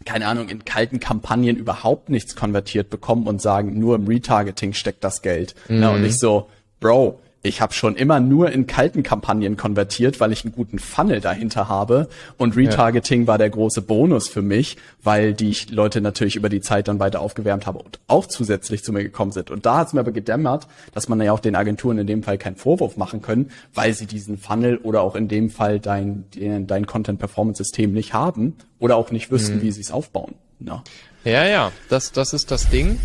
keine 0.05 0.27
Ahnung, 0.27 0.49
in 0.49 0.65
kalten 0.65 1.01
Kampagnen 1.01 1.57
überhaupt 1.57 2.09
nichts 2.09 2.37
konvertiert 2.37 2.89
bekommen 2.89 3.27
und 3.27 3.43
sagen, 3.43 3.79
nur 3.79 3.97
im 3.97 4.07
Retargeting 4.07 4.73
steckt 4.73 5.03
das 5.03 5.23
Geld. 5.23 5.55
Mhm. 5.69 5.81
Na, 5.81 5.91
und 5.91 6.05
ich 6.05 6.19
so, 6.19 6.49
Bro, 6.81 7.21
ich 7.43 7.61
habe 7.61 7.73
schon 7.73 7.95
immer 7.95 8.19
nur 8.19 8.51
in 8.51 8.67
kalten 8.67 9.03
Kampagnen 9.05 9.57
konvertiert, 9.57 10.19
weil 10.19 10.33
ich 10.33 10.45
einen 10.45 10.53
guten 10.53 10.79
Funnel 10.79 11.21
dahinter 11.21 11.69
habe. 11.69 12.09
Und 12.37 12.57
Retargeting 12.57 13.23
ja. 13.23 13.27
war 13.29 13.39
der 13.39 13.49
große 13.51 13.83
Bonus 13.83 14.29
für 14.29 14.43
mich, 14.43 14.77
weil 15.03 15.35
die 15.35 15.57
Leute 15.71 16.01
natürlich 16.01 16.35
über 16.35 16.49
die 16.49 16.61
Zeit 16.61 16.89
dann 16.89 16.99
weiter 16.99 17.21
aufgewärmt 17.21 17.67
habe 17.67 17.79
und 17.79 18.01
auch 18.09 18.27
zusätzlich 18.27 18.83
zu 18.83 18.93
mir 18.93 19.05
gekommen 19.05 19.31
sind. 19.31 19.53
Und 19.53 19.67
da 19.67 19.79
hat 19.79 19.89
es 19.89 19.93
mir 19.93 20.01
aber 20.01 20.11
gedämmert, 20.11 20.67
dass 20.93 21.09
man 21.09 21.21
ja 21.21 21.33
auch 21.33 21.41
den 21.41 21.55
Agenturen 21.55 21.99
in 21.99 22.09
dem 22.09 22.25
Fall 22.25 22.39
keinen 22.39 22.57
Vorwurf 22.57 22.97
machen 22.97 23.23
können, 23.23 23.51
weil 23.73 23.93
sie 23.95 24.07
diesen 24.07 24.37
Funnel 24.37 24.79
oder 24.79 25.03
auch 25.03 25.15
in 25.15 25.29
dem 25.29 25.49
Fall 25.49 25.79
dein, 25.79 26.25
dein 26.35 26.87
Content-Performance-System 26.87 27.93
nicht 27.93 28.15
haben 28.15 28.57
oder 28.81 28.97
auch 28.97 29.13
nicht 29.13 29.31
wüssten, 29.31 29.57
mhm. 29.57 29.63
wie 29.63 29.71
sie 29.71 29.83
es 29.83 29.93
aufbauen. 29.93 30.35
Ja. 30.61 30.83
ja, 31.25 31.47
ja, 31.47 31.73
das, 31.89 32.11
das 32.11 32.33
ist 32.33 32.51
das 32.51 32.69
Ding 32.69 32.99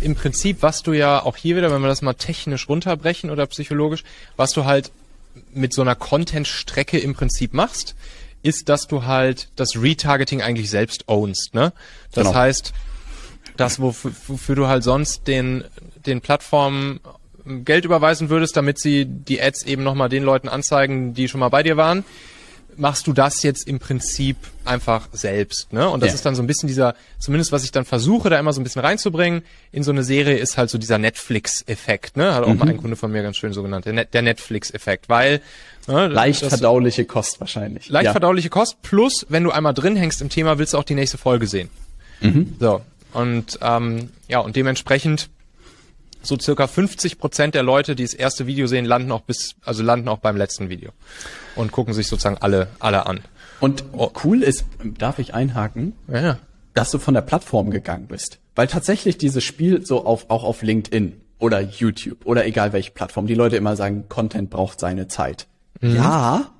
im 0.00 0.14
Prinzip, 0.14 0.58
was 0.62 0.82
du 0.82 0.92
ja 0.92 1.22
auch 1.22 1.36
hier 1.36 1.56
wieder, 1.56 1.70
wenn 1.70 1.82
wir 1.82 1.88
das 1.88 2.02
mal 2.02 2.14
technisch 2.14 2.68
runterbrechen 2.68 3.30
oder 3.30 3.46
psychologisch, 3.46 4.04
was 4.36 4.52
du 4.52 4.64
halt 4.64 4.90
mit 5.52 5.72
so 5.72 5.82
einer 5.82 5.94
Content-Strecke 5.94 6.98
im 6.98 7.14
Prinzip 7.14 7.52
machst, 7.52 7.94
ist, 8.42 8.68
dass 8.68 8.86
du 8.86 9.04
halt 9.04 9.48
das 9.56 9.76
Retargeting 9.76 10.42
eigentlich 10.42 10.70
selbst 10.70 11.08
ownst. 11.08 11.54
Ne? 11.54 11.72
Das 12.12 12.28
genau. 12.28 12.38
heißt, 12.38 12.72
das, 13.56 13.80
wofür, 13.80 14.12
wofür 14.28 14.54
du 14.54 14.66
halt 14.68 14.84
sonst 14.84 15.26
den, 15.26 15.64
den 16.04 16.20
Plattformen 16.20 17.00
Geld 17.64 17.84
überweisen 17.84 18.28
würdest, 18.28 18.56
damit 18.56 18.78
sie 18.78 19.06
die 19.06 19.40
Ads 19.40 19.64
eben 19.64 19.82
nochmal 19.82 20.08
den 20.08 20.24
Leuten 20.24 20.48
anzeigen, 20.48 21.14
die 21.14 21.28
schon 21.28 21.40
mal 21.40 21.48
bei 21.48 21.62
dir 21.62 21.76
waren, 21.76 22.04
machst 22.76 23.06
du 23.06 23.12
das 23.12 23.42
jetzt 23.42 23.66
im 23.66 23.78
Prinzip 23.78 24.36
einfach 24.64 25.08
selbst, 25.12 25.72
ne? 25.72 25.88
Und 25.88 26.02
das 26.02 26.08
ja. 26.10 26.14
ist 26.14 26.26
dann 26.26 26.34
so 26.34 26.42
ein 26.42 26.46
bisschen 26.46 26.66
dieser, 26.66 26.94
zumindest 27.18 27.52
was 27.52 27.64
ich 27.64 27.72
dann 27.72 27.84
versuche, 27.84 28.30
da 28.30 28.38
immer 28.38 28.52
so 28.52 28.60
ein 28.60 28.64
bisschen 28.64 28.82
reinzubringen 28.82 29.42
in 29.72 29.82
so 29.82 29.90
eine 29.90 30.04
Serie, 30.04 30.36
ist 30.36 30.58
halt 30.58 30.70
so 30.70 30.78
dieser 30.78 30.98
Netflix-Effekt, 30.98 32.16
ne? 32.16 32.34
Hat 32.34 32.44
auch 32.44 32.48
mhm. 32.48 32.58
mal 32.58 32.68
ein 32.68 32.76
Kunde 32.76 32.96
von 32.96 33.12
mir 33.12 33.22
ganz 33.22 33.36
schön 33.36 33.52
so 33.52 33.62
genannt, 33.62 33.86
der, 33.86 34.22
Netflix-Effekt, 34.22 35.08
weil 35.08 35.40
ne, 35.86 36.08
leicht 36.08 36.42
das, 36.42 36.50
verdauliche 36.50 37.04
Kost 37.04 37.40
wahrscheinlich. 37.40 37.88
Leicht 37.88 38.06
ja. 38.06 38.12
verdauliche 38.12 38.50
Kost 38.50 38.82
plus, 38.82 39.26
wenn 39.28 39.44
du 39.44 39.50
einmal 39.50 39.74
drin 39.74 39.96
hängst 39.96 40.20
im 40.20 40.28
Thema, 40.28 40.58
willst 40.58 40.74
du 40.74 40.78
auch 40.78 40.84
die 40.84 40.94
nächste 40.94 41.18
Folge 41.18 41.46
sehen. 41.46 41.70
Mhm. 42.20 42.56
So. 42.58 42.82
Und 43.12 43.58
ähm, 43.62 44.10
ja, 44.28 44.40
und 44.40 44.56
dementsprechend 44.56 45.30
so 46.26 46.38
circa 46.38 46.66
50 46.66 47.18
Prozent 47.18 47.54
der 47.54 47.62
Leute, 47.62 47.96
die 47.96 48.02
das 48.02 48.14
erste 48.14 48.46
Video 48.46 48.66
sehen, 48.66 48.84
landen 48.84 49.12
auch 49.12 49.22
bis, 49.22 49.54
also 49.64 49.82
landen 49.82 50.08
auch 50.08 50.18
beim 50.18 50.36
letzten 50.36 50.68
Video 50.68 50.90
und 51.54 51.72
gucken 51.72 51.94
sich 51.94 52.06
sozusagen 52.06 52.38
alle, 52.38 52.68
alle 52.78 53.06
an. 53.06 53.20
Und 53.60 53.84
oh. 53.92 54.10
cool 54.24 54.42
ist, 54.42 54.64
darf 54.82 55.18
ich 55.18 55.34
einhaken, 55.34 55.94
ja. 56.08 56.38
dass 56.74 56.90
du 56.90 56.98
von 56.98 57.14
der 57.14 57.22
Plattform 57.22 57.70
gegangen 57.70 58.06
bist. 58.08 58.38
Weil 58.54 58.66
tatsächlich 58.66 59.18
dieses 59.18 59.44
Spiel 59.44 59.84
so 59.84 60.04
auf, 60.04 60.30
auch 60.30 60.44
auf 60.44 60.62
LinkedIn 60.62 61.20
oder 61.38 61.60
YouTube 61.60 62.24
oder 62.24 62.46
egal 62.46 62.72
welche 62.72 62.90
Plattform, 62.90 63.26
die 63.26 63.34
Leute 63.34 63.56
immer 63.56 63.76
sagen, 63.76 64.06
Content 64.08 64.50
braucht 64.50 64.80
seine 64.80 65.08
Zeit. 65.08 65.46
Mhm. 65.80 65.96
Ja, 65.96 66.50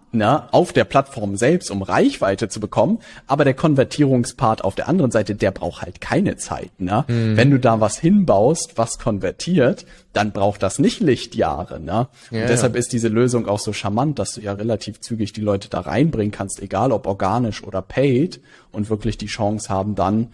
auf 0.50 0.72
der 0.72 0.84
Plattform 0.84 1.36
selbst, 1.36 1.70
um 1.70 1.82
Reichweite 1.82 2.48
zu 2.48 2.58
bekommen, 2.58 3.00
aber 3.26 3.44
der 3.44 3.54
Konvertierungspart 3.54 4.64
auf 4.64 4.74
der 4.74 4.88
anderen 4.88 5.10
Seite, 5.10 5.34
der 5.34 5.50
braucht 5.50 5.82
halt 5.82 6.00
keine 6.00 6.36
Zeit. 6.36 6.70
Ne? 6.78 7.04
Mhm. 7.08 7.36
Wenn 7.36 7.50
du 7.50 7.58
da 7.58 7.80
was 7.80 7.98
hinbaust, 7.98 8.72
was 8.76 8.98
konvertiert, 8.98 9.84
dann 10.12 10.32
braucht 10.32 10.62
das 10.62 10.78
nicht 10.78 11.00
Lichtjahre. 11.00 11.80
Ne? 11.80 12.08
Ja, 12.30 12.42
und 12.42 12.48
deshalb 12.48 12.74
ja. 12.74 12.78
ist 12.78 12.92
diese 12.92 13.08
Lösung 13.08 13.46
auch 13.46 13.58
so 13.58 13.72
charmant, 13.72 14.18
dass 14.18 14.32
du 14.32 14.40
ja 14.40 14.54
relativ 14.54 15.00
zügig 15.00 15.32
die 15.34 15.42
Leute 15.42 15.68
da 15.68 15.80
reinbringen 15.80 16.32
kannst, 16.32 16.62
egal 16.62 16.92
ob 16.92 17.06
organisch 17.06 17.62
oder 17.62 17.82
paid, 17.82 18.40
und 18.72 18.90
wirklich 18.90 19.18
die 19.18 19.26
Chance 19.26 19.68
haben, 19.68 19.94
dann 19.94 20.32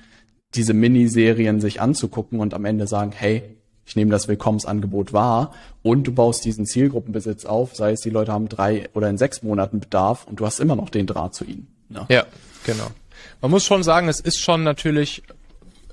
diese 0.55 0.75
Miniserien 0.75 1.61
sich 1.61 1.81
anzugucken 1.81 2.41
und 2.41 2.55
am 2.55 2.65
Ende 2.65 2.87
sagen, 2.87 3.13
hey, 3.15 3.43
ich 3.87 3.97
nehme 3.97 4.11
das 4.11 4.29
Willkommensangebot 4.29 5.13
wahr 5.13 5.53
und 5.83 6.05
du 6.05 6.13
baust 6.13 6.45
diesen 6.45 6.67
Zielgruppenbesitz 6.67 7.45
auf, 7.45 7.75
sei 7.75 7.93
es 7.93 8.01
die 8.01 8.11
Leute 8.11 8.33
haben 8.33 8.49
drei 8.49 8.89
oder 8.95 9.09
in 9.11 9.19
sechs 9.19 9.43
Monaten 9.43 9.81
Bedarf 9.81 10.27
und 10.27 10.41
du 10.41 10.47
hast 10.47 10.61
immer 10.61 10.77
noch 10.77 10.91
den 10.91 11.07
Draht 11.07 11.35
zu 11.35 11.45
ihnen. 11.45 11.67
Ja, 11.91 12.07
ja 12.09 12.27
genau. 12.65 12.87
Man 13.41 13.51
muss 13.51 13.65
schon 13.65 13.83
sagen, 13.83 14.09
es 14.09 14.21
ist 14.21 14.39
schon 14.39 14.63
natürlich 14.63 15.23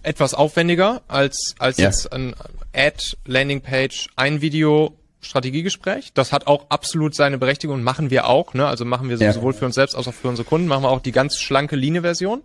etwas 0.03 0.33
aufwendiger 0.33 1.01
als, 1.07 1.55
als 1.59 1.77
ja. 1.77 1.85
jetzt 1.85 2.13
ein 2.13 2.35
Ad, 2.73 3.17
Landingpage, 3.25 4.09
ein 4.15 4.41
Video, 4.41 4.95
Strategiegespräch. 5.21 6.13
Das 6.13 6.31
hat 6.31 6.47
auch 6.47 6.67
absolut 6.69 7.13
seine 7.13 7.37
Berechtigung 7.37 7.77
und 7.77 7.83
machen 7.83 8.09
wir 8.09 8.27
auch. 8.27 8.53
Ne? 8.53 8.65
Also 8.65 8.85
machen 8.85 9.09
wir 9.09 9.17
ja. 9.17 9.33
sowohl 9.33 9.53
für 9.53 9.65
uns 9.65 9.75
selbst 9.75 9.95
als 9.95 10.07
auch 10.07 10.13
für 10.13 10.29
unsere 10.29 10.47
Kunden, 10.47 10.67
machen 10.67 10.83
wir 10.83 10.89
auch 10.89 11.01
die 11.01 11.11
ganz 11.11 11.37
schlanke 11.37 11.75
Linie-Version. 11.75 12.41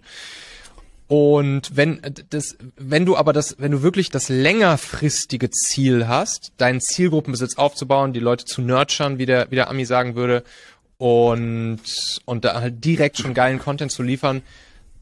Und 1.07 1.77
wenn 1.77 2.01
das, 2.31 2.57
wenn 2.77 3.05
du 3.05 3.17
aber 3.17 3.33
das, 3.33 3.57
wenn 3.59 3.73
du 3.73 3.83
wirklich 3.83 4.11
das 4.11 4.29
längerfristige 4.31 5.51
Ziel 5.51 6.09
hast, 6.09 6.53
deinen 6.57 6.81
Zielgruppenbesitz 6.81 7.57
aufzubauen, 7.57 8.13
die 8.13 8.21
Leute 8.21 8.47
zu 8.47 8.63
nurturen, 8.63 9.19
wie 9.19 9.27
der, 9.27 9.51
wie 9.51 9.57
der 9.57 9.69
Ami 9.69 9.85
sagen 9.85 10.15
würde, 10.15 10.45
und, 10.97 11.81
und 12.25 12.45
da 12.45 12.61
halt 12.61 12.85
direkt 12.85 13.19
schon 13.19 13.35
geilen 13.35 13.59
Content 13.59 13.93
zu 13.93 14.03
liefern, 14.03 14.43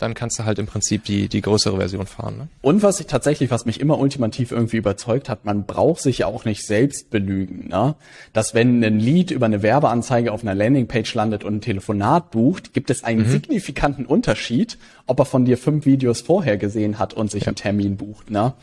dann 0.02 0.14
kannst 0.14 0.38
du 0.38 0.44
halt 0.44 0.58
im 0.58 0.66
Prinzip 0.66 1.04
die, 1.04 1.28
die 1.28 1.40
größere 1.40 1.76
Version 1.76 2.06
fahren. 2.06 2.36
Ne? 2.36 2.48
Und 2.60 2.82
was 2.82 2.98
ich 3.00 3.06
tatsächlich, 3.06 3.50
was 3.50 3.66
mich 3.66 3.80
immer 3.80 3.98
ultimativ 3.98 4.50
irgendwie 4.50 4.78
überzeugt 4.78 5.28
hat, 5.28 5.44
man 5.44 5.64
braucht 5.64 6.02
sich 6.02 6.18
ja 6.18 6.26
auch 6.26 6.44
nicht 6.44 6.66
selbst 6.66 7.10
belügen. 7.10 7.68
Ne? 7.68 7.94
Dass 8.32 8.52
wenn 8.52 8.82
ein 8.84 8.98
Lied 8.98 9.30
über 9.30 9.46
eine 9.46 9.62
Werbeanzeige 9.62 10.32
auf 10.32 10.42
einer 10.42 10.54
Landingpage 10.54 11.14
landet 11.14 11.44
und 11.44 11.56
ein 11.56 11.60
Telefonat 11.60 12.32
bucht, 12.32 12.74
gibt 12.74 12.90
es 12.90 13.04
einen 13.04 13.20
mhm. 13.20 13.30
signifikanten 13.30 14.04
Unterschied, 14.04 14.76
ob 15.06 15.20
er 15.20 15.24
von 15.24 15.44
dir 15.44 15.56
fünf 15.56 15.86
Videos 15.86 16.20
vorher 16.20 16.58
gesehen 16.58 16.98
hat 16.98 17.14
und 17.14 17.30
sich 17.30 17.42
ja. 17.42 17.48
einen 17.48 17.56
Termin 17.56 17.96
bucht. 17.96 18.30
Ne? 18.30 18.54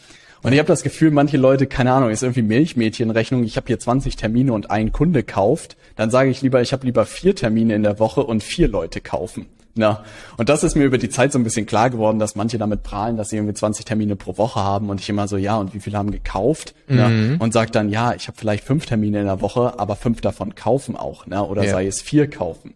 Und 0.41 0.53
ich 0.53 0.59
habe 0.59 0.67
das 0.67 0.83
Gefühl, 0.83 1.11
manche 1.11 1.37
Leute, 1.37 1.67
keine 1.67 1.93
Ahnung, 1.93 2.09
ist 2.09 2.23
irgendwie 2.23 2.41
Milchmädchenrechnung, 2.41 3.43
ich 3.43 3.57
habe 3.57 3.67
hier 3.67 3.79
20 3.79 4.15
Termine 4.15 4.53
und 4.53 4.71
ein 4.71 4.91
Kunde 4.91 5.23
kauft, 5.23 5.77
dann 5.95 6.09
sage 6.11 6.29
ich 6.29 6.41
lieber, 6.41 6.61
ich 6.61 6.71
habe 6.73 6.85
lieber 6.85 7.05
vier 7.05 7.35
Termine 7.35 7.75
in 7.75 7.83
der 7.83 7.99
Woche 7.99 8.23
und 8.23 8.43
vier 8.43 8.67
Leute 8.67 9.01
kaufen. 9.01 9.47
Ja, 9.75 10.03
und 10.37 10.49
das 10.49 10.63
ist 10.63 10.75
mir 10.75 10.83
über 10.83 10.97
die 10.97 11.09
Zeit 11.09 11.31
so 11.31 11.39
ein 11.39 11.43
bisschen 11.43 11.65
klar 11.65 11.89
geworden, 11.89 12.19
dass 12.19 12.35
manche 12.35 12.57
damit 12.57 12.83
prahlen, 12.83 13.17
dass 13.17 13.29
sie 13.29 13.37
irgendwie 13.37 13.53
20 13.53 13.85
Termine 13.85 14.15
pro 14.15 14.37
Woche 14.37 14.61
haben 14.61 14.89
und 14.89 14.99
ich 14.99 15.09
immer 15.09 15.27
so, 15.27 15.37
ja, 15.37 15.57
und 15.57 15.73
wie 15.73 15.79
viele 15.79 15.97
haben 15.97 16.11
gekauft? 16.11 16.73
Mhm. 16.87 16.95
Ne? 16.95 17.37
Und 17.39 17.53
sagt 17.53 17.75
dann, 17.75 17.89
ja, 17.89 18.13
ich 18.13 18.27
habe 18.27 18.37
vielleicht 18.37 18.63
fünf 18.63 18.85
Termine 18.85 19.19
in 19.19 19.25
der 19.25 19.41
Woche, 19.41 19.79
aber 19.79 19.95
fünf 19.95 20.21
davon 20.21 20.55
kaufen 20.55 20.97
auch, 20.97 21.27
ne? 21.27 21.43
oder 21.43 21.63
ja. 21.63 21.71
sei 21.71 21.87
es 21.87 22.01
vier 22.01 22.29
kaufen. 22.29 22.73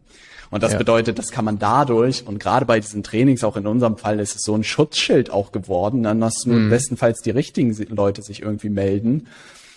Und 0.53 0.61
das 0.61 0.73
ja. 0.73 0.77
bedeutet, 0.77 1.17
das 1.17 1.31
kann 1.31 1.45
man 1.45 1.57
dadurch, 1.57 2.27
und 2.27 2.39
gerade 2.39 2.67
bei 2.67 2.79
diesen 2.79 3.01
Trainings, 3.01 3.43
auch 3.43 3.57
in 3.57 3.65
unserem 3.65 3.97
Fall, 3.97 4.19
ist 4.19 4.35
es 4.35 4.43
so 4.43 4.53
ein 4.53 4.63
Schutzschild 4.63 5.31
auch 5.31 5.51
geworden, 5.51 6.03
dann 6.03 6.21
dass 6.21 6.45
nur 6.45 6.57
mhm. 6.57 6.69
bestenfalls 6.69 7.21
die 7.21 7.31
richtigen 7.31 7.75
Leute 7.89 8.21
sich 8.21 8.43
irgendwie 8.43 8.69
melden 8.69 9.25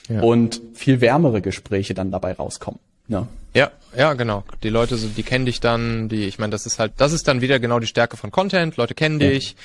ja. 0.09 0.21
und 0.21 0.61
viel 0.75 1.01
wärmere 1.01 1.41
Gespräche 1.41 1.95
dann 1.95 2.11
dabei 2.11 2.35
rauskommen. 2.35 2.79
Ja. 3.09 3.27
Ja, 3.55 3.71
ja, 3.97 4.13
genau. 4.13 4.45
Die 4.63 4.69
Leute, 4.69 4.97
die 4.97 5.23
kennen 5.23 5.47
dich 5.47 5.61
dann, 5.61 6.11
die, 6.11 6.25
ich 6.25 6.39
meine, 6.39 6.51
das 6.51 6.67
ist 6.67 6.79
halt, 6.79 6.93
das 6.99 7.13
ist 7.13 7.27
dann 7.27 7.41
wieder 7.41 7.59
genau 7.59 7.79
die 7.79 7.87
Stärke 7.87 8.19
von 8.19 8.31
Content. 8.31 8.77
Leute 8.77 8.95
kennen 8.95 9.19
ja. 9.19 9.31
dich, 9.31 9.57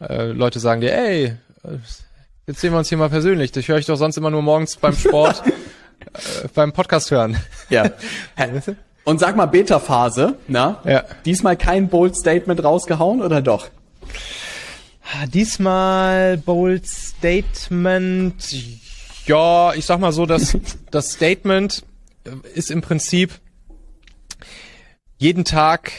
äh, 0.00 0.28
Leute 0.28 0.60
sagen 0.60 0.80
dir, 0.80 0.96
ey, 0.96 1.36
jetzt 2.46 2.60
sehen 2.60 2.72
wir 2.72 2.78
uns 2.78 2.88
hier 2.88 2.96
mal 2.96 3.10
persönlich. 3.10 3.52
Das 3.52 3.68
höre 3.68 3.76
ich 3.76 3.86
doch 3.86 3.96
sonst 3.96 4.16
immer 4.16 4.30
nur 4.30 4.40
morgens 4.40 4.76
beim 4.76 4.96
Sport, 4.96 5.42
äh, 6.00 6.48
beim 6.54 6.72
Podcast 6.72 7.10
hören. 7.10 7.36
Ja. 7.68 7.90
Und 9.04 9.20
sag 9.20 9.36
mal 9.36 9.44
Beta-Phase, 9.46 10.38
na? 10.48 10.80
Ja. 10.84 11.04
Diesmal 11.26 11.58
kein 11.58 11.88
Bold 11.88 12.16
Statement 12.16 12.64
rausgehauen 12.64 13.20
oder 13.20 13.42
doch? 13.42 13.68
Diesmal 15.26 16.38
Bold 16.38 16.86
Statement. 16.86 18.34
Ja, 19.26 19.74
ich 19.74 19.84
sag 19.84 20.00
mal 20.00 20.12
so, 20.12 20.24
dass 20.24 20.56
das 20.90 21.12
Statement 21.12 21.84
ist 22.54 22.70
im 22.70 22.80
Prinzip 22.80 23.40
jeden 25.18 25.44
Tag 25.44 25.92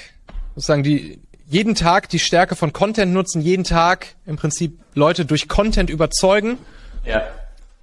sozusagen 0.56 0.84
die 0.84 1.20
jeden 1.48 1.76
Tag 1.76 2.10
die 2.10 2.20
Stärke 2.20 2.56
von 2.56 2.74
Content 2.74 3.14
nutzen, 3.14 3.42
jeden 3.42 3.64
Tag 3.64 4.16
im 4.26 4.36
Prinzip 4.36 4.80
Leute 4.96 5.26
durch 5.26 5.48
Content 5.48 5.90
überzeugen, 5.90 6.58
ja. 7.06 7.24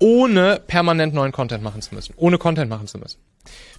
ohne 0.00 0.60
permanent 0.66 1.14
neuen 1.14 1.30
Content 1.30 1.62
machen 1.62 1.80
zu 1.80 1.94
müssen, 1.94 2.14
ohne 2.16 2.38
Content 2.38 2.68
machen 2.68 2.88
zu 2.88 2.98
müssen. 2.98 3.18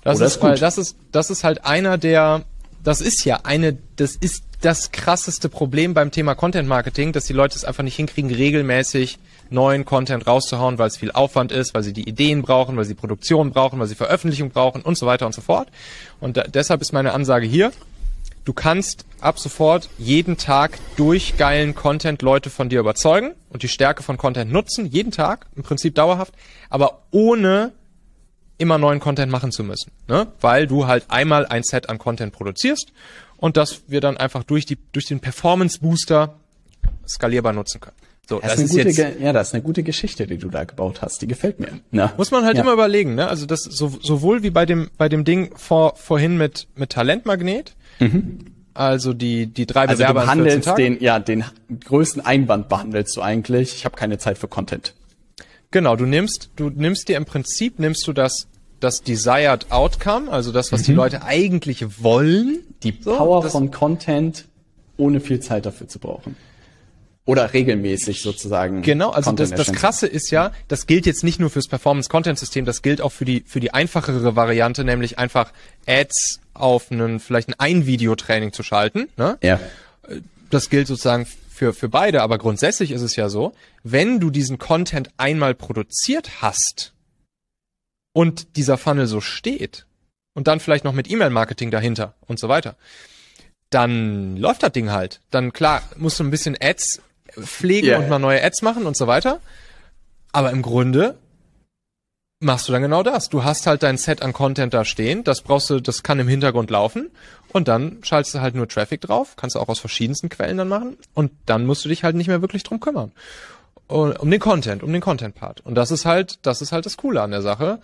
Das 0.03 0.21
oh, 0.21 0.23
ist, 0.23 0.35
ist 0.35 0.41
weil 0.41 0.57
das 0.57 0.77
ist 0.77 0.97
das 1.11 1.29
ist 1.29 1.43
halt 1.43 1.65
einer 1.65 1.97
der 1.97 2.43
das 2.81 3.01
ist 3.01 3.25
ja 3.25 3.41
eine 3.43 3.77
das 3.95 4.15
ist 4.15 4.43
das 4.63 4.91
krasseste 4.91 5.49
Problem 5.49 5.93
beim 5.93 6.11
Thema 6.11 6.35
Content 6.35 6.69
Marketing, 6.69 7.11
dass 7.11 7.25
die 7.25 7.33
Leute 7.33 7.57
es 7.57 7.65
einfach 7.65 7.83
nicht 7.83 7.97
hinkriegen 7.97 8.33
regelmäßig 8.33 9.19
neuen 9.49 9.83
Content 9.83 10.25
rauszuhauen, 10.25 10.77
weil 10.77 10.87
es 10.87 10.95
viel 10.95 11.11
Aufwand 11.11 11.51
ist, 11.51 11.73
weil 11.73 11.83
sie 11.83 11.91
die 11.91 12.07
Ideen 12.07 12.41
brauchen, 12.41 12.77
weil 12.77 12.85
sie 12.85 12.93
Produktion 12.93 13.51
brauchen, 13.51 13.77
weil 13.79 13.87
sie 13.87 13.95
Veröffentlichung 13.95 14.51
brauchen 14.51 14.81
und 14.81 14.97
so 14.97 15.05
weiter 15.05 15.25
und 15.25 15.35
so 15.35 15.41
fort. 15.41 15.67
Und 16.21 16.37
da, 16.37 16.43
deshalb 16.43 16.81
ist 16.81 16.93
meine 16.93 17.11
Ansage 17.11 17.45
hier, 17.45 17.73
du 18.45 18.53
kannst 18.53 19.05
ab 19.19 19.37
sofort 19.37 19.89
jeden 19.97 20.37
Tag 20.37 20.79
durch 20.95 21.35
geilen 21.37 21.75
Content 21.75 22.21
Leute 22.21 22.49
von 22.49 22.69
dir 22.69 22.79
überzeugen 22.79 23.33
und 23.49 23.63
die 23.63 23.67
Stärke 23.67 24.01
von 24.01 24.15
Content 24.15 24.49
nutzen, 24.49 24.85
jeden 24.85 25.11
Tag, 25.11 25.45
im 25.57 25.63
Prinzip 25.63 25.93
dauerhaft, 25.95 26.33
aber 26.69 27.01
ohne 27.11 27.73
immer 28.57 28.77
neuen 28.77 29.01
Content 29.01 29.29
machen 29.29 29.51
zu 29.51 29.63
müssen, 29.63 29.91
ne? 30.07 30.27
weil 30.39 30.67
du 30.67 30.87
halt 30.87 31.05
einmal 31.09 31.45
ein 31.45 31.63
Set 31.63 31.89
an 31.89 31.97
Content 31.97 32.31
produzierst 32.31 32.93
und 33.43 33.57
das 33.57 33.81
wir 33.87 33.99
dann 33.99 34.15
einfach 34.15 34.45
durch 34.45 34.65
die 34.65 34.77
durch 34.93 35.05
den 35.05 35.19
Performance 35.19 35.79
Booster 35.81 36.35
skalierbar 37.05 37.51
nutzen 37.51 37.81
können. 37.81 37.97
So, 38.29 38.39
das, 38.39 38.51
das 38.51 38.59
ist, 38.61 38.73
ist 38.73 38.97
jetzt, 38.97 39.19
ja, 39.19 39.33
das 39.33 39.49
ist 39.49 39.53
eine 39.53 39.63
gute 39.63 39.83
Geschichte, 39.83 40.25
die 40.27 40.37
du 40.37 40.47
da 40.47 40.63
gebaut 40.63 41.01
hast. 41.01 41.21
Die 41.21 41.27
gefällt 41.27 41.59
mir. 41.59 41.67
Na? 41.91 42.13
Muss 42.15 42.31
man 42.31 42.45
halt 42.45 42.55
ja. 42.55 42.63
immer 42.63 42.71
überlegen, 42.71 43.15
ne? 43.15 43.27
Also 43.27 43.45
das 43.45 43.63
so, 43.63 43.97
sowohl 44.01 44.43
wie 44.43 44.49
bei 44.49 44.65
dem 44.65 44.89
bei 44.97 45.09
dem 45.09 45.25
Ding 45.25 45.53
vor, 45.57 45.97
vorhin 45.97 46.37
mit 46.37 46.67
mit 46.75 46.91
Talentmagnet. 46.91 47.75
Mhm. 47.99 48.45
Also 48.73 49.11
die 49.11 49.47
die 49.47 49.65
drei 49.65 49.87
also 49.87 49.95
Bewerber 49.95 50.21
du 50.21 50.25
behandelst 50.25 50.77
den 50.77 51.01
ja 51.01 51.19
den 51.19 51.43
größten 51.81 52.25
Einwand 52.25 52.69
behandelst 52.69 53.17
du 53.17 53.21
eigentlich. 53.21 53.75
Ich 53.75 53.83
habe 53.83 53.97
keine 53.97 54.19
Zeit 54.19 54.37
für 54.37 54.47
Content. 54.47 54.93
Genau, 55.71 55.97
du 55.97 56.05
nimmst 56.05 56.51
du 56.55 56.69
nimmst 56.69 57.09
dir 57.09 57.17
im 57.17 57.25
Prinzip 57.25 57.77
nimmst 57.77 58.07
du 58.07 58.13
das 58.13 58.47
das 58.83 59.01
desired 59.01 59.71
outcome, 59.71 60.31
also 60.31 60.51
das 60.51 60.71
was 60.71 60.81
mhm. 60.81 60.85
die 60.85 60.93
Leute 60.93 61.23
eigentlich 61.23 62.03
wollen, 62.03 62.59
die 62.83 62.91
Power 62.91 63.43
so, 63.43 63.49
von 63.49 63.71
Content 63.71 64.45
ohne 64.97 65.19
viel 65.19 65.39
Zeit 65.39 65.65
dafür 65.65 65.87
zu 65.87 65.99
brauchen 65.99 66.35
oder 67.25 67.53
regelmäßig 67.53 68.21
sozusagen. 68.21 68.81
Genau, 68.81 69.11
also 69.11 69.31
das, 69.31 69.51
das 69.51 69.71
Krasse 69.71 70.07
ist 70.07 70.29
ja, 70.29 70.51
das 70.67 70.87
gilt 70.87 71.05
jetzt 71.05 71.23
nicht 71.23 71.39
nur 71.39 71.49
fürs 71.49 71.67
Performance-Content-System, 71.67 72.65
das 72.65 72.81
gilt 72.81 73.01
auch 73.01 73.11
für 73.11 73.25
die, 73.25 73.43
für 73.47 73.59
die 73.59 73.73
einfachere 73.73 74.35
Variante, 74.35 74.83
nämlich 74.83 75.19
einfach 75.19 75.53
Ads 75.87 76.41
auf 76.53 76.91
einen, 76.91 77.19
vielleicht 77.19 77.49
ein 77.49 77.55
Ein-Video-Training 77.57 78.51
zu 78.51 78.61
schalten. 78.61 79.07
Ne? 79.15 79.37
Ja. 79.41 79.59
Das 80.49 80.69
gilt 80.69 80.87
sozusagen 80.87 81.25
für, 81.49 81.73
für 81.73 81.87
beide, 81.87 82.21
aber 82.21 82.37
grundsätzlich 82.37 82.91
ist 82.91 83.01
es 83.01 83.15
ja 83.15 83.29
so, 83.29 83.53
wenn 83.83 84.19
du 84.19 84.29
diesen 84.29 84.57
Content 84.57 85.09
einmal 85.17 85.55
produziert 85.55 86.41
hast 86.41 86.92
und 88.13 88.55
dieser 88.55 88.77
Funnel 88.77 89.07
so 89.07 89.21
steht 89.21 89.85
und 90.33 90.47
dann 90.47 90.59
vielleicht 90.59 90.85
noch 90.85 90.93
mit 90.93 91.09
E-Mail-Marketing 91.09 91.71
dahinter 91.71 92.13
und 92.27 92.39
so 92.39 92.47
weiter, 92.47 92.75
dann 93.69 94.37
läuft 94.37 94.63
das 94.63 94.71
Ding 94.71 94.91
halt. 94.91 95.19
Dann 95.31 95.51
klar, 95.51 95.81
musst 95.97 96.19
du 96.19 96.23
ein 96.23 96.31
bisschen 96.31 96.55
Ads 96.59 97.01
pflegen 97.39 97.87
yeah. 97.87 97.99
und 97.99 98.09
mal 98.09 98.19
neue 98.19 98.43
Ads 98.43 98.61
machen 98.61 98.85
und 98.85 98.95
so 98.95 99.07
weiter. 99.07 99.39
Aber 100.31 100.51
im 100.51 100.61
Grunde 100.61 101.17
machst 102.39 102.67
du 102.67 102.71
dann 102.71 102.81
genau 102.81 103.03
das. 103.03 103.29
Du 103.29 103.43
hast 103.43 103.65
halt 103.65 103.83
dein 103.83 103.97
Set 103.97 104.21
an 104.21 104.33
Content 104.33 104.73
da 104.73 104.85
stehen, 104.85 105.23
das 105.23 105.41
brauchst 105.41 105.69
du, 105.69 105.79
das 105.79 106.03
kann 106.03 106.19
im 106.19 106.27
Hintergrund 106.27 106.69
laufen 106.69 107.09
und 107.51 107.67
dann 107.67 107.99
schaltest 108.03 108.35
du 108.35 108.41
halt 108.41 108.55
nur 108.55 108.67
Traffic 108.67 109.01
drauf, 109.01 109.35
kannst 109.35 109.55
du 109.55 109.59
auch 109.59 109.69
aus 109.69 109.79
verschiedensten 109.79 110.29
Quellen 110.29 110.57
dann 110.57 110.67
machen 110.67 110.97
und 111.13 111.31
dann 111.45 111.65
musst 111.65 111.85
du 111.85 111.89
dich 111.89 112.03
halt 112.03 112.15
nicht 112.15 112.27
mehr 112.27 112.41
wirklich 112.41 112.63
drum 112.63 112.79
kümmern. 112.79 113.11
Um 113.93 114.31
den 114.31 114.39
Content, 114.39 114.83
um 114.83 114.91
den 114.91 115.01
Content-Part. 115.01 115.61
Und 115.61 115.75
das 115.75 115.91
ist 115.91 116.05
halt, 116.05 116.39
das 116.45 116.61
ist 116.61 116.71
halt 116.71 116.85
das 116.85 116.97
Coole 116.97 117.21
an 117.21 117.31
der 117.31 117.41
Sache. 117.41 117.79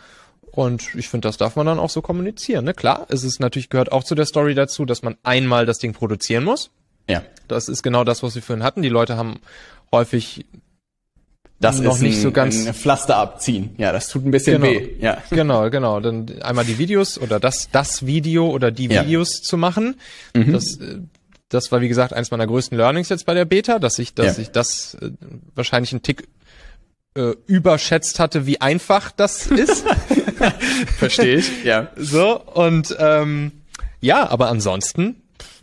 Und 0.52 0.96
ich 0.96 1.10
finde, 1.10 1.28
das 1.28 1.38
darf 1.38 1.56
man 1.56 1.66
dann 1.66 1.80
auch 1.80 1.90
so 1.90 2.02
kommunizieren. 2.02 2.66
Ne? 2.66 2.74
Klar, 2.74 3.06
es 3.10 3.24
ist 3.24 3.40
natürlich 3.40 3.70
gehört 3.70 3.92
auch 3.92 4.04
zu 4.04 4.16
der 4.16 4.26
Story 4.26 4.56
dazu, 4.56 4.86
dass 4.86 5.04
man 5.04 5.16
einmal 5.24 5.66
das 5.66 5.78
Ding 5.78 5.94
produzieren 5.94 6.44
muss. 6.44 6.72
Ja. 7.08 7.24
Das 7.48 7.70
ist 7.70 7.84
genau 7.84 8.04
das, 8.04 8.24
was 8.24 8.36
wir 8.36 8.42
vorhin 8.42 8.64
hatten. 8.64 8.82
Die 8.82 8.90
Leute 8.90 9.16
haben 9.16 9.40
häufig 9.92 10.46
das 11.60 11.80
noch 11.80 12.00
nicht 12.00 12.18
ein, 12.18 12.22
so 12.22 12.32
ganz 12.32 12.66
ein 12.66 12.74
Pflaster 12.74 13.18
abziehen. 13.18 13.76
Ja, 13.78 13.92
das 13.92 14.08
tut 14.08 14.26
ein 14.26 14.32
bisschen 14.32 14.62
genau. 14.62 14.74
weh. 14.74 14.96
Ja. 15.00 15.18
Genau, 15.30 15.70
genau. 15.70 16.00
Dann 16.00 16.42
einmal 16.42 16.66
die 16.66 16.78
Videos 16.78 17.20
oder 17.20 17.40
das 17.40 17.70
das 17.72 18.06
Video 18.06 18.50
oder 18.50 18.72
die 18.72 18.90
Videos 18.90 19.40
ja. 19.40 19.44
zu 19.44 19.58
machen. 19.58 19.96
Mhm. 20.34 20.54
Das 20.54 20.78
äh, 20.78 21.00
das 21.50 21.72
war 21.72 21.82
wie 21.82 21.88
gesagt 21.88 22.14
eins 22.14 22.32
meiner 22.32 22.48
größten 22.48 22.78
Learnings 22.78 23.10
jetzt 23.10 23.26
bei 23.26 23.34
der 23.34 23.46
Beta, 23.46 23.80
dass 23.80 24.00
ich 24.00 24.14
dass 24.14 24.38
ja. 24.38 24.44
ich 24.44 24.52
das 24.52 24.96
äh, 24.96 25.12
wahrscheinlich 25.56 25.92
einen 25.92 26.04
Tick 26.04 26.28
äh, 27.16 27.34
überschätzt 27.48 28.20
hatte, 28.20 28.46
wie 28.46 28.62
einfach 28.62 29.12
das 29.12 29.48
ist. 29.48 29.86
Verstehe 30.98 31.38
ich. 31.38 31.64
Ja. 31.64 31.90
So 31.98 32.40
und 32.40 32.96
ähm, 33.00 33.52
ja, 34.00 34.30
aber 34.30 34.50
ansonsten 34.50 35.22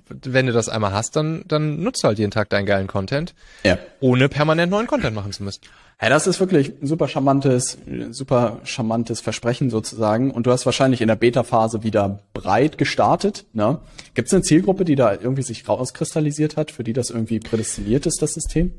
wenn 0.09 0.47
du 0.47 0.53
das 0.53 0.69
einmal 0.69 0.93
hast, 0.93 1.17
dann, 1.17 1.43
dann 1.47 1.83
nutzt 1.83 2.05
halt 2.05 2.19
jeden 2.19 2.31
Tag 2.31 2.49
deinen 2.51 2.67
geilen 2.67 2.87
Content, 2.87 3.35
ja. 3.65 3.79
ohne 4.01 4.29
permanent 4.29 4.71
neuen 4.71 4.87
Content 4.87 5.15
machen 5.15 5.33
zu 5.33 5.43
müssen. 5.43 5.61
Ja, 6.01 6.11
das 6.11 6.27
ist 6.27 6.41
wirklich 6.41 6.75
ein 6.83 6.87
super 6.87 7.09
charmantes, 7.09 7.79
super 8.11 8.61
charmantes 8.65 9.23
Versprechen 9.23 9.71
sozusagen. 9.71 10.31
Und 10.31 10.47
du 10.47 10.51
hast 10.51 10.67
wahrscheinlich 10.67 11.01
in 11.01 11.09
der 11.09 11.17
Beta-Phase 11.17 11.83
wieder 11.85 12.21
breit 12.35 12.77
gestartet. 12.77 13.47
Ne? 13.55 13.79
Gibt 14.13 14.29
es 14.29 14.35
eine 14.35 14.43
Zielgruppe, 14.43 14.85
die 14.85 14.95
da 14.95 15.13
irgendwie 15.13 15.43
sich 15.43 15.67
rauskristallisiert 15.67 16.59
hat, 16.59 16.71
für 16.71 16.85
die 16.85 16.93
das 16.93 17.09
irgendwie 17.09 17.41
prädestiniert 17.41 18.05
ist, 18.05 18.21
das 18.21 18.35
System? 18.35 18.75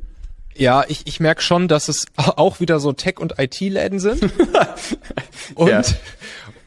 Ja, 0.55 0.83
ich, 0.87 1.07
ich 1.07 1.19
merke 1.19 1.41
schon, 1.41 1.67
dass 1.67 1.87
es 1.87 2.05
auch 2.17 2.59
wieder 2.59 2.79
so 2.79 2.93
Tech- 2.93 3.19
und 3.19 3.39
IT-Läden 3.39 3.99
sind. 3.99 4.21
und, 5.55 5.69
ja. 5.69 5.81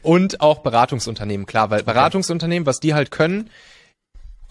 und 0.01 0.41
auch 0.41 0.59
Beratungsunternehmen, 0.59 1.45
klar, 1.45 1.69
weil 1.69 1.83
Beratungsunternehmen, 1.83 2.65
was 2.65 2.81
die 2.81 2.93
halt 2.93 3.09
können, 3.09 3.49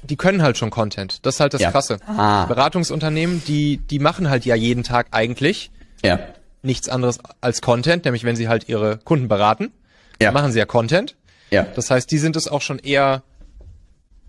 die 0.03 0.17
können 0.17 0.41
halt 0.43 0.57
schon 0.57 0.71
Content. 0.71 1.27
Das 1.27 1.35
ist 1.35 1.41
halt 1.41 1.53
das 1.53 1.61
ja. 1.61 1.71
Krasse. 1.71 1.99
Ah. 2.07 2.47
Beratungsunternehmen, 2.47 3.43
die, 3.47 3.77
die 3.77 3.99
machen 3.99 4.31
halt 4.31 4.47
ja 4.47 4.55
jeden 4.55 4.83
Tag 4.83 5.09
eigentlich 5.11 5.71
ja. 6.05 6.19
nichts 6.63 6.89
anderes 6.89 7.19
als 7.41 7.61
Content, 7.61 8.05
nämlich 8.05 8.25
wenn 8.25 8.37
sie 8.37 8.49
halt 8.49 8.69
ihre 8.69 8.99
Kunden 8.99 9.29
beraten, 9.29 9.73
ja. 10.21 10.33
machen 10.33 10.53
sie 10.53 10.59
ja 10.59 10.67
Content. 10.67 11.17
Ja. 11.51 11.65
Das 11.75 11.91
heißt, 11.91 12.11
die 12.11 12.19
sind 12.19 12.37
es 12.37 12.49
auch 12.49 12.63
schon 12.63 12.79
eher, 12.79 13.23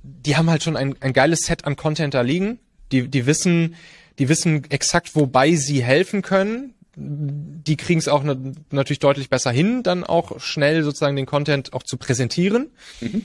die 0.03 0.35
haben 0.37 0.49
halt 0.49 0.63
schon 0.63 0.75
ein, 0.75 0.95
ein 1.01 1.13
geiles 1.13 1.41
Set 1.41 1.65
an 1.65 1.75
Content 1.75 2.13
da 2.13 2.21
liegen. 2.21 2.59
Die, 2.91 3.07
die 3.07 3.25
wissen, 3.25 3.75
die 4.19 4.27
wissen 4.27 4.69
exakt, 4.69 5.15
wobei 5.15 5.55
sie 5.55 5.83
helfen 5.83 6.21
können. 6.21 6.73
Die 6.95 7.77
kriegen 7.77 7.99
es 7.99 8.07
auch 8.07 8.23
ne, 8.23 8.53
natürlich 8.71 8.99
deutlich 8.99 9.29
besser 9.29 9.51
hin, 9.51 9.81
dann 9.83 10.03
auch 10.03 10.39
schnell 10.41 10.83
sozusagen 10.83 11.15
den 11.15 11.25
Content 11.25 11.73
auch 11.73 11.83
zu 11.83 11.97
präsentieren. 11.97 12.71
Mhm. 12.99 13.23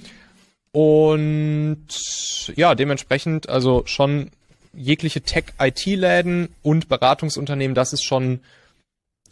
Und 0.72 1.86
ja, 2.54 2.74
dementsprechend 2.74 3.48
also 3.48 3.82
schon 3.86 4.30
jegliche 4.76 5.22
Tech-IT-Läden 5.22 6.48
und 6.62 6.88
Beratungsunternehmen, 6.88 7.74
das 7.74 7.92
ist 7.92 8.04
schon, 8.04 8.40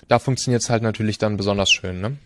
da 0.09 0.19
funktioniert 0.19 0.63
es 0.63 0.71
halt 0.71 0.83
natürlich 0.83 1.19
dann 1.19 1.37
besonders 1.37 1.71
schön. 1.71 2.01
Ne? 2.01 2.17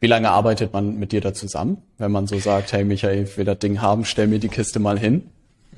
Wie 0.00 0.06
lange 0.08 0.30
arbeitet 0.30 0.72
man 0.72 0.98
mit 0.98 1.12
dir 1.12 1.20
da 1.20 1.32
zusammen, 1.32 1.78
wenn 1.98 2.10
man 2.10 2.26
so 2.26 2.38
sagt, 2.38 2.72
hey 2.72 2.84
Michael, 2.84 3.24
ich 3.24 3.36
will 3.36 3.44
das 3.44 3.58
Ding 3.58 3.80
haben, 3.80 4.04
stell 4.04 4.26
mir 4.26 4.40
die 4.40 4.48
Kiste 4.48 4.80
mal 4.80 4.98
hin? 4.98 5.28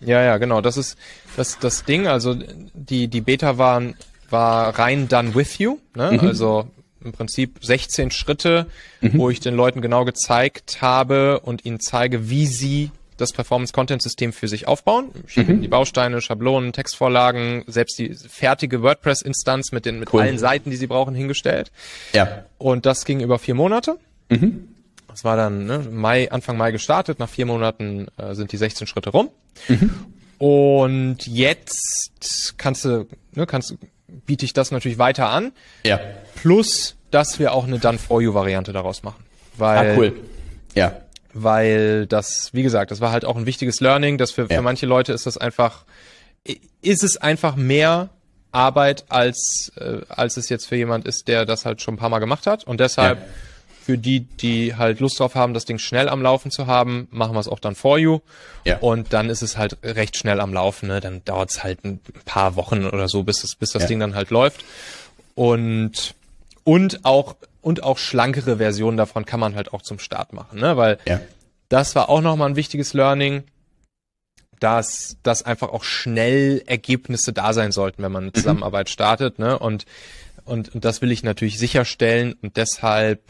Ja, 0.00 0.22
ja, 0.22 0.38
genau. 0.38 0.60
Das 0.60 0.76
ist 0.76 0.96
das, 1.36 1.58
das 1.58 1.84
Ding. 1.84 2.06
Also 2.06 2.34
die, 2.74 3.08
die 3.08 3.20
Beta 3.20 3.58
waren, 3.58 3.94
war 4.30 4.78
rein 4.78 5.08
done 5.08 5.34
with 5.34 5.58
you. 5.58 5.78
Ne? 5.94 6.12
Mhm. 6.12 6.20
Also 6.20 6.66
im 7.04 7.12
Prinzip 7.12 7.58
16 7.62 8.10
Schritte, 8.10 8.66
mhm. 9.00 9.18
wo 9.18 9.30
ich 9.30 9.40
den 9.40 9.54
Leuten 9.54 9.82
genau 9.82 10.04
gezeigt 10.04 10.80
habe 10.80 11.40
und 11.40 11.64
ihnen 11.64 11.80
zeige, 11.80 12.30
wie 12.30 12.46
sie 12.46 12.90
das 13.16 13.32
Performance-Content-System 13.32 14.32
für 14.32 14.48
sich 14.48 14.66
aufbauen. 14.66 15.10
Mhm. 15.34 15.62
die 15.62 15.68
Bausteine, 15.68 16.20
Schablonen, 16.20 16.72
Textvorlagen, 16.72 17.64
selbst 17.66 17.98
die 17.98 18.14
fertige 18.14 18.82
WordPress-Instanz 18.82 19.72
mit 19.72 19.86
den 19.86 19.98
mit 19.98 20.12
cool. 20.12 20.22
allen 20.22 20.38
Seiten, 20.38 20.70
die 20.70 20.76
sie 20.76 20.86
brauchen, 20.86 21.14
hingestellt. 21.14 21.70
Ja. 22.12 22.44
Und 22.58 22.86
das 22.86 23.04
ging 23.04 23.20
über 23.20 23.38
vier 23.38 23.54
Monate. 23.54 23.98
Mhm. 24.28 24.68
Das 25.08 25.22
war 25.22 25.36
dann 25.36 25.66
ne, 25.66 25.78
Mai, 25.90 26.30
Anfang 26.30 26.56
Mai 26.56 26.72
gestartet. 26.72 27.18
Nach 27.18 27.28
vier 27.28 27.46
Monaten 27.46 28.08
äh, 28.16 28.34
sind 28.34 28.50
die 28.52 28.56
16 28.56 28.86
Schritte 28.86 29.10
rum. 29.10 29.30
Mhm. 29.68 29.94
Und 30.38 31.26
jetzt 31.26 32.54
kannst 32.58 32.84
du, 32.84 33.06
ne, 33.32 33.46
kannst, 33.46 33.76
biete 34.26 34.44
ich 34.44 34.52
das 34.52 34.72
natürlich 34.72 34.98
weiter 34.98 35.28
an. 35.28 35.52
Ja. 35.84 36.00
Plus, 36.34 36.96
dass 37.12 37.38
wir 37.38 37.52
auch 37.52 37.64
eine 37.64 37.78
Done 37.78 37.98
for 37.98 38.20
You 38.20 38.34
Variante 38.34 38.72
daraus 38.72 39.04
machen. 39.04 39.24
Weil, 39.56 39.92
ah, 39.92 39.96
cool. 39.96 40.20
Ja 40.74 41.03
weil 41.34 42.06
das, 42.06 42.50
wie 42.52 42.62
gesagt, 42.62 42.90
das 42.90 43.00
war 43.00 43.12
halt 43.12 43.24
auch 43.24 43.36
ein 43.36 43.44
wichtiges 43.44 43.80
Learning, 43.80 44.16
dass 44.18 44.30
für, 44.30 44.42
ja. 44.42 44.56
für 44.56 44.62
manche 44.62 44.86
Leute 44.86 45.12
ist 45.12 45.26
das 45.26 45.36
einfach, 45.36 45.84
ist 46.80 47.02
es 47.02 47.16
einfach 47.16 47.56
mehr 47.56 48.10
Arbeit, 48.52 49.04
als, 49.08 49.72
äh, 49.76 50.02
als 50.08 50.36
es 50.36 50.48
jetzt 50.48 50.66
für 50.66 50.76
jemand 50.76 51.06
ist, 51.06 51.26
der 51.26 51.44
das 51.44 51.64
halt 51.64 51.82
schon 51.82 51.94
ein 51.94 51.96
paar 51.98 52.08
Mal 52.08 52.20
gemacht 52.20 52.46
hat. 52.46 52.64
Und 52.64 52.78
deshalb 52.78 53.18
ja. 53.18 53.26
für 53.82 53.98
die, 53.98 54.20
die 54.20 54.76
halt 54.76 55.00
Lust 55.00 55.18
drauf 55.18 55.34
haben, 55.34 55.54
das 55.54 55.64
Ding 55.64 55.78
schnell 55.78 56.08
am 56.08 56.22
Laufen 56.22 56.52
zu 56.52 56.68
haben, 56.68 57.08
machen 57.10 57.34
wir 57.34 57.40
es 57.40 57.48
auch 57.48 57.58
dann 57.58 57.74
for 57.74 57.98
you. 57.98 58.20
Ja. 58.64 58.78
Und 58.78 59.12
dann 59.12 59.28
ist 59.28 59.42
es 59.42 59.58
halt 59.58 59.78
recht 59.82 60.16
schnell 60.16 60.40
am 60.40 60.54
Laufen. 60.54 60.86
Ne? 60.86 61.00
Dann 61.00 61.24
dauert 61.24 61.50
es 61.50 61.64
halt 61.64 61.84
ein 61.84 62.00
paar 62.24 62.54
Wochen 62.54 62.86
oder 62.86 63.08
so, 63.08 63.24
bis, 63.24 63.42
es, 63.42 63.56
bis 63.56 63.72
das 63.72 63.82
ja. 63.82 63.88
Ding 63.88 63.98
dann 63.98 64.14
halt 64.14 64.30
läuft. 64.30 64.64
Und, 65.34 66.14
und 66.62 67.04
auch 67.04 67.34
und 67.64 67.82
auch 67.82 67.96
schlankere 67.96 68.58
Versionen 68.58 68.98
davon 68.98 69.24
kann 69.24 69.40
man 69.40 69.54
halt 69.54 69.72
auch 69.72 69.80
zum 69.80 69.98
Start 69.98 70.34
machen, 70.34 70.60
ne? 70.60 70.76
Weil 70.76 70.98
ja. 71.06 71.20
das 71.70 71.94
war 71.94 72.10
auch 72.10 72.20
nochmal 72.20 72.50
ein 72.50 72.56
wichtiges 72.56 72.92
Learning, 72.92 73.44
dass, 74.60 75.16
dass 75.22 75.44
einfach 75.44 75.70
auch 75.70 75.82
schnell 75.82 76.62
Ergebnisse 76.66 77.32
da 77.32 77.54
sein 77.54 77.72
sollten, 77.72 78.02
wenn 78.02 78.12
man 78.12 78.24
eine 78.24 78.30
mhm. 78.30 78.34
Zusammenarbeit 78.34 78.88
mhm. 78.88 78.92
startet, 78.92 79.38
ne? 79.38 79.58
Und, 79.58 79.86
und, 80.44 80.74
und 80.74 80.84
das 80.84 81.00
will 81.00 81.10
ich 81.10 81.22
natürlich 81.22 81.58
sicherstellen 81.58 82.34
und 82.42 82.58
deshalb, 82.58 83.22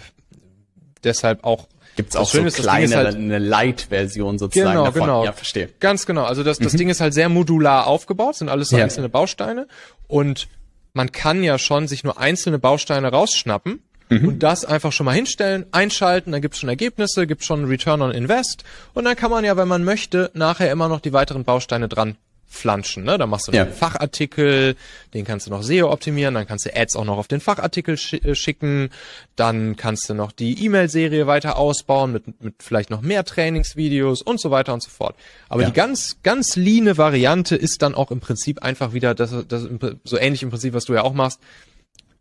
deshalb 1.04 1.44
auch 1.44 1.68
Gibt's 1.94 2.16
auch 2.16 2.28
so 2.28 2.42
kleine, 2.42 2.96
halt, 2.96 3.14
eine 3.14 3.38
Light-Version 3.38 4.40
sozusagen 4.40 4.72
genau, 4.72 4.84
davon. 4.86 5.02
Genau, 5.02 5.24
ja, 5.24 5.32
verstehe. 5.32 5.68
Ganz 5.78 6.06
genau. 6.06 6.24
Also 6.24 6.42
das, 6.42 6.58
das 6.58 6.72
mhm. 6.72 6.78
Ding 6.78 6.88
ist 6.88 7.00
halt 7.00 7.14
sehr 7.14 7.28
modular 7.28 7.86
aufgebaut, 7.86 8.34
sind 8.34 8.48
alles 8.48 8.70
so 8.70 8.78
ja. 8.78 8.82
einzelne 8.82 9.08
Bausteine 9.08 9.68
und 10.08 10.48
man 10.92 11.12
kann 11.12 11.44
ja 11.44 11.56
schon 11.56 11.86
sich 11.86 12.02
nur 12.02 12.18
einzelne 12.18 12.58
Bausteine 12.58 13.12
rausschnappen 13.12 13.80
Mhm. 14.08 14.28
Und 14.28 14.42
das 14.42 14.64
einfach 14.64 14.92
schon 14.92 15.06
mal 15.06 15.14
hinstellen, 15.14 15.66
einschalten, 15.72 16.32
dann 16.32 16.42
gibt's 16.42 16.58
schon 16.58 16.68
Ergebnisse, 16.68 17.26
gibt's 17.26 17.46
schon 17.46 17.64
Return 17.64 18.02
on 18.02 18.10
Invest 18.10 18.64
und 18.92 19.04
dann 19.04 19.16
kann 19.16 19.30
man 19.30 19.44
ja, 19.44 19.56
wenn 19.56 19.68
man 19.68 19.84
möchte, 19.84 20.30
nachher 20.34 20.70
immer 20.70 20.88
noch 20.88 21.00
die 21.00 21.12
weiteren 21.12 21.44
Bausteine 21.44 21.88
dran 21.88 22.16
flanschen. 22.54 23.04
Ne? 23.04 23.18
Da 23.18 23.26
machst 23.26 23.48
du 23.48 23.52
ja. 23.52 23.62
einen 23.62 23.72
Fachartikel, 23.72 24.76
den 25.12 25.24
kannst 25.24 25.46
du 25.46 25.50
noch 25.50 25.62
SEO 25.62 25.90
optimieren, 25.90 26.34
dann 26.34 26.46
kannst 26.46 26.64
du 26.64 26.74
Ads 26.74 26.96
auch 26.96 27.04
noch 27.04 27.18
auf 27.18 27.28
den 27.28 27.40
Fachartikel 27.40 27.96
sch 27.98 28.14
äh, 28.14 28.34
schicken, 28.34 28.90
dann 29.36 29.76
kannst 29.76 30.08
du 30.08 30.14
noch 30.14 30.32
die 30.32 30.64
E-Mail-Serie 30.64 31.26
weiter 31.26 31.58
ausbauen 31.58 32.12
mit, 32.12 32.42
mit 32.42 32.54
vielleicht 32.60 32.90
noch 32.90 33.02
mehr 33.02 33.24
Trainingsvideos 33.24 34.22
und 34.22 34.40
so 34.40 34.50
weiter 34.50 34.72
und 34.72 34.82
so 34.82 34.90
fort. 34.90 35.16
Aber 35.48 35.62
ja. 35.62 35.68
die 35.68 35.74
ganz, 35.74 36.18
ganz 36.22 36.56
leane 36.56 36.96
Variante 36.96 37.56
ist 37.56 37.82
dann 37.82 37.94
auch 37.94 38.10
im 38.10 38.20
Prinzip 38.20 38.62
einfach 38.62 38.92
wieder 38.92 39.14
das, 39.14 39.34
das 39.48 39.68
so 40.04 40.18
ähnlich 40.18 40.42
im 40.42 40.50
Prinzip, 40.50 40.74
was 40.74 40.84
du 40.84 40.94
ja 40.94 41.02
auch 41.02 41.14
machst. 41.14 41.40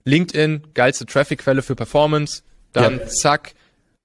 LinkedIn, 0.05 0.63
geilste 0.73 1.05
Traffic-Quelle 1.05 1.61
für 1.61 1.75
Performance. 1.75 2.43
Dann 2.71 2.99
ja. 2.99 3.07
zack, 3.07 3.53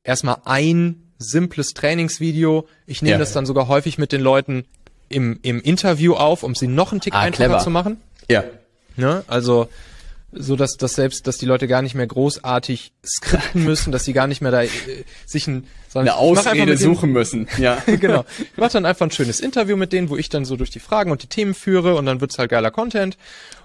erstmal 0.04 0.36
ein 0.44 1.02
simples 1.18 1.74
Trainingsvideo. 1.74 2.68
Ich 2.86 3.02
nehme 3.02 3.12
ja. 3.12 3.18
das 3.18 3.32
dann 3.32 3.46
sogar 3.46 3.68
häufig 3.68 3.98
mit 3.98 4.12
den 4.12 4.20
Leuten 4.20 4.64
im, 5.08 5.38
im 5.42 5.60
Interview 5.60 6.14
auf, 6.14 6.42
um 6.42 6.54
sie 6.54 6.68
noch 6.68 6.92
einen 6.92 7.00
Tick 7.00 7.14
ah, 7.14 7.20
einfacher 7.20 7.46
clever. 7.46 7.58
zu 7.60 7.70
machen. 7.70 8.00
Ja. 8.28 8.44
Ne? 8.96 9.24
Also 9.26 9.68
so 10.30 10.56
dass, 10.56 10.76
dass 10.76 10.92
selbst, 10.92 11.26
dass 11.26 11.38
die 11.38 11.46
Leute 11.46 11.66
gar 11.68 11.80
nicht 11.80 11.94
mehr 11.94 12.06
großartig 12.06 12.92
skripten 13.04 13.64
müssen, 13.64 13.92
dass 13.92 14.04
sie 14.04 14.12
gar 14.12 14.26
nicht 14.26 14.42
mehr 14.42 14.50
da 14.50 14.62
äh, 14.62 14.68
sich 15.26 15.46
ein, 15.46 15.66
sondern 15.88 16.14
eine 16.14 16.18
Ausrede 16.18 16.76
suchen 16.76 17.12
müssen. 17.12 17.48
Ja, 17.58 17.82
genau. 17.86 18.24
Ich 18.38 18.56
mache 18.56 18.72
dann 18.72 18.84
einfach 18.84 19.06
ein 19.06 19.10
schönes 19.10 19.40
Interview 19.40 19.76
mit 19.76 19.92
denen, 19.92 20.10
wo 20.10 20.16
ich 20.16 20.28
dann 20.28 20.44
so 20.44 20.56
durch 20.56 20.70
die 20.70 20.80
Fragen 20.80 21.10
und 21.10 21.22
die 21.22 21.28
Themen 21.28 21.54
führe 21.54 21.94
und 21.94 22.04
dann 22.04 22.20
wird's 22.20 22.38
halt 22.38 22.50
geiler 22.50 22.70
Content. 22.70 23.16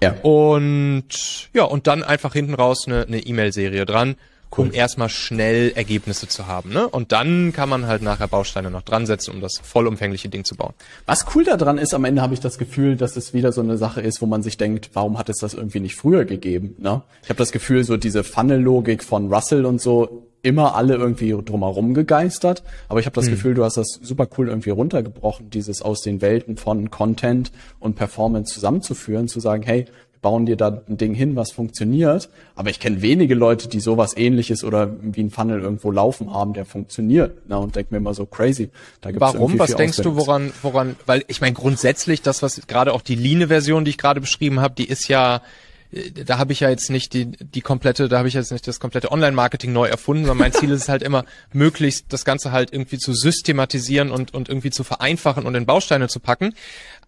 Ja. 0.02 0.14
Und 0.22 1.04
ja, 1.52 1.64
und 1.64 1.86
dann 1.86 2.02
einfach 2.02 2.32
hinten 2.32 2.54
raus 2.54 2.84
eine 2.86 3.04
eine 3.06 3.20
E-Mail-Serie 3.20 3.84
dran. 3.84 4.16
Um 4.58 4.72
erstmal 4.72 5.08
schnell 5.08 5.72
Ergebnisse 5.74 6.28
zu 6.28 6.46
haben. 6.46 6.72
Ne? 6.72 6.88
Und 6.88 7.12
dann 7.12 7.52
kann 7.52 7.68
man 7.68 7.86
halt 7.86 8.02
nachher 8.02 8.28
Bausteine 8.28 8.70
noch 8.70 8.82
dran 8.82 9.06
setzen, 9.06 9.34
um 9.34 9.40
das 9.40 9.60
vollumfängliche 9.62 10.28
Ding 10.28 10.44
zu 10.44 10.56
bauen. 10.56 10.74
Was 11.06 11.26
cool 11.34 11.44
daran 11.44 11.78
ist, 11.78 11.94
am 11.94 12.04
Ende 12.04 12.22
habe 12.22 12.34
ich 12.34 12.40
das 12.40 12.58
Gefühl, 12.58 12.96
dass 12.96 13.16
es 13.16 13.34
wieder 13.34 13.52
so 13.52 13.60
eine 13.60 13.76
Sache 13.76 14.00
ist, 14.00 14.20
wo 14.22 14.26
man 14.26 14.42
sich 14.42 14.56
denkt, 14.56 14.90
warum 14.94 15.18
hat 15.18 15.28
es 15.28 15.38
das 15.38 15.54
irgendwie 15.54 15.80
nicht 15.80 15.96
früher 15.96 16.24
gegeben? 16.24 16.76
Ne? 16.78 17.02
Ich 17.22 17.28
habe 17.28 17.38
das 17.38 17.52
Gefühl, 17.52 17.84
so 17.84 17.96
diese 17.96 18.24
Funnel-Logik 18.24 19.02
von 19.02 19.32
Russell 19.32 19.66
und 19.66 19.80
so 19.80 20.28
immer 20.44 20.74
alle 20.76 20.94
irgendwie 20.94 21.34
drumherum 21.42 21.94
gegeistert, 21.94 22.62
aber 22.88 23.00
ich 23.00 23.06
habe 23.06 23.14
das 23.14 23.24
hm. 23.26 23.32
Gefühl, 23.32 23.54
du 23.54 23.64
hast 23.64 23.78
das 23.78 23.98
super 24.02 24.28
cool 24.36 24.48
irgendwie 24.48 24.70
runtergebrochen, 24.70 25.48
dieses 25.48 25.80
aus 25.80 26.02
den 26.02 26.20
Welten 26.20 26.58
von 26.58 26.90
Content 26.90 27.50
und 27.80 27.96
Performance 27.96 28.52
zusammenzuführen, 28.52 29.26
zu 29.26 29.40
sagen, 29.40 29.62
hey, 29.62 29.86
bauen 30.24 30.46
dir 30.46 30.56
da 30.56 30.82
ein 30.88 30.96
Ding 30.96 31.12
hin, 31.12 31.36
was 31.36 31.52
funktioniert. 31.52 32.30
Aber 32.56 32.70
ich 32.70 32.80
kenne 32.80 33.02
wenige 33.02 33.34
Leute, 33.34 33.68
die 33.68 33.78
sowas 33.78 34.16
ähnliches 34.16 34.64
oder 34.64 34.90
wie 35.02 35.22
ein 35.22 35.30
Funnel 35.30 35.60
irgendwo 35.60 35.90
laufen 35.90 36.32
haben, 36.32 36.54
der 36.54 36.64
funktioniert. 36.64 37.42
Na, 37.46 37.58
und 37.58 37.76
denk 37.76 37.90
mir 37.90 37.98
immer 37.98 38.14
so 38.14 38.24
crazy. 38.24 38.70
Da 39.02 39.10
gibt's 39.10 39.20
Warum? 39.20 39.58
Was 39.58 39.76
denkst 39.76 39.98
du, 39.98 40.16
woran, 40.16 40.50
woran, 40.62 40.96
weil 41.04 41.24
ich 41.28 41.42
meine 41.42 41.52
grundsätzlich, 41.52 42.22
das, 42.22 42.42
was 42.42 42.66
gerade 42.66 42.94
auch 42.94 43.02
die 43.02 43.16
Line-Version, 43.16 43.84
die 43.84 43.90
ich 43.90 43.98
gerade 43.98 44.22
beschrieben 44.22 44.60
habe, 44.60 44.74
die 44.74 44.88
ist 44.88 45.08
ja 45.08 45.42
da 46.26 46.38
habe 46.38 46.52
ich 46.52 46.60
ja 46.60 46.70
jetzt 46.70 46.90
nicht 46.90 47.12
die, 47.12 47.26
die 47.26 47.60
komplette, 47.60 48.08
da 48.08 48.18
habe 48.18 48.26
ich 48.26 48.34
jetzt 48.34 48.50
nicht 48.50 48.66
das 48.66 48.80
komplette 48.80 49.12
Online-Marketing 49.12 49.72
neu 49.72 49.86
erfunden, 49.86 50.24
sondern 50.24 50.38
mein 50.38 50.52
Ziel 50.52 50.70
ist 50.70 50.82
es 50.82 50.88
halt 50.88 51.04
immer, 51.04 51.24
möglichst 51.52 52.12
das 52.12 52.24
Ganze 52.24 52.50
halt 52.50 52.72
irgendwie 52.72 52.98
zu 52.98 53.12
systematisieren 53.12 54.10
und, 54.10 54.34
und 54.34 54.48
irgendwie 54.48 54.70
zu 54.70 54.82
vereinfachen 54.82 55.46
und 55.46 55.54
in 55.54 55.66
Bausteine 55.66 56.08
zu 56.08 56.18
packen. 56.18 56.54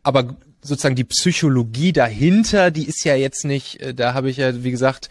Aber 0.05 0.37
sozusagen 0.67 0.97
die 0.97 1.05
Psychologie 1.05 1.93
dahinter, 1.93 2.71
die 2.71 2.87
ist 2.87 3.05
ja 3.05 3.15
jetzt 3.15 3.45
nicht, 3.45 3.81
äh, 3.81 3.95
da 3.95 4.15
habe 4.15 4.31
ich 4.31 4.37
ja, 4.37 4.63
wie 4.65 4.71
gesagt, 4.71 5.09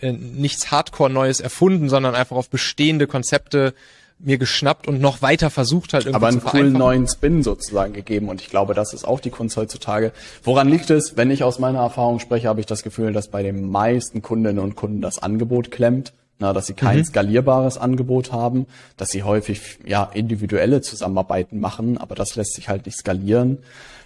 äh, 0.00 0.12
nichts 0.12 0.70
Hardcore-Neues 0.70 1.40
erfunden, 1.40 1.88
sondern 1.88 2.14
einfach 2.14 2.36
auf 2.36 2.50
bestehende 2.50 3.06
Konzepte 3.06 3.74
mir 4.22 4.38
geschnappt 4.38 4.86
und 4.86 5.00
noch 5.00 5.22
weiter 5.22 5.50
versucht 5.50 5.94
halt 5.94 6.04
irgendwie 6.04 6.16
Aber 6.16 6.28
einen 6.28 6.44
coolen 6.44 6.72
neuen 6.74 7.08
Spin 7.08 7.42
sozusagen 7.42 7.94
gegeben 7.94 8.28
und 8.28 8.40
ich 8.40 8.50
glaube, 8.50 8.74
das 8.74 8.92
ist 8.92 9.04
auch 9.04 9.20
die 9.20 9.30
Kunst 9.30 9.56
heutzutage. 9.56 10.12
Woran 10.42 10.68
liegt 10.68 10.90
es? 10.90 11.16
Wenn 11.16 11.30
ich 11.30 11.42
aus 11.42 11.58
meiner 11.58 11.80
Erfahrung 11.80 12.18
spreche, 12.18 12.48
habe 12.48 12.60
ich 12.60 12.66
das 12.66 12.82
Gefühl, 12.82 13.12
dass 13.12 13.28
bei 13.28 13.42
den 13.42 13.70
meisten 13.70 14.20
Kundinnen 14.20 14.58
und 14.58 14.76
Kunden 14.76 15.00
das 15.00 15.18
Angebot 15.18 15.70
klemmt. 15.70 16.12
Na, 16.42 16.54
dass 16.54 16.66
sie 16.66 16.72
kein 16.72 17.00
mhm. 17.00 17.04
skalierbares 17.04 17.76
Angebot 17.76 18.32
haben, 18.32 18.66
dass 18.96 19.10
sie 19.10 19.24
häufig 19.24 19.78
ja 19.84 20.04
individuelle 20.04 20.80
Zusammenarbeiten 20.80 21.60
machen, 21.60 21.98
aber 21.98 22.14
das 22.14 22.34
lässt 22.34 22.54
sich 22.54 22.70
halt 22.70 22.86
nicht 22.86 22.96
skalieren. 22.96 23.58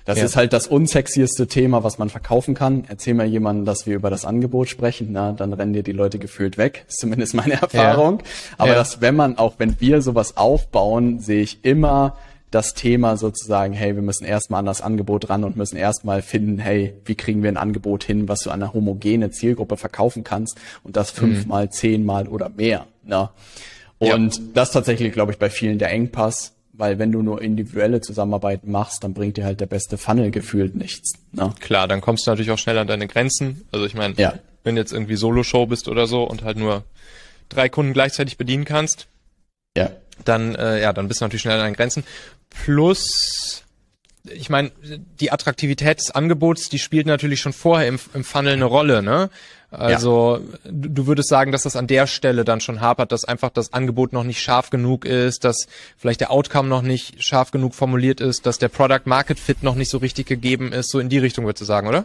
Das 0.04 0.18
ja. 0.18 0.24
ist 0.24 0.36
halt 0.36 0.52
das 0.52 0.66
unsexieste 0.66 1.46
Thema, 1.46 1.82
was 1.82 1.98
man 1.98 2.10
verkaufen 2.10 2.54
kann. 2.54 2.84
Erzähl 2.88 3.14
mal 3.14 3.26
jemandem, 3.26 3.64
dass 3.64 3.86
wir 3.86 3.94
über 3.94 4.10
das 4.10 4.24
Angebot 4.24 4.68
sprechen, 4.68 5.08
na, 5.12 5.32
dann 5.32 5.52
rennen 5.52 5.72
dir 5.72 5.82
die 5.82 5.92
Leute 5.92 6.18
gefühlt 6.18 6.58
weg. 6.58 6.84
Ist 6.88 7.00
zumindest 7.00 7.34
meine 7.34 7.54
Erfahrung. 7.62 8.18
Ja. 8.18 8.24
Aber 8.58 8.70
ja. 8.70 8.74
dass, 8.74 9.00
wenn 9.00 9.16
man, 9.16 9.38
auch 9.38 9.54
wenn 9.58 9.80
wir 9.80 10.02
sowas 10.02 10.36
aufbauen, 10.36 11.20
sehe 11.20 11.42
ich 11.42 11.64
immer 11.64 12.16
das 12.50 12.74
Thema 12.74 13.16
sozusagen, 13.16 13.72
hey, 13.72 13.96
wir 13.96 14.02
müssen 14.02 14.24
erstmal 14.24 14.60
an 14.60 14.66
das 14.66 14.80
Angebot 14.80 15.28
ran 15.28 15.42
und 15.42 15.56
müssen 15.56 15.76
erstmal 15.76 16.22
finden, 16.22 16.58
hey, 16.58 16.94
wie 17.04 17.16
kriegen 17.16 17.42
wir 17.42 17.50
ein 17.50 17.56
Angebot 17.56 18.04
hin, 18.04 18.28
was 18.28 18.40
du 18.40 18.50
an 18.50 18.62
eine 18.62 18.72
homogene 18.72 19.30
Zielgruppe 19.30 19.76
verkaufen 19.76 20.22
kannst 20.22 20.58
und 20.84 20.96
das 20.96 21.12
mhm. 21.14 21.18
fünfmal, 21.18 21.64
mhm. 21.64 21.70
zehnmal 21.72 22.28
oder 22.28 22.50
mehr. 22.50 22.86
Na? 23.02 23.32
Und 23.98 24.56
das 24.56 24.70
tatsächlich, 24.70 25.12
glaube 25.12 25.32
ich, 25.32 25.38
bei 25.38 25.50
vielen 25.50 25.78
der 25.78 25.90
Engpass, 25.90 26.53
weil 26.76 26.98
wenn 26.98 27.12
du 27.12 27.22
nur 27.22 27.40
individuelle 27.40 28.00
Zusammenarbeit 28.00 28.66
machst, 28.66 29.04
dann 29.04 29.14
bringt 29.14 29.36
dir 29.36 29.44
halt 29.44 29.60
der 29.60 29.66
beste 29.66 29.96
Funnel 29.96 30.30
gefühlt 30.30 30.74
nichts. 30.74 31.12
Ne? 31.32 31.52
Klar, 31.60 31.88
dann 31.88 32.00
kommst 32.00 32.26
du 32.26 32.30
natürlich 32.30 32.50
auch 32.50 32.58
schnell 32.58 32.78
an 32.78 32.86
deine 32.86 33.06
Grenzen. 33.06 33.66
Also 33.72 33.86
ich 33.86 33.94
meine, 33.94 34.14
ja. 34.16 34.34
wenn 34.64 34.74
du 34.74 34.80
jetzt 34.80 34.92
irgendwie 34.92 35.16
Solo-Show 35.16 35.66
bist 35.66 35.88
oder 35.88 36.06
so 36.06 36.24
und 36.24 36.42
halt 36.42 36.56
nur 36.56 36.84
drei 37.48 37.68
Kunden 37.68 37.92
gleichzeitig 37.92 38.36
bedienen 38.36 38.64
kannst, 38.64 39.06
ja. 39.76 39.90
dann 40.24 40.54
äh, 40.56 40.80
ja, 40.80 40.92
dann 40.92 41.08
bist 41.08 41.20
du 41.20 41.24
natürlich 41.24 41.42
schnell 41.42 41.54
an 41.54 41.64
deinen 41.64 41.76
Grenzen. 41.76 42.04
Plus 42.50 43.64
ich 44.24 44.48
meine, 44.48 44.70
die 45.20 45.32
Attraktivität 45.32 45.98
des 45.98 46.10
Angebots, 46.10 46.70
die 46.70 46.78
spielt 46.78 47.06
natürlich 47.06 47.40
schon 47.40 47.52
vorher 47.52 47.88
im, 47.88 47.98
im 48.14 48.24
Funnel 48.24 48.54
eine 48.54 48.64
Rolle, 48.64 49.02
ne? 49.02 49.28
Also 49.74 50.38
ja. 50.38 50.70
du 50.70 51.06
würdest 51.06 51.28
sagen, 51.28 51.52
dass 51.52 51.62
das 51.62 51.76
an 51.76 51.86
der 51.86 52.06
Stelle 52.06 52.44
dann 52.44 52.60
schon 52.60 52.80
hapert, 52.80 53.12
dass 53.12 53.24
einfach 53.24 53.50
das 53.50 53.72
Angebot 53.72 54.12
noch 54.12 54.24
nicht 54.24 54.40
scharf 54.40 54.70
genug 54.70 55.04
ist, 55.04 55.44
dass 55.44 55.66
vielleicht 55.96 56.20
der 56.20 56.30
Outcome 56.30 56.68
noch 56.68 56.82
nicht 56.82 57.22
scharf 57.22 57.50
genug 57.50 57.74
formuliert 57.74 58.20
ist, 58.20 58.46
dass 58.46 58.58
der 58.58 58.68
Product 58.68 59.02
Market 59.04 59.38
Fit 59.38 59.62
noch 59.62 59.74
nicht 59.74 59.90
so 59.90 59.98
richtig 59.98 60.26
gegeben 60.26 60.72
ist. 60.72 60.90
So 60.90 60.98
in 60.98 61.08
die 61.08 61.18
Richtung 61.18 61.44
würdest 61.44 61.62
du 61.62 61.66
sagen, 61.66 61.88
oder? 61.88 62.04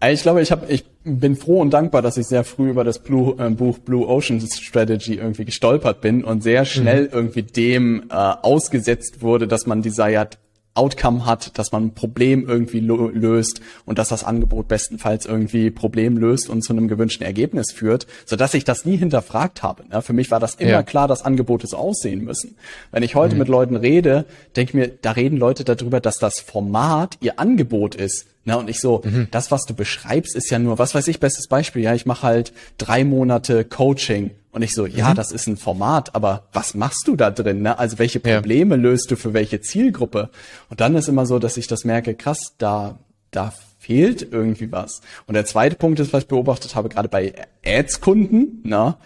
Also 0.00 0.14
ich 0.14 0.22
glaube, 0.22 0.42
ich, 0.42 0.52
hab, 0.52 0.70
ich 0.70 0.84
bin 1.02 1.36
froh 1.36 1.60
und 1.60 1.70
dankbar, 1.70 2.02
dass 2.02 2.16
ich 2.16 2.26
sehr 2.26 2.44
früh 2.44 2.70
über 2.70 2.84
das 2.84 3.00
Blue, 3.00 3.34
äh, 3.38 3.50
Buch 3.50 3.78
Blue 3.78 4.06
Ocean 4.06 4.40
Strategy 4.40 5.14
irgendwie 5.14 5.44
gestolpert 5.44 6.00
bin 6.00 6.22
und 6.22 6.42
sehr 6.42 6.64
schnell 6.64 7.04
mhm. 7.04 7.10
irgendwie 7.12 7.42
dem 7.42 8.04
äh, 8.08 8.14
ausgesetzt 8.14 9.22
wurde, 9.22 9.48
dass 9.48 9.66
man 9.66 9.82
Desired 9.82 10.38
Outcome 10.78 11.26
hat, 11.26 11.58
dass 11.58 11.72
man 11.72 11.86
ein 11.86 11.94
Problem 11.94 12.48
irgendwie 12.48 12.80
löst 12.80 13.60
und 13.84 13.98
dass 13.98 14.08
das 14.08 14.24
Angebot 14.24 14.68
bestenfalls 14.68 15.26
irgendwie 15.26 15.70
Problem 15.70 16.16
löst 16.16 16.48
und 16.48 16.62
zu 16.62 16.72
einem 16.72 16.88
gewünschten 16.88 17.26
Ergebnis 17.26 17.72
führt, 17.72 18.06
so 18.24 18.36
dass 18.36 18.54
ich 18.54 18.64
das 18.64 18.84
nie 18.84 18.96
hinterfragt 18.96 19.62
habe. 19.62 19.84
Ja, 19.90 20.00
für 20.00 20.12
mich 20.12 20.30
war 20.30 20.40
das 20.40 20.54
immer 20.54 20.70
ja. 20.70 20.82
klar, 20.82 21.08
dass 21.08 21.24
Angebote 21.24 21.66
so 21.66 21.76
aussehen 21.76 22.24
müssen. 22.24 22.56
Wenn 22.92 23.02
ich 23.02 23.14
heute 23.14 23.34
mhm. 23.34 23.40
mit 23.40 23.48
Leuten 23.48 23.76
rede, 23.76 24.24
denke 24.56 24.76
mir, 24.76 24.88
da 24.88 25.12
reden 25.12 25.36
Leute 25.36 25.64
darüber, 25.64 26.00
dass 26.00 26.18
das 26.18 26.40
Format 26.40 27.16
ihr 27.20 27.40
Angebot 27.40 27.94
ist. 27.94 28.26
Na, 28.44 28.54
und 28.54 28.70
ich 28.70 28.80
so, 28.80 29.02
mhm. 29.04 29.28
das, 29.30 29.50
was 29.50 29.66
du 29.66 29.74
beschreibst, 29.74 30.34
ist 30.34 30.48
ja 30.50 30.58
nur, 30.58 30.78
was 30.78 30.94
weiß 30.94 31.08
ich, 31.08 31.20
bestes 31.20 31.48
Beispiel, 31.48 31.82
ja, 31.82 31.94
ich 31.94 32.06
mache 32.06 32.22
halt 32.22 32.52
drei 32.78 33.04
Monate 33.04 33.64
Coaching 33.64 34.30
und 34.58 34.64
ich 34.64 34.74
so, 34.74 34.86
ja, 34.86 35.10
mhm. 35.10 35.14
das 35.14 35.30
ist 35.30 35.46
ein 35.46 35.56
Format, 35.56 36.16
aber 36.16 36.48
was 36.52 36.74
machst 36.74 37.06
du 37.06 37.14
da 37.14 37.30
drin? 37.30 37.62
Ne? 37.62 37.78
Also 37.78 38.00
welche 38.00 38.18
Probleme 38.18 38.74
ja. 38.74 38.82
löst 38.82 39.08
du 39.08 39.14
für 39.14 39.32
welche 39.32 39.60
Zielgruppe? 39.60 40.30
Und 40.68 40.80
dann 40.80 40.96
ist 40.96 41.06
immer 41.06 41.26
so, 41.26 41.38
dass 41.38 41.56
ich 41.56 41.68
das 41.68 41.84
merke, 41.84 42.16
krass, 42.16 42.56
da, 42.58 42.98
da 43.30 43.52
fehlt 43.78 44.26
irgendwie 44.32 44.72
was. 44.72 45.00
Und 45.28 45.34
der 45.34 45.44
zweite 45.44 45.76
Punkt 45.76 46.00
ist, 46.00 46.12
was 46.12 46.24
ich 46.24 46.28
beobachtet 46.28 46.74
habe, 46.74 46.88
gerade 46.88 47.08
bei 47.08 47.34
Ads-Kunden, 47.64 48.68
ne? 48.68 48.96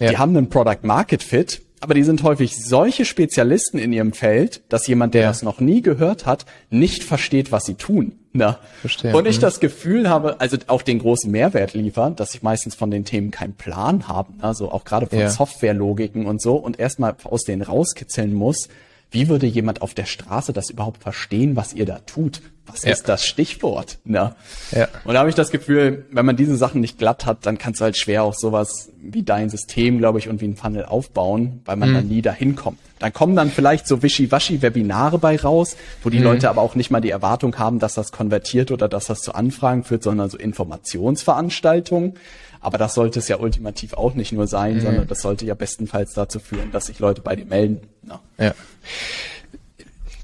Ja. 0.00 0.10
die 0.10 0.18
haben 0.18 0.36
einen 0.36 0.50
Product 0.50 0.80
Market 0.82 1.22
Fit, 1.22 1.62
aber 1.80 1.94
die 1.94 2.04
sind 2.04 2.22
häufig 2.22 2.62
solche 2.62 3.06
Spezialisten 3.06 3.78
in 3.78 3.92
ihrem 3.92 4.12
Feld, 4.12 4.60
dass 4.68 4.86
jemand, 4.86 5.14
der 5.14 5.22
ja. 5.22 5.28
das 5.28 5.42
noch 5.42 5.60
nie 5.60 5.80
gehört 5.80 6.26
hat, 6.26 6.44
nicht 6.68 7.02
versteht, 7.02 7.52
was 7.52 7.64
sie 7.64 7.74
tun. 7.74 8.12
Na. 8.32 8.58
Verstehe. 8.82 9.16
Und 9.16 9.26
ich 9.26 9.38
mhm. 9.38 9.40
das 9.40 9.60
Gefühl 9.60 10.08
habe, 10.08 10.40
also 10.40 10.58
auch 10.66 10.82
den 10.82 10.98
großen 10.98 11.30
Mehrwert 11.30 11.72
liefern, 11.72 12.16
dass 12.16 12.34
ich 12.34 12.42
meistens 12.42 12.74
von 12.74 12.90
den 12.90 13.06
Themen 13.06 13.30
keinen 13.30 13.54
Plan 13.54 14.08
habe, 14.08 14.32
also 14.40 14.70
auch 14.70 14.84
gerade 14.84 15.06
von 15.06 15.18
ja. 15.18 15.30
Softwarelogiken 15.30 16.26
und 16.26 16.42
so 16.42 16.56
und 16.56 16.78
erstmal 16.78 17.16
aus 17.24 17.44
denen 17.44 17.62
rauskitzeln 17.62 18.34
muss, 18.34 18.68
wie 19.10 19.28
würde 19.28 19.46
jemand 19.46 19.82
auf 19.82 19.94
der 19.94 20.04
Straße 20.04 20.52
das 20.52 20.70
überhaupt 20.70 21.02
verstehen, 21.02 21.56
was 21.56 21.72
ihr 21.72 21.86
da 21.86 21.98
tut? 22.00 22.42
Was 22.72 22.82
ja. 22.84 22.92
ist 22.92 23.08
das 23.08 23.26
Stichwort? 23.26 23.98
Ne? 24.04 24.34
Ja. 24.70 24.88
Und 25.04 25.14
da 25.14 25.20
habe 25.20 25.28
ich 25.28 25.34
das 25.34 25.50
Gefühl, 25.50 26.06
wenn 26.10 26.26
man 26.26 26.36
diese 26.36 26.56
Sachen 26.56 26.80
nicht 26.80 26.98
glatt 26.98 27.26
hat, 27.26 27.46
dann 27.46 27.58
kannst 27.58 27.80
du 27.80 27.84
halt 27.84 27.96
schwer 27.96 28.22
auch 28.22 28.34
sowas 28.34 28.90
wie 29.02 29.22
dein 29.22 29.50
System, 29.50 29.98
glaube 29.98 30.18
ich, 30.18 30.28
und 30.28 30.40
wie 30.40 30.46
ein 30.46 30.56
Funnel 30.56 30.84
aufbauen, 30.84 31.62
weil 31.64 31.76
man 31.76 31.90
mhm. 31.90 31.94
dann 31.94 32.08
nie 32.08 32.22
dahin 32.22 32.56
kommt. 32.56 32.78
Dann 32.98 33.12
kommen 33.12 33.34
dann 33.34 33.50
vielleicht 33.50 33.86
so 33.86 34.02
wischiwaschi-Webinare 34.02 35.18
bei 35.18 35.36
raus, 35.36 35.76
wo 36.02 36.10
die 36.10 36.18
mhm. 36.18 36.24
Leute 36.24 36.50
aber 36.50 36.60
auch 36.60 36.74
nicht 36.74 36.90
mal 36.90 37.00
die 37.00 37.10
Erwartung 37.10 37.58
haben, 37.58 37.78
dass 37.78 37.94
das 37.94 38.12
konvertiert 38.12 38.70
oder 38.70 38.88
dass 38.88 39.06
das 39.06 39.22
zu 39.22 39.34
Anfragen 39.34 39.84
führt, 39.84 40.02
sondern 40.02 40.28
so 40.28 40.36
Informationsveranstaltungen. 40.36 42.14
Aber 42.60 42.76
das 42.76 42.94
sollte 42.94 43.18
es 43.18 43.28
ja 43.28 43.38
ultimativ 43.38 43.94
auch 43.94 44.14
nicht 44.14 44.32
nur 44.32 44.46
sein, 44.46 44.76
mhm. 44.76 44.80
sondern 44.80 45.06
das 45.06 45.22
sollte 45.22 45.46
ja 45.46 45.54
bestenfalls 45.54 46.12
dazu 46.12 46.38
führen, 46.38 46.70
dass 46.72 46.86
sich 46.86 46.98
Leute 46.98 47.22
bei 47.22 47.34
dir 47.34 47.46
melden. 47.46 47.80
Ja. 48.06 48.20
ja. 48.38 48.54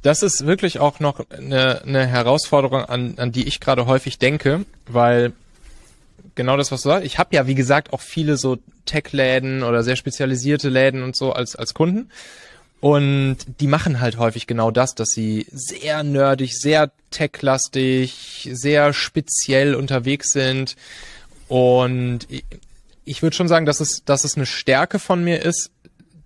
Das 0.07 0.23
ist 0.23 0.47
wirklich 0.47 0.79
auch 0.79 1.01
noch 1.01 1.29
eine, 1.31 1.83
eine 1.83 2.07
Herausforderung, 2.07 2.85
an, 2.85 3.15
an 3.17 3.33
die 3.33 3.49
ich 3.49 3.59
gerade 3.59 3.87
häufig 3.87 4.21
denke, 4.21 4.65
weil 4.87 5.33
genau 6.37 6.57
das, 6.57 6.71
was 6.71 6.83
du 6.83 6.91
sagst, 6.91 7.05
ich 7.05 7.19
habe 7.19 7.35
ja, 7.35 7.49
wie 7.49 7.57
gesagt, 7.57 7.93
auch 7.93 8.01
viele 8.01 8.37
so 8.37 8.57
Tech-Läden 8.85 9.65
oder 9.65 9.83
sehr 9.83 9.97
spezialisierte 9.97 10.69
Läden 10.69 11.03
und 11.03 11.17
so 11.17 11.33
als, 11.33 11.57
als 11.57 11.75
Kunden. 11.75 12.11
Und 12.79 13.39
die 13.59 13.67
machen 13.67 13.99
halt 13.99 14.17
häufig 14.17 14.47
genau 14.47 14.71
das, 14.71 14.95
dass 14.95 15.09
sie 15.09 15.45
sehr 15.51 16.05
nerdig, 16.05 16.57
sehr 16.57 16.93
tech-lastig, 17.11 18.49
sehr 18.53 18.93
speziell 18.93 19.75
unterwegs 19.75 20.31
sind 20.31 20.77
und 21.49 22.29
ich, 23.05 23.23
würde 23.23 23.35
schon 23.35 23.49
sagen, 23.49 23.67
dass 23.67 23.81
es, 23.81 24.05
dass 24.05 24.23
es 24.23 24.37
eine 24.37 24.47
Stärke 24.47 25.01
von 25.01 25.25
mir 25.25 25.43
ist, 25.43 25.73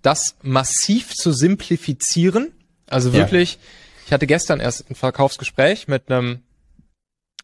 das 0.03 0.35
massiv 0.43 1.15
zu 1.15 1.31
simplifizieren. 1.31 2.51
Also 2.91 3.13
wirklich, 3.13 3.53
ja. 3.53 3.59
ich 4.07 4.13
hatte 4.13 4.27
gestern 4.27 4.59
erst 4.59 4.89
ein 4.89 4.95
Verkaufsgespräch 4.95 5.87
mit 5.87 6.11
einem 6.11 6.41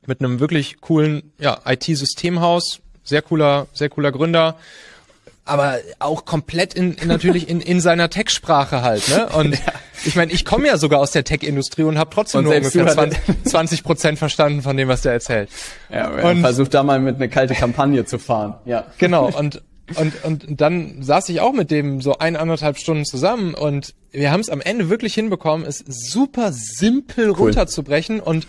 mit 0.06 0.22
einem 0.22 0.40
wirklich 0.40 0.80
coolen 0.80 1.34
ja, 1.38 1.60
IT-Systemhaus, 1.66 2.80
sehr 3.04 3.22
cooler, 3.22 3.68
sehr 3.74 3.90
cooler 3.90 4.12
Gründer 4.12 4.58
aber 5.48 5.78
auch 6.00 6.26
komplett 6.26 6.74
in, 6.74 6.94
in 6.94 7.08
natürlich 7.08 7.50
in, 7.50 7.62
in 7.62 7.82
seiner 7.82 8.10
Tech-Sprache 8.10 8.82
halt. 8.82 9.08
Ne? 9.10 9.28
Und 9.30 9.52
ja. 9.54 9.74
ich 10.06 10.16
meine, 10.16 10.32
ich 10.32 10.46
komme 10.46 10.68
ja 10.68 10.78
sogar 10.78 11.00
aus 11.00 11.12
der 11.12 11.24
Tech-Industrie 11.24 11.84
und 11.84 11.98
habe 11.98 12.10
trotzdem 12.14 12.40
und 12.40 12.46
nur 12.46 12.56
ungefähr 12.56 13.10
20 13.44 13.84
Prozent 13.84 14.20
verstanden 14.20 14.62
von 14.62 14.78
dem, 14.78 14.88
was 14.88 15.02
der 15.02 15.14
erzählt. 15.14 15.50
Ja, 15.90 16.10
und 16.10 16.42
versucht 16.42 16.74
da 16.74 16.84
mal 16.84 17.00
mit 17.00 17.16
einer 17.16 17.28
kalte 17.28 17.56
Kampagne 17.56 18.06
zu 18.06 18.20
fahren. 18.20 18.56
Ja. 18.66 18.86
Genau. 18.98 19.28
Und 19.28 19.62
und 19.96 20.24
und 20.24 20.46
dann 20.62 21.02
saß 21.02 21.30
ich 21.30 21.40
auch 21.40 21.54
mit 21.54 21.72
dem 21.72 22.02
so 22.02 22.18
ein 22.18 22.36
anderthalb 22.36 22.78
Stunden 22.78 23.06
zusammen 23.06 23.54
und 23.54 23.94
wir 24.12 24.32
haben 24.32 24.42
es 24.42 24.50
am 24.50 24.62
Ende 24.62 24.90
wirklich 24.90 25.14
hinbekommen, 25.14 25.66
es 25.66 25.80
super 25.80 26.52
simpel 26.52 27.30
cool. 27.30 27.36
runterzubrechen 27.36 28.20
und 28.20 28.48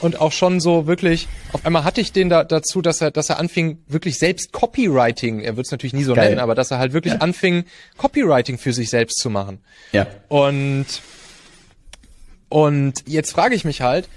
und 0.00 0.20
auch 0.20 0.32
schon 0.32 0.60
so 0.60 0.86
wirklich, 0.86 1.26
auf 1.52 1.64
einmal 1.64 1.84
hatte 1.84 2.00
ich 2.00 2.12
den 2.12 2.28
da 2.28 2.44
dazu, 2.44 2.82
dass 2.82 3.00
er, 3.00 3.10
dass 3.10 3.30
er 3.30 3.38
anfing, 3.38 3.78
wirklich 3.86 4.18
selbst 4.18 4.52
Copywriting, 4.52 5.40
er 5.40 5.56
wird 5.56 5.66
es 5.66 5.70
natürlich 5.70 5.94
nie 5.94 6.04
so 6.04 6.14
Geil. 6.14 6.28
nennen, 6.28 6.40
aber 6.40 6.54
dass 6.54 6.70
er 6.70 6.78
halt 6.78 6.92
wirklich 6.92 7.14
ja. 7.14 7.20
anfing, 7.20 7.64
Copywriting 7.96 8.58
für 8.58 8.72
sich 8.72 8.90
selbst 8.90 9.18
zu 9.18 9.30
machen. 9.30 9.60
Ja. 9.92 10.06
Und, 10.28 10.86
und 12.48 13.04
jetzt 13.06 13.32
frage 13.32 13.54
ich 13.54 13.64
mich 13.64 13.80
halt, 13.80 14.08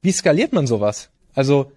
wie 0.00 0.12
skaliert 0.12 0.52
man 0.52 0.66
sowas? 0.66 1.10
Also, 1.34 1.72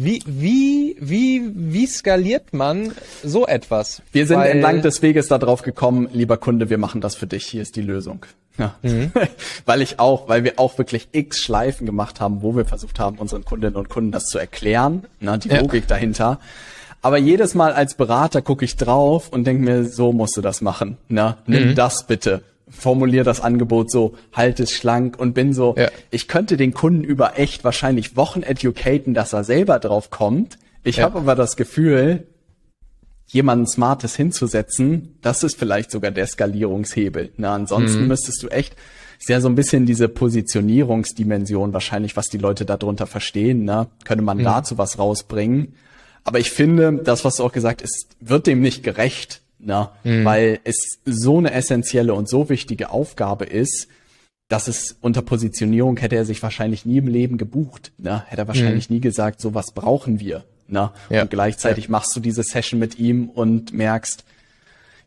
Wie, 0.00 0.22
wie, 0.26 0.96
wie, 1.00 1.50
wie 1.56 1.86
skaliert 1.88 2.52
man 2.52 2.92
so 3.24 3.48
etwas? 3.48 4.00
Wir 4.12 4.28
sind 4.28 4.38
Weil 4.38 4.52
entlang 4.52 4.80
des 4.80 5.02
Weges 5.02 5.26
darauf 5.26 5.62
gekommen, 5.62 6.08
lieber 6.12 6.36
Kunde, 6.36 6.70
wir 6.70 6.78
machen 6.78 7.00
das 7.00 7.16
für 7.16 7.26
dich, 7.26 7.46
hier 7.46 7.62
ist 7.62 7.74
die 7.74 7.82
Lösung. 7.82 8.24
Ja. 8.58 8.76
Mhm. 8.82 9.10
weil 9.66 9.82
ich 9.82 9.98
auch, 9.98 10.28
weil 10.28 10.44
wir 10.44 10.52
auch 10.60 10.78
wirklich 10.78 11.08
x 11.10 11.38
Schleifen 11.40 11.84
gemacht 11.84 12.20
haben, 12.20 12.42
wo 12.42 12.54
wir 12.54 12.64
versucht 12.64 13.00
haben, 13.00 13.18
unseren 13.18 13.44
Kundinnen 13.44 13.74
und 13.74 13.88
Kunden 13.88 14.12
das 14.12 14.26
zu 14.26 14.38
erklären, 14.38 15.02
ne, 15.18 15.36
die 15.36 15.48
ja. 15.48 15.58
Logik 15.58 15.88
dahinter. 15.88 16.38
Aber 17.02 17.18
jedes 17.18 17.56
Mal 17.56 17.72
als 17.72 17.94
Berater 17.94 18.40
gucke 18.40 18.64
ich 18.64 18.76
drauf 18.76 19.30
und 19.30 19.48
denke 19.48 19.64
mir, 19.64 19.84
so 19.84 20.12
musst 20.12 20.36
du 20.36 20.40
das 20.40 20.60
machen. 20.60 20.96
Ne? 21.08 21.38
Nimm 21.48 21.70
mhm. 21.70 21.74
das 21.74 22.06
bitte 22.06 22.42
formuliere 22.70 23.24
das 23.24 23.40
Angebot 23.40 23.90
so, 23.90 24.14
halt 24.32 24.60
es 24.60 24.72
schlank 24.72 25.18
und 25.18 25.34
bin 25.34 25.52
so, 25.52 25.74
ja. 25.76 25.88
ich 26.10 26.28
könnte 26.28 26.56
den 26.56 26.74
Kunden 26.74 27.04
über 27.04 27.38
echt 27.38 27.64
wahrscheinlich 27.64 28.16
Wochen 28.16 28.42
educaten, 28.42 29.14
dass 29.14 29.32
er 29.32 29.44
selber 29.44 29.78
drauf 29.78 30.10
kommt. 30.10 30.58
Ich 30.84 30.96
ja. 30.96 31.04
habe 31.04 31.18
aber 31.18 31.34
das 31.34 31.56
Gefühl, 31.56 32.26
jemanden 33.26 33.66
Smartes 33.66 34.16
hinzusetzen, 34.16 35.18
das 35.22 35.42
ist 35.42 35.58
vielleicht 35.58 35.90
sogar 35.90 36.10
der 36.10 36.26
Skalierungshebel. 36.26 37.32
Na, 37.36 37.54
ansonsten 37.54 38.02
mhm. 38.02 38.08
müsstest 38.08 38.42
du 38.42 38.48
echt, 38.48 38.74
ja 39.26 39.40
so 39.40 39.48
ein 39.48 39.54
bisschen 39.54 39.84
diese 39.84 40.08
Positionierungsdimension 40.08 41.72
wahrscheinlich, 41.72 42.16
was 42.16 42.28
die 42.28 42.38
Leute 42.38 42.64
darunter 42.64 43.06
verstehen, 43.06 43.64
ne? 43.64 43.88
Könnte 44.04 44.24
man 44.24 44.38
mhm. 44.38 44.44
dazu 44.44 44.78
was 44.78 44.98
rausbringen. 44.98 45.74
Aber 46.24 46.38
ich 46.38 46.50
finde, 46.50 47.00
das, 47.04 47.24
was 47.24 47.36
du 47.36 47.44
auch 47.44 47.52
gesagt 47.52 47.82
hast, 47.82 48.08
wird 48.20 48.46
dem 48.46 48.60
nicht 48.60 48.82
gerecht. 48.82 49.42
Na, 49.60 49.92
mhm. 50.04 50.24
weil 50.24 50.60
es 50.64 51.00
so 51.04 51.38
eine 51.38 51.52
essentielle 51.52 52.14
und 52.14 52.28
so 52.28 52.48
wichtige 52.48 52.90
Aufgabe 52.90 53.44
ist, 53.44 53.88
dass 54.48 54.68
es 54.68 54.96
unter 55.00 55.20
Positionierung 55.20 55.96
hätte 55.98 56.16
er 56.16 56.24
sich 56.24 56.42
wahrscheinlich 56.42 56.86
nie 56.86 56.98
im 56.98 57.06
Leben 57.06 57.38
gebucht. 57.38 57.92
Ne? 57.98 58.24
Hätte 58.28 58.42
er 58.42 58.48
wahrscheinlich 58.48 58.88
mhm. 58.88 58.96
nie 58.96 59.00
gesagt, 59.00 59.40
so 59.40 59.54
was 59.54 59.72
brauchen 59.72 60.20
wir. 60.20 60.44
Ne? 60.68 60.90
Ja. 61.10 61.22
Und 61.22 61.30
gleichzeitig 61.30 61.84
ja. 61.84 61.90
machst 61.90 62.14
du 62.16 62.20
diese 62.20 62.42
Session 62.42 62.78
mit 62.78 62.98
ihm 62.98 63.28
und 63.28 63.72
merkst, 63.72 64.24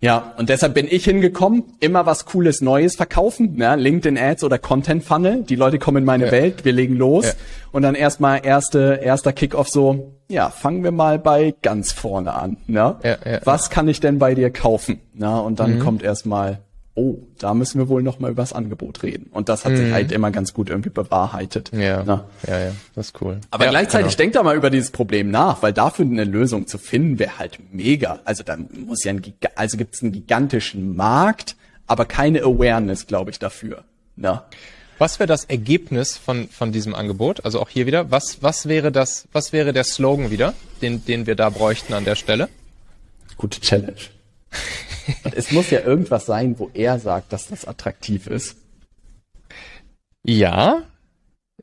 ja, 0.02 0.34
und 0.38 0.50
deshalb 0.50 0.74
bin 0.74 0.88
ich 0.90 1.06
hingekommen, 1.06 1.64
immer 1.80 2.08
was 2.08 2.26
Cooles 2.26 2.62
Neues 2.62 2.96
verkaufen, 2.96 3.56
ne? 3.56 3.76
LinkedIn 3.76 4.18
Ads 4.18 4.44
oder 4.44 4.58
Content 4.58 5.04
Funnel. 5.04 5.44
Die 5.44 5.56
Leute 5.56 5.78
kommen 5.78 5.98
in 5.98 6.06
meine 6.06 6.26
ja. 6.26 6.32
Welt, 6.32 6.66
wir 6.66 6.74
legen 6.74 6.96
los 6.96 7.26
ja. 7.26 7.34
und 7.72 7.84
dann 7.84 7.94
erstmal 7.94 8.44
erste 8.44 9.00
erster 9.04 9.32
Kickoff 9.32 9.70
so, 9.70 10.18
ja, 10.28 10.50
fangen 10.50 10.84
wir 10.84 10.92
mal 10.92 11.20
bei 11.20 11.54
ganz 11.62 11.92
vorne 11.92 12.34
an, 12.34 12.58
ne? 12.66 12.96
Ja, 13.04 13.18
was 13.44 13.70
kann 13.70 13.88
ich 13.88 14.00
denn 14.00 14.18
bei 14.18 14.34
dir 14.34 14.50
kaufen? 14.50 15.02
Na, 15.14 15.40
und 15.40 15.60
dann 15.60 15.76
mhm. 15.76 15.80
kommt 15.80 16.02
erstmal 16.04 16.62
oh, 17.02 17.20
da 17.40 17.56
müssen 17.56 17.80
wir 17.80 17.90
wohl 17.90 18.04
noch 18.04 18.20
mal 18.20 18.30
über 18.30 18.44
das 18.44 18.54
Angebot 18.54 19.02
reden. 19.02 19.28
Und 19.32 19.50
das 19.50 19.66
hat 19.66 19.72
mhm. 19.72 19.78
sich 19.78 19.92
halt 19.92 20.12
immer 20.12 20.30
ganz 20.30 20.54
gut 20.54 20.70
irgendwie 20.70 20.92
bewahrheitet. 20.92 21.72
Ja, 21.74 22.04
Na? 22.06 22.26
ja, 22.48 22.60
ja, 22.60 22.72
das 22.94 23.08
ist 23.08 23.22
cool. 23.22 23.40
Aber 23.50 23.66
ja, 23.66 23.72
gleichzeitig 23.72 24.12
genau. 24.12 24.18
denkt 24.18 24.36
da 24.36 24.44
mal 24.44 24.56
über 24.56 24.70
dieses 24.70 24.92
Problem 24.92 25.32
nach, 25.32 25.64
weil 25.64 25.74
dafür 25.74 26.06
eine 26.06 26.26
Lösung 26.26 26.68
zu 26.68 26.78
finden 26.78 27.18
wäre 27.18 27.40
halt 27.40 27.60
mega. 27.74 28.20
Also 28.24 28.44
da 28.44 28.56
muss 28.58 29.04
ja 29.04 29.14
ein, 29.14 29.22
also 29.56 29.78
gibt 29.78 29.96
es 29.96 30.04
einen 30.04 30.12
gigantischen 30.12 30.96
Markt, 30.96 31.56
aber 31.88 32.06
keine 32.06 32.42
Awareness, 32.42 33.08
glaube 33.08 33.32
ich, 33.32 33.40
dafür. 33.40 33.84
Na? 34.16 34.46
Was 35.00 35.18
wäre 35.18 35.28
das 35.28 35.46
Ergebnis 35.46 36.18
von, 36.18 36.48
von 36.50 36.72
diesem 36.72 36.94
Angebot? 36.94 37.44
Also 37.44 37.60
auch 37.60 37.70
hier 37.70 37.88
wieder, 37.88 38.12
was, 38.12 38.44
was 38.44 38.68
wäre 38.68 38.92
das, 38.92 39.28
was 39.32 39.52
wäre 39.52 39.74
der 39.74 39.84
Slogan 39.84 40.30
wieder, 40.30 40.54
den, 40.84 41.04
den 41.04 41.26
wir 41.26 41.36
da 41.36 41.50
bräuchten 41.50 41.96
an 41.96 42.06
der 42.06 42.16
Stelle? 42.16 42.50
Gute 43.38 43.60
Challenge. 43.60 43.96
es 45.36 45.52
muss 45.52 45.70
ja 45.70 45.82
irgendwas 45.82 46.26
sein, 46.26 46.58
wo 46.60 46.70
er 46.74 47.00
sagt, 47.00 47.34
dass 47.34 47.48
das 47.48 47.66
attraktiv 47.66 48.28
ist. 48.28 48.58
Ja. 50.24 50.84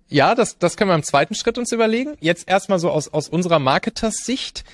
Ja, 0.09 0.35
das, 0.35 0.59
das 0.59 0.77
können 0.77 0.90
wir 0.90 0.94
im 0.94 1.02
zweiten 1.02 1.35
Schritt 1.35 1.59
uns 1.59 1.73
überlegen. 1.73 2.16
Jetzt 2.20 2.48
erstmal 2.48 2.78
so 2.78 2.90
aus, 2.90 3.12
aus 3.12 3.28
unserer 3.28 3.59
Marketers-Sicht. 3.59 4.65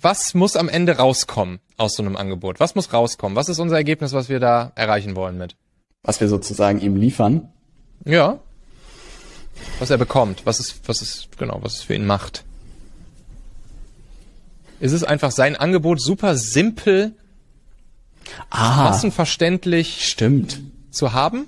Was 0.00 0.34
muss 0.34 0.56
am 0.56 0.68
Ende 0.68 0.96
rauskommen 0.96 1.60
aus 1.76 1.94
so 1.94 2.02
einem 2.02 2.16
Angebot? 2.16 2.58
Was 2.58 2.74
muss 2.74 2.92
rauskommen? 2.92 3.36
Was 3.36 3.48
ist 3.48 3.58
unser 3.58 3.76
Ergebnis, 3.76 4.12
was 4.12 4.28
wir 4.28 4.40
da 4.40 4.72
erreichen 4.74 5.14
wollen 5.14 5.38
mit? 5.38 5.54
Was 6.02 6.20
wir 6.20 6.28
sozusagen 6.28 6.80
ihm 6.80 6.96
liefern? 6.96 7.52
Ja. 8.04 8.40
Was 9.78 9.90
er 9.90 9.98
bekommt. 9.98 10.44
Was 10.44 10.58
es, 10.58 10.80
was 10.86 11.02
es, 11.02 11.28
genau, 11.38 11.58
was 11.62 11.74
es 11.74 11.82
für 11.82 11.94
ihn 11.94 12.06
macht. 12.06 12.44
Ist 14.80 14.92
es 14.92 15.04
einfach 15.04 15.30
sein 15.30 15.54
Angebot 15.54 16.00
super 16.00 16.36
simpel 16.36 17.14
ah, 18.50 18.84
massenverständlich 18.84 20.06
stimmt. 20.06 20.60
zu 20.90 21.12
haben. 21.12 21.46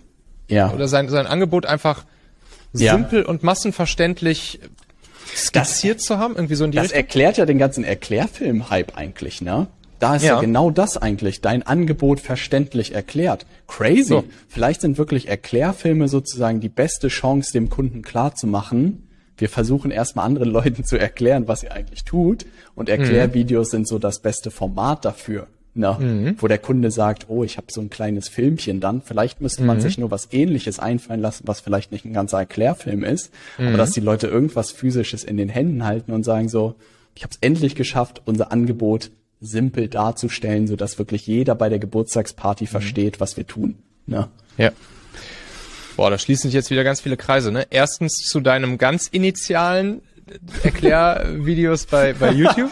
Ja. 0.48 0.72
Oder 0.72 0.88
sein, 0.88 1.08
sein 1.08 1.26
Angebot 1.26 1.66
einfach 1.66 2.04
ja. 2.72 2.94
simpel 2.94 3.22
und 3.22 3.42
massenverständlich 3.42 4.60
skizziert 5.34 5.98
das, 5.98 6.04
zu 6.04 6.18
haben, 6.18 6.34
irgendwie 6.34 6.54
so 6.54 6.64
in 6.64 6.70
die 6.70 6.76
Das 6.76 6.84
Richtung? 6.84 6.98
erklärt 6.98 7.36
ja 7.38 7.46
den 7.46 7.58
ganzen 7.58 7.84
Erklärfilm-Hype 7.84 8.96
eigentlich, 8.96 9.40
ne? 9.40 9.68
Da 9.98 10.16
ist 10.16 10.22
ja. 10.22 10.34
ja. 10.34 10.40
genau 10.40 10.70
das 10.70 10.96
eigentlich, 10.96 11.40
dein 11.40 11.62
Angebot 11.62 12.20
verständlich 12.20 12.94
erklärt. 12.94 13.46
Crazy. 13.66 14.02
So. 14.02 14.24
Vielleicht 14.48 14.80
sind 14.80 14.98
wirklich 14.98 15.28
Erklärfilme 15.28 16.08
sozusagen 16.08 16.60
die 16.60 16.68
beste 16.68 17.08
Chance, 17.08 17.52
dem 17.52 17.70
Kunden 17.70 18.02
klarzumachen. 18.02 19.08
Wir 19.36 19.48
versuchen 19.48 19.90
erstmal 19.90 20.26
anderen 20.26 20.50
Leuten 20.50 20.84
zu 20.84 20.98
erklären, 20.98 21.48
was 21.48 21.62
ihr 21.62 21.72
eigentlich 21.72 22.04
tut. 22.04 22.44
Und 22.74 22.88
Erklärvideos 22.88 23.68
mhm. 23.68 23.70
sind 23.70 23.88
so 23.88 23.98
das 23.98 24.18
beste 24.18 24.50
Format 24.50 25.04
dafür 25.04 25.46
na, 25.74 25.98
mhm. 25.98 26.36
wo 26.38 26.46
der 26.46 26.58
Kunde 26.58 26.90
sagt, 26.90 27.26
oh, 27.28 27.42
ich 27.42 27.56
habe 27.56 27.66
so 27.70 27.80
ein 27.80 27.90
kleines 27.90 28.28
Filmchen 28.28 28.80
dann. 28.80 29.02
Vielleicht 29.02 29.40
müsste 29.40 29.64
man 29.64 29.78
mhm. 29.78 29.80
sich 29.82 29.98
nur 29.98 30.10
was 30.10 30.28
ähnliches 30.32 30.78
einfallen 30.78 31.20
lassen, 31.20 31.44
was 31.46 31.60
vielleicht 31.60 31.90
nicht 31.90 32.04
ein 32.04 32.12
ganzer 32.12 32.38
Erklärfilm 32.38 33.02
ist, 33.02 33.32
mhm. 33.58 33.68
aber 33.68 33.76
dass 33.76 33.90
die 33.90 34.00
Leute 34.00 34.28
irgendwas 34.28 34.70
physisches 34.70 35.24
in 35.24 35.36
den 35.36 35.48
Händen 35.48 35.84
halten 35.84 36.12
und 36.12 36.22
sagen 36.22 36.48
so, 36.48 36.76
ich 37.16 37.22
habe 37.22 37.32
es 37.32 37.38
endlich 37.40 37.74
geschafft, 37.74 38.22
unser 38.24 38.52
Angebot 38.52 39.10
simpel 39.40 39.88
darzustellen, 39.88 40.68
so 40.68 40.76
dass 40.76 40.98
wirklich 40.98 41.26
jeder 41.26 41.54
bei 41.54 41.68
der 41.68 41.78
Geburtstagsparty 41.78 42.64
mhm. 42.64 42.68
versteht, 42.68 43.20
was 43.20 43.36
wir 43.36 43.46
tun. 43.46 43.76
Na? 44.06 44.28
Ja. 44.56 44.70
Boah, 45.96 46.10
da 46.10 46.18
schließen 46.18 46.50
sich 46.50 46.54
jetzt 46.54 46.70
wieder 46.70 46.84
ganz 46.84 47.00
viele 47.00 47.16
Kreise. 47.16 47.52
Ne? 47.52 47.66
Erstens 47.70 48.16
zu 48.18 48.40
deinem 48.40 48.78
ganz 48.78 49.06
initialen 49.06 50.02
Erklärvideos 50.62 51.86
bei, 51.86 52.14
bei 52.14 52.32
YouTube. 52.32 52.70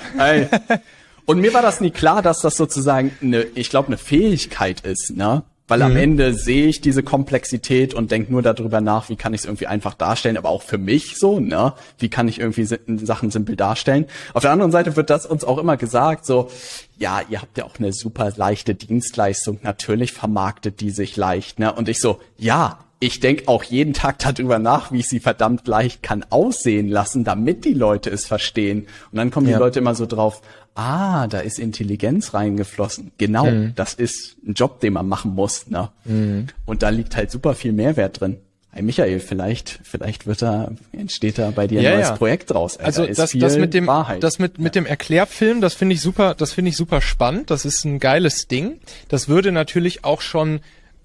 Und 1.24 1.40
mir 1.40 1.54
war 1.54 1.62
das 1.62 1.80
nie 1.80 1.90
klar, 1.90 2.22
dass 2.22 2.40
das 2.40 2.56
sozusagen 2.56 3.12
eine, 3.22 3.42
ich 3.54 3.70
glaube, 3.70 3.88
eine 3.88 3.98
Fähigkeit 3.98 4.80
ist, 4.80 5.16
ne? 5.16 5.44
Weil 5.68 5.78
mhm. 5.78 5.84
am 5.84 5.96
Ende 5.96 6.34
sehe 6.34 6.66
ich 6.66 6.80
diese 6.80 7.02
Komplexität 7.02 7.94
und 7.94 8.10
denke 8.10 8.32
nur 8.32 8.42
darüber 8.42 8.80
nach, 8.80 9.08
wie 9.08 9.16
kann 9.16 9.32
ich 9.32 9.42
es 9.42 9.44
irgendwie 9.46 9.68
einfach 9.68 9.94
darstellen, 9.94 10.36
aber 10.36 10.48
auch 10.48 10.62
für 10.62 10.76
mich 10.76 11.16
so, 11.16 11.38
ne? 11.38 11.74
Wie 11.98 12.08
kann 12.08 12.28
ich 12.28 12.40
irgendwie 12.40 12.64
Sachen 12.64 13.30
simpel 13.30 13.56
darstellen? 13.56 14.06
Auf 14.34 14.42
der 14.42 14.50
anderen 14.50 14.72
Seite 14.72 14.96
wird 14.96 15.08
das 15.08 15.24
uns 15.24 15.44
auch 15.44 15.58
immer 15.58 15.76
gesagt, 15.76 16.26
so, 16.26 16.50
ja, 16.98 17.20
ihr 17.30 17.40
habt 17.40 17.56
ja 17.56 17.64
auch 17.64 17.78
eine 17.78 17.92
super 17.92 18.32
leichte 18.36 18.74
Dienstleistung, 18.74 19.60
natürlich 19.62 20.12
vermarktet 20.12 20.80
die 20.80 20.90
sich 20.90 21.16
leicht, 21.16 21.58
ne? 21.58 21.72
Und 21.72 21.88
ich 21.88 22.00
so, 22.00 22.20
ja, 22.36 22.80
ich 23.02 23.18
denke 23.18 23.48
auch 23.48 23.64
jeden 23.64 23.94
Tag 23.94 24.20
darüber 24.20 24.60
nach, 24.60 24.92
wie 24.92 25.00
ich 25.00 25.08
sie 25.08 25.18
verdammt 25.18 25.66
leicht 25.66 26.04
kann 26.04 26.24
aussehen 26.30 26.88
lassen, 26.88 27.24
damit 27.24 27.64
die 27.64 27.74
Leute 27.74 28.10
es 28.10 28.26
verstehen. 28.26 28.86
Und 29.10 29.16
dann 29.16 29.32
kommen 29.32 29.48
ja. 29.48 29.56
die 29.56 29.58
Leute 29.58 29.80
immer 29.80 29.96
so 29.96 30.06
drauf, 30.06 30.40
ah, 30.76 31.26
da 31.26 31.40
ist 31.40 31.58
Intelligenz 31.58 32.32
reingeflossen. 32.32 33.10
Genau, 33.18 33.46
mhm. 33.46 33.72
das 33.74 33.94
ist 33.94 34.36
ein 34.46 34.54
Job, 34.54 34.78
den 34.78 34.92
man 34.92 35.08
machen 35.08 35.34
muss. 35.34 35.66
Ne? 35.66 35.90
Mhm. 36.04 36.46
Und 36.64 36.84
da 36.84 36.90
liegt 36.90 37.16
halt 37.16 37.32
super 37.32 37.54
viel 37.54 37.72
Mehrwert 37.72 38.20
drin. 38.20 38.36
Hey 38.70 38.82
Michael, 38.82 39.18
vielleicht, 39.18 39.80
vielleicht 39.82 40.28
wird 40.28 40.40
da, 40.40 40.70
entsteht 40.92 41.38
da 41.38 41.50
bei 41.50 41.66
dir 41.66 41.80
ein 41.80 41.84
ja, 41.84 41.94
neues 41.96 42.08
ja. 42.08 42.16
Projekt 42.16 42.52
draus. 42.52 42.76
Ey, 42.76 42.86
also 42.86 43.02
da 43.04 43.12
das, 43.12 43.32
das 43.32 43.58
mit 43.58 43.74
dem, 43.74 43.88
Wahrheit. 43.88 44.22
das 44.22 44.38
mit, 44.38 44.60
mit 44.60 44.76
dem 44.76 44.86
Erklärfilm, 44.86 45.60
das 45.60 45.74
finde 45.74 45.96
ich 45.96 46.00
super, 46.00 46.36
das 46.36 46.52
finde 46.52 46.68
ich 46.68 46.76
super 46.76 47.00
spannend. 47.00 47.50
Das 47.50 47.64
ist 47.64 47.84
ein 47.84 47.98
geiles 47.98 48.46
Ding. 48.46 48.78
Das 49.08 49.28
würde 49.28 49.50
natürlich 49.50 50.04
auch 50.04 50.20
schon 50.20 50.60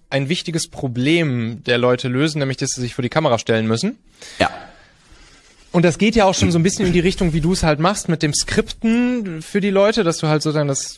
ein 0.09 0.29
wichtiges 0.29 0.67
Problem 0.67 1.63
der 1.65 1.77
Leute 1.77 2.07
lösen, 2.07 2.39
nämlich 2.39 2.57
dass 2.57 2.71
sie 2.71 2.81
sich 2.81 2.95
vor 2.95 3.03
die 3.03 3.09
Kamera 3.09 3.39
stellen 3.39 3.67
müssen. 3.67 3.97
Ja. 4.39 4.49
Und 5.71 5.83
das 5.83 5.97
geht 5.97 6.15
ja 6.15 6.25
auch 6.25 6.33
schon 6.33 6.51
so 6.51 6.57
ein 6.57 6.63
bisschen 6.63 6.87
in 6.87 6.93
die 6.93 6.99
Richtung, 6.99 7.33
wie 7.33 7.41
du 7.41 7.53
es 7.53 7.63
halt 7.63 7.79
machst 7.79 8.09
mit 8.09 8.23
dem 8.23 8.33
Skripten 8.33 9.41
für 9.41 9.61
die 9.61 9.69
Leute, 9.69 10.03
dass 10.03 10.17
du 10.17 10.27
halt 10.27 10.41
sozusagen 10.41 10.67
das 10.67 10.97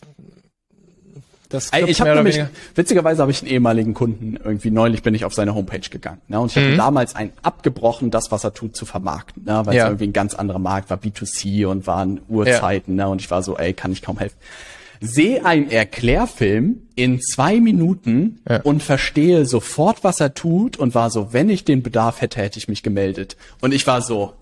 das 1.50 1.68
Skript 1.68 1.90
ich 1.90 2.00
habe 2.00 2.14
nämlich, 2.14 2.36
weniger. 2.36 2.52
witzigerweise 2.76 3.24
habe 3.24 3.32
ich 3.32 3.42
einen 3.42 3.52
ehemaligen 3.52 3.96
Kunden, 3.96 4.38
irgendwie 4.38 4.70
neulich 4.70 5.02
bin 5.02 5.16
ich 5.16 5.26
auf 5.26 5.34
seine 5.34 5.56
Homepage 5.56 5.80
gegangen. 5.90 6.22
Ne, 6.28 6.40
und 6.40 6.52
ich 6.52 6.56
mhm. 6.56 6.68
hatte 6.68 6.78
damals 6.78 7.16
einen 7.16 7.34
abgebrochen, 7.42 8.12
das, 8.12 8.32
was 8.32 8.44
er 8.44 8.54
tut, 8.54 8.76
zu 8.76 8.86
vermarkten, 8.86 9.46
ne, 9.46 9.66
weil 9.66 9.76
ja. 9.76 9.86
es 9.86 9.90
irgendwie 9.90 10.08
ein 10.08 10.14
ganz 10.14 10.36
anderer 10.36 10.60
Markt 10.60 10.92
war, 10.92 10.98
B2C 10.98 11.66
und 11.66 11.88
waren 11.88 12.22
Uhrzeiten. 12.30 12.98
Ja. 12.98 13.06
Ne, 13.06 13.12
und 13.12 13.22
ich 13.22 13.32
war 13.32 13.42
so, 13.42 13.58
ey, 13.58 13.74
kann 13.74 13.92
ich 13.92 14.04
kaum 14.04 14.20
helfen. 14.20 14.38
Sehe 15.02 15.46
einen 15.46 15.70
Erklärfilm 15.70 16.88
in 16.96 17.22
zwei 17.22 17.60
Minuten 17.60 18.42
ja. 18.48 18.62
und 18.62 18.84
verstehe 18.84 19.46
sofort, 19.46 20.04
was 20.04 20.20
er 20.20 20.34
tut 20.34 20.78
und 20.78 20.94
war 20.96 21.10
so, 21.10 21.32
wenn 21.32 21.50
ich 21.50 21.64
den 21.64 21.84
Bedarf 21.84 22.22
hätte, 22.22 22.42
hätte 22.42 22.60
ich 22.60 22.68
mich 22.68 22.84
gemeldet. 22.84 23.38
Und 23.62 23.74
ich 23.74 23.88
war 23.88 24.02
so, 24.02 24.34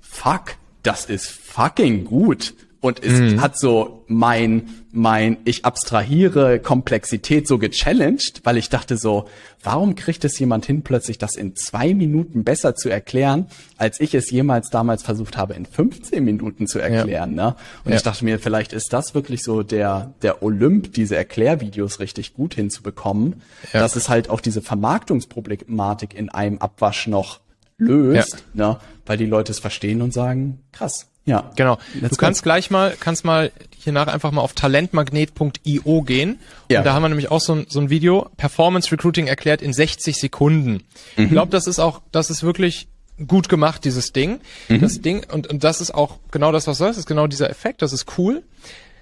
fuck, 0.00 0.56
das 0.82 1.06
ist 1.06 1.28
fucking 1.28 2.04
gut. 2.04 2.54
Und 2.86 3.02
es 3.02 3.18
mhm. 3.18 3.40
hat 3.40 3.58
so 3.58 4.04
mein, 4.06 4.68
mein, 4.92 5.38
ich 5.44 5.64
abstrahiere 5.64 6.60
Komplexität 6.60 7.48
so 7.48 7.58
gechallenged, 7.58 8.42
weil 8.44 8.56
ich 8.58 8.68
dachte 8.68 8.96
so, 8.96 9.24
warum 9.64 9.96
kriegt 9.96 10.24
es 10.24 10.38
jemand 10.38 10.66
hin, 10.66 10.82
plötzlich 10.82 11.18
das 11.18 11.34
in 11.34 11.56
zwei 11.56 11.94
Minuten 11.94 12.44
besser 12.44 12.76
zu 12.76 12.88
erklären, 12.88 13.46
als 13.76 13.98
ich 13.98 14.14
es 14.14 14.30
jemals 14.30 14.70
damals 14.70 15.02
versucht 15.02 15.36
habe, 15.36 15.54
in 15.54 15.66
15 15.66 16.22
Minuten 16.22 16.68
zu 16.68 16.78
erklären, 16.78 17.34
ja. 17.36 17.46
ne? 17.46 17.56
Und 17.84 17.90
ja. 17.90 17.96
ich 17.96 18.04
dachte 18.04 18.24
mir, 18.24 18.38
vielleicht 18.38 18.72
ist 18.72 18.92
das 18.92 19.16
wirklich 19.16 19.42
so 19.42 19.64
der, 19.64 20.14
der 20.22 20.44
Olymp, 20.44 20.92
diese 20.92 21.16
Erklärvideos 21.16 21.98
richtig 21.98 22.34
gut 22.34 22.54
hinzubekommen, 22.54 23.42
ja. 23.72 23.80
dass 23.80 23.96
es 23.96 24.08
halt 24.08 24.30
auch 24.30 24.40
diese 24.40 24.62
Vermarktungsproblematik 24.62 26.14
in 26.14 26.28
einem 26.28 26.58
Abwasch 26.58 27.08
noch 27.08 27.40
löst, 27.78 28.44
ne? 28.54 28.78
Weil 29.06 29.18
die 29.18 29.26
Leute 29.26 29.50
es 29.50 29.58
verstehen 29.58 30.02
und 30.02 30.14
sagen, 30.14 30.60
krass, 30.70 31.08
ja. 31.26 31.50
Genau. 31.56 31.78
Let's 32.00 32.16
du 32.16 32.16
kannst 32.16 32.42
go. 32.42 32.44
gleich 32.44 32.70
mal, 32.70 32.96
kannst 32.98 33.24
mal 33.24 33.52
hier 33.76 33.92
nach 33.92 34.06
einfach 34.06 34.32
mal 34.32 34.40
auf 34.40 34.54
talentmagnet.io 34.54 36.02
gehen. 36.02 36.40
Ja. 36.70 36.80
Und 36.80 36.86
da 36.86 36.94
haben 36.94 37.02
wir 37.02 37.08
nämlich 37.08 37.30
auch 37.30 37.40
so 37.40 37.54
ein, 37.54 37.66
so 37.68 37.80
ein 37.80 37.90
Video, 37.90 38.30
Performance 38.36 38.90
Recruiting 38.90 39.26
erklärt 39.26 39.60
in 39.62 39.72
60 39.72 40.16
Sekunden. 40.16 40.84
Mhm. 41.16 41.24
Ich 41.24 41.30
glaube, 41.30 41.50
das 41.50 41.66
ist 41.66 41.78
auch, 41.78 42.00
das 42.10 42.30
ist 42.30 42.42
wirklich 42.42 42.88
gut 43.26 43.48
gemacht, 43.48 43.84
dieses 43.84 44.12
Ding. 44.12 44.40
Mhm. 44.68 44.80
Das 44.80 45.00
Ding, 45.00 45.24
und, 45.32 45.46
und 45.48 45.64
das 45.64 45.80
ist 45.80 45.94
auch 45.94 46.18
genau 46.30 46.52
das, 46.52 46.66
was 46.66 46.78
soll, 46.78 46.88
das 46.88 46.98
ist 46.98 47.06
genau 47.06 47.26
dieser 47.26 47.50
Effekt, 47.50 47.82
das 47.82 47.92
ist 47.92 48.18
cool. 48.18 48.42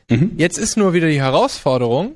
Mhm. 0.08 0.32
Jetzt 0.36 0.58
ist 0.58 0.76
nur 0.76 0.92
wieder 0.92 1.08
die 1.08 1.20
Herausforderung, 1.20 2.12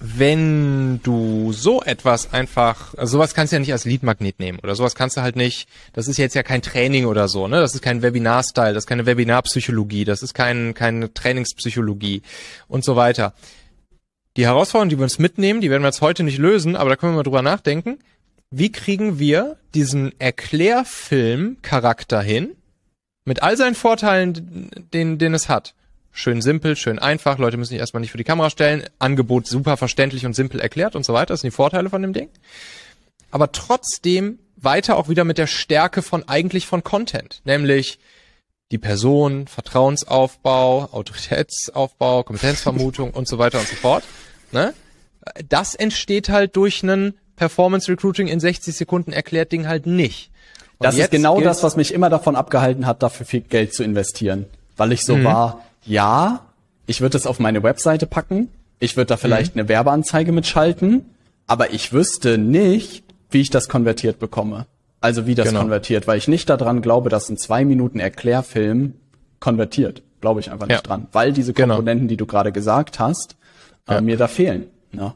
wenn 0.00 1.00
du 1.02 1.52
so 1.52 1.82
etwas 1.82 2.32
einfach, 2.32 2.94
also 2.94 3.18
sowas 3.18 3.34
kannst 3.34 3.52
du 3.52 3.56
ja 3.56 3.60
nicht 3.60 3.72
als 3.72 3.84
Leadmagnet 3.84 4.38
nehmen 4.38 4.60
oder 4.60 4.76
sowas 4.76 4.94
kannst 4.94 5.16
du 5.16 5.22
halt 5.22 5.34
nicht, 5.34 5.68
das 5.92 6.06
ist 6.06 6.18
jetzt 6.18 6.34
ja 6.34 6.44
kein 6.44 6.62
Training 6.62 7.06
oder 7.06 7.26
so, 7.26 7.48
ne? 7.48 7.60
Das 7.60 7.74
ist 7.74 7.82
kein 7.82 8.02
Webinar-Style, 8.02 8.74
das 8.74 8.84
ist 8.84 8.88
keine 8.88 9.06
Webinarpsychologie, 9.06 10.04
das 10.04 10.22
ist 10.22 10.34
kein, 10.34 10.74
keine 10.74 11.12
Trainingspsychologie 11.12 12.22
und 12.68 12.84
so 12.84 12.94
weiter. 12.94 13.34
Die 14.36 14.46
Herausforderungen, 14.46 14.90
die 14.90 14.98
wir 14.98 15.04
uns 15.04 15.18
mitnehmen, 15.18 15.60
die 15.60 15.68
werden 15.68 15.82
wir 15.82 15.88
jetzt 15.88 16.00
heute 16.00 16.22
nicht 16.22 16.38
lösen, 16.38 16.76
aber 16.76 16.90
da 16.90 16.96
können 16.96 17.14
wir 17.14 17.16
mal 17.16 17.24
drüber 17.24 17.42
nachdenken. 17.42 17.98
Wie 18.50 18.70
kriegen 18.70 19.18
wir 19.18 19.56
diesen 19.74 20.12
Erklärfilm-Charakter 20.20 22.22
hin? 22.22 22.50
Mit 23.24 23.42
all 23.42 23.56
seinen 23.56 23.74
Vorteilen, 23.74 24.70
den, 24.92 25.18
den 25.18 25.34
es 25.34 25.48
hat 25.48 25.74
schön 26.12 26.42
simpel, 26.42 26.76
schön 26.76 26.98
einfach. 26.98 27.38
Leute 27.38 27.56
müssen 27.56 27.70
sich 27.70 27.80
erstmal 27.80 28.00
nicht 28.00 28.10
für 28.10 28.18
die 28.18 28.24
Kamera 28.24 28.50
stellen. 28.50 28.84
Angebot 28.98 29.46
super 29.46 29.76
verständlich 29.76 30.26
und 30.26 30.34
simpel 30.34 30.60
erklärt 30.60 30.96
und 30.96 31.04
so 31.04 31.12
weiter. 31.12 31.34
Das 31.34 31.40
sind 31.40 31.52
die 31.52 31.56
Vorteile 31.56 31.90
von 31.90 32.02
dem 32.02 32.12
Ding. 32.12 32.28
Aber 33.30 33.52
trotzdem 33.52 34.38
weiter 34.56 34.96
auch 34.96 35.08
wieder 35.08 35.24
mit 35.24 35.38
der 35.38 35.46
Stärke 35.46 36.02
von 36.02 36.28
eigentlich 36.28 36.66
von 36.66 36.82
Content, 36.82 37.40
nämlich 37.44 37.98
die 38.70 38.78
Person, 38.78 39.46
Vertrauensaufbau, 39.46 40.88
Autoritätsaufbau, 40.92 42.22
Kompetenzvermutung 42.22 43.12
und 43.12 43.26
so 43.26 43.38
weiter 43.38 43.58
und 43.58 43.68
so 43.68 43.76
fort. 43.76 44.04
Ne? 44.52 44.74
Das 45.48 45.74
entsteht 45.74 46.28
halt 46.28 46.56
durch 46.56 46.82
einen 46.82 47.14
Performance 47.36 47.90
Recruiting 47.90 48.28
in 48.28 48.40
60 48.40 48.74
Sekunden 48.74 49.12
erklärt 49.12 49.52
Ding 49.52 49.68
halt 49.68 49.86
nicht. 49.86 50.30
Und 50.78 50.86
das 50.86 50.96
ist 50.96 51.10
genau 51.10 51.40
das, 51.40 51.62
was 51.62 51.76
mich 51.76 51.92
immer 51.92 52.10
davon 52.10 52.36
abgehalten 52.36 52.86
hat, 52.86 53.02
dafür 53.02 53.26
viel 53.26 53.40
Geld 53.40 53.74
zu 53.74 53.82
investieren. 53.82 54.46
Weil 54.76 54.92
ich 54.92 55.04
so 55.04 55.16
mhm. 55.16 55.24
war, 55.24 55.64
ja, 55.88 56.40
ich 56.86 57.00
würde 57.00 57.16
es 57.16 57.26
auf 57.26 57.38
meine 57.38 57.62
Webseite 57.62 58.06
packen, 58.06 58.48
ich 58.78 58.96
würde 58.96 59.06
da 59.06 59.16
vielleicht 59.16 59.54
mhm. 59.54 59.60
eine 59.60 59.68
Werbeanzeige 59.68 60.32
mitschalten, 60.32 61.06
aber 61.46 61.72
ich 61.72 61.92
wüsste 61.92 62.38
nicht, 62.38 63.04
wie 63.30 63.40
ich 63.40 63.50
das 63.50 63.68
konvertiert 63.68 64.18
bekomme. 64.18 64.66
Also 65.00 65.26
wie 65.26 65.34
das 65.34 65.48
genau. 65.48 65.60
konvertiert, 65.60 66.06
weil 66.06 66.18
ich 66.18 66.28
nicht 66.28 66.48
daran 66.50 66.82
glaube, 66.82 67.08
dass 67.08 67.28
ein 67.28 67.36
zwei 67.36 67.64
Minuten 67.64 68.00
Erklärfilm 68.00 68.94
konvertiert. 69.38 70.02
Glaube 70.20 70.40
ich 70.40 70.50
einfach 70.50 70.66
nicht 70.66 70.76
ja. 70.76 70.82
dran. 70.82 71.06
Weil 71.12 71.32
diese 71.32 71.52
genau. 71.52 71.76
Komponenten, 71.76 72.08
genau. 72.08 72.10
die 72.10 72.16
du 72.16 72.26
gerade 72.26 72.50
gesagt 72.50 72.98
hast, 72.98 73.36
äh, 73.88 73.94
ja. 73.94 74.00
mir 74.00 74.16
da 74.16 74.26
fehlen. 74.26 74.66
Ja. 74.92 75.14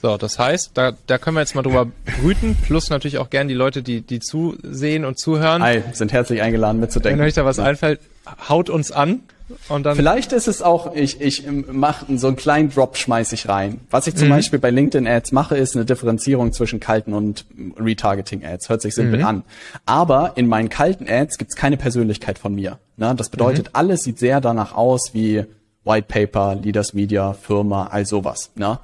So, 0.00 0.16
das 0.16 0.38
heißt, 0.38 0.72
da, 0.74 0.92
da 1.06 1.18
können 1.18 1.36
wir 1.36 1.40
jetzt 1.40 1.54
mal 1.54 1.62
drüber 1.62 1.86
brüten, 2.20 2.56
plus 2.56 2.90
natürlich 2.90 3.18
auch 3.18 3.30
gern 3.30 3.48
die 3.48 3.54
Leute, 3.54 3.82
die, 3.82 4.02
die 4.02 4.20
zusehen 4.20 5.04
und 5.04 5.18
zuhören. 5.18 5.62
Hi, 5.62 5.82
sind 5.92 6.12
herzlich 6.12 6.42
eingeladen 6.42 6.78
mitzudenken. 6.78 7.18
Wenn 7.18 7.26
euch 7.26 7.34
da 7.34 7.44
was 7.44 7.56
ja. 7.56 7.64
einfällt, 7.64 8.00
haut 8.48 8.70
uns 8.70 8.92
an. 8.92 9.20
Und 9.68 9.84
dann 9.84 9.94
Vielleicht 9.94 10.32
ist 10.32 10.48
es 10.48 10.62
auch, 10.62 10.94
ich, 10.94 11.20
ich 11.20 11.44
mache 11.50 12.06
so 12.16 12.28
einen 12.28 12.36
kleinen 12.36 12.70
Drop, 12.70 12.96
schmeiß 12.96 13.32
ich 13.32 13.48
rein. 13.48 13.80
Was 13.90 14.06
ich 14.06 14.16
zum 14.16 14.28
mhm. 14.28 14.32
Beispiel 14.32 14.58
bei 14.58 14.70
LinkedIn 14.70 15.06
Ads 15.06 15.32
mache, 15.32 15.56
ist 15.56 15.76
eine 15.76 15.84
Differenzierung 15.84 16.52
zwischen 16.52 16.80
kalten 16.80 17.12
und 17.12 17.44
Retargeting 17.78 18.44
Ads. 18.44 18.70
Hört 18.70 18.80
sich 18.80 18.94
simpel 18.94 19.20
mhm. 19.20 19.26
an. 19.26 19.42
Aber 19.84 20.32
in 20.36 20.46
meinen 20.46 20.70
kalten 20.70 21.06
Ads 21.08 21.36
gibt's 21.36 21.56
keine 21.56 21.76
Persönlichkeit 21.76 22.38
von 22.38 22.54
mir. 22.54 22.78
Ne? 22.96 23.14
Das 23.16 23.28
bedeutet, 23.28 23.66
mhm. 23.66 23.70
alles 23.74 24.02
sieht 24.02 24.18
sehr 24.18 24.40
danach 24.40 24.74
aus 24.74 25.10
wie 25.12 25.44
White 25.84 26.06
Paper, 26.08 26.54
Leaders 26.54 26.94
Media, 26.94 27.34
Firma, 27.34 27.88
all 27.88 28.06
sowas. 28.06 28.50
Ne? 28.54 28.78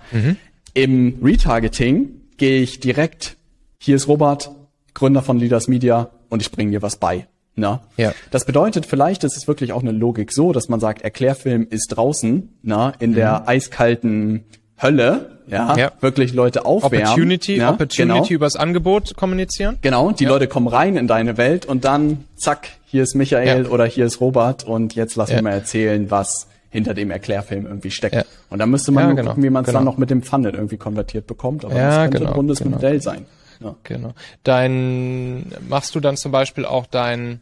Im 0.74 1.18
Retargeting 1.22 2.20
gehe 2.36 2.60
ich 2.60 2.80
direkt, 2.80 3.36
hier 3.78 3.96
ist 3.96 4.08
Robert, 4.08 4.50
Gründer 4.92 5.22
von 5.22 5.38
Leaders 5.38 5.68
Media 5.68 6.10
und 6.28 6.42
ich 6.42 6.52
bringe 6.52 6.72
dir 6.72 6.82
was 6.82 6.96
bei. 6.96 7.26
Na? 7.56 7.80
Ja. 7.96 8.12
Das 8.30 8.44
bedeutet, 8.44 8.86
vielleicht 8.86 9.24
ist 9.24 9.36
es 9.36 9.48
wirklich 9.48 9.72
auch 9.72 9.82
eine 9.82 9.92
Logik 9.92 10.32
so, 10.32 10.52
dass 10.52 10.68
man 10.68 10.80
sagt, 10.80 11.02
Erklärfilm 11.02 11.66
ist 11.68 11.88
draußen, 11.88 12.48
na, 12.62 12.92
in 12.98 13.10
mhm. 13.10 13.14
der 13.16 13.48
eiskalten 13.48 14.44
Hölle, 14.80 15.38
ja, 15.46 15.76
ja, 15.76 15.92
wirklich 16.00 16.32
Leute 16.32 16.64
aufwärmen. 16.64 17.06
Opportunity, 17.06 17.56
ja, 17.56 17.70
Opportunity 17.70 18.28
genau. 18.28 18.34
übers 18.34 18.56
Angebot 18.56 19.16
kommunizieren. 19.16 19.78
Genau, 19.82 20.12
die 20.12 20.24
ja. 20.24 20.30
Leute 20.30 20.46
kommen 20.46 20.68
rein 20.68 20.96
in 20.96 21.06
deine 21.06 21.36
Welt 21.36 21.66
und 21.66 21.84
dann, 21.84 22.24
zack, 22.36 22.68
hier 22.86 23.02
ist 23.02 23.14
Michael 23.14 23.66
oder 23.66 23.84
hier 23.84 24.06
ist 24.06 24.20
Robert 24.20 24.64
und 24.64 24.94
jetzt 24.94 25.16
lass 25.16 25.30
mir 25.30 25.42
mal 25.42 25.50
erzählen, 25.50 26.10
was 26.10 26.46
hinter 26.70 26.94
dem 26.94 27.10
Erklärfilm 27.10 27.66
irgendwie 27.66 27.90
steckt. 27.90 28.24
Und 28.48 28.60
da 28.60 28.66
müsste 28.66 28.92
man 28.92 29.16
genau. 29.16 29.30
gucken, 29.30 29.42
wie 29.42 29.50
man 29.50 29.64
es 29.64 29.66
genau. 29.66 29.80
dann 29.80 29.84
noch 29.84 29.98
mit 29.98 30.10
dem 30.10 30.22
Funnel 30.22 30.54
irgendwie 30.54 30.76
konvertiert 30.76 31.26
bekommt, 31.26 31.64
aber 31.64 31.74
das 31.74 31.96
könnte 31.96 32.18
genau, 32.18 32.30
ein 32.30 32.36
rundes 32.36 32.58
genau. 32.60 32.76
Modell 32.76 33.02
sein. 33.02 33.26
Ja. 33.60 33.76
Genau. 33.84 34.14
Dein, 34.42 35.52
machst 35.68 35.94
du 35.94 36.00
dann 36.00 36.16
zum 36.16 36.32
Beispiel 36.32 36.64
auch 36.64 36.86
dein, 36.86 37.40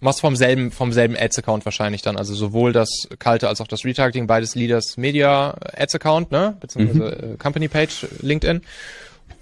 machst 0.00 0.20
vom 0.20 0.34
selben, 0.36 0.70
vom 0.70 0.92
selben 0.92 1.16
Ads-Account 1.16 1.64
wahrscheinlich 1.64 2.02
dann, 2.02 2.16
also 2.16 2.34
sowohl 2.34 2.72
das 2.72 3.08
kalte 3.18 3.48
als 3.48 3.60
auch 3.60 3.66
das 3.66 3.84
Retargeting, 3.84 4.26
beides 4.26 4.54
Leaders 4.54 4.96
Media 4.96 5.54
Ads-Account, 5.76 6.30
ne, 6.30 6.56
beziehungsweise 6.60 7.26
mhm. 7.26 7.34
Äh, 7.34 7.36
Company 7.36 7.68
Page, 7.68 8.06
LinkedIn. 8.20 8.62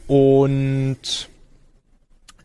Und, 0.08 1.28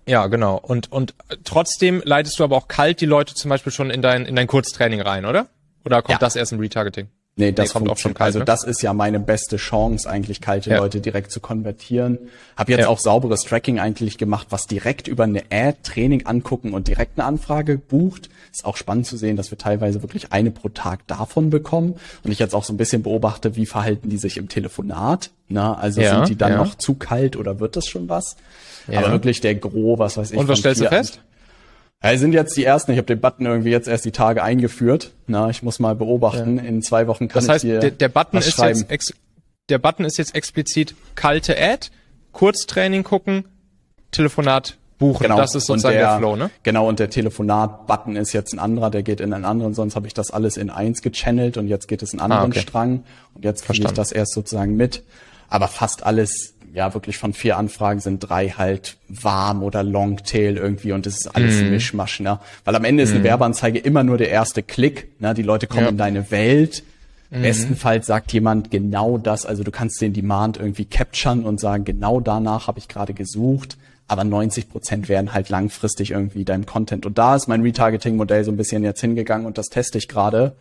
ja, 0.05 0.27
genau. 0.27 0.57
Und, 0.57 0.91
und 0.91 1.13
trotzdem 1.43 2.01
leitest 2.05 2.39
du 2.39 2.43
aber 2.43 2.57
auch 2.57 2.67
kalt 2.67 3.01
die 3.01 3.05
Leute 3.05 3.33
zum 3.35 3.49
Beispiel 3.49 3.71
schon 3.71 3.89
in 3.89 4.01
dein, 4.01 4.25
in 4.25 4.35
dein 4.35 4.47
Kurztraining 4.47 5.01
rein, 5.01 5.25
oder? 5.25 5.47
Oder 5.85 6.01
kommt 6.01 6.13
ja. 6.13 6.17
das 6.19 6.35
erst 6.35 6.51
im 6.51 6.59
Retargeting? 6.59 7.07
Nee, 7.37 7.53
das 7.53 7.69
nee, 7.69 7.73
kommt 7.73 7.89
auch 7.89 7.97
schon 7.97 8.13
kalt. 8.13 8.27
Also 8.27 8.39
ne? 8.39 8.45
das 8.45 8.63
ist 8.63 8.81
ja 8.81 8.93
meine 8.93 9.19
beste 9.19 9.55
Chance, 9.55 10.09
eigentlich 10.09 10.41
kalte 10.41 10.69
ja. 10.69 10.77
Leute 10.77 10.99
direkt 10.99 11.31
zu 11.31 11.39
konvertieren. 11.39 12.19
Hab 12.57 12.67
jetzt 12.67 12.81
ja. 12.81 12.87
auch 12.89 12.99
sauberes 12.99 13.41
Tracking 13.43 13.79
eigentlich 13.79 14.17
gemacht, 14.17 14.47
was 14.49 14.67
direkt 14.67 15.07
über 15.07 15.23
eine 15.23 15.43
Ad-Training 15.49 16.25
angucken 16.25 16.73
und 16.73 16.89
direkt 16.89 17.17
eine 17.17 17.25
Anfrage 17.25 17.77
bucht. 17.77 18.29
Ist 18.51 18.65
auch 18.65 18.75
spannend 18.75 19.07
zu 19.07 19.15
sehen, 19.15 19.37
dass 19.37 19.49
wir 19.49 19.57
teilweise 19.57 20.01
wirklich 20.01 20.33
eine 20.33 20.51
pro 20.51 20.67
Tag 20.69 21.07
davon 21.07 21.49
bekommen. 21.49 21.95
Und 22.23 22.31
ich 22.31 22.39
jetzt 22.39 22.53
auch 22.53 22.65
so 22.65 22.73
ein 22.73 22.77
bisschen 22.77 23.01
beobachte, 23.01 23.55
wie 23.55 23.65
verhalten 23.65 24.09
die 24.09 24.17
sich 24.17 24.35
im 24.35 24.49
Telefonat. 24.49 25.31
Na, 25.47 25.73
also 25.73 26.01
ja, 26.01 26.15
sind 26.15 26.29
die 26.29 26.37
dann 26.37 26.57
noch 26.57 26.75
zu 26.75 26.95
kalt 26.95 27.37
oder 27.37 27.59
wird 27.59 27.77
das 27.77 27.87
schon 27.87 28.09
was? 28.09 28.35
Aber 28.87 29.11
wirklich 29.11 29.39
der 29.39 29.55
Gro, 29.55 29.97
was 29.99 30.17
weiß 30.17 30.31
ich. 30.31 30.37
Und 30.37 30.47
was 30.49 30.59
stellst 30.59 30.81
du 30.81 30.87
fest? 30.87 31.21
Ja, 32.03 32.17
sind 32.17 32.33
jetzt 32.33 32.57
die 32.57 32.65
ersten. 32.65 32.91
Ich 32.91 32.97
habe 32.97 33.05
den 33.05 33.19
Button 33.19 33.45
irgendwie 33.45 33.69
jetzt 33.69 33.87
erst 33.87 34.05
die 34.05 34.11
Tage 34.11 34.43
eingeführt. 34.43 35.11
Na, 35.27 35.49
ich 35.49 35.61
muss 35.61 35.79
mal 35.79 35.95
beobachten. 35.95 36.57
Ja. 36.57 36.63
In 36.63 36.81
zwei 36.81 37.07
Wochen 37.07 37.27
kann 37.27 37.41
das 37.43 37.49
heißt, 37.49 37.63
ich 37.63 37.71
dir 37.71 37.79
der, 37.79 37.91
der 37.91 38.09
Button 38.09 38.37
ist 38.37 38.51
schreiben. 38.51 38.79
jetzt 38.79 38.91
ex, 38.91 39.13
der 39.69 39.77
Button 39.77 40.05
ist 40.05 40.17
jetzt 40.17 40.33
explizit 40.33 40.95
kalte 41.15 41.55
Ad, 41.57 41.89
Kurztraining 42.31 43.03
gucken, 43.03 43.45
Telefonat 44.11 44.77
buchen. 45.01 45.23
Genau. 45.23 45.37
Das 45.37 45.53
ist 45.53 45.65
sozusagen 45.65 45.97
der, 45.97 46.09
der, 46.09 46.17
Flow, 46.17 46.35
ne? 46.35 46.49
Genau. 46.63 46.87
Und 46.87 46.99
der 46.99 47.09
Telefonat-Button 47.09 48.15
ist 48.15 48.31
jetzt 48.33 48.53
ein 48.53 48.59
anderer. 48.59 48.89
Der 48.89 49.03
geht 49.03 49.19
in 49.19 49.33
einen 49.33 49.45
anderen. 49.45 49.73
Sonst 49.73 49.95
habe 49.95 50.07
ich 50.07 50.13
das 50.13 50.31
alles 50.31 50.57
in 50.57 50.69
eins 50.69 51.01
gechannelt 51.01 51.57
und 51.57 51.67
jetzt 51.67 51.87
geht 51.87 52.01
es 52.01 52.13
in 52.13 52.19
einen 52.19 52.31
anderen 52.31 52.51
ah, 52.51 52.55
okay. 52.55 52.61
Strang. 52.61 53.03
Und 53.33 53.43
jetzt 53.43 53.65
kriege 53.65 53.85
ich 53.85 53.93
das 53.93 54.11
erst 54.11 54.33
sozusagen 54.33 54.77
mit. 54.77 55.03
Aber 55.49 55.67
fast 55.67 56.03
alles 56.03 56.53
ja 56.73 56.93
wirklich 56.93 57.17
von 57.17 57.33
vier 57.33 57.57
Anfragen 57.57 57.99
sind 57.99 58.19
drei 58.19 58.49
halt 58.49 58.97
warm 59.07 59.63
oder 59.63 59.83
Longtail 59.83 60.57
irgendwie 60.57 60.91
und 60.91 61.05
das 61.05 61.17
ist 61.17 61.35
alles 61.35 61.61
mm. 61.61 61.69
Mischmasch, 61.69 62.19
ne? 62.19 62.39
Weil 62.63 62.75
am 62.75 62.85
Ende 62.85 63.03
ist 63.03 63.11
eine 63.11 63.19
mhm. 63.19 63.25
Werbeanzeige 63.25 63.79
immer 63.79 64.03
nur 64.03 64.17
der 64.17 64.29
erste 64.29 64.63
Klick, 64.63 65.09
ne? 65.19 65.33
Die 65.33 65.43
Leute 65.43 65.67
kommen 65.67 65.83
ja. 65.83 65.89
in 65.89 65.97
deine 65.97 66.31
Welt. 66.31 66.83
Mhm. 67.29 67.41
Bestenfalls 67.41 68.07
sagt 68.07 68.33
jemand 68.33 68.71
genau 68.71 69.17
das, 69.17 69.45
also 69.45 69.63
du 69.63 69.71
kannst 69.71 70.01
den 70.01 70.13
Demand 70.13 70.57
irgendwie 70.57 70.85
capturen 70.85 71.43
und 71.45 71.59
sagen, 71.59 71.83
genau 71.83 72.19
danach 72.19 72.67
habe 72.67 72.79
ich 72.79 72.87
gerade 72.87 73.13
gesucht, 73.13 73.77
aber 74.07 74.23
90 74.23 74.69
Prozent 74.69 75.09
werden 75.09 75.33
halt 75.33 75.49
langfristig 75.49 76.11
irgendwie 76.11 76.43
deinem 76.43 76.65
Content. 76.65 77.05
Und 77.05 77.17
da 77.17 77.35
ist 77.35 77.47
mein 77.47 77.61
Retargeting-Modell 77.61 78.43
so 78.43 78.51
ein 78.51 78.57
bisschen 78.57 78.83
jetzt 78.83 79.01
hingegangen 79.01 79.45
und 79.45 79.57
das 79.57 79.67
teste 79.69 79.97
ich 79.97 80.07
gerade 80.07 80.53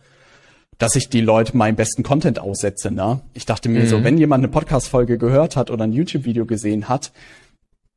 dass 0.81 0.95
ich 0.95 1.09
die 1.09 1.21
Leute 1.21 1.55
meinen 1.55 1.75
besten 1.75 2.01
Content 2.01 2.39
aussetze. 2.39 2.89
Ne? 2.89 3.21
Ich 3.35 3.45
dachte 3.45 3.69
mir 3.69 3.83
mhm. 3.83 3.87
so, 3.87 4.03
wenn 4.03 4.17
jemand 4.17 4.43
eine 4.43 4.51
Podcast-Folge 4.51 5.19
gehört 5.19 5.55
hat 5.55 5.69
oder 5.69 5.83
ein 5.83 5.93
YouTube-Video 5.93 6.47
gesehen 6.47 6.89
hat, 6.89 7.11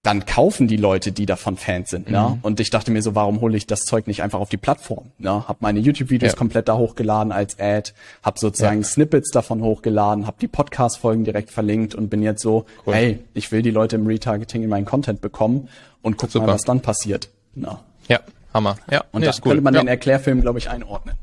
dann 0.03 0.27
kaufen 0.27 0.69
die 0.69 0.77
Leute, 0.77 1.11
die 1.11 1.25
davon 1.25 1.57
Fans 1.57 1.89
sind. 1.89 2.11
Ne? 2.11 2.21
Mhm. 2.21 2.39
Und 2.43 2.61
ich 2.61 2.69
dachte 2.69 2.91
mir 2.91 3.01
so, 3.01 3.15
warum 3.15 3.41
hole 3.41 3.57
ich 3.57 3.67
das 3.67 3.87
Zeug 3.87 4.07
nicht 4.07 4.23
einfach 4.23 4.39
auf 4.39 4.51
die 4.51 4.59
Plattform? 4.59 5.13
Ne? 5.17 5.49
Hab 5.49 5.63
meine 5.63 5.81
YouTube-Videos 5.81 6.33
ja. 6.33 6.37
komplett 6.37 6.69
da 6.69 6.77
hochgeladen 6.77 7.33
als 7.33 7.59
Ad, 7.59 7.93
hab 8.23 8.39
sozusagen 8.39 8.83
ja. 8.83 8.87
Snippets 8.87 9.31
davon 9.31 9.63
hochgeladen, 9.63 10.27
hab 10.27 10.39
die 10.39 10.49
Podcast-Folgen 10.49 11.25
direkt 11.25 11.51
verlinkt 11.51 11.95
und 11.95 12.11
bin 12.11 12.23
jetzt 12.23 12.43
so, 12.43 12.67
cool. 12.87 12.95
hey, 12.95 13.19
ich 13.33 13.51
will 13.51 13.63
die 13.63 13.71
Leute 13.71 13.97
im 13.97 14.07
Retargeting 14.07 14.63
in 14.63 14.69
meinen 14.69 14.85
Content 14.85 15.23
bekommen 15.23 15.71
und 16.03 16.19
guck 16.19 16.31
Super. 16.31 16.49
mal, 16.49 16.53
was 16.53 16.65
dann 16.65 16.83
passiert. 16.83 17.31
Ne? 17.55 17.79
Ja, 18.09 18.21
Hammer. 18.53 18.77
Ja, 18.91 19.05
und 19.13 19.21
nee, 19.21 19.27
das 19.27 19.41
könnte 19.41 19.63
man 19.63 19.73
ja. 19.73 19.81
den 19.81 19.89
Erklärfilm, 19.89 20.43
glaube 20.43 20.59
ich, 20.59 20.69
einordnen. 20.69 21.17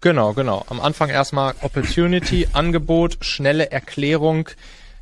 Genau, 0.00 0.34
genau. 0.34 0.64
Am 0.68 0.80
Anfang 0.80 1.08
erstmal 1.08 1.54
Opportunity, 1.62 2.48
Angebot, 2.52 3.18
schnelle 3.20 3.70
Erklärung. 3.70 4.48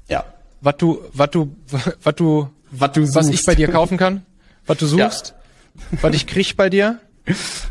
Ja. 0.09 0.25
Was 0.61 0.77
du, 0.77 1.03
was 1.13 1.31
du, 1.31 1.57
was 2.03 2.15
du 2.15 2.49
was 2.81 2.93
du 2.93 3.05
suchst. 3.05 3.17
Was 3.17 3.29
ich 3.29 3.45
bei 3.45 3.55
dir 3.55 3.69
kaufen 3.69 3.97
kann, 3.97 4.25
was 4.67 4.79
du 4.79 4.87
suchst, 4.87 5.35
ja. 5.93 5.99
was 6.03 6.15
ich 6.15 6.27
krieg 6.27 6.57
bei 6.57 6.69
dir, 6.69 7.01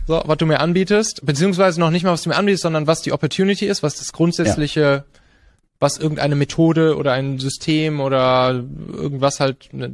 so, 0.08 0.22
was 0.26 0.38
du 0.38 0.46
mir 0.46 0.60
anbietest, 0.60 1.26
beziehungsweise 1.26 1.80
noch 1.80 1.92
nicht 1.92 2.04
mal, 2.04 2.12
was 2.12 2.24
du 2.24 2.30
mir 2.30 2.36
anbietest, 2.36 2.64
sondern 2.64 2.88
was 2.88 3.02
die 3.02 3.12
Opportunity 3.12 3.66
ist, 3.68 3.84
was 3.84 3.96
das 3.96 4.14
grundsätzliche, 4.14 4.82
ja. 4.82 5.04
was 5.80 5.98
irgendeine 5.98 6.36
Methode 6.36 6.98
oder 6.98 7.14
ein 7.14 7.40
System 7.40 8.00
oder 8.00 8.64
irgendwas 8.92 9.40
halt 9.40 9.70
ne, 9.74 9.92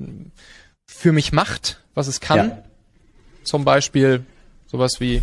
für 0.85 1.11
mich 1.11 1.31
macht, 1.31 1.81
was 1.93 2.07
es 2.07 2.19
kann. 2.19 2.49
Ja. 2.49 2.63
Zum 3.43 3.65
Beispiel 3.65 4.25
sowas 4.67 4.99
wie 4.99 5.21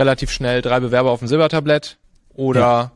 relativ 0.00 0.30
schnell 0.30 0.62
drei 0.62 0.80
Bewerber 0.80 1.10
auf 1.10 1.20
dem 1.20 1.28
Silbertablett 1.28 1.98
oder 2.34 2.90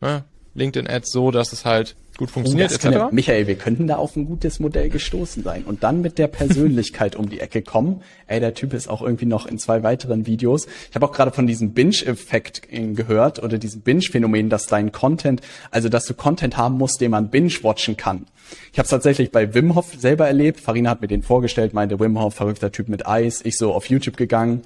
ne, 0.00 0.24
LinkedIn-Ads 0.54 1.12
so, 1.12 1.30
dass 1.30 1.52
es 1.52 1.64
halt 1.64 1.94
gut 2.16 2.30
funktioniert, 2.30 2.72
etc. 2.72 3.12
Michael, 3.12 3.46
wir 3.46 3.54
könnten 3.54 3.86
da 3.86 3.96
auf 3.96 4.16
ein 4.16 4.26
gutes 4.26 4.58
Modell 4.58 4.88
gestoßen 4.88 5.44
sein 5.44 5.62
und 5.62 5.84
dann 5.84 6.00
mit 6.00 6.18
der 6.18 6.26
Persönlichkeit 6.26 7.14
um 7.16 7.28
die 7.28 7.38
Ecke 7.38 7.62
kommen. 7.62 8.02
Ey, 8.26 8.40
der 8.40 8.54
Typ 8.54 8.74
ist 8.74 8.88
auch 8.88 9.02
irgendwie 9.02 9.26
noch 9.26 9.46
in 9.46 9.58
zwei 9.58 9.84
weiteren 9.84 10.26
Videos. 10.26 10.66
Ich 10.88 10.96
habe 10.96 11.06
auch 11.06 11.12
gerade 11.12 11.30
von 11.30 11.46
diesem 11.46 11.74
Binge-Effekt 11.74 12.62
gehört 12.70 13.40
oder 13.40 13.58
diesem 13.58 13.82
Binge-Phänomen, 13.82 14.50
dass 14.50 14.66
dein 14.66 14.90
Content, 14.90 15.42
also 15.70 15.88
dass 15.88 16.06
du 16.06 16.14
Content 16.14 16.56
haben 16.56 16.76
musst, 16.76 17.00
den 17.00 17.12
man 17.12 17.30
binge-watchen 17.30 17.96
kann. 17.96 18.26
Ich 18.72 18.78
habe 18.78 18.84
es 18.84 18.90
tatsächlich 18.90 19.30
bei 19.30 19.54
Wim 19.54 19.76
Hof 19.76 19.92
selber 19.96 20.26
erlebt. 20.26 20.58
Farina 20.58 20.90
hat 20.90 21.02
mir 21.02 21.08
den 21.08 21.22
vorgestellt, 21.22 21.72
meinte 21.72 22.00
Wim 22.00 22.18
Hof, 22.18 22.34
verrückter 22.34 22.72
Typ 22.72 22.88
mit 22.88 23.06
Eis. 23.06 23.42
Ich 23.44 23.56
so 23.56 23.72
auf 23.72 23.86
YouTube 23.86 24.16
gegangen, 24.16 24.62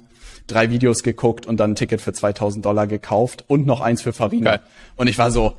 drei 0.47 0.69
Videos 0.69 1.03
geguckt 1.03 1.45
und 1.45 1.57
dann 1.59 1.71
ein 1.71 1.75
Ticket 1.75 2.01
für 2.01 2.13
2000 2.13 2.65
Dollar 2.65 2.87
gekauft 2.87 3.45
und 3.47 3.65
noch 3.65 3.81
eins 3.81 4.01
für 4.01 4.13
Farina. 4.13 4.57
Geil. 4.57 4.59
Und 4.95 5.07
ich 5.07 5.17
war 5.17 5.31
so, 5.31 5.53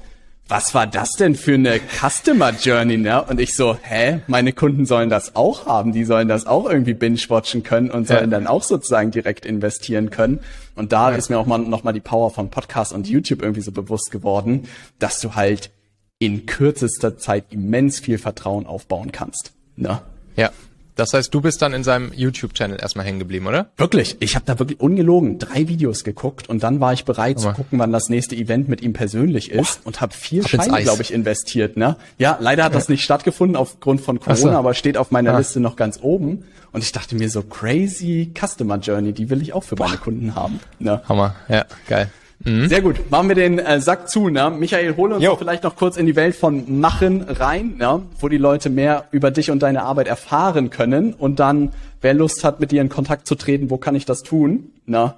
was 0.48 0.74
war 0.74 0.86
das 0.86 1.12
denn 1.12 1.36
für 1.36 1.54
eine 1.54 1.80
Customer 1.80 2.50
Journey, 2.50 2.98
ne? 2.98 3.24
Und 3.24 3.40
ich 3.40 3.56
so, 3.56 3.78
hä, 3.80 4.20
meine 4.26 4.52
Kunden 4.52 4.84
sollen 4.84 5.08
das 5.08 5.36
auch 5.36 5.66
haben, 5.66 5.92
die 5.92 6.04
sollen 6.04 6.28
das 6.28 6.46
auch 6.46 6.68
irgendwie 6.68 6.92
binge-watchen 6.92 7.62
können 7.62 7.90
und 7.90 8.06
sollen 8.06 8.30
ja. 8.30 8.38
dann 8.38 8.46
auch 8.46 8.62
sozusagen 8.62 9.10
direkt 9.10 9.46
investieren 9.46 10.10
können. 10.10 10.40
Und 10.74 10.92
da 10.92 11.10
ja. 11.10 11.16
ist 11.16 11.30
mir 11.30 11.38
auch 11.38 11.46
mal 11.46 11.58
nochmal 11.58 11.94
die 11.94 12.00
Power 12.00 12.30
von 12.30 12.50
Podcast 12.50 12.92
und 12.92 13.08
YouTube 13.08 13.40
irgendwie 13.40 13.62
so 13.62 13.72
bewusst 13.72 14.10
geworden, 14.10 14.68
dass 14.98 15.18
du 15.20 15.34
halt 15.34 15.70
in 16.18 16.44
kürzester 16.44 17.16
Zeit 17.16 17.46
immens 17.50 17.98
viel 17.98 18.18
Vertrauen 18.18 18.66
aufbauen 18.66 19.12
kannst. 19.12 19.52
Ne? 19.76 20.02
Ja. 20.36 20.50
Das 20.96 21.12
heißt, 21.12 21.34
du 21.34 21.40
bist 21.40 21.60
dann 21.60 21.72
in 21.72 21.82
seinem 21.82 22.12
YouTube-Channel 22.12 22.78
erstmal 22.80 23.04
hängen 23.04 23.18
geblieben, 23.18 23.46
oder? 23.46 23.66
Wirklich. 23.76 24.16
Ich 24.20 24.36
habe 24.36 24.44
da 24.46 24.58
wirklich 24.58 24.80
ungelogen 24.80 25.38
drei 25.38 25.66
Videos 25.68 26.04
geguckt 26.04 26.48
und 26.48 26.62
dann 26.62 26.80
war 26.80 26.92
ich 26.92 27.04
bereit 27.04 27.40
zu 27.40 27.52
gucken, 27.52 27.78
wann 27.78 27.92
das 27.92 28.08
nächste 28.08 28.36
Event 28.36 28.68
mit 28.68 28.80
ihm 28.80 28.92
persönlich 28.92 29.50
ist 29.50 29.82
Boah, 29.82 29.88
und 29.88 30.00
habe 30.00 30.14
vier 30.14 30.46
Scheine, 30.46 30.82
glaube 30.82 31.02
ich, 31.02 31.12
investiert. 31.12 31.76
Ne? 31.76 31.96
Ja, 32.18 32.38
leider 32.40 32.64
hat 32.64 32.74
das 32.74 32.88
nicht 32.88 33.02
stattgefunden 33.02 33.56
aufgrund 33.56 34.00
von 34.00 34.20
Corona, 34.20 34.36
so. 34.36 34.50
aber 34.50 34.74
steht 34.74 34.96
auf 34.96 35.10
meiner 35.10 35.34
ah. 35.34 35.38
Liste 35.38 35.60
noch 35.60 35.76
ganz 35.76 35.98
oben. 36.00 36.44
Und 36.72 36.82
ich 36.82 36.92
dachte 36.92 37.14
mir 37.14 37.30
so, 37.30 37.42
crazy 37.42 38.32
Customer 38.34 38.78
Journey, 38.78 39.12
die 39.12 39.30
will 39.30 39.42
ich 39.42 39.52
auch 39.52 39.64
für 39.64 39.76
Boah. 39.76 39.86
meine 39.86 39.98
Kunden 39.98 40.34
haben. 40.34 40.60
Ne? 40.78 41.02
Hammer, 41.08 41.34
ja, 41.48 41.64
geil. 41.88 42.10
Mhm. 42.44 42.68
Sehr 42.68 42.82
gut. 42.82 43.10
Machen 43.10 43.28
wir 43.28 43.34
den 43.34 43.58
äh, 43.58 43.80
Sack 43.80 44.08
zu. 44.08 44.28
Ne? 44.28 44.50
Michael, 44.50 44.96
hole 44.96 45.16
uns 45.16 45.38
vielleicht 45.38 45.64
noch 45.64 45.76
kurz 45.76 45.96
in 45.96 46.06
die 46.06 46.14
Welt 46.14 46.36
von 46.36 46.78
Machen 46.80 47.22
rein, 47.22 47.76
ne? 47.78 48.02
wo 48.20 48.28
die 48.28 48.38
Leute 48.38 48.70
mehr 48.70 49.06
über 49.12 49.30
dich 49.30 49.50
und 49.50 49.62
deine 49.62 49.82
Arbeit 49.82 50.08
erfahren 50.08 50.70
können. 50.70 51.14
Und 51.14 51.40
dann, 51.40 51.72
wer 52.02 52.12
Lust 52.14 52.44
hat, 52.44 52.60
mit 52.60 52.70
dir 52.70 52.82
in 52.82 52.90
Kontakt 52.90 53.26
zu 53.26 53.34
treten, 53.34 53.70
wo 53.70 53.78
kann 53.78 53.94
ich 53.94 54.04
das 54.04 54.22
tun? 54.22 54.72
Ne? 54.84 55.14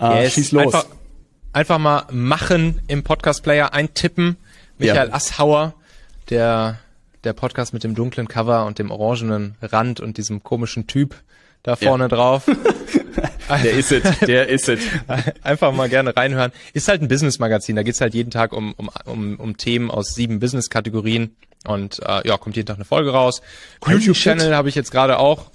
Äh, 0.00 0.24
yes. 0.24 0.34
Schieß 0.34 0.52
los. 0.52 0.62
Einfach, 0.64 0.86
einfach 1.52 1.78
mal 1.78 2.04
Machen 2.10 2.80
im 2.88 3.02
Podcast-Player 3.02 3.72
eintippen. 3.72 4.36
Michael 4.78 5.08
ja. 5.08 5.14
Asshauer, 5.14 5.74
der, 6.28 6.78
der 7.24 7.32
Podcast 7.32 7.72
mit 7.72 7.84
dem 7.84 7.94
dunklen 7.94 8.28
Cover 8.28 8.66
und 8.66 8.78
dem 8.78 8.90
orangenen 8.90 9.56
Rand 9.62 10.00
und 10.00 10.18
diesem 10.18 10.42
komischen 10.42 10.86
Typ 10.86 11.14
da 11.62 11.76
vorne 11.76 12.04
ja. 12.04 12.08
drauf. 12.08 12.44
der 13.48 13.72
ist 13.72 13.92
es, 13.92 14.20
der 14.20 14.48
ist 14.48 14.68
es. 14.68 14.80
Einfach 15.42 15.72
mal 15.72 15.88
gerne 15.88 16.16
reinhören. 16.16 16.52
Ist 16.72 16.88
halt 16.88 17.02
ein 17.02 17.08
Business-Magazin, 17.08 17.76
da 17.76 17.82
geht's 17.82 18.00
halt 18.00 18.14
jeden 18.14 18.30
Tag 18.30 18.52
um, 18.52 18.72
um, 18.74 18.90
um, 19.04 19.36
um 19.36 19.56
Themen 19.56 19.90
aus 19.90 20.14
sieben 20.14 20.40
Business-Kategorien 20.40 21.36
und 21.66 22.00
äh, 22.00 22.26
ja, 22.26 22.38
kommt 22.38 22.56
jeden 22.56 22.66
Tag 22.66 22.76
eine 22.76 22.84
Folge 22.84 23.10
raus. 23.10 23.42
YouTube-Channel 23.86 24.54
habe 24.54 24.68
ich 24.68 24.74
jetzt 24.74 24.90
gerade 24.90 25.18
auch 25.18 25.50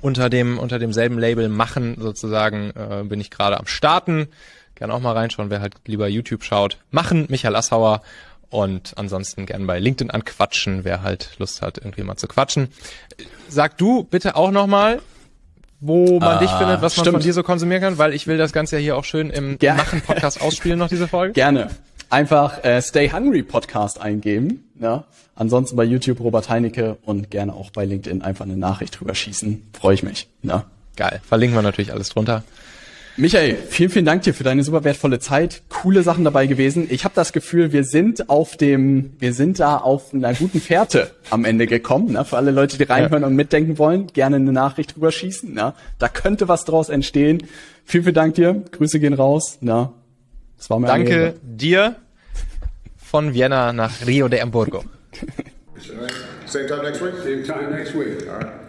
unter 0.00 0.28
dem 0.28 0.58
unter 0.58 0.78
demselben 0.78 1.18
Label 1.18 1.48
machen 1.48 1.96
sozusagen 1.98 2.70
äh, 2.70 3.04
bin 3.04 3.20
ich 3.20 3.30
gerade 3.30 3.58
am 3.58 3.66
starten. 3.66 4.28
Gerne 4.74 4.92
auch 4.92 5.00
mal 5.00 5.12
reinschauen, 5.12 5.50
wer 5.50 5.60
halt 5.60 5.74
lieber 5.86 6.08
YouTube 6.08 6.42
schaut. 6.42 6.78
Machen 6.90 7.26
Michael 7.28 7.54
Assauer 7.56 8.02
und 8.50 8.94
ansonsten 8.96 9.46
gern 9.46 9.66
bei 9.66 9.78
LinkedIn 9.78 10.10
anquatschen, 10.10 10.84
wer 10.84 11.02
halt 11.02 11.30
Lust 11.38 11.62
hat, 11.62 11.78
irgendwie 11.78 12.02
mal 12.02 12.16
zu 12.16 12.28
quatschen. 12.28 12.68
Sag 13.48 13.78
du 13.78 14.04
bitte 14.04 14.36
auch 14.36 14.50
nochmal, 14.50 15.00
wo 15.80 16.18
man 16.18 16.36
ah, 16.36 16.38
dich 16.38 16.50
findet, 16.50 16.82
was 16.82 16.96
man 16.96 17.04
stimmt. 17.04 17.16
von 17.16 17.22
dir 17.22 17.32
so 17.32 17.42
konsumieren 17.42 17.82
kann, 17.82 17.98
weil 17.98 18.14
ich 18.14 18.26
will 18.26 18.38
das 18.38 18.52
Ganze 18.52 18.76
ja 18.76 18.82
hier 18.82 18.96
auch 18.96 19.04
schön 19.04 19.30
im 19.30 19.58
Ger 19.58 19.74
Machen-Podcast 19.74 20.40
ausspielen, 20.40 20.78
noch 20.78 20.88
diese 20.88 21.08
Folge. 21.08 21.34
Gerne. 21.34 21.70
Einfach 22.10 22.62
äh, 22.64 22.80
Stay 22.80 23.10
Hungry 23.10 23.42
Podcast 23.42 24.00
eingeben. 24.00 24.64
Ja? 24.80 25.04
Ansonsten 25.34 25.76
bei 25.76 25.84
YouTube 25.84 26.20
Robert 26.20 26.48
Heinecke 26.48 26.96
und 27.04 27.30
gerne 27.30 27.54
auch 27.54 27.70
bei 27.70 27.84
LinkedIn 27.84 28.22
einfach 28.22 28.44
eine 28.44 28.56
Nachricht 28.56 29.00
drüber 29.00 29.14
schießen. 29.14 29.70
Freue 29.72 29.94
ich 29.94 30.02
mich. 30.02 30.28
Ja? 30.42 30.64
Geil. 30.96 31.20
Verlinken 31.26 31.56
wir 31.56 31.62
natürlich 31.62 31.92
alles 31.92 32.10
drunter. 32.10 32.44
Michael, 33.16 33.56
vielen, 33.68 33.90
vielen 33.90 34.04
Dank 34.04 34.22
dir 34.22 34.34
für 34.34 34.42
deine 34.42 34.64
super 34.64 34.82
wertvolle 34.82 35.20
Zeit. 35.20 35.62
Coole 35.68 36.02
Sachen 36.02 36.24
dabei 36.24 36.46
gewesen. 36.46 36.88
Ich 36.90 37.04
habe 37.04 37.14
das 37.14 37.32
Gefühl, 37.32 37.72
wir 37.72 37.84
sind 37.84 38.28
auf 38.28 38.56
dem, 38.56 39.12
wir 39.20 39.32
sind 39.32 39.60
da 39.60 39.76
auf 39.76 40.12
einer 40.12 40.34
guten 40.34 40.60
Fährte 40.60 41.12
am 41.30 41.44
Ende 41.44 41.68
gekommen. 41.68 42.12
Ne? 42.12 42.24
Für 42.24 42.36
alle 42.38 42.50
Leute, 42.50 42.76
die 42.76 42.82
reinhören 42.82 43.22
ja. 43.22 43.28
und 43.28 43.36
mitdenken 43.36 43.78
wollen, 43.78 44.08
gerne 44.08 44.36
eine 44.36 44.52
Nachricht 44.52 44.96
drüber 44.96 45.12
schießen. 45.12 45.54
Ne? 45.54 45.74
Da 46.00 46.08
könnte 46.08 46.48
was 46.48 46.64
draus 46.64 46.88
entstehen. 46.88 47.46
Vielen, 47.84 48.02
vielen 48.02 48.14
Dank 48.14 48.34
dir. 48.34 48.64
Grüße 48.72 48.98
gehen 48.98 49.14
raus. 49.14 49.58
Ne? 49.60 49.90
Das 50.58 50.68
war 50.70 50.80
mir 50.80 50.88
Danke 50.88 51.12
Ehre. 51.12 51.34
dir 51.42 51.96
von 52.96 53.32
Vienna 53.32 53.72
nach 53.72 54.04
Rio 54.06 54.26
de 54.26 54.40
Hamburgo. 54.40 54.84
Same 56.46 56.66
time 56.66 56.82
next 56.82 57.00
week? 57.00 57.14
Same 57.22 57.42
time 57.42 57.70
next 57.70 57.94
week. 57.94 58.28
All 58.28 58.38
right. 58.38 58.64